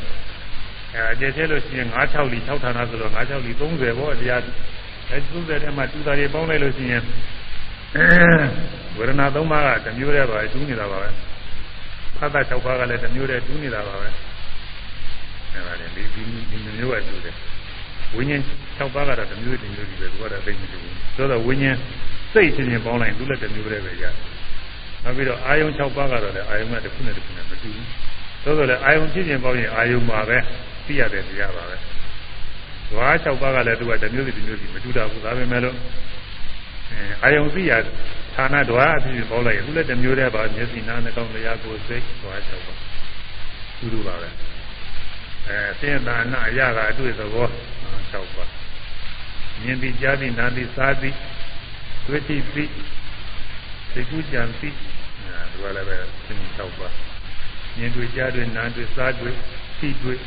[0.96, 4.42] အဲအကျယ်ကျဲလို့ရှိရင်9 6လီ6ဌာနဆိုတော့9 6လီ30ပေါ့တရား
[5.12, 7.04] အဲ30ထဲမှာတူတာတွေပေါင်းလိုက်လို့ရှိရင်
[8.98, 11.10] ဝေဒနာ၃ပါးကတစ်မျိုးတည်းပါပဲတူးနေတာပါပဲ
[12.18, 14.08] ဖတ်တာ6ပါးကလည်းတစ်မျိုးတည်းတူးနေတာပါပဲ
[15.54, 17.36] အဲဒါလည်းဒီဒီမျိုးကတူးတယ်
[18.16, 18.42] ဝိညာဉ်
[18.80, 20.82] 6ပါးကတော့တစ်မျိုးတစ်မျိုးကြီးပဲသူကတော့သိနေတယ်
[21.16, 21.78] ဆိုတော့ဝိညာဉ်
[22.34, 24.14] စိတ်ချင်းချင်းပေါင်းလိုက်သူလည်းတစ်မျိုးတည်းပဲရတယ်
[25.04, 27.86] နောက်ပြီးတော့အာယုံ6ပါးကတော့လည်းအာယုံကတစ်ခုနဲ့တစ်ခုနဲ့မတူဘူး
[28.44, 30.38] သို့တော်လည်းအာယုံချင်းချင်းပေါင်းရင်အာယုံမှာပဲ
[30.86, 35.76] သိရတဲ့တရားပါပဲဓဝါ6ပါးကလည်းသူကတစ်မျိုးစီတစ်မျိုးစီမတူတာဘူးဒါပဲမဲ့လို့
[36.92, 37.72] အဲအာယုံသိရ
[38.36, 42.80] ဌာနဓဝါအဖြစ်ပေါင်းလိုက်ရင်သူလည်းတစ်မျိုးတည်းပါမျက်စိနားနှာခေါင်းလျှာကိုယ်စိတ်ဓဝါ6ပါး
[43.80, 44.30] တူတူပါပဲ
[45.48, 47.48] အဲစေတနာအရာကအတွေ့သဘော
[47.92, 48.52] 6ပါး
[49.62, 51.16] မြင်ပြီးကြားပြီးနားပြီးစားပြီး
[52.08, 52.72] တွေ့ပြီး
[53.94, 54.76] ပြီးသိကူးကြံပြီး
[55.26, 55.96] အဲဒါလည်းပဲ
[56.26, 56.94] သင်6ပါး
[57.78, 59.36] မြင်တွေ့ကြားတွေ့နားတွေ့စားတွေ့
[59.80, 60.20] သိတွေ့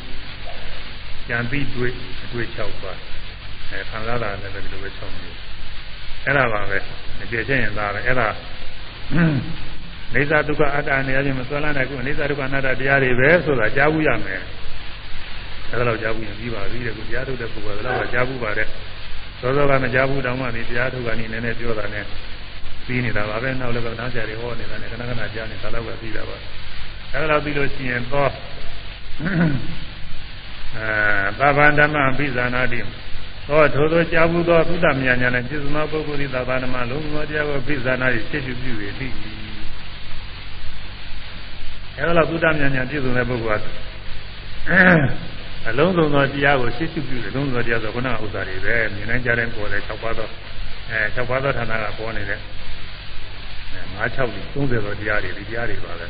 [1.27, 2.97] ကြံပြီးတွေ့အတွေ့6ပါး
[3.71, 5.37] အဲခံစားတာလည်းပဲဒီလိုပဲ6မျိုး
[6.25, 6.77] အဲ့ဒါပါပဲ
[7.21, 8.27] အကျေချင်းရင်သားပဲအဲ့ဒါ
[10.15, 14.41] နေသာဒုက္ခအတ္တအနေအချင်းမဆွဲလာနိုင်ဘူးအနေသာဒုက္ခအနတ္တတရားတွေပဲဆိုတာကြားဘူးရမယ်
[15.71, 18.67] အဲ့ဒါတော့ကြားဘူးရင်ပြီးပါပြီတဲ့ကိုတရားထုတ်တဲ့ပုဂ္ဂိုလ်ကတော့ကြားဘူးပါတယ်
[19.41, 22.05] သောသောကမကြဘူးတောင်မှဒီတရားထုတ်ကနေနည်းနည်းပြောတာနဲ့
[22.85, 26.37] ပြီးနေတာပါပဲနောက်လည်းကနောက်ကြတွေဟောနေတာနဲ့ခဏခဏကြားနေတာတော့ပဲပြီးတာပါ
[27.13, 28.31] အဲဒါတော့ပြီးလို့ရှိရင်တော့
[30.77, 30.87] အဲ
[31.39, 32.79] သဗ္ဗန္ဓမ္မပိဇာနာတိ
[33.47, 39.07] သောထိုသောကြာဘူးသောသုတမြညာနဲ့ပြစ္ဆမပုဂ္ဂိုလ်ဤသဗ္ဗန္ဓမ္မလုံးစုံတရားကိုပိဇာနာတိဖြစ်ပြုပြု၍သိ
[41.97, 43.65] အဲဒါတော့သုတမြညာပြည့်စုံတဲ့ပုဂ္ဂိုလ်က
[45.69, 50.27] အလုံးစုံသောတရားကိုရှင်းရှင်းပြုတယ်လုံးစုံသောတရားဆိုခုနကဥစ္စာတွေပဲမြင်နိုင်ကြတဲ့ပေါ်တယ်၆ပါးသော
[50.89, 52.39] အဲ၆ပါးသောဌာနကပေါ်နေတဲ့
[53.99, 54.19] အဲ၅၆
[54.53, 56.07] 30သောတရားတွေဒီတရားတွေပါပဲ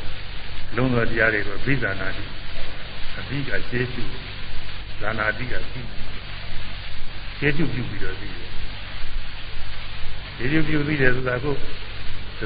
[0.75, 2.23] လုံးစုံသောတရားတွေကိုဘိဇာနာတိ
[3.17, 4.11] အဘိကရှင်းရှင်း
[5.01, 5.89] ဇာနာတိကရှင်း
[7.37, 8.39] ရှင်းပြုပြုပြီးတော့ပြီးတ
[10.43, 11.55] ယ်ဒီပြုပြုပြီးတယ်ဆိုတာကို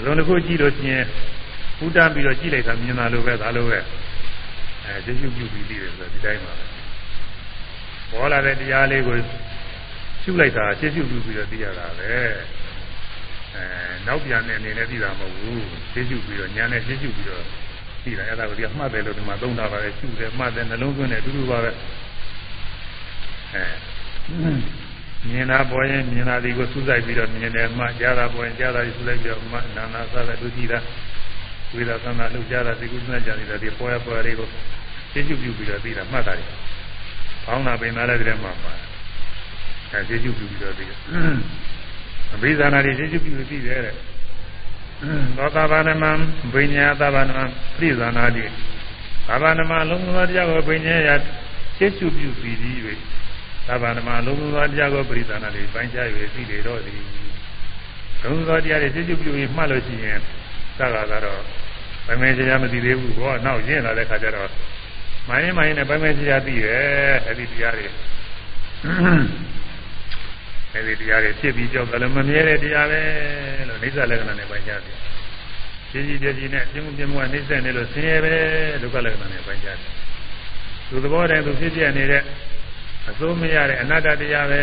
[0.05, 1.05] သုံးတစ်ခုကြည့်လို့ချင်း
[1.77, 3.79] ပူတန်းပြီးတော့ကြည့်လိုက်တာမြင်လာလို့ပဲဒါလိုပဲ
[4.83, 6.65] အဲရှင်းပြုပြုပြီးတယ်ဆိုတော့ဒီတိုင်းပါပဲ
[8.11, 9.15] ပေါ်လာတဲ့တရားလေးကို
[10.21, 12.11] ရှုလိုက်တာရှင်းရှုပြီးတော့သိရတာပဲ
[13.57, 13.65] အဲ
[14.07, 17.43] နောက်ပြန်တဲ့အနေနဲ့သိတာမဟုတ်ဘူးရှင်းရှုပြီးတော့ညာနဲ့ရှင်းရှုပြီးတော့
[18.03, 21.71] သိတာအဲ့ဒါကိုဒီကမှတ်တယ်လို့ဒီမှာသုံးတာပါပဲရှုတယ်မှတ်တယ်နှလုံးသွင်းတယ်အတူတူပါပဲ
[23.53, 23.65] အဲ
[25.29, 30.73] မြင်တာပေါ်ရင်မြင်တာဒီကိုစူးစိုက်ပြီးတော့မြင်တယ်မှကြားတာပေါ်ရင်ကြားတာကိုစူးလိုက်ပြီးတော့မှနာနာစားတဲ့ဒုတိယ
[31.73, 34.47] ဝိသသနာလှုပ်ရှားတာဒီကုသနာကြနေတာဒီပေါ်ရပေါ်ရလေးကို
[35.11, 36.49] ရှင်းရှုပြုပြီးတော့သိတာမှတ်တာတယ်။
[37.45, 38.73] ဘောင်းနာပင်သားလည်းတည်းမှာပါ။
[39.91, 40.97] အဲကျေကျုပ်ပြုပြီးတော့သိတယ်။
[42.33, 43.95] အဘိဇာနာတွေကျေကျုပ်ပြုပြီးသိတယ်တဲ့။
[45.37, 46.11] သောတာပန်နမံ
[46.53, 47.43] ဘိညာသဗ္ဗနမံ
[47.77, 48.45] ပြိဇာနာတိ
[49.27, 51.09] သဗ္ဗနမလုံးစုံသောတရားကိုဘိညာယ
[51.77, 52.75] ကျေကျုပ်ပြုပြီးသည်၍
[53.67, 57.01] သဗ္ဗနမလုံးစုံသောတရားကိုပြိဇာနာတွေပိုင်းခြား၍သိလေတော့သည်။
[58.23, 60.19] လုံးစုံသောတရားတွေကျေကျုပ်ပြုပြီးမှတ်လို့ရှိရင်
[60.77, 61.41] သက္ကာကတော့
[62.07, 64.49] ဗမေချရာမသိသေးဘူးဘောနောက်ရင့်လာတဲ့ခါကျတော့
[65.27, 67.85] မိုင်းမိုင်းနဲ့ပဲမဲကြီးရသိတယ်အဲ့ဒီတရားတွေ
[70.73, 73.01] အဲ့ဒီတရားတွေဖြစ်ပြီးကြောက်တယ်လည်းမမြဲတဲ့တရားပဲ
[73.67, 74.97] လို့နိစ္စလက္ခဏာနဲ့ပိုင်းခြားတယ်
[75.91, 78.35] ကြီးကြီးပြကြီးနဲ့ပြင်းမှုပြင်းမှုကနှိမ့်ဆက်နေလို့ဆင်းရဲပဲ
[78.81, 79.91] ဒုက္ခလက္ခဏာနဲ့ပိုင်းခြားတယ်
[80.89, 82.23] သူသဘောတည်းသူဖြစ်ပြနေတဲ့
[83.09, 84.61] အစိုးမရတဲ့အနတ္တတရားပဲ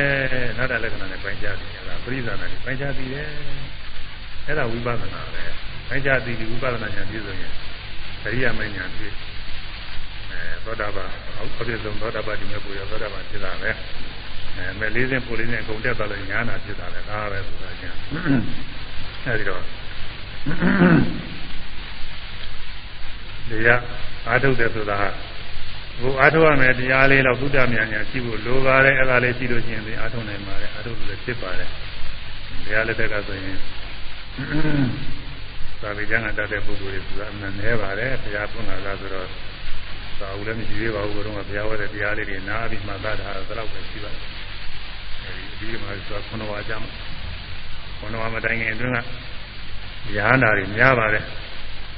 [0.53, 3.29] အနတ္တလက္ခဏာနဲ့ပိုင်းခြားတယ်အဲ့ဒါပရိသနာနဲ့ပိုင်းခြားပြီးတယ်
[4.47, 5.43] အဲ့ဒါဝိပဿနာပဲ
[5.89, 7.53] ပိုင်းခြားပြီးဝိပဿနာဉာဏ်ပြည့်စုံရင်
[8.23, 9.15] သရိယာမဉာဏ်ပြည့်
[10.65, 11.09] သောတာပန်
[11.61, 13.71] အပြည့်စုံသောတာပန်ဒီမဲ့ပူရသောတာပန်ဖြစ်တာပဲ
[14.57, 17.97] အဲမဲ့လေးစင်းပူလေးစင်းအကုန်တက်သွားလို့ညာနာဖြစ်တာပဲဒါပဲဆိုတာချင်း
[19.25, 19.63] အဲဒီတော့
[23.51, 23.81] တရား
[24.29, 24.99] အာထုတ်တယ်ဆိုတာ
[26.01, 31.71] ဘုအာထုတ်ရမယ်တရားလေးတော့ဘုဒ္ဓမြတ်ညာရှိဖို့လိုပါတယ်အဲ့ဒါလေးရှိလို့ရှိရင်အာထုတ်နိုင်ပါတယ်အာထုတ်လို့လည်းဖြစ်ပါတယ်
[32.65, 33.59] တရားလက်ထက်ကဆိုရင်
[35.81, 39.29] သာဝေကျမ်းကတတ်တဲ့ပုဂ္ဂိုလ်တွေဆိုတာအမှန်နဲ့ပါတယ်ဘုရားပွင့်လာတာဆိုတော့
[40.21, 44.44] သာဝလည်းမရှိသေးပါဘူးဘုရားကဘုရားဟောတဲ့တရားလေးတွေနားပြီးမှသတ်တာတော့ပဲရှိပါတယ်အဲ
[45.59, 46.83] ဒီဒီမှာဆိုခုနဝါကြမ်း
[47.99, 48.99] ခုနဝါမတိုင်ခင်အတွင်းက
[50.17, 51.25] ရဟန္တာတွေများပါတယ်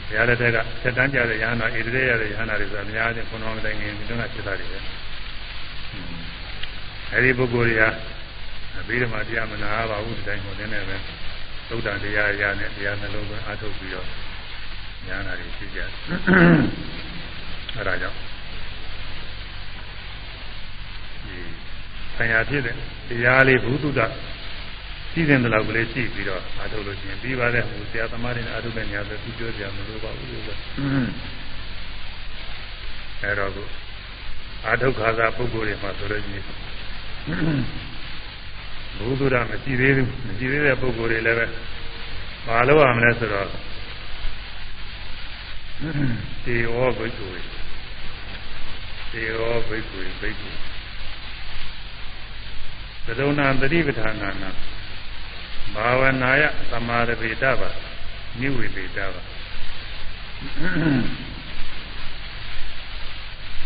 [0.09, 4.79] ဘုရားလက်ထက်ကဆက်တန်းကြတဲ့ရဟန္တာဣတိရေရတဲ့ရဟန္တာတွေဆိုတာများတယ်ခုနဝါမတိုင်ခင်အတွင်းကဖြစ်တာတွေပဲ
[7.13, 7.83] အဲဒီပုဂ္ဂိုလ်တွေက
[8.89, 10.97] ပြီးတော့မှတရားမနာပါဘူးဒီတိုင်းဟောတဲ့နဲ့ပဲ
[11.69, 14.07] သုဒ္ဓတရားရနဲ့တရားနှလုံးသွင်းအထုတ်ပြီးတော့
[15.07, 15.89] ညာနာတွေရှိကြတယ်
[17.77, 18.19] အဲဒါကြောင့်
[21.27, 21.39] ဒီ
[22.17, 22.77] ဆံရဖြစ်တဲ့
[23.09, 24.01] တရားလေးဘုသူတ္တ
[25.13, 30.45] ရှိတဲ့တလောက်ကလေးရှိပြီးတော့အထုတ်လို့ရှိရင်ပြီးပါတဲ့ဟိုဆရာသမားတွေနဲ့အထုတ်တဲ့ညာဆိုသူပြောကြမလို့ပါဘူးလို့
[33.23, 33.67] အဲတော့ကို
[34.67, 36.45] အာထုတ်ခါသာပုဂ္ဂိုလ်တွေမှာဆိုလို့ရှိရင်
[38.99, 41.47] ဘုသူရမရှိသေးဘူးမရှိသေးတဲ့ပုဂ္ဂိုလ်တွေလည်းပဲ
[42.47, 43.49] မလုပ်ရမလဲဆိုတော့
[46.45, 47.27] တေဝဘိက္ခု
[49.13, 50.49] တေဝဘိက္ခုဘိက္ခု
[53.07, 54.51] သဒုဏသတိပဋ္ဌာနာနာ
[55.75, 57.69] ဘာဝနာယသမာဓိတပါ
[58.41, 59.23] နိဝေတိတပါ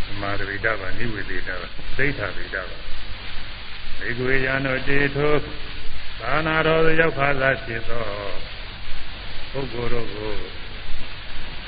[0.07, 2.77] သမာဓိတပါနိဝေတိတပါသိဋ္ဌာတိတပါ
[3.99, 5.33] ဘေကွေယံတို့တေထို
[6.21, 8.05] သာနာတော်ရောက်ခါသာဖြစ်သော
[9.51, 10.33] ပုဂ္ဂိုလ်တို့ကို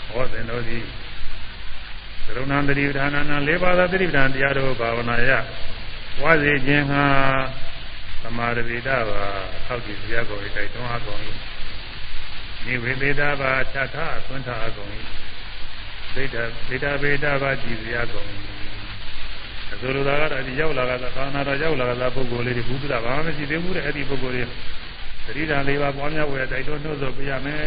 [0.09, 0.85] ဟောတဲ့တော်သည်
[2.27, 5.31] ကရုဏာတတိပဌာနာနာ၄ပါးသောတတိပဌာန်တရားတို့ဘာဝနာယ
[6.21, 7.05] ဝါစေခြင်းဟာ
[8.23, 9.23] သမာဓိတာပါ
[9.67, 11.21] အောက်ကြည့်ဇာကောဤတိုက်တွန်းအကုန်၏
[12.65, 14.91] နိဝေသေတာပါခြားထားအသွန်းထားအကုန်၏
[16.15, 16.37] ဒိဋ္ဌ
[16.69, 18.29] ဒိဋ္ဌဗေဒပါကြည်ဇာကုန်၏
[19.73, 24.45] အဆိုလိုတာကတော့ဒီရောက်လာကသာသာနာတော်ရောက်လာကသာပုဂ္ဂိုလ်လေးတွေဘုဒ္ဓဘာမှမရှိသေးဘူးတဲ့အဲ့ဒီပုဂ္ဂိုလ်တွေ
[25.27, 27.61] သတိဓာန်၄ပါးပွားများဝယ်တိုက်တွန်းနှုတ်ဆော်ပြရမယ်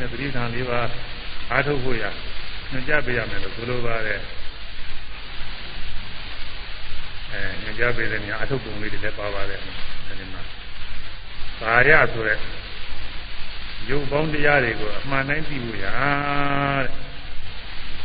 [0.00, 0.88] တဲ့သတိဓာန်၄ပါး
[1.50, 2.04] အားထုတ်ဖို့ရ
[2.70, 4.20] ညွှန်ကြားပေးရမယ်လို့ဆိုလိုပါတယ်
[7.62, 9.60] ညွှန်ကြားပေးတဲ့နေရာအထုပ်ပုံလေးတွေလည်းပါပါတယ်
[10.08, 10.42] အဲဒီမှာ
[11.60, 12.38] ကာယဆိုတဲ့
[13.90, 16.86] ရုပ်ပေါင်းတရားတွေကိုအမှန်တိုင်းသိဖို့ရတဲ့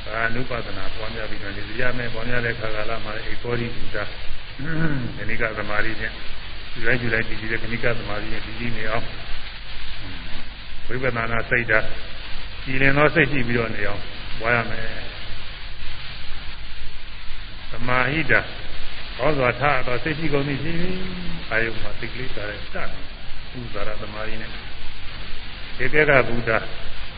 [0.05, 4.07] ဒါအနုပဒနာပွားများပြီးတော့ဒီတရားမဲ့ပွားများတဲ့ခါကာလမှာဧကောရိဘုရား
[5.17, 6.11] ခဏိကသမာဓိနဲ့
[6.73, 9.05] ဒီလိုက်ဒီလိုက်ဒီဒီတဲ့ခဏိကသမာဓိနဲ့ဒီဒီနေအောင်
[10.87, 11.85] ဝိပဿနာစိတ်ဓာတ်
[12.63, 14.01] ကြည်လင်သောစိတ်ရှိပြီးတော့နေအောင်
[14.39, 14.85] ပွားရမယ်
[17.71, 18.39] သမာဟိတာ
[19.19, 20.91] ဟောစွာထားတော့စိတ်ရှိကုန်ပြီရှိပြီ
[21.49, 22.87] အာယုမှာစိတ်ကလေးစားတဲ့စတယ်
[23.59, 24.51] ဥဇာရသမာဓိနဲ့
[25.83, 26.63] ဧကကဘုရား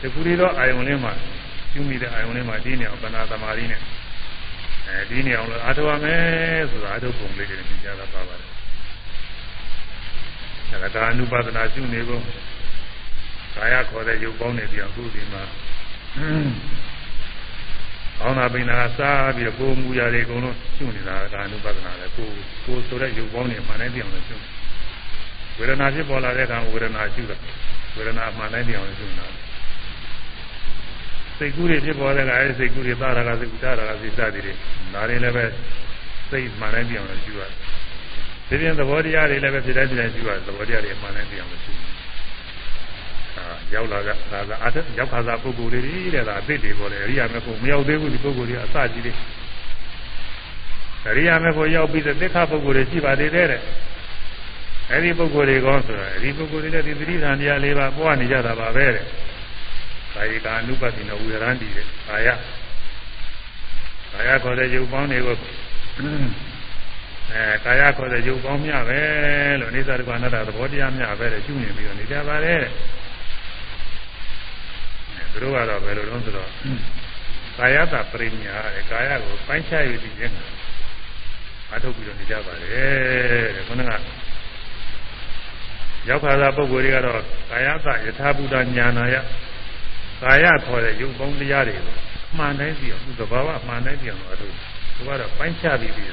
[0.00, 1.12] တခုရီတော့အာယုလေးမှာ
[1.72, 3.80] ကျူးမိတဲ့အာယုလေးမှာဒီနေအောင်ပဏာသမာဓိနဲ့
[4.88, 8.50] အဲဒီနေအောင်လို့အားထုတ်ရမယ်ဆိုတာအားထုတ်ပုံလေးတွေမြင်ကြတာပါပါတယ်
[10.70, 12.22] ဒါကဒါအနုပါဒနာကျူးနေကုန်
[13.56, 15.42] ကာယခေါ်တဲ့ရုပ်ပေါင်းနေပြီးအခုဒီမှာ
[18.22, 22.28] အောင်းနာပိနာစားပြီးတော့ကိုယ်မူရာတွေအကုန်လုံးကျူးနေတာဒါအနုပါဒနာလေကို
[22.64, 24.42] ကိုဆိုတဲ့ရုပ်ပေါင်းတွေမှန်တိုင်းပြောင်းလို့ကျူး
[25.58, 27.36] ဝေဒနာဖြစ်ပေါ်လာတဲ့အခါဝေဒနာကျူးတာ
[27.96, 29.26] ဝေဒနာမှန်တိုင်းပြောင်းလို့ကျူးနေတာ
[31.38, 34.52] စိတ်ကူးတွေဖြစ်ပေါ်တဲ့အခါအဲဒီစိတ်ကူးတွေသာရကစိတ်ကူးတာရကစိတ်စသည်တွေ
[34.94, 35.44] ဒါတွေလည်းပဲ
[36.30, 37.50] စိတ်မှန်တိုင်းပြောင်းလို့ကျူးရတယ်
[38.48, 41.76] ဒီပြင်သဘောတရားတွေလည်းပဲဖြစ်တိုင်းဖြစ်တိုင်းကျူးရတယ်သဘောတရားတွေမှန်တိုင်းပြောင်းလို့ကျူး
[43.74, 49.12] ရောက်လာကဒါကအထက်ရောက်ခါသာပုဂ္ဂိုလ်တွေတဲ့ဒါအသိတွေပေါ်တယ်အရိယာမေဖို့မရောက်သေးဘူးဒီပုဂ္ဂိုလ်တွေအစကြီးတွေ
[51.08, 53.62] အရိယာမေဖို့ရောက်ပြီးတဲ့သစ္ခပုဂ္ဂိုလ်တွေရှိပါသေးတယ်တဲ့
[54.90, 59.04] အဲဒီပုဂ္ဂိုလ်တွေကောဆိုတာဒီပုဂ္ဂိုလ်တွေလည်းဒီသတိဓာန်တရားလေးပါပွားနေကြတာပါပဲတဲ့
[60.14, 62.28] ကာယကာနုပတိနဝေရန္တိတဲ့ကာယ
[64.12, 65.36] ကာယခေါ်တဲ့ယုတ်ပေါင်းတွေကို
[67.30, 69.00] အဲကာယခေါ်တဲ့ယုတ်ပေါင်းမြပဲ
[69.60, 72.72] လို့အိသရကအနတ္တသဘောတရားမြပဲတဲ့ရှုနေပြီးတော့နေကြပါတယ်တဲ့
[75.32, 76.50] သူတို့ကတော့ဘယ်လိုလုံးဆိုတော့
[77.58, 80.34] ကာယတာပရိညာတဲ့ကာယကိုပိုင်းခြားယူပြီးခြင်း
[81.74, 82.68] အထုတ်ပြီးတော့နေကြပါတယ်
[83.56, 83.90] တဲ့ခုနက
[86.08, 89.16] ရောက်ခါသာပုဂ္ဂိုလ်တွေကတော့ကာယတာယထာဘုဒ္ဓညာနာယ
[90.22, 91.96] ကာယခေါ်တဲ့ယုံပေါင်းတရားတွေကို
[92.32, 94.54] အမှန်တိုင်းပြီးအောင်သူသဘာဝအမှန်တိုင်းပြီးအောင်အထုတ်
[94.96, 96.08] သူကတော့ပိုင်းခြားပြီးပြီး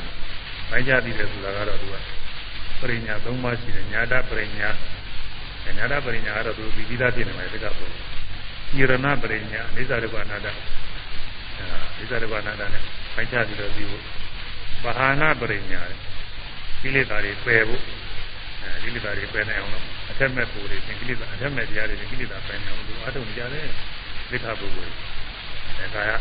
[0.69, 1.95] ပိုင်းခြားပြီးတယ်ဆိုတာကတော့သူက
[2.79, 4.69] ပရိညာ၃ပါးရှိတယ်ညာတပရိညာ
[5.77, 7.95] ညာတပရိညာကတော့သူပြီးပြီးသားဖြစ်နေမှာဒီကပုဂ္ဂိုလ်
[8.76, 10.46] ညရဏပရိညာအိသရကနာတ
[11.98, 12.82] အိသရကနာတနဲ့
[13.14, 14.02] ဖိုက်ချပြီးတော့ပြီးဖို့
[14.84, 15.80] ဘာဟာနာပရိညာ
[16.82, 17.82] ကိလေသာတွေပယ်ဖို့
[18.62, 23.68] အဲကိလေသာတွေပယ်နိုင်အောင်လို့အထက်မဲ့ပူတွေကိလေသာအထက်မဲ့တရားတွေကိလေသာပယ်နိုင်အောင်လို့အထုံကြတယ်
[24.30, 24.94] လိခပုဂ္ဂိုလ်
[25.78, 26.12] အဲကာယ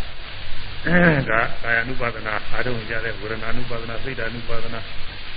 [1.29, 4.79] ကာကာယ ानु ပါဒနာအာထုံကြတယ်ဝေဒနာ ानु ပါဒနာစိတ် ानु ပါဒနာ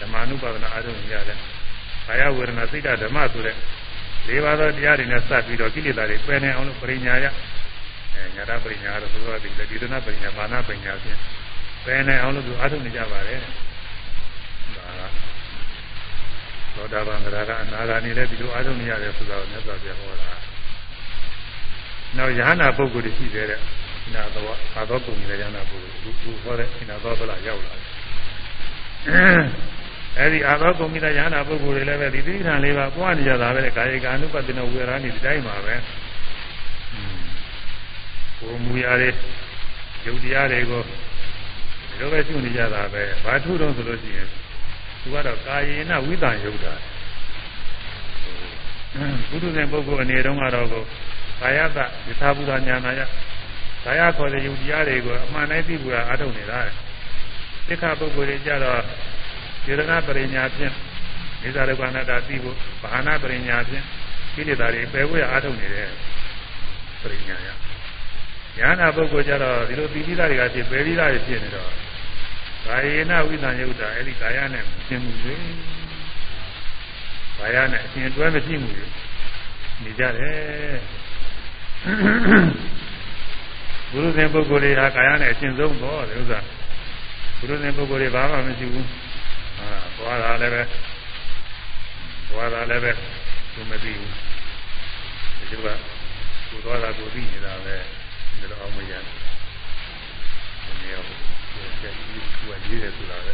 [0.01, 1.39] ဓမ္မ ानु ပါဒနာအာထုံကြတယ်
[2.07, 3.57] ကာယဝေဒနာစိတ်ဓမ္မဆိုတဲ့
[4.28, 7.26] လေးပါးသောတရားတွေနဲ့စပ်ပြီးတော့ကိလေသာတွေပယ်နေအောင်လို့ပရိညာယ
[8.16, 11.18] အဲညာတာပရိညာတော့ဘုရားဒီလေဒီဒနာပရိညာဘာနာပရိညာဖြင့်
[11.86, 13.40] ပယ်နေအောင်လို့သူအားထုတ်နေကြပါတယ်
[14.76, 15.02] ဒါက
[16.76, 20.32] သောတာပန်ကရာကအနာဂါနေလည်းဒီလိုအားထုတ်နေရတယ်ဆိုတော့မြတ်စွာဘုရားဟောတာ
[22.18, 23.60] နောက်ယ ahanan ပုဂ္ဂိုလ်တွေရှိသေးတဲ့
[24.14, 24.44] နာသော
[24.76, 27.92] အာသောပုံကြီးတဲ့ယ ahanan ပုဂ္ဂိုလ်သူဟောတဲ့နာသောဗလာရောက်လာတယ်
[30.20, 35.76] အဲဒီအာသောကုံမိတာယဟနာပုဂ္ဂိုလ်တွေလည်းပဲဒီသီဋ္ဌာန်လေးပါပွားနေကြတာပဲကာယက ानु ပတ္တိနဝေရဏိဒီတိုင်းပါပဲ
[38.40, 39.14] ကိုမူရတဲ့
[40.06, 44.28] ယုတ်တရားတွေကိုဒီလိုပဲရှုနေကြတာပဲဘာထုတော့ဆိုလို့ရှိရင်
[45.02, 46.74] သူကတော့ကာယေနဝိတံယုတ်တာ
[49.30, 50.68] ဘုဒ္ဓနဲ့ပုဂ္ဂိုလ်အနေတုန်းကတော့
[51.42, 53.02] ကာယတယထာဘုဒ္ဓညာနာယ
[53.86, 56.60] ကာယခေါ်တဲ့ယုတ်တရားတွေကိုအမှန်တိုင်းသိဖို့အားထုတ်နေတာ
[57.68, 58.82] သိက္ခာပုဂ္ဂိုလ်တွေကြတော့
[59.66, 60.74] စေတနာပရိညာဖြင့်
[61.42, 63.84] နေသာရကနာတာသိဖို့ဘာနာပရိညာဖြင့်
[64.34, 65.88] ကိလေသာတွေပယ်ဖို့ရအားထုတ်နေတဲ့
[67.02, 67.48] ပရိညာရ
[68.58, 71.72] ညာနာပုဂ္ဂိုလ်ကြတော့ဒီလိုသီတိသားတွေကဖြစ်ပယ်တိသားတွေဖြစ်နေတော့
[72.66, 75.36] ကာယေနဝိသံယုတ်တာအဲ့ဒီကာယနဲ့ရှင်းမှုတွေ
[77.38, 78.86] ကာယနဲ့အရှင်တွဲမရှိမှုတွေ
[79.84, 80.78] နေကြတယ်
[83.92, 86.40] ဘုရုဇဉ်ပုဂ္ဂိုလ်တွေဟာကာယနဲ့အရှင်ဆုံးတော့ဒီဥစ္စာ
[87.38, 88.88] ဘုရုဇဉ်ပုဂ္ဂိုလ်တွေဘာမှမရှိဘူး
[89.98, 90.62] သွားတာလည်းပဲ
[92.30, 92.92] သွားတာလည်းပဲ
[93.54, 94.12] သူမသိဘူး
[95.38, 95.80] ဒီလိုက
[96.50, 97.76] ကိုသွားတာကိုသိနေတာပဲ
[98.30, 99.04] ဒီလိုအောင်မရတယ်
[100.64, 101.18] ဒီနေရာကို
[101.82, 102.20] ကျက်ပြီးသူ
[102.50, 103.34] ကရေးတယ်ဆိုတာပဲ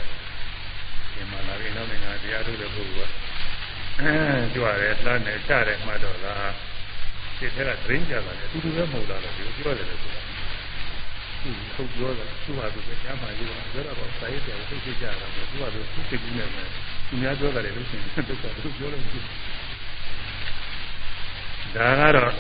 [1.14, 6.54] ဒီမှာလာပြီးနောက်နိုင်ငံတရားထုတ်တဲ့ပုဂ္ဂိုလ်ကကြွရတယ်လှမ်းတယ်ချတယ်မှတ်တော့လား
[7.38, 10.27] စိတ်ထဲကဒရင်းကြတာလေအတူတူပဲမဟုတ်လားလို့ပြောတယ်လို့ဆိုတာ
[11.48, 16.68] သူထုတ်ပြောတာသူ့ဟာသူပဲညမှာရေးတာပြောတော့စာရေးတယ်သိသိကြတာပဲသူကသူသူစိတ်ကြီးနေတယ်
[17.08, 19.20] သူများပြောတယ်လို့ရှိရင်ဒုက္ခသူပြောလို့ရှိ
[21.76, 22.32] ဒါကတော့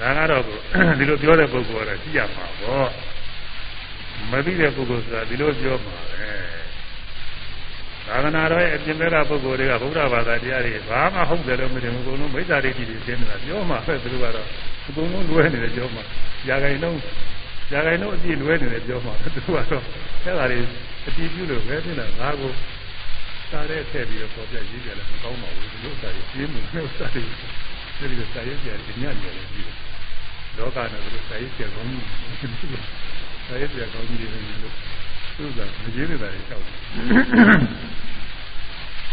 [0.00, 0.42] ဒါကတော့
[0.98, 2.90] ဒီလိုပြောတဲ့ပုဂ္ဂိုလ်ကတော့ကြည့်ရမှာပေါ့
[4.30, 6.30] မသိတဲ့ပုဂ္ဂိုလ်ဆိုတာဒီလိုပြောမှာပဲ
[8.06, 14.46] သာသနာတော်ရဲ့အပြင်ဘက်ကပုဂ္ဂိုလ်တွေကဗုဒ္ဓဘာသာတရားတွေဘာမှဟုတ်တယ်လို့မထင်ဘူးအကုန်လုံးမိစ္ဆာဒိဋ္ဌိတွေရှင်းနေတာပြောမှပဲသူတို့ကတော့
[14.88, 16.00] အကုန်လုံးလွဲနေတယ်ပြောမှ
[16.48, 16.98] ຢာခိုင်လုံး
[17.72, 19.84] ຢာခိုင်လုံးအပြည့်လွဲနေတယ်ပြောမှသူတို့ကတော့
[20.24, 20.58] အဲ့ဒါတွေ
[21.06, 22.52] အတိပြုလို့ပဲဖြစ်တာငါကို
[23.50, 27.20] စားတဲ့ထည့်ပြီးတော့ပေါ်ပြရေးကြတယ်မကောင်းပါဘူးဒီလိုစားရပြင်းမှုနဲ့စားရဒီ
[28.18, 29.66] လိုစားရကြတယ်ညံ့နေတယ်ပြီး
[30.56, 32.06] လောကနဲ့ဒီလိုစားရကြကောင်းကြီး
[33.46, 34.74] စားရကြကောင်းကြီးတွေလို့
[35.36, 36.76] သူကမကြီးနေတာတွေကြောက်တယ်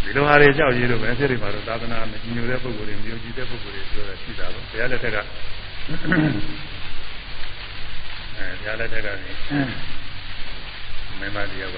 [0.03, 5.17] ဒီလိုဟာတွေကြောက်ရည်လို့ပဲဖြစ်နေပါတော့သာသနာမကြီးညိုတဲ့ပုဂ္ဂိုလ်တွေမျိုးကြီးတဲ့ပုဂ္ဂိုလ်တွေပြောတာရှိတာပေါ့ဘုရားလက်ထက်က
[8.37, 9.31] အဲဘုရားလက်ထက်ကနေ
[11.19, 11.77] မင်းမတရားက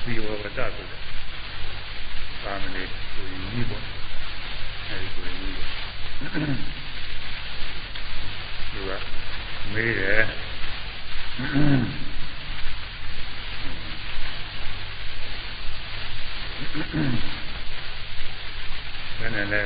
[0.00, 1.00] စီဝဝတ္တဆိုတဲ့
[2.42, 2.82] သာမဏေ
[3.14, 3.82] ကိုကြီးပေါ့
[4.88, 5.68] အဲဒီကိုကြီးပေါ့
[8.72, 8.90] သူက
[9.72, 10.22] မေးတယ်
[19.18, 19.60] ဘယ်နဲ့လဲ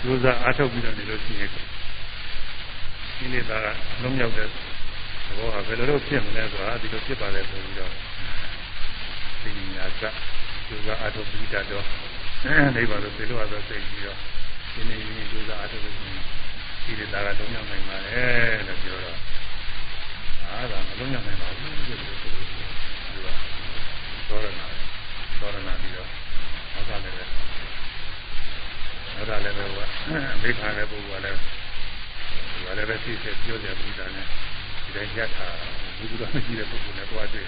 [0.00, 1.50] ကျိုးစားအားထုတ်ပြီးတော့နေလို့ရှိရင်
[3.20, 3.58] ဒီနေ့သာ
[4.02, 4.48] လုံးရောက်တဲ့
[5.36, 7.92] ဘောကဘယ်လိုလုပ်ဖြစ်မလဲဆိုတာဒီလိုဖြစ်ပါလေဆိုပြီးတော့
[9.42, 10.02] ဒီညာက
[10.66, 11.84] ကျိုးစားအားထုတ်ပြီးတတ်တော့
[12.76, 14.18] နေပါလို့ပြေလို့ဆိုစိတ်ပြီးတော့
[14.74, 18.24] ဒီနေ့ရင်းကျိုးစားအားထုတ်လို့ဒီနေ့သာကလုံးရောက်နိုင်ပါလေ
[18.66, 19.18] လို့ပြောတော့
[20.50, 22.60] အားသာမလုံးရောက်နိုင်ပါဘူးလို့ပြောလို့ဆိုလို့ဒီက
[24.28, 24.62] သောရဏ
[25.40, 26.08] သောရဏပြီးတော့
[26.72, 27.24] ဟောတာလည်းပဲ
[29.14, 29.78] ဟောတာလည်းပဲက
[30.42, 31.59] မိခါတဲ့ပုဂ္ဂိုလ်ကလည်းဒီ
[32.66, 34.26] ကလည်းပဲသိစေပြောတယ်ပြည်တာနဲ့
[34.84, 35.48] ဒီတိုင်းရတာ
[35.98, 37.46] ဘုရားမရှိတဲ့ပုဂ္ဂိုလ်နဲ့တွားတွေ့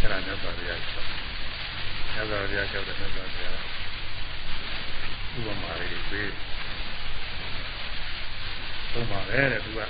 [0.00, 1.04] အဲ့ဒါမျိုးပါရရချက်။
[2.12, 3.46] ညဇောရရချက်တဲ့ညဇောရ
[5.36, 6.32] ဥပမာလေးပေး
[8.92, 9.80] သုံးပါပဲတဲ့သူက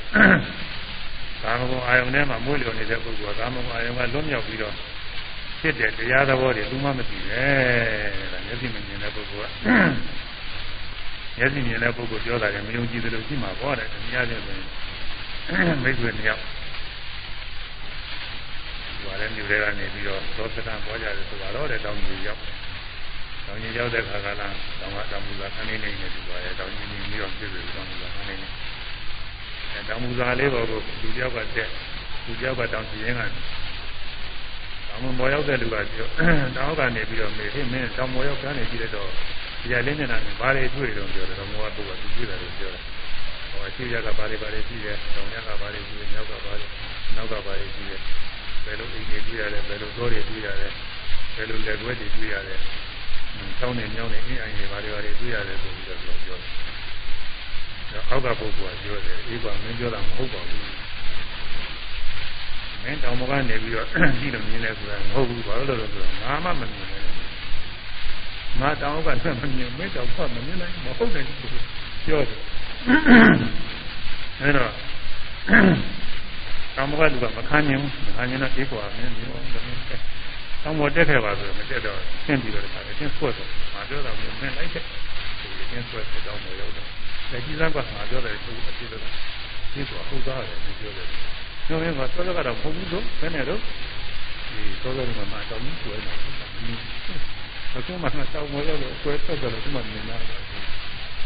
[1.42, 4.74] ကာမဂုဏ်အာယုန်ထဲမှာမွေးလျော်နေတဲ့ပုဂ္ဂိုလ်ကကာမဂုဏ်အာယုန်ကလွတ်မြောက်ပြီးတော့
[5.60, 7.42] ဖြစ်တဲ့တရားသဘောတွေသူမှမသိပဲ
[8.32, 9.52] တဲ့မျက်စိမမြင်တဲ့ပုဂ္ဂိုလ်က
[11.38, 16.42] မျက်စိမြင်တဲ့ပုဂ္ဂိုလ်ပြောတာကမယုံကြည်သလိုရှိမှာပေါ့တဲ့တရားချင်းဆိုရင်မိတ်ဆွေနှစ်ယောက်
[18.86, 22.40] ဒီပါတဲ့မြို့တွေကနေပြီးတော့သောစတန်ပေါ်ကြတယ်ဆိုတော့တဲ့တောင်းကြီးရောက်
[23.46, 24.48] တောင်းကြီးရောက်တဲ့ခါကလာ
[24.80, 28.48] တောင်းကတောင်းမူသာခန်းနေနေနေဒီပါရဲ့တောင်းကြီးနေပြီးတော့ပြည့်စုံတောင်းမူသာခန်းနေနေ
[29.72, 31.70] အဲတောင်းမူသာလေးပေါ်ကိုလူတယောက်ကတက်
[32.24, 33.20] လူတယောက်ကတောင်းစီရင်က
[34.88, 36.08] တောင်းမမောရောက်တဲ့လူကပြော
[36.56, 42.82] တောင်းကနေပြီးတော့မေးဟင်းမင်းတောင်းမောရောက်ကနေပြီးတော့ဒီ ရလေးမျက်နှာနဲ့ဘာတွေတွေ့တော့ပြောတယ်တော့မောကပုဂ္ဂိုလ်သူတွေ့တယ်လို့ပြောတယ်
[43.50, 46.66] ဟောအရှိရကဘာတွေဘာတွေရှိတယ်တောင်းရကဘာတွေရှိတယ်မြောက်ကဘာတွေ
[47.16, 48.00] နောက်ကဘာတွေရှိတယ်
[48.64, 50.72] ဘယ်လိုအိမ်တွေတွေ့ရတယ်ဘယ်လိုတော်တွေတွေ့ရတယ်
[51.34, 52.60] ဘယ်လိုလက်ွက်တွေတွေ့ရတယ်
[53.58, 56.52] ဆောင်းနေမြောင်းနေအင်းအိမ်တွေဘာတွေဘာတွေတွေ့ရတယ်ဆိုပြီးတော့ပြောတယ်
[58.10, 60.64] အောက်ကပုဂ္ဂိုလ်ကပြောတယ်အေးပါမင်းပြောတာမဟုတ်ပါဘူး
[62.82, 63.86] မင်းတောင်မကနေပြီးတော့
[64.18, 67.17] ကြည့်လို့မြင်တယ်ဆိုတာမဟုတ်ဘူးဘာလို့လဲဆိုတော့ငါမှမမြင်ဘူး
[68.60, 71.24] ငါတောင်ကလည်းမမြင်မင်းတောင်ကမမြင်နိုင်မဟုတ်တယ်
[72.04, 72.38] ပြောတယ်
[74.40, 74.70] အဲတော့
[76.76, 79.62] တောင်မကလူကမခံနိုင်ဘူးမခံနိုင်တော့အေးကွာမင်းမျိုးတယ်
[80.62, 84.84] တောင်မတက်ခဲ့ပါဆိုမတက်တော့ရှင်းပြီးတော့တခါရှင်းဆွတ်တော့ငါပြောတာမျိုးမင်းလိုက်တဲ့
[85.70, 86.88] ရှင်းဆွတ်တောင်မရောက်တော့
[87.30, 89.02] လက်ကြီးစမ်းကငါပြောတယ်သူအဖြစ်လို့
[89.72, 91.08] ဒီဆိုဟုတ်သားတယ်ပြောတယ်
[91.66, 97.37] ပြောရင်ကသောသောကတော့မဟုတ်ဘူးလို့ဘယ်နဲ့တော့ဒီသောသောကမှအတောင်ကြီးဆွဲနေတာ
[97.76, 100.16] အခုမှတောင်မရောက်တော့ဆွဲဆက်တယ်လို့ဒီမှာမြင်တာ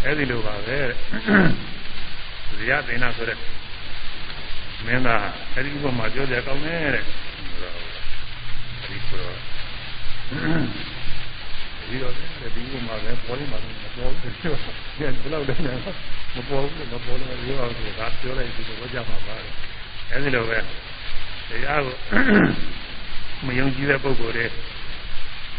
[0.04, 0.78] အဲ့ဒီလိုပါပဲ
[2.56, 3.38] ဇေယသေနာဆိုတဲ့
[4.86, 5.24] မင်းသား
[5.54, 7.04] အဲ့ဒီဥပမာပြောကြကောင်းတယ်တဲ့
[8.86, 9.36] ဒီဆိုတော့
[11.88, 12.12] ဒီတော့
[12.54, 13.66] ဒီဥပမာလည်းပေါ်နေမှာမ
[13.96, 14.54] ပေါ်ဘူးပြော
[14.98, 15.54] တယ်ဘယ်လောက်လဲ
[16.34, 19.34] မပေါ်ဘူးမပေါ်လို့ပြောအောင်ဆိုတာပြောလိုက်ပြီးတော့ကြားမှာပါ
[20.10, 20.58] အဲ့ဒီလိုပဲ
[21.48, 21.94] တရားကို
[23.46, 24.46] မယုံကြည်တဲ့ပုဂ္ဂိုလ်တွေ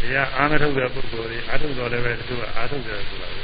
[0.03, 3.43] တရားအာမထုတ်တဲ့ပုဂ္ဂိုလ်တွေအာထုတ်တော်လည်းပဲသူကအာထုတ်တယ်ဆိုတာကို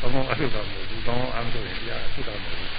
[0.00, 2.70] ကောင်းကောင်းအာထုတ်တာမဟုတ်ဘူးကောင်းကောင်းအာမထုတ်ရင်တရားအထုတ်တာမဟုတ်ဘူး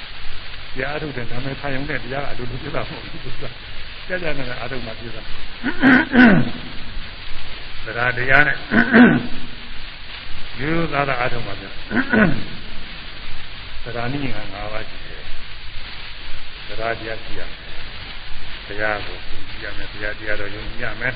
[0.76, 3.50] တရားအထုတ်တဲ့နာမည်ခံရုံနဲ့တရားအလိုလိုပြတာမဟုတ်ဘူးဆိုတာ
[4.08, 5.22] ကြာကြာနဲ့အာထုတ်မှပြတာ
[7.86, 8.58] တရားတရားနဲ့
[10.60, 11.66] ယူသာသာအာထုတ်မှပြ
[13.84, 15.22] တရားနည်းငါ၅ပါးရှိတယ်
[16.68, 17.42] တရားတရားရှိရ
[18.68, 21.14] တရားကိုယုံကြည်ရမယ်တရားတရားတော့ယုံကြည်ရမယ်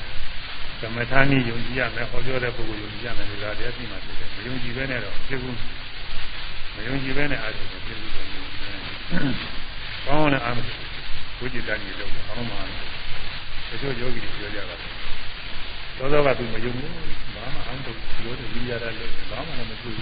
[0.80, 5.56] သမထနည်းယုံကြည်ရမယ်ဟောပြောတဲ့ပုဂ္ဂိုလ်ယုံကြည်ရမယ်တရားတရားရှိမှဖြစ်တယ်မယုံကြည်ဘဲနဲ့တော့ဖြစ်ဘူး
[6.74, 8.44] မယုံကြည်ဘဲနဲ့အားထုတ်ဖြစ်ဘူးဆိုရင်
[10.06, 10.58] ကောင်းတဲ့အာမ
[11.38, 12.60] ဝိจิตကြီးလို့ကောင်းမှာ
[13.68, 14.76] တချို့ယောဂီတွေပြောကြတာ
[15.98, 16.92] သောသောကသူမယုံဘူး
[17.34, 19.96] ဘာမှအာမထုတ်ပြောတယ်ကြီးရတာလို့ဘာမှမတွေ့ဘူး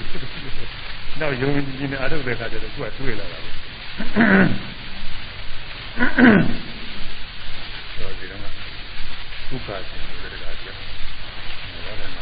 [1.20, 3.50] နောက်ယုံကြည်နေအားထုတ်တဲ့အခါကျတော့သူကတွေ့လာတာပဲ
[7.96, 8.40] ဆိုဒီတော့
[9.50, 10.17] ဒုက္ခရှင်တွေတကားကြောက်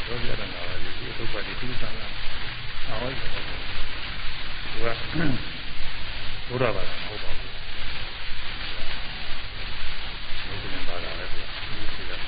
[0.06, 2.06] ဘာလဲမှာတော့ပြရတာပါလေဒီဒုက္ခတွေသူစားလာ
[2.88, 7.50] အော်ဒီကဘုရားဘာသာမဟုတ်ပါဘူး
[10.62, 11.40] ဒီလိုပါတာလေဒီ
[11.94, 12.20] စီကအဲ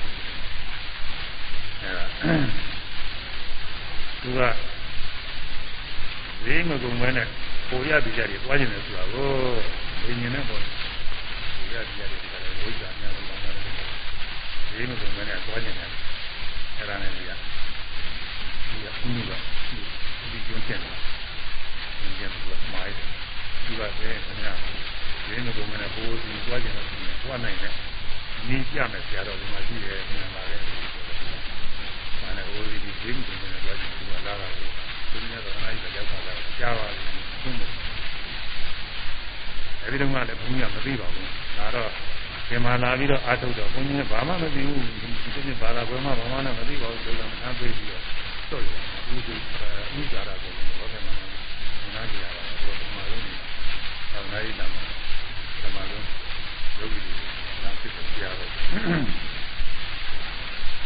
[4.21, 4.39] သူက
[6.43, 7.27] ဈေးမကုန်မဲနဲ့
[7.69, 9.27] ပေါ်ရပြီးကြတယ်တွားကျင်တယ်ဆိုတာကို
[10.05, 10.61] ဘယ်ညင်နဲ့ပေါ်
[11.55, 13.53] ပေါ်ရပြီးကြတယ်ဒီကလည်းဝိဇ္ဇာများလို့ပြောတယ်
[14.75, 15.89] ဈေးမကုန်မဲနဲ့တွားကျင်တယ်
[16.77, 17.31] အဲ့ဒါနဲ့ဒီက
[18.69, 19.41] ဒီကဘုရား
[20.23, 20.97] ကဒီကျွန်းကျင်တယ်
[22.17, 22.93] ကျင်တယ်ကမိုင်း
[23.65, 24.53] ဒီကလည်းခင်ဗျာ
[25.25, 26.87] ဈေးမကုန်မဲနဲ့ပေါ်ပြီးတွားကျင်တော့
[27.23, 27.73] တွားနိုင်တယ်
[28.47, 34.67] နီးပြမယ်ဆရာတော်ဒီမှာရှိတယ်ခင်ဗျာပါလေဒါနဲ့ဟိုဒီဈေးမကုန်မဲနဲ့တွားကျင်သူကလာတာကို
[35.11, 37.71] သူများတော့အားကြီးရောက်တာလည်းကြားပါလိမ့်မယ်သုံးတယ်
[39.83, 41.27] အဲဒီတော့ကလည်းဘုန်းကြီးကမသိပါဘူး
[41.57, 41.89] ဒါတော့
[42.49, 44.81] ဒီမှာလာပြီးတော့အာထုတ်တော့ဘုန်းကြီးကဘာမှမသိဘူး
[45.33, 48.03] ဒီနေ့ဘာသာပွဲမှာဘာမှလည်းမသိပါဘူးဒီကောင်အားပေးပြီးတော့
[48.51, 48.69] တော့ရ
[49.05, 49.35] ဘူးဒီ
[49.97, 51.13] ဥစ္စာရကိုဘောကမှာ
[51.95, 53.33] နားကြရတာဘောကမှာလုံးနေ
[54.13, 54.83] တာနားရည်လာမှာ
[55.61, 56.05] ဓမ္မလုံး
[56.77, 57.13] ယောဂီတွေ
[57.63, 58.51] နားဖြစ်ကြရတော့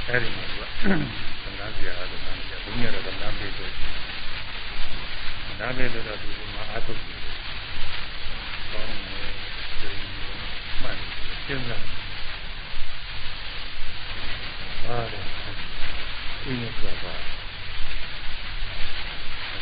[0.07, 3.67] အဲဒီမှာကသံဃာဆရာကသံဃာဆရာဘုန်းကြီးကတော့သံဃာပေးဆို
[5.59, 7.19] ဒါပဲလို့တော့ဒီမှာအထုတ်တယ်။
[8.71, 9.31] ကောင်းတယ်၊
[9.79, 9.99] ကျင်း
[10.81, 10.97] မှန်
[11.47, 11.77] ကျင်းလာ။
[14.83, 15.25] ပါတယ်။
[16.43, 17.13] ဒီနေ့ကပါ။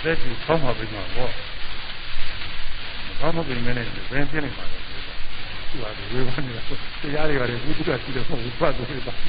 [0.03, 1.31] သက်ကြီးဆောင်းပါပြီမှာပေါ့။
[3.19, 4.77] ဘာမှမပြင်မနေဘယ်ဖြစ်နေမှာလဲ။
[5.69, 5.83] သူက
[6.13, 6.61] ဝေဘာနေတာ။
[7.01, 9.13] တရားတွေပါတယ်ဘုရားရှိတယ်မဟုတ်ဘူး။ဖတ်လို့ပါ။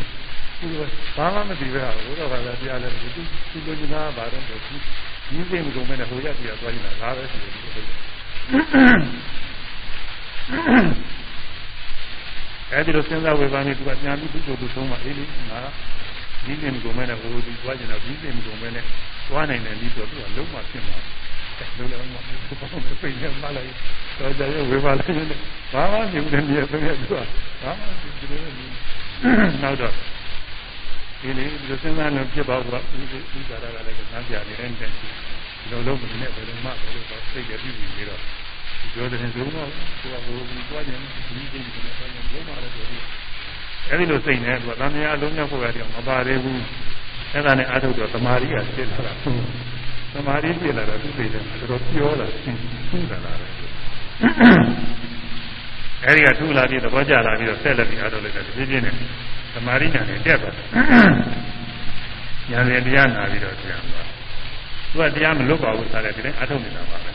[0.62, 0.80] သူက
[1.16, 4.56] ဘာမှမသိပဲဟာဘုရားဘာသာတရားလည်းသူသူလိုချင်တာဘာတော့သူ
[5.32, 7.52] ရင်းစိတ်မကုန်မဲ့ဟိုရက်ပြသွားနေတာငါပဲရှိတယ်
[12.72, 15.60] အဲဒီလိုစဉ်းစားဝေဖန်နေသူကညာပြီးသူ့ကိုယ်သူဆုံးမအေးလေငါ
[16.46, 18.70] ရင်းစိတ်မကုန်မဲ့ဟိုဒီသွားကျင်တော့ရင်းစိတ်မကုန်မဲ့
[19.28, 20.96] သွားနိုင်တယ်ပြီးတော့သူကလုံးဝဖြစ်မှာ
[21.76, 23.72] လုံးလုံးမဟုတ်ဘူးပိတ်နေမှလိုက်
[24.18, 25.24] တော့ကြရဝေဖန်လိုက်နေ
[25.72, 27.14] ဘာမှမဖြစ်ဘူးနေပြည့်သူက
[27.62, 28.40] ဘာမှမဖြစ်ဘူး
[29.62, 29.94] နောက်တော့
[31.20, 32.80] ဒီလေဒီလိုစဉ်းစားလို့ဖြစ်ပါဘူးကဥ
[33.12, 35.08] ဒိဥဒါရကလည်းကံပြနေတဲ့တည်းဒီ
[35.70, 38.20] လိုလုံးမနဲ့ဘယ်လိုမှဘယ်လိုတော့စိတ်ကြည့်ပြီးနေတော့
[38.94, 39.68] ပြောတဲ့ဆုံးတော့
[40.00, 40.98] သူကဟိုဒီသွားတယ်
[41.28, 43.02] ဒီဒီဒီတော့လုံးမလည်းဆိုပြီး
[43.90, 46.62] အဲဒီလိုစိတ်နဲ့သူကသံဃာအလုံးမြောက်ဖို့ရတယ်မပါသေးဘူး
[47.32, 49.12] အဲ့ဒါနဲ့အထုတ်တော့သမာဓိကဖြစ်လာတာ
[50.14, 52.56] သမာဓိဖြစ်လာတော့သူစိတ်ကတော်တော်ပြောလာသင်
[52.88, 53.50] ထူးလာတယ်
[56.06, 58.94] အဲဒီကထူးလာပြီးသဘောကျလာပြီးတော့ဆက်လက်ပြီးအထုတ်လိုက်တယ်ပြင်းပြင်းနဲ့
[59.54, 60.54] သမာဓိညာနဲ့တက်သွား
[62.50, 64.06] ညာရင်တရားနာပြီးတော့ပြန်သွား
[64.92, 67.10] သူကတရားမလွတ်ပါဘူးဆိုတဲ့ဒီတိုင်းအထုတ်နေတာပါပဲ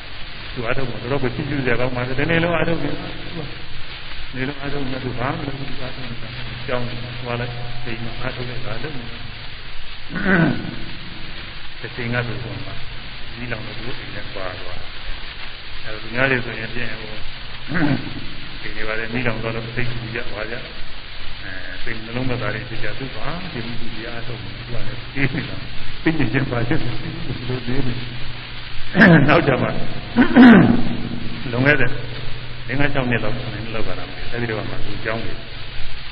[0.53, 2.89] သူအထုတ်မှာတော့ကိုကြည့်ကြည့်ရကောင်းပါဒီနေ့လုံးအထုတ်နေ
[4.35, 6.29] နေလုံးအထုတ်နေသူဘာမှမလုပ်ဘူးအထုတ်နေတာ
[6.67, 6.85] ကြောင်း
[7.21, 8.93] သွားလိုက်စိတ်မှာအထုတ်နေတာလို့
[11.81, 12.71] တစ်ချိန်ကသူကမှ
[13.35, 14.79] ဒီလောင်တော့သူအိမ်နဲ့ပါသွား
[15.83, 17.13] အဲဒီများလေးဆိုရင်ပြင်ဟို
[18.61, 20.55] ဒီနေပါလေမိလောင်တော့စိတ်ကြီးရပါကြ
[21.83, 23.17] စိတ်နှလုံးသားတွေဖြစ်ကြသူက
[23.51, 25.57] ဒီလိုဒီအားထုတ်မှုသူကလည်းသိနေတာ
[26.03, 27.75] သိနေကြပါရဲ့လို့ဒီ
[29.29, 29.71] နောက်ကြမှာ
[31.51, 31.91] လုံခဲ့တဲ့
[32.79, 35.37] ငါး၆နှစ်လောက်ဆင်းလောက်ပါလားအဲဒီတော့မှသူကြောင်းတယ်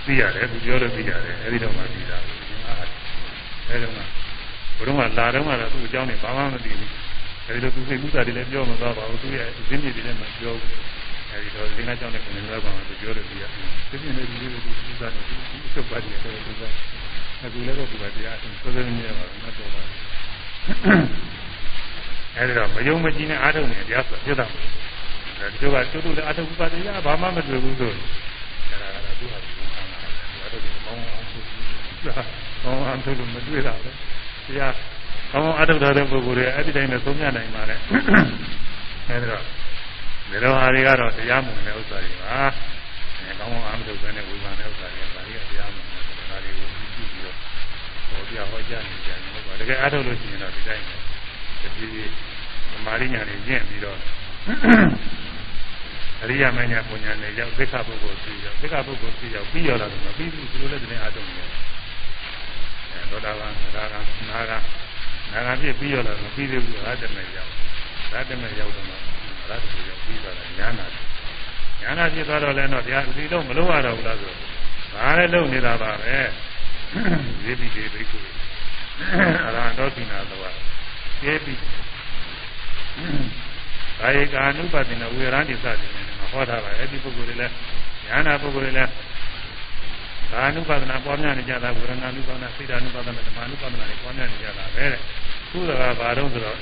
[0.06, 2.18] သိရတယ်သူပြောလို့သိရတယ်အဲဒီတော့မှသိတာ
[3.70, 4.02] အဲဒီတော့မှ
[4.78, 6.92] ဘုရုံးကလာတော့မှတော့သူ့အကြောင်းတွေဘာမှမသိဘူး
[7.48, 10.72] အဲဒီလိုသူစိတ်မှုစားတွေလည်းပြောမသွားပါဘူးသူရဲ့ဇင်းမြေတွေလည်းမပြောဘူး
[11.32, 13.44] အဲဒီတော့လင်းကားကြောင့်လည်းကိုယ်လည်းပါမှာသူပြောတယ်ပြီးရ
[13.90, 16.64] သိနေတယ်ဒီလိုဒီဥစ္စာတွေဒီအချုပ်ပါတည်းတယ်သူက
[17.44, 19.96] အခုလည်းတော့သူကတရားအဆုံးစောစောနေရပါမတော်ပါဘူး
[22.38, 24.56] အဲဒီတော့မယုံမကြည်နဲ့အားထုတ်နေတရားဆိုဖြစ်တာအဲ
[25.40, 31.68] ဒီတော့ကတူတူလည်းအားထုတ်ပါတရားဘာမှမတွေ့ဘူးဆိုအဲဒါကသူ့ဟာသူခံတာအားထုတ်တယ်ကောင်းအောင်ဆိုပြီး
[32.06, 33.90] ကောင်းအောင်ထုတ်လို့မတွေ့တာပဲ
[34.48, 34.74] တရား
[35.32, 37.76] ကောင်းအောင်အားထုတ်တဲ့ပုဂ္ဂိုလ်တွေအဲ့ဒီတိုင်းနဲ့သုံးမြနိုင်ပါလေ
[39.10, 39.44] အဲဒီတော့
[40.30, 42.40] ဒီလိုဟာတွေကတော့တရားမဝင်တဲ့ဥစ္စာတွေပါ
[43.22, 47.36] အဲကောင်းကောင်းအားမထုတ်ဘဲနဲ့ဝိမာန်တဲ့ဥစ္စာတွေဒါတွေကတရားမဝင်တဲ့ဒါတွေကိုကြည့်ပြီးတော့
[48.10, 50.96] ဟောပြဟောကြားနေကြတယ်ဟုတ်ပါတကယ်အားထုတ်လို့ရှိရင်တော့ဒီတိုင်းပဲ
[51.62, 52.00] တတိယ
[52.72, 53.98] သမာဓိညာနဲ့ကျင့်ပြီးတော့
[56.24, 61.50] အရိယာမညာပုံညာနဲ့ရောက်သိက္ခာပုဂ္ဂိုလ်ရှိရောက်သိက္ခာပုဂ္ဂိုလ်ရှိရောက်ပြီးရလာတယ်မပြီးဘူးဒီလိုလည်းဒီနေ့အားထုတ်နေတယ်
[62.92, 64.58] အဲသောတာပန်သရဂံနာဂံ
[65.32, 67.52] နာဂံပြည့်ပြီးရလာတယ်မပြီးသေးဘူးအာတမေရောက်
[68.14, 70.86] အာတမေရောက်တော့ရတ္တကိုရောက်ပြီးသွားတာညာနာ
[71.82, 74.32] ညာနာဖြစ်သွားတော့လည်းတော့ဗျာဒီတော့မလို့ရတော့ဘူးလားဆို
[74.94, 76.18] ဒါလည်းလုံနေတာပါပဲ
[77.44, 78.26] ဇေပိတေဘိက္ခုအ
[79.56, 80.40] ရဟံတော်သီနာသော
[81.22, 81.54] ကျေပိ
[84.00, 87.54] ကာယကာနုပတိနဝေရဏိသတိနဲ့ဟောတာပါအဲ့ဒီပုဂ္ဂိုလ်တွေလည်း
[88.08, 88.92] ညာနာပုဂ္ဂိုလ်တွေလည်း
[90.32, 95.02] ဘာနုပါဒနာပွားများနေကြတာဝေဒနာနုပါဒနာစိတ်ဓာနုပါဒနာဓမ္မနုပါဒနာတွေပွားများနေကြတာပဲတဲ့
[95.50, 95.70] ခုက
[96.00, 96.58] ဘာတော့ဆိုတော့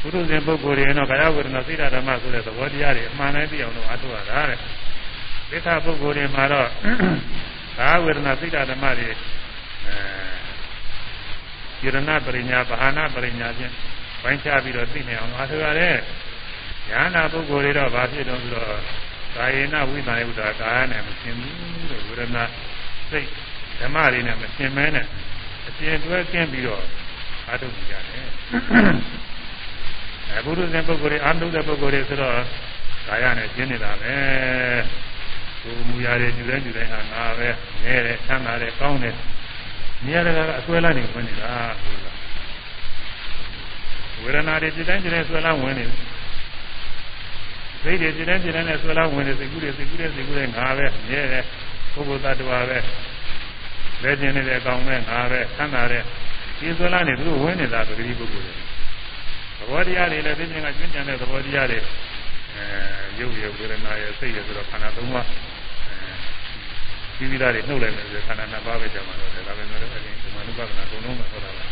[0.00, 4.58] ဘုရုဇဉ်ပုဂ္ဂိုလ်တွေတော့ကာယဝေဒနာစိတ်ဓာဓမ္မဆိုတဲ့သဘောတရားတွေအမှန်တိုင်းသိအောင်လို့အားထုတ်ရတာတဲ့
[5.50, 6.68] သစ္စာပုဂ္ဂိုလ်တွေမှာတော့
[7.78, 9.14] ကာယဝေဒနာစိတ်ဓာဓမ္မတွေအဲ
[11.82, 13.72] ယရဏပရိညာဘာဟာနာပရိညာဖြင့်
[14.22, 15.96] ပိုင်းခြားပြီးတော့သိနေအောင်အားထုတ်ရတယ်
[16.90, 18.80] ညာနာပုဂ္ဂိုလ်တွေတော့ဘာဖြစ်တော့ဆိုတော့
[19.36, 22.44] ကာယေနဝိသယုဒ္ဓကာယနဲ့မရှင်းဘူးလို့ဝေဒနာ
[23.10, 23.28] စိတ်
[23.80, 25.06] ဓမ္မတွေနဲ့မရှင်းမဲနဲ့
[25.68, 26.82] အရှင်းတွဲကျင်းပြီးတော့
[27.46, 28.26] အားထုတ်ကြရတယ်
[30.30, 32.34] အဲဘုရုဇဉ်ပုဂ္ဂိုလ်တွေအာနုတဲ့ပုဂ္ဂိုလ်တွေဆိုတော့
[33.08, 34.14] ကာယနဲ့ရှင်းနေတာပဲ
[35.62, 37.48] ကိုမူရတဲ့ယူတဲ့ယူတဲ့ဟာငါပဲ
[37.84, 39.14] ငဲတယ်ဆန်းတာတယ်ကောင်းတယ်
[40.04, 41.52] နေရာတကာအဆွဲလန်းနေဝင်နေတာ
[44.22, 45.94] ဝေဒနာတွေစိတ်တိုင်းစိတ်တိုင်းဆွဲလန်းဝင်နေတယ်
[47.82, 51.44] စိတ်တွေစိတ်တိုင်းစိတ်တိုင်းနဲ့ဆွဲလန်းဝင်နေစိတ်ကူးတွေစိတ်ကူးတွေစိတ်ကူးတွေငါပဲမြဲတယ်
[51.92, 52.78] ပုဂ္ဂိုလ်သတ္တဝါပဲ
[54.02, 56.02] လက်ကျင်နေတဲ့အကောင်ပဲငါပဲဆန်းတာတဲ့
[56.58, 58.54] ဒီဆွဲလန်းနေသူတို့ဝင်နေတာပဂတိပုဂ္ဂိုလ်တွေ
[59.58, 61.78] သဘောတရားတွေလည်းသိချင်းကကျွမ်းကျင်တဲ့သဘောတရားတွေ
[62.56, 62.64] အဲ
[63.18, 71.64] ရုပ်ရဝေဒနာရစိတ်ရဆိုတော့ခန္ဓာသုံးပါးအဲဒီပြီးသားတွေနှုတ်လိုက်မယ်ဆိုခန္ဓာနှစ်ပါးပဲကြမှာတော့ဒါပဲမလို့အရင်ဒီမှာနုပါဒနာအကုန်လုံးပဲဟောတာပါ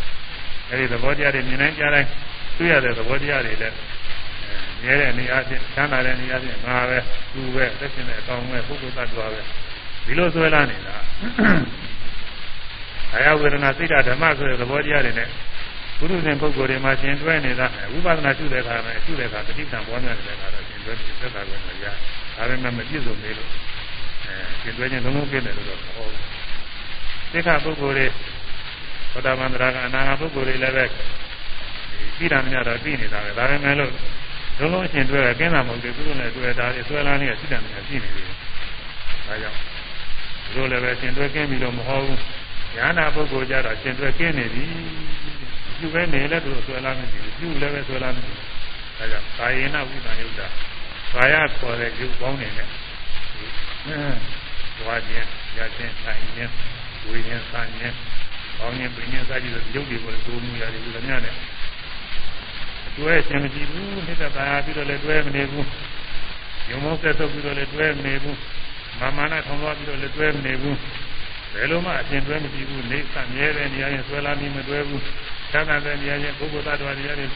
[0.70, 2.08] အဲဒီသဘောတရားတွေမြင်နိုင်ကြတိုင်း
[2.58, 3.76] တွေ့ရတဲ့သဘောတရားတွေလည်း
[4.82, 6.98] မြဲတဲ့နေရာချင်းချမ်းသာတဲ့နေရာချင်းငါပဲ
[7.32, 9.40] သူပဲသက်ရှင်တဲ့အကောင်ပဲပုဂ္ဂိုလ်သတ္တဝါပဲ
[10.06, 10.96] ဒီလိုဆွဲလာနေတာ
[13.12, 15.28] အာယဝေဒနာစိတ်ဓမ္မဆိုတဲ့သဘောတရားတွေနဲ့
[15.98, 21.84] ဘုရုရှင်ပုဂ္ဂိုလ်တွေမှာရှင်တွဲနေတာဝိပဿနာရှုတဲ့အခါမှာရှုတဲ့အခါတတိတံပေါ်နေတဲ့အခါတော့ရှင်တွဲပြီးသက်သာပဲမရ
[22.36, 23.50] ဒါပေမဲ့မပြည့်စုံသေးလို့
[24.26, 26.06] အဲရှင်တွဲခြင်းလုံးလုံးပြည့်တယ်လို့တော့ဟော
[27.32, 28.06] သိက္ခာပုဂ္ဂိုလ်တွေ
[29.12, 30.84] သောတာပန်တရားကအနာဂတ်ပုဂ္ဂိုလ်တွေလည်းပဲ
[32.18, 33.92] ပြီးတာများတော့ပြီးနေတာပဲဒါပေမဲ့လို့
[34.58, 38.26] လုံးလုံးရှင်တွဲကင်းတာမဟုတ်ဘူးသူတို့လည်းတွဲတာတွေဆွဲလာနေရှိတယ်များရှိနေတယ်
[39.26, 39.58] ဒါကြောင့်
[40.44, 42.20] သူတို့လည်းပဲရှင်တွဲကင်းပြီးတော့မဟုတ်ဘူး
[42.76, 44.64] ညာနာပုဂ္ဂိုလ်ကြတော့ရှင်တွဲကင်းနေပြီ
[45.78, 48.34] ပြုပဲနေလဲသူတို့ဆွဲလာနေပြီပြုလည်းပဲဆွဲလာနေပြီ
[48.98, 50.46] ဒါကြောင့်ကာယေနဝိသယုတ်တာ
[51.14, 52.68] ကာယခေါ်တဲ့ရုပ်ပေါင်းနေနဲ့
[54.86, 56.52] ဝါခြင်းရခြင်းဆိုင်ခြင်း
[57.08, 57.96] ဝိညာဉ်ဆန်းခြင်း
[58.58, 61.34] ပေါင်းခြင်းပြင်းခြင်းစသည်တို့ရုပ်တွေကိုဒိုးမှုရတယ်ဒီလိုများနဲ့
[62.98, 65.66] တွဲရှင်မကြည့်ဘူးနှစ်သက်သာပြီးတော့လည်းတွဲမနေဘူး
[66.70, 68.38] ယုံမောကဲထုတ်ပြီးတော့လည်းတွဲမနေဘူး
[69.00, 70.76] မာမနာထောင်သွားပြီးတော့လည်းတွဲမနေဘူး
[71.52, 75.02] ဘယ်လိုမှအရှင်တွဲမကြည့်ဘူးနေသမြဲတဲ့နေရာရင်ဆွဲလာပြီးမတွဲဘူး
[75.52, 77.30] သာသနာတဲ့နေရာချင်းပုဂ္ဂိုလ်သတ္တဝါတွေရတယ်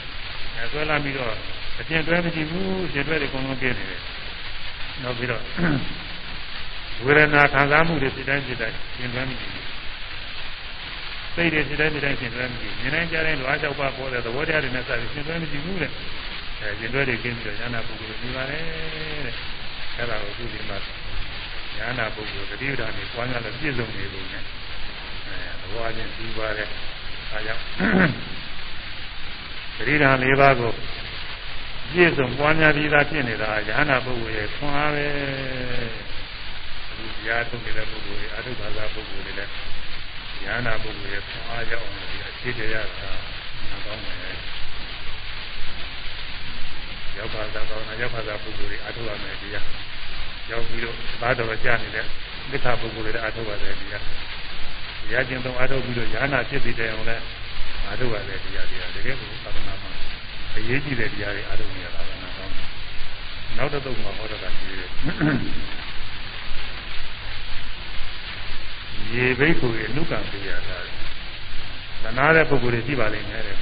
[0.73, 1.33] ဆွဲလာပြီးတော့
[1.81, 4.01] အရှင်တွဲမကြည့်ဘူးအရှင်တွဲတွေအကုန်လုံးပြည့်နေတယ်
[5.03, 5.43] နောက်ပြီးတော့
[7.05, 9.65] ဝေဒနာခံစားမှုတွေစိတ်တိုင်းစိတ်တိုင်းရှင်တွဲမကြည့်ဘူး
[11.35, 15.91] စိတ်တွေစိတ်တိုင်းစိတ်တိုင်းရှင်တွဲမကြည့်မြင်နိုင်ကြတဲ့လွားကြောက်ပါပေါ်တဲ့သဘောတရားတွေနဲ့စပြီးရှင်တွဲမကြည့်ဘူးတဲ့
[16.61, 18.63] အဲရှင်တွဲတွေကင်းပြီးတော့ဉာဏပုဂ္ဂိုလ်ကိုပြီးပါတယ်
[19.27, 19.35] တဲ့
[19.99, 20.79] အဲဒါကိုသူဒီမှာ
[21.79, 24.43] ဉာဏပုဂ္ဂိုလ်တတိယဓာတ်နဲ့ပွားများလို့ပြည့်စုံနေလို့နဲ့
[25.27, 26.69] အဲသဘောအချင်းပြီးပါတယ်
[27.33, 27.63] အဲကြောင့်
[29.77, 30.73] တတိယဓာတ်၄ပါးကို
[31.93, 35.07] ပြည့်စုံပွားများပြီးသားဖြစ်နေတာဉာဏပုဂ္ဂိုလ်ရဲ့ခွန်အားပဲ
[36.97, 39.51] ဒီတရားထုတ်နေတဲ့ပုဂ္ဂိုလ်ရဲ့အထုဘာသာပုဂ္ဂိုလ်တွေလည်း
[40.45, 43.01] ဉာဏပုဂ္ဂိုလ်ရဲ့ခွန်အားကြောင့်ဒီအခြေတရားက
[43.71, 44.37] နာကောင်းတယ်
[47.17, 49.67] ရောက်ပါသာကောင်းတာရောက်ပါသာပုဂ္ဂိုလ်တွေအထုရမယ်တရား
[50.51, 52.05] ရောက်ပြီးတော့ဘာတော်ကြာနေတဲ့
[52.51, 54.03] သစ္စာပုဂ္ဂိုလ်တွေအထုပါတယ်တရား
[55.07, 57.17] တရားကျင့်သုံးအထုပြီးတော့ဉာဏဖြစ်ပြီးတဲ့အောင်လဲ
[57.91, 59.91] အထုပါတယ်တရားတရားတကယ်ကိုသာသနာမှာ
[60.57, 62.67] အရေးကြီးတဲ့တရားတွေအထုနေရတာကနာကောင်းတယ်
[63.57, 64.89] နောက်တစ်သုတ်မှာဟောတော့တာရှိတယ်
[69.15, 70.79] ရေဘိက္ခုရဲ့အနုကံပြရတာ
[72.03, 73.57] သနာတဲ့ပုဂ္ဂိုလ်တွေရှိပါလိမ့်မယ်တဲ့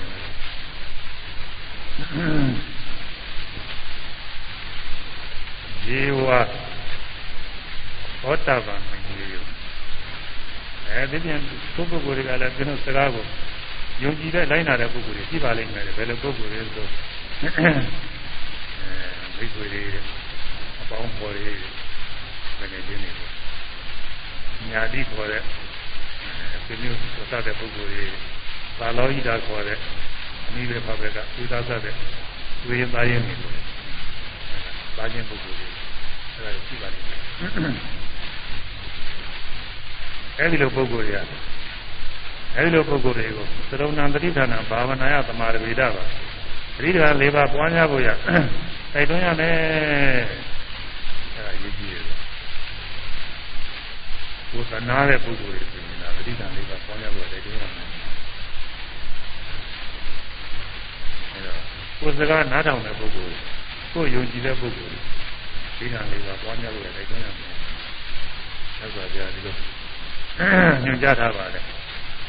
[5.86, 6.28] ရေဝ
[8.23, 9.44] သောတာပန်မကြီးရော
[10.89, 11.40] အဲဒီပြန်
[11.74, 13.24] ပုဂ္ဂိုလ်တွေကလည်းကျွန်တော်စကားကို
[14.02, 16.86] ယုံကြည်တဲ့လိုက်နာတဲ့ပုဂ္ဂိုလ်တွေရှိပါလိမ့်မယ်ဘယ်လိုပုဂ္ဂိုလ်တွေဆို
[17.43, 17.70] အဲ
[19.36, 19.82] မိတ်ဆွေတွေ
[20.81, 21.43] အပေါင်းဖော်တွေ
[22.59, 23.10] ဘယ်နဲ့ချင်းနေ
[24.71, 25.43] ညာတိခေါ်တဲ့
[26.65, 26.99] ဆွေမျိုး
[27.31, 28.07] သတ်တဲ့ပုဂ္ဂိုလ်တွေ
[28.79, 29.79] သာလောဟိတာခေါ်တဲ့
[30.47, 31.95] အမိပဲဖဘက်ကသုသာသတဲ့
[32.67, 33.63] ဝိရင်သားရင်နေတယ်။
[34.97, 35.69] သားချင်းပုဂ္ဂိုလ်တွေ
[36.35, 37.21] အဲဒါရှိပါလိမ့်မယ်။
[40.39, 41.21] အဲဒီလိုပုဂ္ဂိုလ်တွေက
[42.57, 46.05] အဲဒီလိုပုဂ္ဂိုလ်တွေကိုသရုံဏံတတိဌာနဘာဝနာယသမာဓိဝိဒပါ
[46.77, 48.09] ပရိဒါ၄ပါးပွားများဖို့ရ
[48.95, 49.55] တိုက်တွန်းရမယ်
[51.35, 52.18] အဲဒါရည်ကြီးတယ်
[54.51, 57.89] ကိုယ်သနာတဲ့ပုဂ္ဂိုလ်တွေဆိုရင်ဒါပရိဒါ၄ပါးပွားများဖို့တိုက်တွန်းရမယ်
[61.33, 61.59] အဲတော့
[62.01, 63.37] ကိုယ်စကားနားထောင်တဲ့ပုဂ္ဂိုလ်
[63.95, 64.99] ကိုယ်ယုံကြည်တဲ့ပုဂ္ဂိုလ်
[65.77, 67.55] ပရိဒါ၄ပါးပွားများဖို့တိုက်တွန်းရမယ်
[68.79, 69.55] သက်စွာပြဒီလို
[70.85, 71.65] ညွှန်ကြားထားပါတယ်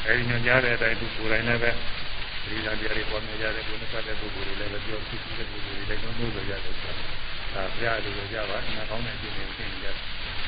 [0.05, 1.71] အဲဒီညွှန်ကြားတဲ့အတိုင်းသူကိုယ်တိုင်လည်းပဲ
[2.49, 6.91] ဒီလမ်းပြတွေပေါ်မြင်ကြတဲ့ကိုယ်နဲ့ဆက်တဲ့ပုဂ္ဂိုလ်တွေလည်းပဲပြောဖြစ်တဲ့ပုဂ္ဂိုလ်တွေလည်းနှိုးလို့ရတယ်ဆိုတာ
[7.53, 9.95] ဒါဘုရားလိုကြပါအနာကောင်းတဲ့အကျင့်တွေသိနေကြတယ်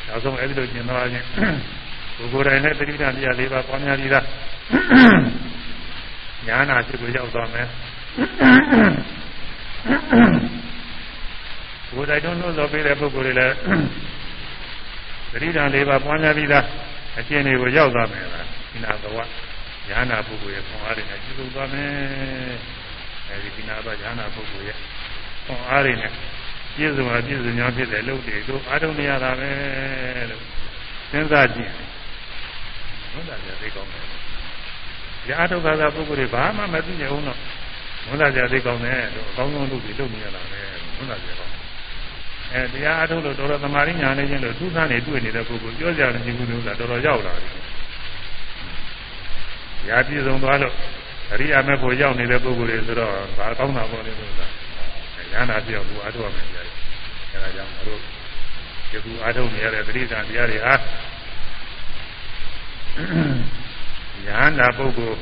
[0.08, 1.26] နောက်ဆုံးအဲဒီလိုကျင်သွားခြင်း
[2.18, 4.26] ကိုယ်ကိုယ်တိုင်လည်းတတိယတရား၄ပါးပွားများပြီးသား
[6.48, 7.68] ညာနာဖြစ်ကိုရောက်သွားမယ်
[11.90, 13.56] ကိုယ်တိုင်တော့လို့ဆိုပေးတဲ့ပုဂ္ဂိုလ်တွေလည်း
[15.32, 16.66] တတိယ၄ပါးပွားများပြီးသား
[17.20, 19.18] အကျင့်တွေကိုရောက်သွားမယ်လားဒီနာဘဝ
[19.90, 21.92] ညာနာပုဂ္ဂိုလ်ရဲ့ခွန်အားတွေနဲ့ကျုပ်သွားမယ်
[23.30, 24.78] အဲဒီဒီနာဘညာနာပုဂ္ဂိုလ်ရဲ့
[25.46, 26.12] ခွန်အားတွေနဲ့
[26.82, 29.52] ပြည့်စုံတာပြည့်စုံ냐ဖြစ်တဲ့လုပ်တွေတို့အားထုတ်နေရတာပဲ
[30.32, 30.44] လို့
[31.12, 31.72] စဉ်းစားကြည့်
[33.12, 34.06] ဟုတ်တာကြသိကောင်းတယ်။
[35.24, 37.38] ဒီအားထုတ်တာပုဂ္ဂိုလ်တွေဘာမှမသိကြဘူးတော့
[38.06, 40.62] ဟုတ်တာကြသိကောင်းတယ်လို့အကောင်းဆုံးလုပ်ပြီးလုပ်နေရတာပဲ
[40.96, 41.54] ဟုတ်တာကြကောင်း
[42.54, 47.54] အဲတရားအားထုတ်လို့တော်တော်သမာဓိညာနေခြင်းလို့သူ့သားနေတွေ့နေတဲ့ပုဂ္ဂိုလ်ပြောကြတယ်ဒီကုလို့ဆိုတာတော်တော်ရောက်လာတယ်။
[49.90, 50.74] ရာပြည့်စုံသွားလို့
[51.32, 54.48] အရိယာမေဖို့ရောက်နေတဲ့ပုဂ္ဂိုလ်တွေဆိုတော့ဘာကောင်းတာပေါ့လေဆိုတာ။
[55.34, 56.64] ဉာဏ်နာပြောက်သူအားထုတ်ရမယ်ကြာ။
[57.32, 58.00] အဲဒါကြောင့်တို့
[58.92, 60.74] ဒီကူအားထုတ်နေရတဲ့ပရိသတ်တရားတွေဟာ
[64.28, 65.18] ဉာဏ်နာပုဂ္ဂိုလ်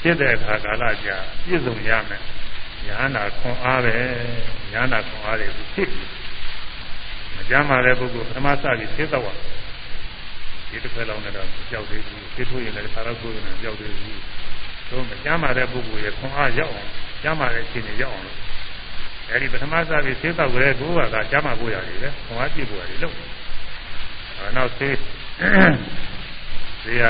[0.00, 2.22] ဖြစ်တဲ့အခါကာလကြာပြည့်စုံရမယ်။
[2.86, 3.96] ဉာဏ်နာခွန်အားပဲ။
[4.72, 6.04] ဉာဏ်နာခွန်အားတွေဖြစ်ပြီ။
[7.34, 9.36] မကြမ်းပါတဲ့ပုဂ္ဂိုလ်ပထမစပြီးသိတော့
[10.70, 14.20] ဒီတစ်ဖက်လုံးနဲ့တော့ကြောက်သေးဘူးသိထိုးရင်လည်းသာတော့ကိုယ်နဲ့ကြောက်သေးဘူး
[14.90, 16.90] တို့မကြမ်းပါတဲ့ပုဂ္ဂိုလ်ရဲ့ခွန်အားရောက်အောင်
[17.22, 18.36] ကြမ်းပါတဲ့အခြေအနေရောက်အောင်လို့
[19.32, 23.14] အဲဒီပထမစပြီးသိတော့ကြတဲ့ကိုယ်ကကြမ်းပါကိုရတယ်လေခွန်အားပြည့်ဖို့ရတယ်လို့
[24.38, 24.90] အဲနောက်သိ
[26.84, 27.02] သေးရ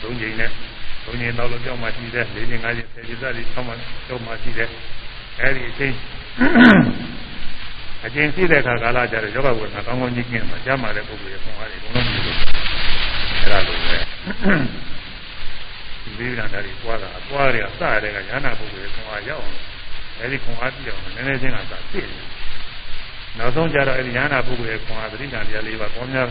[0.00, 0.50] သုံးချိန်နဲ့
[1.04, 3.72] သုံးချိန်တော့လို့ကြောက်မှရှိတယ်၄ချိန်၅ချိန်၁၀ချိန်စသည်ဆောင်းမှ
[4.06, 4.68] ကြောက်မှရှိတယ်
[5.40, 5.94] အဲဒီအချိန်
[8.04, 13.96] အကျဉ်းရှိတဲ့အခါကာလကျတော့ယောဂဝေဒနာကောင်းကောင်းကြီးကျင်းမှာကြားမှာတဲ့ပုဂ္ဂိုလ်ရဲ့ခွန်အားတွေဘုံလုံးပြုလို့အဲ့ဒါလိုပဲ
[16.02, 19.56] ဒီလေးကတည်းကပွားတာအပွားတွေကစရတဲ့ကညာနာပုဂ္ဂိုလ်ရဲ့ခွန်အားရောက်အောင်
[20.20, 22.26] အဲ့ဒီခွန်အားပြည့်အောင်နည်းနည်းချင်းကသာပြည့်တယ်
[23.38, 26.28] နောက်ဆုံးကျတော့အဲ့ဒီညာနာပုဂ္ဂိုလ်ရဲ့ခွန်အားသတိဉာဏ်တရားလေးပါပေါများ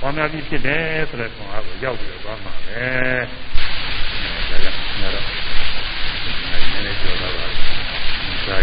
[0.00, 2.84] ပေါများပြီးဖြစ်တယ်ဆိုတဲ့ခွန်အားကိုရောက်ပြီးတော့သွားမှာပဲ
[4.50, 4.78] ဒါကြောင့်
[5.14, 5.24] တော့
[6.72, 7.46] နည်းနည်းပြောတော့ပါ
[8.48, 8.58] ဒါ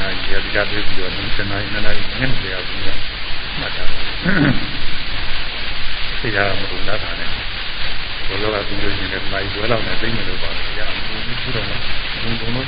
[0.00, 2.98] နာရီရကြပြီးပြီးတော့ဒီနာရီနာရီနည်းနည်းရောက်ပြီးတော့
[3.58, 3.84] မှတ်တာ
[6.20, 7.55] သိရမှာမဟုတ်လားနဲ့
[8.26, 12.66] ဘောလောကပြီးလို့ရှိရင်လည်းနိုင်ွယ်လောက်နဲ့သိနေလို့ပါရအောင်ဒီလိုတော့ဘုံဘုံလို့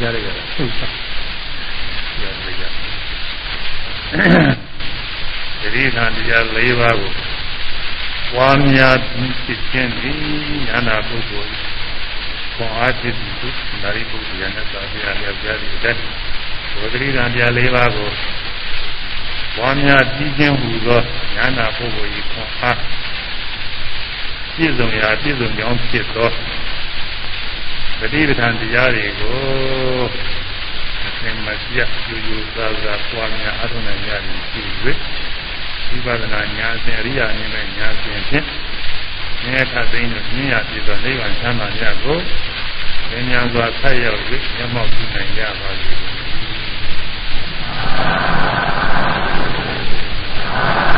[0.00, 0.92] ရရရဟုတ်စား
[2.22, 2.62] ရရရ
[5.74, 7.12] ဒီခန္တရား၄ပါးကို
[8.32, 10.12] ပွားများပြီးဖြစ်ခြင်းဒီ
[10.66, 11.54] ညာနာပုဂ္ဂိုလ်
[12.54, 13.48] ခွန်အားဖြစ်ပြီးသူ
[13.82, 15.52] နာရီပုဂ္ဂိုလ်ရနဲ့သာပြရလျက်ပြရ
[15.84, 15.96] တဲ့
[16.78, 18.10] ဝဂရိကံတရား၄ပါးကို
[19.56, 21.00] ပွားများပြီးခြင်းဟူသော
[21.36, 22.78] ဉာဏပုဂ္ဂိုလ်ဤခွန်အား
[24.56, 26.30] ပြည့်စုံရာပြည့်စုံကြောင်းဖြစ်သော
[27.98, 29.38] ပฏิပဒံတရားတွေကို
[31.06, 34.60] အသင်မပြတ်ယူယူစားစားပွားများအထုံးနိုင်ရည်ရှိ၍
[35.90, 38.46] ဝိပဿနာဉာဏ်စဉ်အရိယာနည်းနဲ့ဉာဏ်စဉ်ဖြင့်
[39.44, 42.18] ဉာဏ်ထသိင်းတို့ဉာဏ်ရပြည့်သောနိဗ္ဗာန်ချမ်းသာမြတ်ကို
[43.10, 44.20] ဉာဏ်ဉာဏ်စွာဆက်ရောက်၍
[44.56, 45.92] မျက်မှောက်ပြုနိုင်ကြပါစေ။
[50.52, 50.89] Thank you.